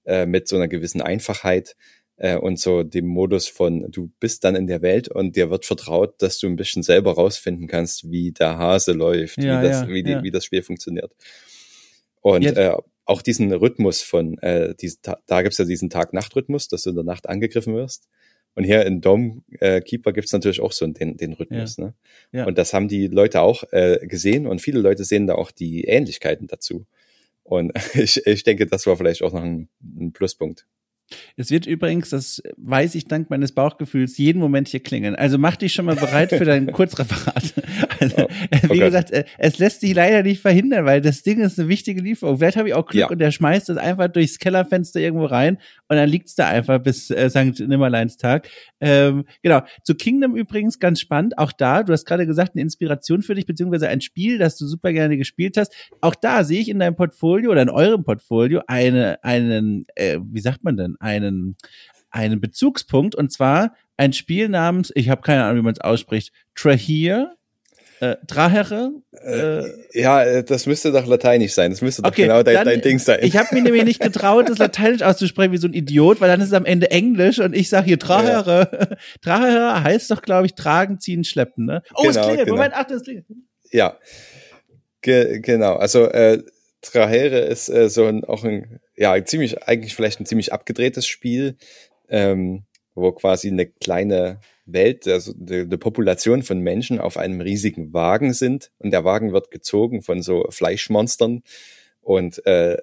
äh, 0.05 0.25
mit 0.25 0.47
so 0.47 0.55
einer 0.55 0.67
gewissen 0.67 1.01
Einfachheit 1.01 1.75
äh, 2.17 2.37
und 2.37 2.59
so 2.59 2.83
dem 2.83 3.07
Modus 3.07 3.47
von, 3.47 3.91
du 3.91 4.11
bist 4.19 4.43
dann 4.43 4.55
in 4.55 4.67
der 4.67 4.81
Welt 4.81 5.07
und 5.07 5.35
dir 5.35 5.49
wird 5.49 5.65
vertraut, 5.65 6.21
dass 6.21 6.39
du 6.39 6.47
ein 6.47 6.55
bisschen 6.55 6.83
selber 6.83 7.13
rausfinden 7.13 7.67
kannst, 7.67 8.09
wie 8.09 8.31
der 8.31 8.57
Hase 8.57 8.93
läuft, 8.93 9.37
ja, 9.37 9.61
wie, 9.61 9.67
das, 9.67 9.81
ja, 9.81 9.87
wie, 9.89 10.03
die, 10.03 10.11
ja. 10.11 10.23
wie 10.23 10.31
das 10.31 10.45
Spiel 10.45 10.63
funktioniert. 10.63 11.11
Und 12.21 12.45
äh, 12.45 12.75
auch 13.05 13.21
diesen 13.21 13.53
Rhythmus 13.53 14.01
von, 14.01 14.37
äh, 14.39 14.73
diesen, 14.75 14.99
da 15.27 15.41
gibt's 15.41 15.57
ja 15.57 15.65
diesen 15.65 15.89
Tag-Nacht-Rhythmus, 15.89 16.67
dass 16.67 16.83
du 16.83 16.89
in 16.89 16.95
der 16.95 17.05
Nacht 17.05 17.29
angegriffen 17.29 17.75
wirst. 17.75 18.07
Und 18.55 18.63
hier 18.63 18.85
in 18.85 19.01
Dome 19.01 19.43
äh, 19.59 19.81
Keeper 19.81 20.13
gibt's 20.13 20.31
natürlich 20.31 20.61
auch 20.61 20.71
so 20.71 20.87
den, 20.87 21.17
den 21.17 21.33
Rhythmus. 21.33 21.77
Ja. 21.77 21.85
Ne? 21.85 21.93
Ja. 22.31 22.45
Und 22.45 22.57
das 22.57 22.73
haben 22.73 22.87
die 22.87 23.07
Leute 23.07 23.41
auch 23.41 23.63
äh, 23.71 23.99
gesehen 24.07 24.47
und 24.47 24.61
viele 24.61 24.79
Leute 24.79 25.03
sehen 25.03 25.27
da 25.27 25.35
auch 25.35 25.51
die 25.51 25.83
Ähnlichkeiten 25.83 26.47
dazu. 26.47 26.85
Und 27.43 27.73
ich, 27.93 28.25
ich 28.25 28.43
denke, 28.43 28.65
das 28.65 28.87
war 28.87 28.95
vielleicht 28.95 29.21
auch 29.21 29.33
noch 29.33 29.43
ein, 29.43 29.67
ein 29.83 30.13
Pluspunkt. 30.13 30.65
Es 31.37 31.51
wird 31.51 31.67
übrigens, 31.67 32.09
das 32.09 32.41
weiß 32.57 32.95
ich 32.95 33.05
dank 33.05 33.29
meines 33.29 33.51
Bauchgefühls, 33.51 34.17
jeden 34.17 34.39
Moment 34.39 34.67
hier 34.67 34.81
klingeln. 34.81 35.15
Also 35.15 35.37
mach 35.37 35.55
dich 35.55 35.73
schon 35.73 35.85
mal 35.85 35.95
bereit 35.95 36.29
für 36.29 36.45
dein 36.45 36.67
Kurzreferat. 36.71 37.53
Also, 37.99 38.15
oh, 38.23 38.27
wie 38.63 38.65
okay. 38.65 38.79
gesagt, 38.79 39.11
äh, 39.11 39.25
es 39.37 39.59
lässt 39.59 39.81
sich 39.81 39.93
leider 39.93 40.23
nicht 40.23 40.41
verhindern, 40.41 40.85
weil 40.85 41.01
das 41.01 41.23
Ding 41.23 41.39
ist 41.41 41.59
eine 41.59 41.69
wichtige 41.69 42.01
Lieferung. 42.01 42.37
Vielleicht 42.37 42.57
habe 42.57 42.69
ich 42.69 42.73
auch 42.73 42.85
Glück 42.85 43.01
ja. 43.01 43.09
und 43.09 43.19
der 43.19 43.31
schmeißt 43.31 43.69
es 43.69 43.77
einfach 43.77 44.07
durchs 44.07 44.39
Kellerfenster 44.39 44.99
irgendwo 44.99 45.25
rein 45.25 45.57
und 45.87 45.97
dann 45.97 46.09
liegt's 46.09 46.35
da 46.35 46.47
einfach 46.47 46.79
bis 46.79 47.09
äh, 47.09 47.29
St. 47.29 47.59
Nimmerleins 47.67 48.17
Tag. 48.17 48.49
Ähm, 48.79 49.25
genau. 49.43 49.61
Zu 49.83 49.95
Kingdom 49.95 50.35
übrigens 50.35 50.79
ganz 50.79 50.99
spannend. 50.99 51.37
Auch 51.37 51.51
da, 51.51 51.83
du 51.83 51.93
hast 51.93 52.05
gerade 52.05 52.25
gesagt, 52.25 52.51
eine 52.55 52.61
Inspiration 52.61 53.21
für 53.21 53.35
dich, 53.35 53.45
beziehungsweise 53.45 53.87
ein 53.87 54.01
Spiel, 54.01 54.37
das 54.37 54.57
du 54.57 54.65
super 54.65 54.91
gerne 54.91 55.17
gespielt 55.17 55.57
hast. 55.57 55.73
Auch 56.01 56.15
da 56.15 56.43
sehe 56.43 56.61
ich 56.61 56.69
in 56.69 56.79
deinem 56.79 56.95
Portfolio 56.95 57.51
oder 57.51 57.61
in 57.61 57.69
eurem 57.69 58.03
Portfolio 58.03 58.61
eine, 58.67 59.23
einen, 59.23 59.85
äh, 59.95 60.19
wie 60.21 60.41
sagt 60.41 60.63
man 60.63 60.77
denn, 60.77 60.94
einen, 60.99 61.57
einen 62.09 62.41
Bezugspunkt 62.41 63.15
und 63.15 63.31
zwar 63.31 63.73
ein 63.97 64.13
Spiel 64.13 64.49
namens, 64.49 64.91
ich 64.95 65.09
habe 65.09 65.21
keine 65.21 65.43
Ahnung, 65.43 65.57
wie 65.57 65.63
man 65.63 65.73
es 65.73 65.81
ausspricht, 65.81 66.33
Trahir 66.53 67.35
äh, 68.01 68.17
Trahere? 68.27 68.91
Äh, 69.23 69.63
ja, 69.93 70.23
äh, 70.23 70.43
das 70.43 70.65
müsste 70.65 70.91
doch 70.91 71.07
lateinisch 71.07 71.53
sein. 71.53 71.71
Das 71.71 71.81
müsste 71.81 72.01
doch 72.01 72.09
okay, 72.09 72.23
genau 72.23 72.43
dein, 72.43 72.55
dann, 72.55 72.65
dein 72.65 72.81
Ding 72.81 72.99
sein. 72.99 73.19
Ich 73.21 73.37
habe 73.37 73.55
mir 73.55 73.61
nämlich 73.61 73.85
nicht 73.85 74.01
getraut, 74.01 74.49
das 74.49 74.57
lateinisch 74.57 75.01
auszusprechen 75.01 75.53
wie 75.53 75.57
so 75.57 75.67
ein 75.67 75.73
Idiot, 75.73 76.19
weil 76.19 76.27
dann 76.29 76.41
ist 76.41 76.47
es 76.47 76.53
am 76.53 76.65
Ende 76.65 76.91
Englisch 76.91 77.39
und 77.39 77.55
ich 77.55 77.69
sage 77.69 77.85
hier 77.85 77.99
Trahere. 77.99 78.69
Ja. 78.71 78.97
Trahere 79.21 79.83
heißt 79.83 80.11
doch, 80.11 80.21
glaube 80.21 80.45
ich, 80.45 80.55
tragen, 80.55 80.99
ziehen, 80.99 81.23
schleppen. 81.23 81.65
Ne? 81.65 81.81
Oh, 81.93 82.03
genau, 82.03 82.09
es 82.09 82.17
klingelt. 82.17 82.45
Genau. 82.45 82.57
Moment, 82.57 82.73
ach, 82.75 82.85
das 82.85 83.03
klingelt. 83.03 83.25
Ja, 83.71 83.97
Ge 85.01 85.39
genau. 85.39 85.75
Also 85.75 86.05
äh, 86.05 86.43
Trahere 86.81 87.39
ist 87.39 87.69
äh, 87.69 87.89
so 87.89 88.05
ein, 88.05 88.25
auch 88.25 88.43
ein, 88.43 88.81
ja, 88.97 89.23
ziemlich, 89.25 89.63
eigentlich 89.63 89.95
vielleicht 89.95 90.19
ein 90.19 90.25
ziemlich 90.25 90.53
abgedrehtes 90.53 91.05
Spiel, 91.05 91.57
ähm, 92.09 92.63
wo 92.93 93.11
quasi 93.11 93.49
eine 93.49 93.65
kleine 93.65 94.39
Welt, 94.65 95.07
also 95.07 95.33
die 95.35 95.65
Population 95.77 96.43
von 96.43 96.59
Menschen 96.59 96.99
auf 96.99 97.17
einem 97.17 97.41
riesigen 97.41 97.93
Wagen 97.93 98.33
sind 98.33 98.71
und 98.79 98.91
der 98.91 99.03
Wagen 99.03 99.33
wird 99.33 99.51
gezogen 99.51 100.01
von 100.01 100.21
so 100.21 100.47
Fleischmonstern 100.49 101.43
und 102.01 102.45
äh, 102.45 102.77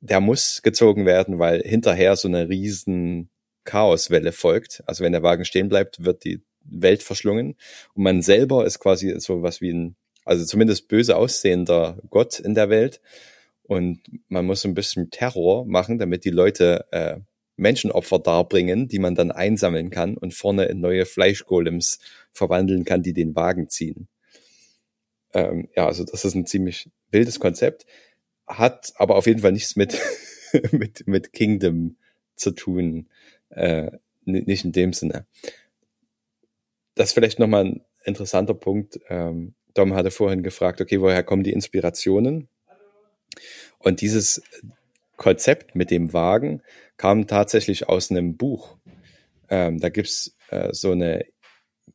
der 0.00 0.20
muss 0.20 0.62
gezogen 0.62 1.04
werden, 1.04 1.38
weil 1.38 1.62
hinterher 1.62 2.16
so 2.16 2.28
eine 2.28 2.48
riesen 2.48 3.30
Chaoswelle 3.64 4.32
folgt. 4.32 4.82
Also 4.86 5.02
wenn 5.02 5.12
der 5.12 5.22
Wagen 5.22 5.44
stehen 5.44 5.68
bleibt, 5.68 6.04
wird 6.04 6.24
die 6.24 6.42
Welt 6.62 7.02
verschlungen 7.02 7.56
und 7.94 8.02
man 8.02 8.22
selber 8.22 8.64
ist 8.66 8.78
quasi 8.78 9.18
so 9.18 9.42
was 9.42 9.60
wie 9.60 9.72
ein, 9.72 9.96
also 10.24 10.44
zumindest 10.44 10.88
böse 10.88 11.16
aussehender 11.16 11.98
Gott 12.08 12.40
in 12.40 12.54
der 12.54 12.70
Welt 12.70 13.00
und 13.66 14.00
man 14.28 14.46
muss 14.46 14.64
ein 14.64 14.74
bisschen 14.74 15.10
Terror 15.10 15.66
machen, 15.66 15.98
damit 15.98 16.24
die 16.24 16.30
Leute 16.30 16.86
äh, 16.92 17.18
Menschenopfer 17.56 18.18
darbringen, 18.18 18.88
die 18.88 18.98
man 18.98 19.14
dann 19.14 19.30
einsammeln 19.30 19.90
kann 19.90 20.16
und 20.16 20.34
vorne 20.34 20.66
in 20.66 20.80
neue 20.80 21.06
Fleischgolems 21.06 21.98
verwandeln 22.32 22.84
kann, 22.84 23.02
die 23.02 23.12
den 23.12 23.34
Wagen 23.34 23.68
ziehen. 23.68 24.08
Ähm, 25.32 25.68
ja, 25.74 25.86
also 25.86 26.04
das 26.04 26.24
ist 26.24 26.34
ein 26.34 26.46
ziemlich 26.46 26.90
wildes 27.10 27.40
Konzept, 27.40 27.86
hat 28.46 28.92
aber 28.96 29.16
auf 29.16 29.26
jeden 29.26 29.40
Fall 29.40 29.52
nichts 29.52 29.76
mit, 29.76 29.98
mit, 30.72 31.06
mit 31.06 31.32
Kingdom 31.32 31.96
zu 32.36 32.52
tun, 32.52 33.08
äh, 33.50 33.90
nicht 34.24 34.64
in 34.64 34.72
dem 34.72 34.92
Sinne. 34.92 35.26
Das 36.94 37.08
ist 37.08 37.12
vielleicht 37.12 37.38
nochmal 37.38 37.64
ein 37.64 37.84
interessanter 38.04 38.54
Punkt. 38.54 39.00
Ähm, 39.08 39.54
Dom 39.74 39.94
hatte 39.94 40.10
vorhin 40.10 40.42
gefragt, 40.42 40.80
okay, 40.80 41.00
woher 41.00 41.22
kommen 41.22 41.42
die 41.42 41.52
Inspirationen? 41.52 42.48
Und 43.86 44.00
dieses 44.00 44.42
Konzept 45.16 45.76
mit 45.76 45.92
dem 45.92 46.12
Wagen 46.12 46.60
kam 46.96 47.28
tatsächlich 47.28 47.88
aus 47.88 48.10
einem 48.10 48.36
Buch. 48.36 48.78
Ähm, 49.48 49.78
da 49.78 49.90
gibt's 49.90 50.36
äh, 50.50 50.70
so 50.72 50.90
eine 50.90 51.24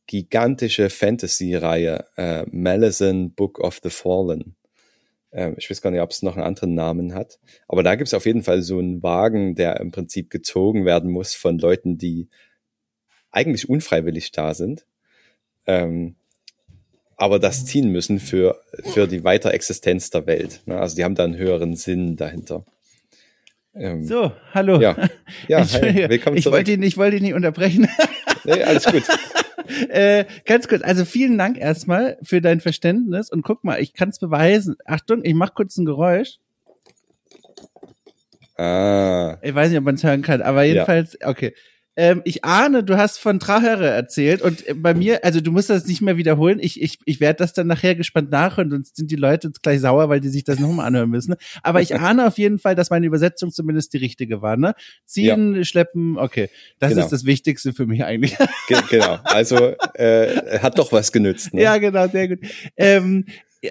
gigantische 0.06 0.88
Fantasy-Reihe, 0.88 2.06
äh, 2.16 2.46
Malazan 2.50 3.32
Book 3.34 3.58
of 3.58 3.80
the 3.82 3.90
Fallen. 3.90 4.56
Ähm, 5.32 5.54
ich 5.58 5.68
weiß 5.68 5.82
gar 5.82 5.90
nicht, 5.90 6.00
ob 6.00 6.12
es 6.12 6.22
noch 6.22 6.36
einen 6.36 6.46
anderen 6.46 6.74
Namen 6.74 7.12
hat. 7.12 7.38
Aber 7.68 7.82
da 7.82 7.94
gibt's 7.94 8.14
auf 8.14 8.24
jeden 8.24 8.42
Fall 8.42 8.62
so 8.62 8.78
einen 8.78 9.02
Wagen, 9.02 9.54
der 9.54 9.78
im 9.78 9.90
Prinzip 9.90 10.30
gezogen 10.30 10.86
werden 10.86 11.10
muss 11.10 11.34
von 11.34 11.58
Leuten, 11.58 11.98
die 11.98 12.30
eigentlich 13.30 13.68
unfreiwillig 13.68 14.32
da 14.32 14.54
sind. 14.54 14.86
Ähm, 15.66 16.16
aber 17.16 17.38
das 17.38 17.64
ziehen 17.64 17.90
müssen 17.90 18.18
für, 18.18 18.60
für 18.92 19.06
die 19.06 19.24
Weiterexistenz 19.24 20.10
der 20.10 20.26
Welt. 20.26 20.60
Ne? 20.66 20.78
Also 20.78 20.96
die 20.96 21.04
haben 21.04 21.14
da 21.14 21.24
einen 21.24 21.36
höheren 21.36 21.76
Sinn 21.76 22.16
dahinter. 22.16 22.64
Ähm, 23.74 24.04
so, 24.04 24.32
hallo. 24.52 24.80
Ja, 24.80 24.96
ja 25.48 25.64
hey, 25.64 26.08
willkommen 26.08 26.36
ich 26.36 26.42
zurück. 26.42 26.58
Wollte 26.58 26.72
ihn, 26.72 26.82
ich 26.82 26.96
wollte 26.96 27.16
ihn 27.16 27.22
nicht 27.22 27.34
unterbrechen. 27.34 27.88
nee, 28.44 28.62
alles 28.62 28.84
gut. 28.84 29.04
äh, 29.88 30.24
ganz 30.44 30.68
kurz, 30.68 30.82
also 30.82 31.04
vielen 31.04 31.38
Dank 31.38 31.58
erstmal 31.58 32.18
für 32.22 32.40
dein 32.40 32.60
Verständnis 32.60 33.30
und 33.30 33.42
guck 33.42 33.64
mal, 33.64 33.80
ich 33.80 33.94
kann 33.94 34.10
es 34.10 34.18
beweisen. 34.18 34.76
Achtung, 34.84 35.24
ich 35.24 35.34
mach 35.34 35.54
kurz 35.54 35.76
ein 35.78 35.86
Geräusch. 35.86 36.38
Ah. 38.56 39.38
Ich 39.42 39.54
weiß 39.54 39.70
nicht, 39.70 39.78
ob 39.78 39.84
man 39.84 39.94
es 39.94 40.04
hören 40.04 40.22
kann, 40.22 40.42
aber 40.42 40.64
jedenfalls, 40.64 41.16
ja. 41.20 41.28
okay. 41.28 41.54
Ähm, 41.94 42.22
ich 42.24 42.44
ahne, 42.44 42.82
du 42.82 42.96
hast 42.96 43.18
von 43.18 43.38
Trahere 43.38 43.88
erzählt 43.88 44.40
und 44.40 44.64
bei 44.76 44.94
mir, 44.94 45.24
also 45.24 45.40
du 45.40 45.52
musst 45.52 45.68
das 45.68 45.86
nicht 45.86 46.00
mehr 46.00 46.16
wiederholen. 46.16 46.58
Ich, 46.60 46.80
ich, 46.80 46.98
ich 47.04 47.20
werde 47.20 47.38
das 47.38 47.52
dann 47.52 47.66
nachher 47.66 47.94
gespannt 47.94 48.30
nachhören, 48.30 48.70
sonst 48.70 48.96
sind 48.96 49.10
die 49.10 49.16
Leute 49.16 49.48
jetzt 49.48 49.62
gleich 49.62 49.80
sauer, 49.80 50.08
weil 50.08 50.20
die 50.20 50.30
sich 50.30 50.44
das 50.44 50.58
nochmal 50.58 50.86
anhören 50.86 51.10
müssen. 51.10 51.34
Aber 51.62 51.82
ich 51.82 51.94
ahne 52.00 52.26
auf 52.26 52.38
jeden 52.38 52.58
Fall, 52.58 52.74
dass 52.74 52.90
meine 52.90 53.06
Übersetzung 53.06 53.50
zumindest 53.50 53.92
die 53.92 53.98
richtige 53.98 54.40
war. 54.40 54.56
Ne? 54.56 54.74
Ziehen, 55.04 55.56
ja. 55.56 55.64
schleppen, 55.64 56.16
okay. 56.16 56.48
Das 56.78 56.90
genau. 56.90 57.04
ist 57.04 57.10
das 57.10 57.26
Wichtigste 57.26 57.74
für 57.74 57.86
mich 57.86 58.04
eigentlich. 58.04 58.38
Ge 58.68 58.78
genau. 58.88 59.18
Also 59.24 59.74
äh, 59.94 60.60
hat 60.60 60.78
doch 60.78 60.92
was 60.92 61.12
genützt. 61.12 61.52
Ne? 61.52 61.62
Ja, 61.62 61.76
genau, 61.76 62.08
sehr 62.08 62.28
gut. 62.28 62.38
Ähm, 62.76 63.26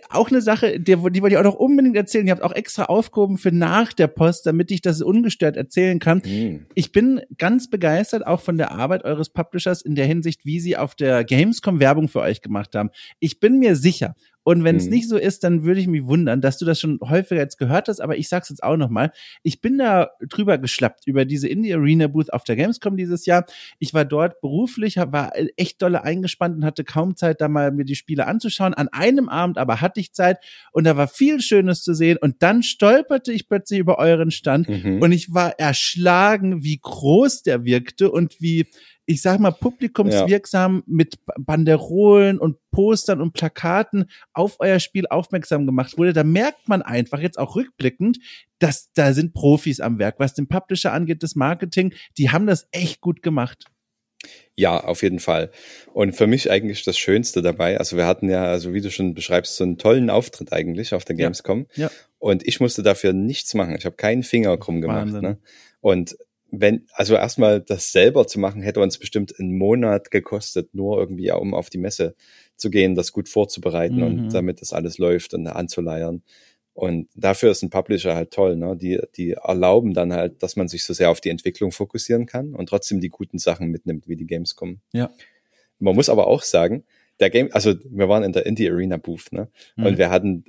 auch 0.09 0.29
eine 0.29 0.41
Sache, 0.41 0.79
die, 0.79 0.95
die 0.95 0.95
wollte 0.95 1.29
ich 1.29 1.37
auch 1.37 1.43
noch 1.43 1.55
unbedingt 1.55 1.95
erzählen. 1.95 2.25
Ihr 2.25 2.31
habt 2.31 2.43
auch 2.43 2.53
extra 2.53 2.85
aufgehoben 2.85 3.37
für 3.37 3.51
nach 3.51 3.91
der 3.91 4.07
Post, 4.07 4.45
damit 4.45 4.71
ich 4.71 4.81
das 4.81 5.01
ungestört 5.01 5.57
erzählen 5.57 5.99
kann. 5.99 6.21
Mhm. 6.25 6.65
Ich 6.75 6.91
bin 6.91 7.21
ganz 7.37 7.69
begeistert 7.69 8.25
auch 8.25 8.39
von 8.39 8.57
der 8.57 8.71
Arbeit 8.71 9.03
eures 9.03 9.29
Publishers 9.29 9.81
in 9.81 9.95
der 9.95 10.05
Hinsicht, 10.05 10.45
wie 10.45 10.59
sie 10.59 10.77
auf 10.77 10.95
der 10.95 11.23
Gamescom 11.23 11.79
Werbung 11.79 12.07
für 12.07 12.21
euch 12.21 12.41
gemacht 12.41 12.73
haben. 12.75 12.89
Ich 13.19 13.39
bin 13.39 13.59
mir 13.59 13.75
sicher, 13.75 14.15
Und 14.43 14.63
wenn 14.63 14.75
es 14.75 14.85
mhm. 14.85 14.91
nicht 14.91 15.09
so 15.09 15.17
ist, 15.17 15.43
dann 15.43 15.63
würde 15.63 15.79
ich 15.79 15.87
mich 15.87 16.05
wundern, 16.05 16.41
dass 16.41 16.57
du 16.57 16.65
das 16.65 16.79
schon 16.79 16.99
häufiger 17.01 17.41
jetzt 17.41 17.57
gehört 17.57 17.87
hast, 17.87 17.99
aber 17.99 18.17
ich 18.17 18.27
sag's 18.27 18.49
jetzt 18.49 18.63
auch 18.63 18.77
nochmal. 18.77 19.11
Ich 19.43 19.61
bin 19.61 19.77
da 19.77 20.09
drüber 20.27 20.57
geschlappt 20.57 21.05
über 21.05 21.25
diese 21.25 21.47
Indie 21.47 21.73
Arena 21.73 22.07
Booth 22.07 22.33
auf 22.33 22.43
der 22.43 22.55
Gamescom 22.55 22.97
dieses 22.97 23.25
Jahr. 23.25 23.45
Ich 23.79 23.93
war 23.93 24.05
dort 24.05 24.41
beruflich, 24.41 24.97
war 24.97 25.33
echt 25.57 25.81
dolle 25.81 26.03
eingespannt 26.03 26.55
und 26.55 26.65
hatte 26.65 26.83
kaum 26.83 27.15
Zeit, 27.15 27.41
da 27.41 27.47
mal 27.47 27.71
mir 27.71 27.85
die 27.85 27.95
Spiele 27.95 28.27
anzuschauen. 28.27 28.73
An 28.73 28.87
einem 28.89 29.29
Abend 29.29 29.57
aber 29.57 29.81
hatte 29.81 29.99
ich 29.99 30.13
Zeit 30.13 30.39
und 30.71 30.85
da 30.85 30.97
war 30.97 31.07
viel 31.07 31.41
Schönes 31.41 31.83
zu 31.83 31.93
sehen. 31.93 32.17
Und 32.19 32.41
dann 32.41 32.63
stolperte 32.63 33.31
ich 33.31 33.47
plötzlich 33.47 33.79
über 33.79 33.99
euren 33.99 34.31
Stand 34.31 34.69
mhm. 34.69 35.01
und 35.01 35.11
ich 35.11 35.33
war 35.33 35.59
erschlagen, 35.59 36.63
wie 36.63 36.79
groß 36.81 37.43
der 37.43 37.63
wirkte 37.65 38.11
und 38.11 38.41
wie 38.41 38.65
ich 39.05 39.21
sag 39.21 39.39
mal, 39.39 39.51
publikumswirksam 39.51 40.77
ja. 40.77 40.83
mit 40.85 41.15
Banderolen 41.37 42.39
und 42.39 42.57
Postern 42.71 43.21
und 43.21 43.33
Plakaten 43.33 44.09
auf 44.33 44.57
euer 44.59 44.79
Spiel 44.79 45.07
aufmerksam 45.07 45.65
gemacht 45.65 45.97
wurde, 45.97 46.13
da 46.13 46.23
merkt 46.23 46.67
man 46.67 46.81
einfach 46.81 47.19
jetzt 47.19 47.37
auch 47.37 47.55
rückblickend, 47.55 48.19
dass 48.59 48.91
da 48.93 49.13
sind 49.13 49.33
Profis 49.33 49.79
am 49.79 49.99
Werk. 49.99 50.15
Was 50.19 50.33
den 50.33 50.47
Publisher 50.47 50.93
angeht, 50.93 51.23
das 51.23 51.35
Marketing, 51.35 51.93
die 52.17 52.29
haben 52.29 52.47
das 52.47 52.67
echt 52.71 53.01
gut 53.01 53.21
gemacht. 53.21 53.65
Ja, 54.55 54.83
auf 54.83 55.01
jeden 55.01 55.19
Fall. 55.19 55.49
Und 55.93 56.15
für 56.15 56.27
mich 56.27 56.51
eigentlich 56.51 56.83
das 56.83 56.97
Schönste 56.97 57.41
dabei, 57.41 57.79
also 57.79 57.97
wir 57.97 58.05
hatten 58.05 58.29
ja, 58.29 58.43
also 58.43 58.73
wie 58.73 58.81
du 58.81 58.91
schon 58.91 59.15
beschreibst, 59.15 59.55
so 59.55 59.63
einen 59.63 59.77
tollen 59.77 60.09
Auftritt 60.09 60.53
eigentlich 60.53 60.93
auf 60.93 61.05
der 61.05 61.15
Gamescom. 61.15 61.65
Ja. 61.73 61.87
ja. 61.87 61.91
Und 62.19 62.47
ich 62.47 62.59
musste 62.59 62.83
dafür 62.83 63.13
nichts 63.13 63.55
machen. 63.55 63.75
Ich 63.75 63.85
habe 63.85 63.95
keinen 63.95 64.21
Finger 64.21 64.55
krumm 64.57 64.81
gemacht. 64.81 65.11
Ne? 65.11 65.39
Und 65.79 66.15
wenn, 66.51 66.85
also 66.93 67.15
erstmal 67.15 67.61
das 67.61 67.91
selber 67.91 68.27
zu 68.27 68.39
machen, 68.39 68.61
hätte 68.61 68.81
uns 68.81 68.97
bestimmt 68.97 69.39
einen 69.39 69.57
Monat 69.57 70.11
gekostet, 70.11 70.73
nur 70.75 70.99
irgendwie, 70.99 71.31
um 71.31 71.53
auf 71.53 71.69
die 71.69 71.77
Messe 71.77 72.15
zu 72.57 72.69
gehen, 72.69 72.93
das 72.93 73.13
gut 73.13 73.29
vorzubereiten 73.29 73.97
mhm. 73.97 74.03
und 74.03 74.33
damit 74.33 74.61
das 74.61 74.73
alles 74.73 74.97
läuft 74.97 75.33
und 75.33 75.47
anzuleiern. 75.47 76.23
Und 76.73 77.09
dafür 77.15 77.51
ist 77.51 77.63
ein 77.63 77.69
Publisher 77.69 78.15
halt 78.15 78.31
toll, 78.31 78.55
ne? 78.55 78.77
Die, 78.77 78.99
die 79.15 79.31
erlauben 79.31 79.93
dann 79.93 80.13
halt, 80.13 80.41
dass 80.41 80.55
man 80.55 80.67
sich 80.67 80.85
so 80.85 80.93
sehr 80.93 81.09
auf 81.09 81.19
die 81.19 81.29
Entwicklung 81.29 81.71
fokussieren 81.71 82.25
kann 82.25 82.53
und 82.53 82.69
trotzdem 82.69 83.01
die 83.01 83.09
guten 83.09 83.39
Sachen 83.39 83.67
mitnimmt, 83.67 84.07
wie 84.07 84.15
die 84.15 84.27
Gamescom. 84.27 84.79
Ja. 84.93 85.09
Man 85.79 85.95
muss 85.95 86.09
aber 86.09 86.27
auch 86.27 86.43
sagen, 86.43 86.83
der 87.19 87.29
Game, 87.29 87.49
also 87.51 87.73
wir 87.89 88.07
waren 88.07 88.23
in 88.23 88.31
der 88.31 88.45
Indie 88.45 88.69
Arena 88.69 88.97
Booth, 88.97 89.31
ne? 89.31 89.49
Mhm. 89.75 89.85
Und 89.85 89.97
wir 89.97 90.09
hatten 90.09 90.45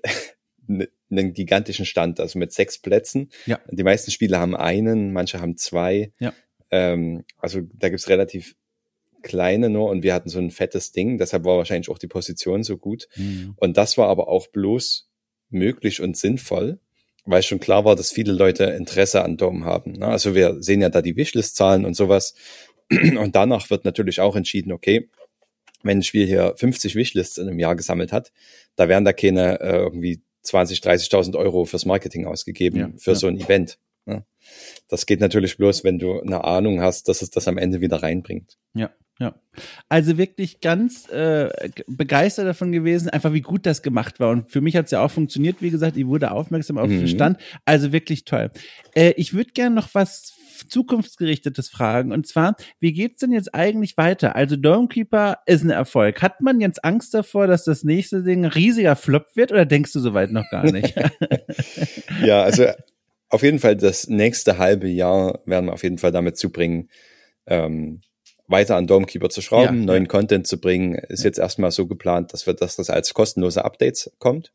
einen 0.69 1.35
gigantischen 1.35 1.87
Stand, 1.87 2.21
also 2.21 2.39
mit 2.39 2.53
sechs 2.53 2.79
Plätzen. 2.79 3.31
Ja. 3.47 3.61
Die 3.71 3.83
meisten 3.83 4.11
Spiele 4.11 4.39
haben 4.39 4.57
einen, 4.57 5.13
manche 5.13 5.41
haben 5.41 5.57
zwei. 5.57 6.13
Ja. 6.19 6.33
Ähm, 6.71 7.25
also 7.39 7.61
da 7.75 7.89
gibt's 7.89 8.09
relativ 8.09 8.57
kleine 9.23 9.71
nur 9.71 9.89
und 9.89 10.03
wir 10.03 10.15
hatten 10.15 10.29
so 10.29 10.39
ein 10.39 10.51
fettes 10.51 10.93
Ding, 10.93 11.17
deshalb 11.17 11.45
war 11.45 11.57
wahrscheinlich 11.57 11.89
auch 11.89 11.99
die 11.99 12.09
Position 12.09 12.63
so 12.63 12.77
gut. 12.77 13.09
Mhm. 13.17 13.55
Und 13.57 13.77
das 13.77 13.97
war 13.97 14.09
aber 14.09 14.29
auch 14.29 14.49
bloß 14.49 15.09
möglich 15.51 16.01
und 16.01 16.17
sinnvoll, 16.17 16.81
weil 17.25 17.43
schon 17.43 17.61
klar 17.61 17.85
war, 17.85 17.95
dass 17.95 18.11
viele 18.11 18.33
Leute 18.33 18.65
Interesse 18.65 19.23
an 19.23 19.37
Dome 19.37 19.65
haben. 19.65 19.93
Ne? 19.93 20.07
Also 20.07 20.35
wir 20.35 20.61
sehen 20.63 20.81
ja 20.81 20.89
da 20.89 21.03
die 21.03 21.17
Wishlist-Zahlen 21.17 21.85
und 21.85 21.95
sowas. 21.95 22.35
Und 22.91 23.37
danach 23.37 23.71
wird 23.71 23.87
natürlich 23.87 24.21
auch 24.21 24.37
entschieden, 24.37 24.71
okay, 24.71 25.09
wenn 25.83 25.99
ein 25.99 26.03
Spiel 26.03 26.27
hier 26.27 26.53
50 26.57 26.95
Wishlists 26.95 27.39
in 27.39 27.49
einem 27.49 27.59
Jahr 27.59 27.75
gesammelt 27.75 28.13
hat, 28.13 28.33
da 28.77 28.89
werden 28.89 29.05
da 29.05 29.15
keine 29.15 29.61
äh, 29.61 29.77
irgendwie 29.77 30.21
20, 30.43 30.81
30.000 30.81 31.37
Euro 31.37 31.65
fürs 31.65 31.87
Marketing 31.87 32.27
ausgegeben 32.27 32.79
ja, 32.79 32.91
für 32.97 33.13
ja. 33.13 33.17
so 33.17 33.27
ein 33.27 33.41
Event. 33.41 33.79
Ne? 34.07 34.25
Das 34.89 35.07
geht 35.07 35.21
natürlich 35.21 35.57
bloß, 35.57 35.85
wenn 35.85 35.99
du 35.99 36.21
eine 36.21 36.45
Ahnung 36.45 36.81
hast, 36.81 37.09
dass 37.09 37.23
es 37.23 37.31
das 37.31 37.49
am 37.49 37.59
Ende 37.59 37.81
wieder 37.81 38.03
reinbringt. 38.03 38.59
Ja, 38.75 38.91
ja. 39.19 39.35
Also 39.89 40.19
wirklich 40.19 40.61
ganz 40.61 41.09
äh, 41.09 41.49
begeistert 41.87 42.47
davon 42.47 42.73
gewesen, 42.73 43.09
einfach 43.09 43.33
wie 43.33 43.41
gut 43.41 43.67
das 43.67 43.83
gemacht 43.83 44.19
war. 44.19 44.31
Und 44.31 44.51
für 44.51 44.61
mich 44.61 44.77
hat 44.77 44.87
es 44.87 44.91
ja 44.91 45.05
auch 45.05 45.11
funktioniert, 45.11 45.63
wie 45.63 45.71
gesagt, 45.71 45.97
ich 45.97 46.07
wurde 46.07 46.33
aufmerksam 46.33 46.79
auf 46.79 46.89
mhm. 46.89 46.99
den 46.99 47.09
Stand. 47.09 47.39
Also 47.65 47.93
wirklich 47.93 48.25
toll. 48.25 48.51
Äh, 48.95 49.13
ich 49.17 49.35
würde 49.35 49.53
gerne 49.53 49.77
noch 49.77 49.91
was 49.93 50.35
zukunftsgerichtetes 50.69 51.69
fragen. 51.69 52.13
Und 52.13 52.27
zwar, 52.27 52.57
wie 52.81 52.93
geht's 52.93 53.21
denn 53.21 53.33
jetzt 53.33 53.55
eigentlich 53.55 53.97
weiter? 53.97 54.37
Also 54.37 54.57
Dawnkeeper 54.57 55.39
ist 55.47 55.65
ein 55.65 55.71
Erfolg. 55.71 56.23
Hat 56.23 56.41
man 56.41 56.61
jetzt 56.61 56.85
Angst 56.85 57.15
davor, 57.15 57.47
dass 57.47 57.65
das 57.65 57.85
nächste 57.85 58.23
Ding 58.23 58.45
riesiger 58.45 58.97
Flop 58.97 59.27
wird 59.35 59.53
oder 59.53 59.67
denkst 59.67 59.93
du 59.93 60.01
soweit 60.01 60.31
noch 60.33 60.49
gar 60.51 60.71
nicht? 60.71 60.95
ja, 62.25 62.43
also 62.43 62.67
auf 63.29 63.43
jeden 63.43 63.59
Fall 63.59 63.77
das 63.77 64.09
nächste 64.09 64.59
halbe 64.59 64.89
Jahr 64.89 65.41
werden 65.47 65.67
wir 65.67 65.73
auf 65.73 65.83
jeden 65.83 65.99
Fall 65.99 66.13
damit 66.13 66.37
zubringen, 66.37 66.91
ähm, 67.47 68.03
weiter 68.47 68.77
an 68.77 68.87
Domekeeper 68.87 69.31
zu 69.31 69.41
schrauben, 69.41 69.81
ja, 69.81 69.87
neuen 69.87 70.05
ja. 70.05 70.09
Content 70.09 70.47
zu 70.47 70.61
bringen. 70.61 70.95
Ist 70.95 71.25
ja. 71.25 71.29
jetzt 71.29 71.39
erstmal 71.39 71.71
so 71.71 71.87
geplant, 71.87 72.33
dass 72.33 72.47
wir, 72.47 72.55
dass 72.55 72.77
das 72.77 72.91
als 72.91 73.15
kostenlose 73.15 73.65
Updates 73.65 74.13
kommt. 74.19 74.53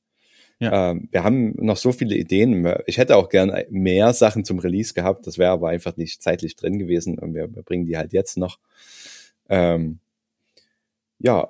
Ja. 0.60 0.92
Ähm, 0.92 1.08
wir 1.12 1.24
haben 1.24 1.54
noch 1.58 1.78
so 1.78 1.92
viele 1.92 2.16
Ideen. 2.16 2.68
Ich 2.88 2.98
hätte 2.98 3.16
auch 3.16 3.30
gern 3.30 3.54
mehr 3.70 4.14
Sachen 4.14 4.44
zum 4.44 4.60
Release 4.60 4.94
gehabt. 4.94 5.28
Das 5.28 5.38
wäre 5.38 5.52
aber 5.52 5.70
einfach 5.70 5.98
nicht 5.98 6.22
zeitlich 6.22 6.56
drin 6.56 6.80
gewesen 6.80 7.20
und 7.20 7.36
wir, 7.36 7.54
wir 7.54 7.64
bringen 7.64 7.86
die 7.86 7.98
halt 7.98 8.14
jetzt 8.14 8.38
noch. 8.38 8.60
Ähm, 9.50 10.00
ja, 11.20 11.48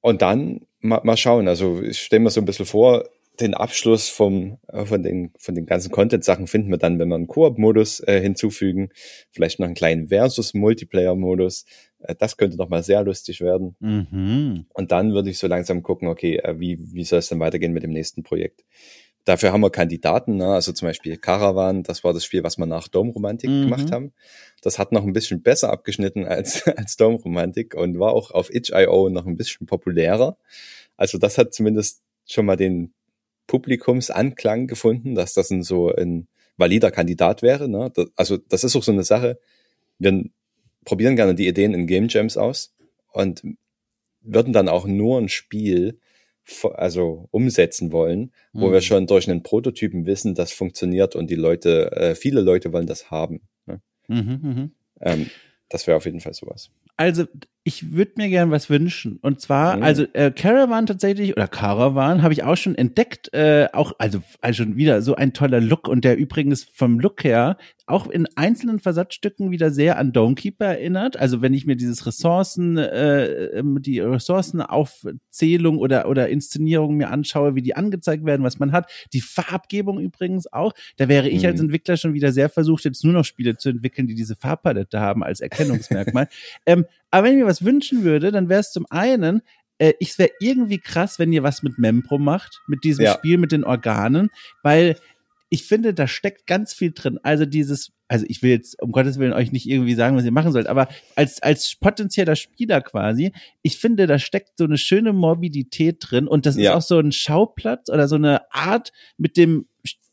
und 0.00 0.22
dann 0.22 0.62
mal, 0.80 1.00
mal 1.04 1.16
schauen. 1.16 1.48
Also 1.48 1.82
ich 1.82 1.98
stelle 1.98 2.20
mir 2.20 2.30
so 2.30 2.40
ein 2.40 2.46
bisschen 2.46 2.66
vor, 2.66 3.04
den 3.40 3.54
Abschluss 3.54 4.08
vom, 4.08 4.58
äh, 4.68 4.84
von, 4.84 5.02
den, 5.02 5.32
von 5.38 5.54
den 5.54 5.66
ganzen 5.66 5.90
Content-Sachen 5.90 6.46
finden 6.46 6.70
wir 6.70 6.78
dann, 6.78 6.98
wenn 6.98 7.08
wir 7.08 7.16
einen 7.16 7.26
Koop-Modus 7.26 8.00
äh, 8.00 8.20
hinzufügen, 8.20 8.90
vielleicht 9.30 9.58
noch 9.58 9.66
einen 9.66 9.74
kleinen 9.74 10.08
Versus-Multiplayer-Modus. 10.08 11.66
Äh, 12.06 12.14
das 12.16 12.36
könnte 12.36 12.56
doch 12.56 12.68
mal 12.68 12.82
sehr 12.82 13.02
lustig 13.02 13.40
werden. 13.40 13.76
Mhm. 13.80 14.66
Und 14.72 14.92
dann 14.92 15.12
würde 15.12 15.30
ich 15.30 15.38
so 15.38 15.46
langsam 15.46 15.82
gucken, 15.82 16.08
okay, 16.08 16.36
äh, 16.36 16.58
wie, 16.58 16.78
wie 16.92 17.04
soll 17.04 17.18
es 17.18 17.28
denn 17.28 17.40
weitergehen 17.40 17.72
mit 17.72 17.82
dem 17.82 17.92
nächsten 17.92 18.22
Projekt? 18.22 18.64
Dafür 19.24 19.52
haben 19.52 19.60
wir 19.60 19.70
Kandidaten, 19.70 20.36
ne? 20.36 20.46
also 20.46 20.72
zum 20.72 20.86
Beispiel 20.86 21.16
Caravan, 21.16 21.82
das 21.82 22.04
war 22.04 22.12
das 22.12 22.24
Spiel, 22.24 22.44
was 22.44 22.58
wir 22.58 22.66
nach 22.66 22.86
Dome 22.86 23.10
Romantik 23.10 23.50
mhm. 23.50 23.62
gemacht 23.62 23.90
haben. 23.90 24.12
Das 24.62 24.78
hat 24.78 24.92
noch 24.92 25.02
ein 25.02 25.12
bisschen 25.12 25.42
besser 25.42 25.72
abgeschnitten 25.72 26.24
als, 26.24 26.64
als 26.76 26.96
Dome 26.96 27.16
Romantik 27.16 27.74
und 27.74 27.98
war 27.98 28.12
auch 28.12 28.30
auf 28.30 28.54
itch.io 28.54 29.08
noch 29.08 29.26
ein 29.26 29.36
bisschen 29.36 29.66
populärer. 29.66 30.38
Also 30.96 31.18
das 31.18 31.38
hat 31.38 31.52
zumindest 31.54 32.02
schon 32.24 32.46
mal 32.46 32.56
den 32.56 32.94
Publikumsanklang 33.48 34.68
gefunden, 34.68 35.16
dass 35.16 35.34
das 35.34 35.50
ein 35.50 35.64
so 35.64 35.92
ein 35.92 36.28
valider 36.56 36.92
Kandidat 36.92 37.42
wäre. 37.42 37.68
Ne? 37.68 37.90
Das, 37.94 38.06
also 38.14 38.36
das 38.36 38.62
ist 38.62 38.76
auch 38.76 38.82
so 38.84 38.92
eine 38.92 39.04
Sache. 39.04 39.40
Wir 39.98 40.24
probieren 40.86 41.16
gerne 41.16 41.34
die 41.34 41.46
Ideen 41.46 41.74
in 41.74 41.86
Game 41.86 42.08
Jams 42.08 42.38
aus 42.38 42.74
und 43.12 43.42
würden 44.22 44.54
dann 44.54 44.70
auch 44.70 44.86
nur 44.86 45.20
ein 45.20 45.28
Spiel 45.28 46.00
also 46.74 47.28
umsetzen 47.32 47.92
wollen, 47.92 48.32
wo 48.52 48.68
mhm. 48.68 48.72
wir 48.72 48.80
schon 48.80 49.06
durch 49.06 49.28
einen 49.28 49.42
Prototypen 49.42 50.06
wissen, 50.06 50.34
das 50.34 50.52
funktioniert 50.52 51.16
und 51.16 51.28
die 51.28 51.34
Leute, 51.34 51.92
äh, 51.92 52.14
viele 52.14 52.40
Leute 52.40 52.72
wollen 52.72 52.86
das 52.86 53.10
haben. 53.10 53.42
Ne? 53.66 53.80
Mhm, 54.06 54.40
mh. 54.42 54.70
ähm, 55.00 55.30
das 55.68 55.86
wäre 55.88 55.96
auf 55.96 56.04
jeden 56.04 56.20
Fall 56.20 56.34
sowas. 56.34 56.70
Also 56.96 57.24
ich 57.64 57.92
würde 57.92 58.12
mir 58.16 58.28
gern 58.28 58.52
was 58.52 58.70
wünschen. 58.70 59.18
Und 59.20 59.40
zwar, 59.40 59.76
mhm. 59.76 59.82
also 59.82 60.04
äh, 60.12 60.30
Caravan 60.30 60.86
tatsächlich, 60.86 61.36
oder 61.36 61.48
Caravan, 61.48 62.22
habe 62.22 62.32
ich 62.32 62.44
auch 62.44 62.56
schon 62.56 62.76
entdeckt, 62.76 63.34
äh, 63.34 63.68
auch, 63.72 63.92
also, 63.98 64.22
also 64.40 64.62
schon 64.62 64.76
wieder 64.76 65.02
so 65.02 65.16
ein 65.16 65.32
toller 65.32 65.60
Look 65.60 65.88
und 65.88 66.04
der 66.04 66.16
übrigens 66.16 66.64
vom 66.64 67.00
Look 67.00 67.24
her 67.24 67.58
auch 67.86 68.08
in 68.08 68.26
einzelnen 68.34 68.80
Versatzstücken 68.80 69.52
wieder 69.52 69.70
sehr 69.70 69.96
an 69.96 70.12
Domekeeper 70.12 70.66
erinnert. 70.66 71.16
Also 71.16 71.40
wenn 71.40 71.54
ich 71.54 71.66
mir 71.66 71.76
dieses 71.76 72.04
Ressourcen, 72.04 72.76
äh, 72.76 73.26
ähm, 73.58 73.80
die 73.80 74.00
Ressourcenaufzählung 74.00 75.78
oder, 75.78 76.08
oder 76.08 76.28
Inszenierung 76.28 76.96
mir 76.96 77.10
anschaue, 77.10 77.54
wie 77.54 77.62
die 77.62 77.76
angezeigt 77.76 78.24
werden, 78.24 78.42
was 78.42 78.58
man 78.58 78.72
hat, 78.72 78.90
die 79.12 79.20
Farbgebung 79.20 80.00
übrigens 80.00 80.52
auch, 80.52 80.72
da 80.96 81.08
wäre 81.08 81.28
ich 81.28 81.42
mhm. 81.42 81.48
als 81.48 81.60
Entwickler 81.60 81.96
schon 81.96 82.12
wieder 82.12 82.32
sehr 82.32 82.48
versucht, 82.48 82.84
jetzt 82.84 83.04
nur 83.04 83.12
noch 83.12 83.24
Spiele 83.24 83.56
zu 83.56 83.68
entwickeln, 83.68 84.08
die 84.08 84.16
diese 84.16 84.34
Farbpalette 84.34 84.98
haben 85.00 85.22
als 85.22 85.40
Erkennungsmerkmal. 85.40 86.28
ähm, 86.66 86.86
aber 87.12 87.26
wenn 87.26 87.34
ich 87.34 87.44
mir 87.44 87.48
was 87.48 87.64
wünschen 87.64 88.02
würde, 88.02 88.32
dann 88.32 88.48
wäre 88.48 88.60
es 88.60 88.72
zum 88.72 88.86
einen, 88.90 89.42
äh, 89.78 89.92
ich 90.00 90.18
wäre 90.18 90.30
irgendwie 90.40 90.78
krass, 90.78 91.18
wenn 91.18 91.32
ihr 91.32 91.42
was 91.42 91.62
mit 91.62 91.78
Mempro 91.78 92.18
macht, 92.18 92.62
mit 92.66 92.84
diesem 92.84 93.04
ja. 93.04 93.14
Spiel 93.14 93.38
mit 93.38 93.52
den 93.52 93.64
Organen, 93.64 94.30
weil 94.62 94.96
ich 95.48 95.64
finde, 95.64 95.94
da 95.94 96.08
steckt 96.08 96.46
ganz 96.46 96.72
viel 96.72 96.92
drin. 96.92 97.18
Also 97.22 97.46
dieses, 97.46 97.92
also 98.08 98.24
ich 98.28 98.42
will 98.42 98.50
jetzt 98.50 98.80
um 98.82 98.90
Gottes 98.90 99.18
Willen 99.18 99.32
euch 99.32 99.52
nicht 99.52 99.68
irgendwie 99.68 99.94
sagen, 99.94 100.16
was 100.16 100.24
ihr 100.24 100.32
machen 100.32 100.52
sollt, 100.52 100.66
aber 100.66 100.88
als, 101.14 101.42
als 101.42 101.76
potenzieller 101.76 102.36
Spieler 102.36 102.80
quasi, 102.80 103.32
ich 103.62 103.78
finde, 103.78 104.06
da 104.06 104.18
steckt 104.18 104.58
so 104.58 104.64
eine 104.64 104.78
schöne 104.78 105.12
Morbidität 105.12 105.98
drin 106.00 106.26
und 106.26 106.46
das 106.46 106.56
ja. 106.56 106.70
ist 106.70 106.76
auch 106.76 106.82
so 106.82 106.98
ein 106.98 107.12
Schauplatz 107.12 107.88
oder 107.88 108.08
so 108.08 108.16
eine 108.16 108.52
Art, 108.52 108.92
mit 109.18 109.36
dem 109.36 109.66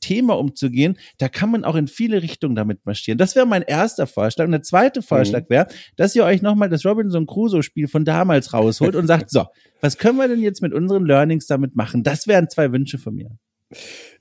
Thema 0.03 0.37
umzugehen, 0.37 0.97
da 1.17 1.29
kann 1.29 1.49
man 1.49 1.63
auch 1.63 1.75
in 1.75 1.87
viele 1.87 2.21
Richtungen 2.21 2.55
damit 2.55 2.85
marschieren. 2.85 3.17
Das 3.17 3.35
wäre 3.35 3.45
mein 3.45 3.61
erster 3.61 4.05
Vorschlag. 4.05 4.45
Und 4.45 4.51
der 4.51 4.61
zweite 4.61 5.01
Vorschlag 5.01 5.43
mhm. 5.43 5.49
wäre, 5.49 5.67
dass 5.95 6.13
ihr 6.13 6.25
euch 6.25 6.41
nochmal 6.41 6.69
das 6.69 6.85
Robinson 6.85 7.25
Crusoe-Spiel 7.25 7.87
von 7.87 8.03
damals 8.03 8.51
rausholt 8.51 8.95
und 8.95 9.07
sagt, 9.07 9.29
so, 9.31 9.45
was 9.79 9.97
können 9.97 10.17
wir 10.17 10.27
denn 10.27 10.41
jetzt 10.41 10.61
mit 10.61 10.73
unseren 10.73 11.05
Learnings 11.05 11.47
damit 11.47 11.75
machen? 11.75 12.03
Das 12.03 12.27
wären 12.27 12.49
zwei 12.49 12.71
Wünsche 12.73 12.97
von 12.97 13.15
mir. 13.15 13.37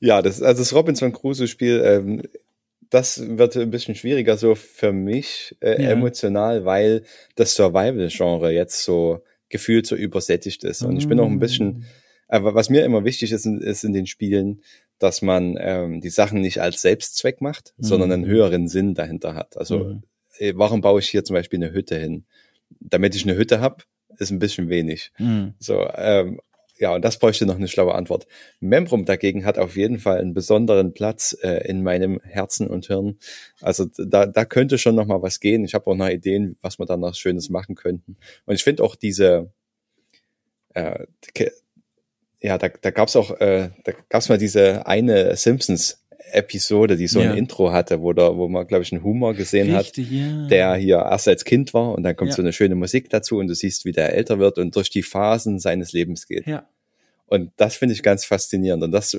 Ja, 0.01 0.23
das, 0.23 0.43
also 0.43 0.61
das 0.61 0.75
Robinson 0.75 1.13
Crusoe-Spiel, 1.13 1.83
ähm, 1.85 2.23
das 2.91 3.23
wird 3.39 3.57
ein 3.57 3.71
bisschen 3.71 3.95
schwieriger 3.95 4.37
so 4.37 4.55
für 4.55 4.93
mich 4.93 5.57
äh, 5.61 5.83
ja. 5.83 5.91
emotional, 5.91 6.65
weil 6.65 7.05
das 7.37 7.55
Survival-Genre 7.55 8.53
jetzt 8.53 8.85
so 8.85 9.23
gefühlt 9.49 9.87
so 9.87 9.97
übersättigt 9.97 10.65
ist. 10.65 10.83
Und 10.83 10.97
ich 10.97 11.09
bin 11.09 11.21
auch 11.21 11.27
ein 11.27 11.39
bisschen 11.39 11.69
mm 11.69 11.85
Aber 12.29 12.55
was 12.55 12.71
mir 12.71 12.83
immer 12.85 13.05
wichtig 13.05 13.31
ist, 13.33 13.45
ist 13.45 13.85
in 13.85 13.93
den 13.93 14.07
Spielen, 14.07 14.63
dass 14.99 15.21
man 15.21 15.59
ähm, 15.61 16.01
die 16.01 16.09
Sachen 16.09 16.41
nicht 16.41 16.63
als 16.63 16.81
Selbstzweck 16.81 17.43
macht, 17.43 17.75
mhm. 17.77 17.83
sondern 17.85 18.13
einen 18.13 18.25
höheren 18.25 18.69
Sinn 18.69 18.95
dahinter 18.95 19.35
hat. 19.35 19.57
Also 19.57 19.79
mhm. 19.85 20.03
Äh, 20.39 20.55
warum 20.57 20.81
baue 20.81 21.01
ich 21.01 21.09
hier 21.09 21.25
zum 21.25 21.35
Beispiel 21.35 21.63
eine 21.63 21.73
Hütte 21.73 21.99
hin? 21.99 22.25
Damit 22.81 23.15
ich 23.15 23.25
eine 23.25 23.37
Hütte 23.37 23.61
habe, 23.61 23.85
ist 24.19 24.31
ein 24.31 24.39
bisschen 24.39 24.69
wenig. 24.69 25.13
Mhm. 25.19 25.55
So, 25.59 25.87
ähm, 25.95 26.41
ja, 26.83 26.93
und 26.97 27.05
das 27.05 27.21
bräuchte 27.21 27.47
noch 27.47 27.55
eine 27.55 27.69
schlaue 27.69 27.95
Antwort. 27.95 28.27
Membrum 28.59 29.05
dagegen 29.05 29.45
hat 29.45 29.57
auf 29.57 29.77
jeden 29.77 30.01
Fall 30.01 30.19
einen 30.19 30.35
besonderen 30.35 30.93
Platz 30.95 31.33
äh, 31.41 31.65
in 31.69 31.85
meinem 31.85 32.21
Herzen 32.25 32.67
und 32.67 32.87
Hirn. 32.87 33.21
Also 33.61 33.87
da, 33.97 34.27
da 34.27 34.45
könnte 34.45 34.79
schon 34.79 34.97
noch 34.97 35.07
mal 35.07 35.23
was 35.23 35.39
gehen. 35.39 35.65
Ich 35.65 35.75
habe 35.75 35.87
auch 35.87 35.95
noch 35.95 36.09
Ideen, 36.09 36.57
was 36.61 36.81
wir 36.81 36.87
da 36.87 36.97
noch 36.97 37.15
Schönes 37.15 37.51
machen 37.51 37.77
könnten. 37.77 38.17
Und 38.47 38.57
ich 38.57 38.65
finde 38.65 38.83
auch 38.83 38.97
diese, 38.97 39.53
äh, 40.75 41.07
ja, 42.41 42.59
da, 42.59 42.69
da 42.69 42.91
gab's 42.91 43.15
auch, 43.15 43.31
äh, 43.41 43.71
da 43.85 43.93
gab's 44.09 44.29
mal 44.29 44.39
diese 44.39 44.85
eine 44.85 45.37
Simpsons 45.37 46.05
Episode, 46.33 46.97
die 46.97 47.07
so 47.07 47.21
ja. 47.21 47.31
ein 47.31 47.37
Intro 47.37 47.71
hatte, 47.71 48.01
wo 48.01 48.13
da, 48.13 48.37
wo 48.37 48.49
man, 48.49 48.67
glaube 48.67 48.83
ich, 48.83 48.93
einen 48.93 49.05
Humor 49.05 49.35
gesehen 49.35 49.73
Richtig, 49.73 50.07
hat, 50.07 50.13
ja. 50.13 50.47
der 50.49 50.75
hier 50.75 50.97
erst 50.97 51.29
als 51.29 51.45
Kind 51.45 51.75
war 51.75 51.95
und 51.95 52.03
dann 52.03 52.17
kommt 52.17 52.31
ja. 52.31 52.37
so 52.37 52.43
eine 52.43 52.53
schöne 52.53 52.75
Musik 52.75 53.09
dazu 53.11 53.39
und 53.39 53.47
du 53.47 53.55
siehst, 53.55 53.85
wie 53.85 53.93
der 53.93 54.15
älter 54.15 54.41
wird 54.41 54.59
und 54.59 54.75
durch 54.75 54.91
die 54.91 55.05
Phasen 55.05 55.61
seines 55.61 55.93
Lebens 55.93 56.27
geht. 56.27 56.47
Ja. 56.47 56.67
Und 57.33 57.51
das 57.57 57.77
finde 57.77 57.95
ich 57.95 58.03
ganz 58.03 58.27
faszinierend. 58.27 58.85
Und 58.85 58.91
das, 58.91 59.13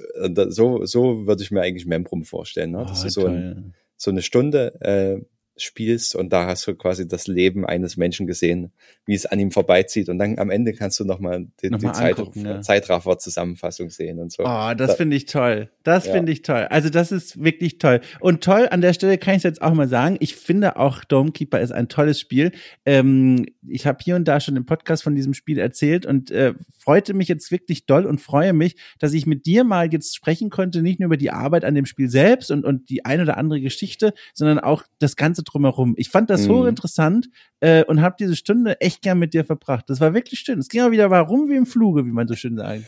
so, 0.49 0.85
so 0.85 1.25
würde 1.25 1.41
ich 1.41 1.49
mir 1.49 1.61
eigentlich 1.61 1.87
Membrum 1.87 2.25
vorstellen. 2.25 2.69
Ne? 2.69 2.85
Das 2.87 3.03
oh, 3.03 3.07
ist 3.07 3.13
so, 3.15 3.25
ein, 3.25 3.73
so 3.97 4.11
eine 4.11 4.21
Stunde 4.21 4.79
äh, 4.81 5.25
spielst 5.55 6.15
und 6.15 6.33
da 6.33 6.47
hast 6.47 6.65
du 6.67 6.75
quasi 6.75 7.07
das 7.07 7.27
Leben 7.27 7.65
eines 7.65 7.95
Menschen 7.95 8.25
gesehen, 8.25 8.71
wie 9.05 9.13
es 9.13 9.25
an 9.25 9.39
ihm 9.39 9.51
vorbeizieht 9.51 10.09
und 10.09 10.17
dann 10.17 10.39
am 10.39 10.49
Ende 10.49 10.73
kannst 10.73 10.99
du 10.99 11.05
nochmal 11.05 11.47
die, 11.61 11.69
noch 11.69 11.79
die 11.79 11.91
Zeit, 11.91 12.17
ja. 12.33 12.61
Zeitraffer-Zusammenfassung 12.61 13.89
sehen 13.89 14.19
und 14.19 14.31
so. 14.31 14.43
Oh, 14.43 14.73
das 14.75 14.91
da, 14.91 14.95
finde 14.95 15.15
ich 15.15 15.25
toll. 15.25 15.69
Das 15.83 16.05
ja. 16.05 16.13
finde 16.13 16.31
ich 16.31 16.41
toll. 16.41 16.67
Also 16.69 16.89
das 16.89 17.11
ist 17.11 17.43
wirklich 17.43 17.77
toll. 17.77 18.01
Und 18.19 18.43
toll, 18.43 18.67
an 18.71 18.81
der 18.81 18.93
Stelle 18.93 19.17
kann 19.17 19.35
ich 19.35 19.43
jetzt 19.43 19.61
auch 19.61 19.73
mal 19.73 19.87
sagen, 19.87 20.17
ich 20.19 20.35
finde 20.35 20.77
auch 20.77 21.03
Domekeeper 21.03 21.59
ist 21.59 21.71
ein 21.71 21.87
tolles 21.87 22.19
Spiel. 22.19 22.51
Ähm, 22.85 23.45
ich 23.67 23.85
habe 23.85 23.99
hier 24.03 24.15
und 24.15 24.27
da 24.27 24.39
schon 24.39 24.55
im 24.55 24.65
Podcast 24.65 25.03
von 25.03 25.15
diesem 25.15 25.33
Spiel 25.33 25.59
erzählt 25.59 26.05
und 26.05 26.31
äh, 26.31 26.53
freute 26.77 27.13
mich 27.13 27.27
jetzt 27.27 27.51
wirklich 27.51 27.85
doll 27.85 28.05
und 28.05 28.19
freue 28.19 28.53
mich, 28.53 28.75
dass 28.99 29.13
ich 29.13 29.25
mit 29.25 29.45
dir 29.45 29.63
mal 29.63 29.91
jetzt 29.91 30.15
sprechen 30.15 30.49
konnte, 30.49 30.81
nicht 30.81 30.99
nur 30.99 31.07
über 31.07 31.17
die 31.17 31.31
Arbeit 31.31 31.63
an 31.63 31.75
dem 31.75 31.85
Spiel 31.85 32.09
selbst 32.09 32.51
und, 32.51 32.65
und 32.65 32.89
die 32.89 33.05
ein 33.05 33.21
oder 33.21 33.37
andere 33.37 33.61
Geschichte, 33.61 34.13
sondern 34.33 34.59
auch 34.59 34.83
das 34.99 35.15
ganze 35.15 35.42
drumherum. 35.43 35.93
Ich 35.97 36.09
fand 36.09 36.29
das 36.29 36.47
mhm. 36.47 36.53
hochinteressant 36.53 37.29
äh, 37.59 37.83
und 37.85 38.01
habe 38.01 38.15
diese 38.19 38.35
Stunde 38.35 38.79
echt 38.81 39.01
gern 39.01 39.19
mit 39.19 39.33
dir 39.33 39.45
verbracht. 39.45 39.89
Das 39.89 39.99
war 39.99 40.13
wirklich 40.13 40.39
schön. 40.39 40.59
Es 40.59 40.69
ging 40.69 40.81
auch 40.81 40.91
wieder 40.91 41.09
warum 41.09 41.49
wie 41.49 41.55
im 41.55 41.65
Fluge, 41.65 42.05
wie 42.05 42.11
man 42.11 42.27
so 42.27 42.35
schön 42.35 42.57
sagt. 42.57 42.83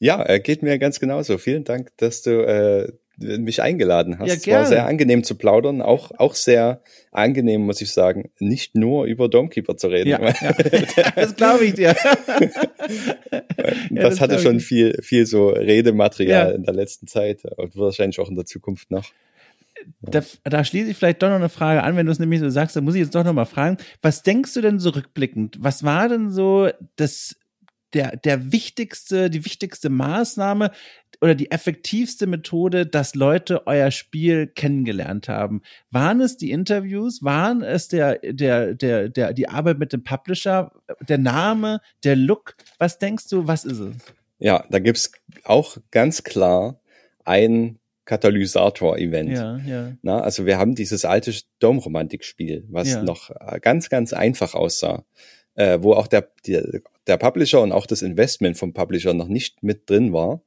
Ja, 0.00 0.24
äh, 0.24 0.40
geht 0.40 0.62
mir 0.62 0.78
ganz 0.78 1.00
genauso. 1.00 1.38
Vielen 1.38 1.64
Dank, 1.64 1.90
dass 1.96 2.22
du 2.22 2.30
äh, 2.46 2.92
mich 3.18 3.62
eingeladen 3.62 4.18
hast. 4.18 4.28
Ja, 4.28 4.36
gerne. 4.36 4.64
Es 4.64 4.70
war 4.70 4.76
sehr 4.76 4.86
angenehm 4.86 5.24
zu 5.24 5.34
plaudern, 5.34 5.82
auch, 5.82 6.12
auch 6.18 6.34
sehr 6.34 6.82
angenehm, 7.10 7.62
muss 7.62 7.80
ich 7.80 7.92
sagen, 7.92 8.30
nicht 8.38 8.76
nur 8.76 9.06
über 9.06 9.28
Domekeeper 9.28 9.76
zu 9.76 9.88
reden. 9.88 10.10
Ja, 10.10 10.20
ja. 10.40 10.54
das 11.16 11.34
glaube 11.34 11.64
ich 11.64 11.74
dir. 11.74 11.94
das, 11.94 12.54
ja, 13.90 14.02
das 14.02 14.20
hatte 14.20 14.38
schon 14.38 14.60
viel, 14.60 14.96
viel 15.02 15.26
so 15.26 15.48
Redematerial 15.48 16.54
in 16.54 16.62
der 16.62 16.74
letzten 16.74 17.08
Zeit 17.08 17.44
und 17.56 17.76
wahrscheinlich 17.76 18.20
auch 18.20 18.28
in 18.28 18.36
der 18.36 18.46
Zukunft 18.46 18.90
noch. 18.90 19.06
Da, 20.00 20.22
da 20.44 20.64
schließe 20.64 20.90
ich 20.90 20.96
vielleicht 20.96 21.22
doch 21.22 21.28
noch 21.28 21.36
eine 21.36 21.48
Frage 21.48 21.82
an, 21.82 21.96
wenn 21.96 22.06
du 22.06 22.12
es 22.12 22.18
nämlich 22.18 22.40
so 22.40 22.50
sagst, 22.50 22.76
da 22.76 22.80
muss 22.80 22.94
ich 22.94 23.00
jetzt 23.00 23.14
doch 23.14 23.24
noch 23.24 23.32
mal 23.32 23.44
fragen. 23.44 23.78
Was 24.02 24.22
denkst 24.22 24.54
du 24.54 24.60
denn 24.60 24.78
so 24.78 24.90
rückblickend? 24.90 25.56
Was 25.60 25.84
war 25.84 26.08
denn 26.08 26.30
so 26.30 26.68
das 26.96 27.36
der, 27.94 28.16
der 28.16 28.52
wichtigste, 28.52 29.30
die 29.30 29.44
wichtigste 29.44 29.88
Maßnahme 29.88 30.70
oder 31.20 31.34
die 31.34 31.50
effektivste 31.50 32.26
Methode, 32.26 32.86
dass 32.86 33.14
Leute 33.14 33.66
euer 33.66 33.90
Spiel 33.90 34.46
kennengelernt 34.46 35.28
haben? 35.28 35.62
Waren 35.90 36.20
es 36.20 36.36
die 36.36 36.50
Interviews? 36.50 37.22
Waren 37.22 37.62
es 37.62 37.88
der, 37.88 38.18
der, 38.18 38.74
der, 38.74 39.08
der, 39.08 39.32
die 39.32 39.48
Arbeit 39.48 39.78
mit 39.78 39.92
dem 39.92 40.04
Publisher? 40.04 40.72
Der 41.08 41.18
Name? 41.18 41.80
Der 42.04 42.16
Look? 42.16 42.56
Was 42.78 42.98
denkst 42.98 43.28
du, 43.28 43.46
was 43.46 43.64
ist 43.64 43.78
es? 43.78 43.96
Ja, 44.38 44.64
da 44.70 44.78
gibt's 44.78 45.12
auch 45.44 45.78
ganz 45.90 46.22
klar 46.22 46.80
ein 47.24 47.77
Katalysator-Event. 48.08 49.32
Ja, 49.32 49.58
ja. 49.66 49.92
Na, 50.00 50.22
also 50.22 50.46
wir 50.46 50.58
haben 50.58 50.74
dieses 50.74 51.04
alte 51.04 51.30
Domromantik-Spiel, 51.58 52.64
was 52.70 52.88
ja. 52.88 53.02
noch 53.02 53.30
äh, 53.30 53.60
ganz, 53.60 53.90
ganz 53.90 54.14
einfach 54.14 54.54
aussah, 54.54 55.04
äh, 55.56 55.78
wo 55.82 55.92
auch 55.92 56.06
der, 56.06 56.30
der, 56.46 56.80
der 57.06 57.18
Publisher 57.18 57.60
und 57.60 57.70
auch 57.70 57.84
das 57.84 58.00
Investment 58.00 58.56
vom 58.56 58.72
Publisher 58.72 59.12
noch 59.12 59.28
nicht 59.28 59.62
mit 59.62 59.90
drin 59.90 60.14
war, 60.14 60.42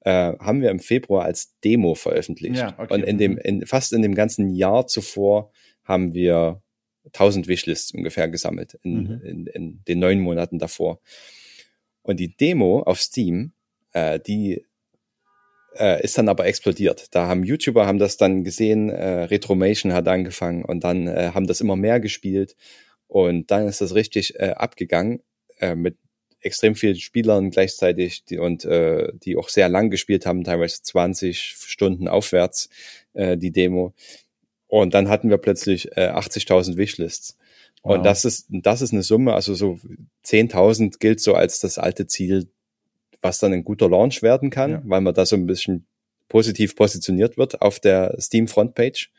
äh, 0.00 0.32
haben 0.38 0.62
wir 0.62 0.70
im 0.70 0.80
Februar 0.80 1.26
als 1.26 1.58
Demo 1.60 1.94
veröffentlicht. 1.94 2.56
Ja, 2.56 2.74
okay. 2.78 2.94
Und 2.94 3.02
in 3.02 3.18
dem, 3.18 3.36
in, 3.36 3.66
fast 3.66 3.92
in 3.92 4.00
dem 4.00 4.14
ganzen 4.14 4.48
Jahr 4.48 4.86
zuvor 4.86 5.52
haben 5.84 6.14
wir 6.14 6.62
1000 7.08 7.46
Wishlists 7.46 7.92
ungefähr 7.92 8.28
gesammelt 8.28 8.78
in, 8.82 9.02
mhm. 9.02 9.20
in, 9.22 9.46
in 9.48 9.84
den 9.86 9.98
neun 9.98 10.18
Monaten 10.18 10.58
davor. 10.58 10.98
Und 12.00 12.20
die 12.20 12.34
Demo 12.34 12.80
auf 12.80 13.02
Steam, 13.02 13.52
äh, 13.92 14.18
die 14.18 14.64
äh, 15.78 16.02
ist 16.02 16.18
dann 16.18 16.28
aber 16.28 16.46
explodiert. 16.46 17.06
Da 17.14 17.26
haben 17.26 17.44
YouTuber 17.44 17.86
haben 17.86 17.98
das 17.98 18.16
dann 18.16 18.44
gesehen, 18.44 18.90
äh, 18.90 19.24
Retromation 19.24 19.92
hat 19.92 20.08
angefangen 20.08 20.64
und 20.64 20.84
dann 20.84 21.06
äh, 21.06 21.30
haben 21.34 21.46
das 21.46 21.60
immer 21.60 21.76
mehr 21.76 22.00
gespielt 22.00 22.56
und 23.06 23.50
dann 23.50 23.66
ist 23.66 23.80
das 23.80 23.94
richtig 23.94 24.38
äh, 24.38 24.54
abgegangen 24.56 25.22
äh, 25.58 25.74
mit 25.74 25.96
extrem 26.40 26.74
vielen 26.74 26.96
Spielern 26.96 27.50
gleichzeitig 27.50 28.24
die, 28.24 28.38
und 28.38 28.64
äh, 28.64 29.12
die 29.14 29.36
auch 29.36 29.48
sehr 29.48 29.68
lang 29.68 29.90
gespielt 29.90 30.26
haben, 30.26 30.44
teilweise 30.44 30.82
20 30.82 31.38
Stunden 31.38 32.08
aufwärts, 32.08 32.68
äh, 33.14 33.36
die 33.36 33.52
Demo. 33.52 33.94
Und 34.66 34.94
dann 34.94 35.08
hatten 35.08 35.30
wir 35.30 35.38
plötzlich 35.38 35.96
äh, 35.96 36.10
80.000 36.10 36.76
Wishlists. 36.76 37.36
Wow. 37.82 37.96
Und 37.96 38.04
das 38.04 38.24
ist, 38.24 38.46
das 38.48 38.80
ist 38.82 38.92
eine 38.92 39.02
Summe, 39.02 39.34
also 39.34 39.54
so 39.54 39.78
10.000 40.24 40.98
gilt 40.98 41.20
so 41.20 41.34
als 41.34 41.60
das 41.60 41.78
alte 41.78 42.06
Ziel, 42.06 42.48
was 43.22 43.38
dann 43.38 43.52
ein 43.52 43.64
guter 43.64 43.88
Launch 43.88 44.22
werden 44.22 44.50
kann, 44.50 44.70
ja. 44.70 44.82
weil 44.84 45.00
man 45.00 45.14
da 45.14 45.24
so 45.24 45.36
ein 45.36 45.46
bisschen 45.46 45.86
positiv 46.28 46.76
positioniert 46.76 47.38
wird 47.38 47.62
auf 47.62 47.80
der 47.80 48.16
Steam 48.20 48.48
Frontpage. 48.48 49.10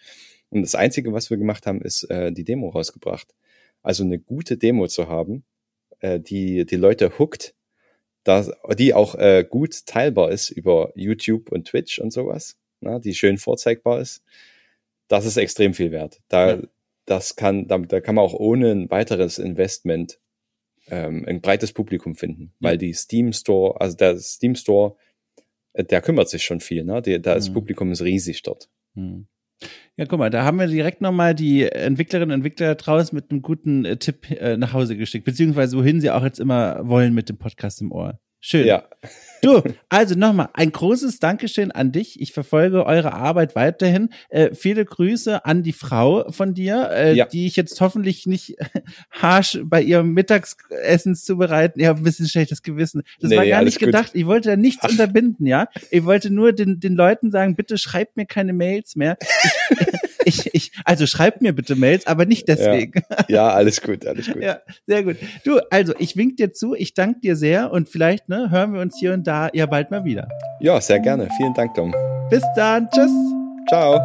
Und 0.50 0.62
das 0.62 0.76
Einzige, 0.76 1.14
was 1.14 1.30
wir 1.30 1.38
gemacht 1.38 1.66
haben, 1.66 1.82
ist 1.82 2.04
äh, 2.12 2.32
die 2.32 2.44
Demo 2.44 2.70
rausgebracht. 2.70 3.34
Also 3.82 4.04
eine 4.04 4.20
gute 4.20 4.58
Demo 4.58 4.88
zu 4.88 5.08
haben, 5.08 5.44
äh, 6.00 6.20
die 6.20 6.66
die 6.66 6.76
Leute 6.76 7.18
hookt, 7.18 7.56
da, 8.24 8.46
die 8.78 8.94
auch 8.94 9.16
äh, 9.16 9.46
gut 9.48 9.86
teilbar 9.86 10.32
ist 10.32 10.50
über 10.50 10.92
YouTube 10.96 11.52
und 11.52 11.68
Twitch 11.68 12.00
und 12.00 12.12
sowas, 12.12 12.58
na, 12.80 13.00
die 13.00 13.16
schön 13.16 13.38
vorzeigbar 13.38 14.00
ist, 14.00 14.24
das 15.08 15.26
ist 15.26 15.38
extrem 15.38 15.74
viel 15.74 15.92
wert. 15.92 16.22
Da, 16.30 16.56
ja. 16.56 16.62
das 17.06 17.36
kann, 17.36 17.68
da, 17.68 17.78
da 17.78 18.00
kann 18.00 18.16
man 18.16 18.24
auch 18.24 18.34
ohne 18.34 18.72
ein 18.72 18.90
weiteres 18.90 19.40
Investment 19.40 20.20
ähm, 20.88 21.26
ein 21.28 21.42
breites 21.42 21.74
Publikum 21.74 22.16
finden, 22.16 22.54
ja. 22.60 22.70
weil 22.70 22.78
die 22.78 22.94
Steam 22.94 23.34
Store, 23.34 23.80
also 23.80 23.96
der 23.96 24.18
Steam 24.20 24.56
Store, 24.56 24.96
äh, 25.74 25.84
der 25.84 26.02
kümmert 26.02 26.30
sich 26.30 26.44
schon 26.44 26.60
viel, 26.60 26.84
ne? 26.84 27.02
Die, 27.02 27.22
das 27.22 27.50
mhm. 27.50 27.54
Publikum 27.54 27.92
ist 27.92 28.02
riesig 28.02 28.42
dort. 28.44 28.70
Mhm. 28.96 29.28
Ja, 29.96 30.06
guck 30.06 30.20
mal, 30.20 30.30
da 30.30 30.44
haben 30.44 30.60
wir 30.60 30.68
direkt 30.68 31.02
nochmal 31.02 31.36
die 31.36 31.64
Entwicklerinnen 31.64 32.32
und 32.32 32.40
Entwickler 32.40 32.76
draußen 32.76 33.16
mit 33.16 33.32
einem 33.32 33.42
guten 33.42 33.86
äh, 33.86 33.98
Tipp 33.98 34.30
äh, 34.32 34.58
nach 34.58 34.74
Hause 34.74 34.98
geschickt, 34.98 35.26
beziehungsweise 35.26 35.78
wohin 35.78 36.02
sie 36.02 36.12
auch 36.12 36.24
jetzt 36.24 36.40
immer 36.40 36.88
wollen 36.88 37.14
mit 37.14 37.30
dem 37.30 37.38
Podcast 37.38 37.82
im 37.82 37.92
Ohr. 37.92 38.20
Schön. 38.46 38.68
Ja. 38.68 38.84
Du, 39.42 39.64
also 39.88 40.16
nochmal 40.16 40.50
ein 40.54 40.74
großes 40.74 41.20
Dankeschön 41.20 41.72
an 41.72 41.94
dich. 41.94 42.20
Ich 42.20 42.34
verfolge 42.34 42.86
eure 42.86 43.14
Arbeit 43.14 43.56
weiterhin. 43.56 44.10
Äh, 44.28 44.54
viele 44.54 44.84
Grüße 44.84 45.46
an 45.46 45.64
die 45.64 45.72
Frau 45.72 46.30
von 46.30 46.54
dir, 46.54 46.90
äh, 46.92 47.14
ja. 47.14 47.26
die 47.26 47.46
ich 47.46 47.56
jetzt 47.56 47.80
hoffentlich 47.80 48.26
nicht 48.26 48.58
harsch 49.12 49.60
bei 49.64 49.82
ihrem 49.82 50.12
Mittagessen 50.14 51.16
zubereiten. 51.16 51.80
Ich 51.80 51.88
habe 51.88 52.02
ein 52.02 52.04
bisschen 52.04 52.28
schlechtes 52.28 52.64
Gewissen. 52.64 53.04
Das 53.22 53.30
nee, 53.30 53.38
war 53.38 53.46
gar 53.46 53.64
nicht 53.64 53.80
gedacht. 53.80 54.08
Gut. 54.08 54.16
Ich 54.16 54.26
wollte 54.26 54.50
da 54.50 54.56
nichts 54.58 54.84
unterbinden, 54.90 55.48
ja. 55.48 55.70
Ich 55.90 56.04
wollte 56.04 56.30
nur 56.30 56.52
den, 56.52 56.82
den 56.82 56.96
Leuten 56.96 57.32
sagen, 57.32 57.56
bitte 57.56 57.78
schreibt 57.78 58.18
mir 58.18 58.26
keine 58.26 58.52
Mails 58.52 58.98
mehr. 58.98 59.18
Ich, 59.22 59.78
ich, 60.26 60.54
ich, 60.54 60.72
also 60.86 61.06
schreibt 61.06 61.42
mir 61.42 61.54
bitte 61.54 61.76
Mails, 61.76 62.08
aber 62.08 62.26
nicht 62.26 62.48
deswegen. 62.48 63.02
Ja, 63.10 63.26
ja 63.28 63.50
alles 63.50 63.82
gut, 63.82 64.06
alles 64.06 64.28
gut. 64.28 64.42
Ja, 64.42 64.60
sehr 64.88 65.04
gut. 65.04 65.18
Du, 65.44 65.60
also 65.70 65.94
ich 66.00 66.16
wink 66.18 66.38
dir 66.38 66.54
zu, 66.54 66.76
ich 66.76 66.94
danke 66.94 67.20
dir 67.22 67.36
sehr 67.36 67.72
und 67.72 67.90
vielleicht 67.90 68.30
ne, 68.30 68.50
hören 68.52 68.74
wir 68.74 68.82
uns 68.82 68.98
hier 69.00 69.14
und 69.14 69.26
da 69.28 69.50
ja 69.54 69.66
bald 69.66 69.92
mal 69.92 70.06
wieder. 70.06 70.28
Ja, 70.60 70.80
sehr 70.82 71.00
gerne. 71.00 71.30
Vielen 71.38 71.54
Dank, 71.54 71.74
Dom. 71.76 71.94
Bis 72.30 72.44
dann. 72.56 72.90
Tschüss. 72.90 73.12
Ciao. 73.70 74.00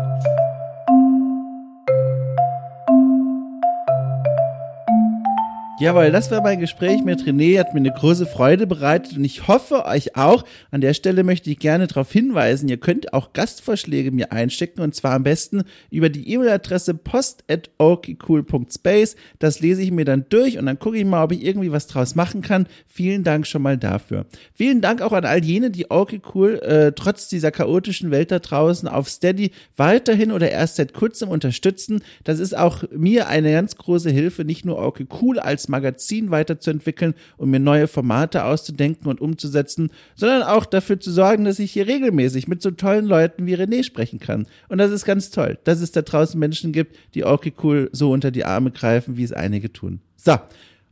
Jawohl, 5.81 6.11
das 6.11 6.29
war 6.33 6.43
mein 6.43 6.59
Gespräch 6.59 7.05
mit 7.05 7.21
René, 7.21 7.61
hat 7.61 7.73
mir 7.73 7.79
eine 7.79 7.93
große 7.93 8.27
Freude 8.27 8.67
bereitet 8.67 9.17
und 9.17 9.23
ich 9.23 9.47
hoffe 9.47 9.85
euch 9.85 10.17
auch. 10.17 10.45
An 10.73 10.81
der 10.81 10.93
Stelle 10.93 11.23
möchte 11.23 11.51
ich 11.51 11.61
gerne 11.61 11.87
darauf 11.87 12.11
hinweisen, 12.11 12.69
ihr 12.69 12.79
könnt 12.79 13.13
auch 13.13 13.33
Gastvorschläge 13.33 14.11
mir 14.11 14.33
einstecken 14.33 14.81
und 14.81 14.97
zwar 14.97 15.13
am 15.13 15.23
besten 15.23 15.63
über 15.93 16.09
die 16.09 16.33
E-Mail-Adresse 16.33 16.95
post.okcool.space. 16.95 19.15
Das 19.39 19.61
lese 19.61 19.83
ich 19.83 19.93
mir 19.93 20.05
dann 20.05 20.27
durch 20.31 20.59
und 20.59 20.67
dann 20.67 20.81
gucke 20.81 20.99
ich 20.99 21.05
mal, 21.05 21.23
ob 21.23 21.31
ich 21.31 21.45
irgendwie 21.45 21.71
was 21.71 21.87
draus 21.87 22.17
machen 22.17 22.43
kann. 22.43 22.67
Vielen 22.89 23.23
Dank 23.23 23.47
schon 23.47 23.63
mal 23.63 23.79
dafür. 23.79 24.27
Vielen 24.55 24.81
Dank 24.81 25.01
auch 25.01 25.13
an 25.13 25.27
all 25.27 25.45
jene, 25.45 25.71
die 25.71 25.93
okay 25.93 26.21
cool 26.35 26.59
äh, 26.59 26.91
trotz 26.91 27.29
dieser 27.29 27.53
chaotischen 27.53 28.11
Welt 28.11 28.33
da 28.33 28.41
draußen 28.41 28.89
auf 28.89 29.09
Steady 29.09 29.53
weiterhin 29.77 30.33
oder 30.33 30.51
erst 30.51 30.75
seit 30.75 30.93
kurzem 30.93 31.29
unterstützen. 31.29 32.03
Das 32.25 32.41
ist 32.41 32.59
auch 32.59 32.83
mir 32.91 33.29
eine 33.29 33.53
ganz 33.53 33.77
große 33.77 34.11
Hilfe, 34.11 34.45
nicht 34.45 34.65
nur 34.65 34.85
okay 34.85 35.07
cool 35.23 35.39
Magazin 35.69 36.31
weiterzuentwickeln 36.31 37.15
und 37.37 37.51
mir 37.51 37.61
neue 37.61 37.89
Formate 37.89 38.45
auszudenken 38.45 39.09
und 39.09 39.21
umzusetzen, 39.21 39.91
sondern 40.15 40.43
auch 40.43 40.67
dafür 40.67 41.01
zu 41.01 41.11
sorgen, 41.11 41.45
dass 41.45 41.59
ich 41.59 41.73
hier 41.73 41.87
regelmäßig 41.87 42.49
mit 42.49 42.63
so 42.63 42.71
tollen 42.71 43.07
Leuten 43.07 43.47
wie 43.47 43.57
René 43.57 43.83
sprechen 43.83 44.19
kann. 44.19 44.47
Und 44.69 44.79
das 44.79 44.91
ist 44.91 45.05
ganz 45.05 45.31
toll, 45.31 45.59
dass 45.65 45.81
es 45.81 45.93
da 45.93 46.03
draußen 46.03 46.39
Menschen 46.39 46.73
gibt, 46.73 46.97
die 47.15 47.25
okay 47.25 47.53
cool 47.63 47.89
so 47.93 48.11
unter 48.11 48.31
die 48.31 48.45
Arme 48.45 48.71
greifen, 48.71 49.17
wie 49.17 49.25
es 49.25 49.33
einige 49.33 49.73
tun. 49.73 50.01
So, 50.17 50.37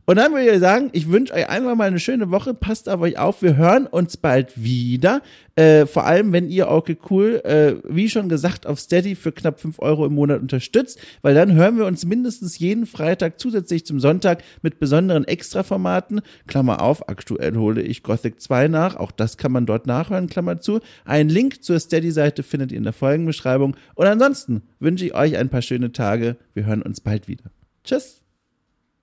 und 0.09 0.15
dann 0.15 0.31
würde 0.31 0.49
ich 0.49 0.59
sagen, 0.61 0.89
ich 0.93 1.11
wünsche 1.11 1.33
euch 1.33 1.49
einfach 1.49 1.75
mal 1.75 1.83
eine 1.83 1.99
schöne 1.99 2.31
Woche. 2.31 2.53
Passt 2.53 2.87
auf 2.87 3.01
euch 3.01 3.19
auf. 3.19 3.41
Wir 3.41 3.57
hören 3.57 3.87
uns 3.87 4.15
bald 4.15 4.53
wieder. 4.55 5.21
Äh, 5.57 5.85
vor 5.85 6.05
allem, 6.05 6.31
wenn 6.31 6.49
ihr 6.49 6.69
okay 6.69 6.97
cool, 7.09 7.41
äh, 7.43 7.75
wie 7.83 8.07
schon 8.07 8.29
gesagt, 8.29 8.67
auf 8.67 8.79
Steady 8.79 9.15
für 9.15 9.33
knapp 9.33 9.59
fünf 9.59 9.79
Euro 9.79 10.05
im 10.05 10.13
Monat 10.13 10.39
unterstützt, 10.39 10.97
weil 11.23 11.35
dann 11.35 11.51
hören 11.51 11.77
wir 11.77 11.85
uns 11.85 12.05
mindestens 12.05 12.57
jeden 12.57 12.85
Freitag 12.85 13.37
zusätzlich 13.37 13.85
zum 13.85 13.99
Sonntag 13.99 14.45
mit 14.61 14.79
besonderen 14.79 15.25
Extraformaten. 15.25 16.21
Klammer 16.47 16.81
auf, 16.81 17.09
aktuell 17.09 17.57
hole 17.57 17.81
ich 17.81 18.01
Gothic 18.01 18.39
2 18.39 18.69
nach. 18.69 18.95
Auch 18.95 19.11
das 19.11 19.35
kann 19.35 19.51
man 19.51 19.65
dort 19.65 19.87
nachhören, 19.87 20.27
Klammer 20.27 20.61
zu. 20.61 20.79
Einen 21.03 21.29
Link 21.29 21.65
zur 21.65 21.81
Steady-Seite 21.81 22.43
findet 22.43 22.71
ihr 22.71 22.77
in 22.77 22.85
der 22.85 22.93
Folgenbeschreibung. 22.93 23.75
Und 23.95 24.07
ansonsten 24.07 24.61
wünsche 24.79 25.05
ich 25.05 25.13
euch 25.13 25.35
ein 25.35 25.49
paar 25.49 25.61
schöne 25.61 25.91
Tage. 25.91 26.37
Wir 26.53 26.65
hören 26.65 26.81
uns 26.81 27.01
bald 27.01 27.27
wieder. 27.27 27.51
Tschüss. 27.83 28.21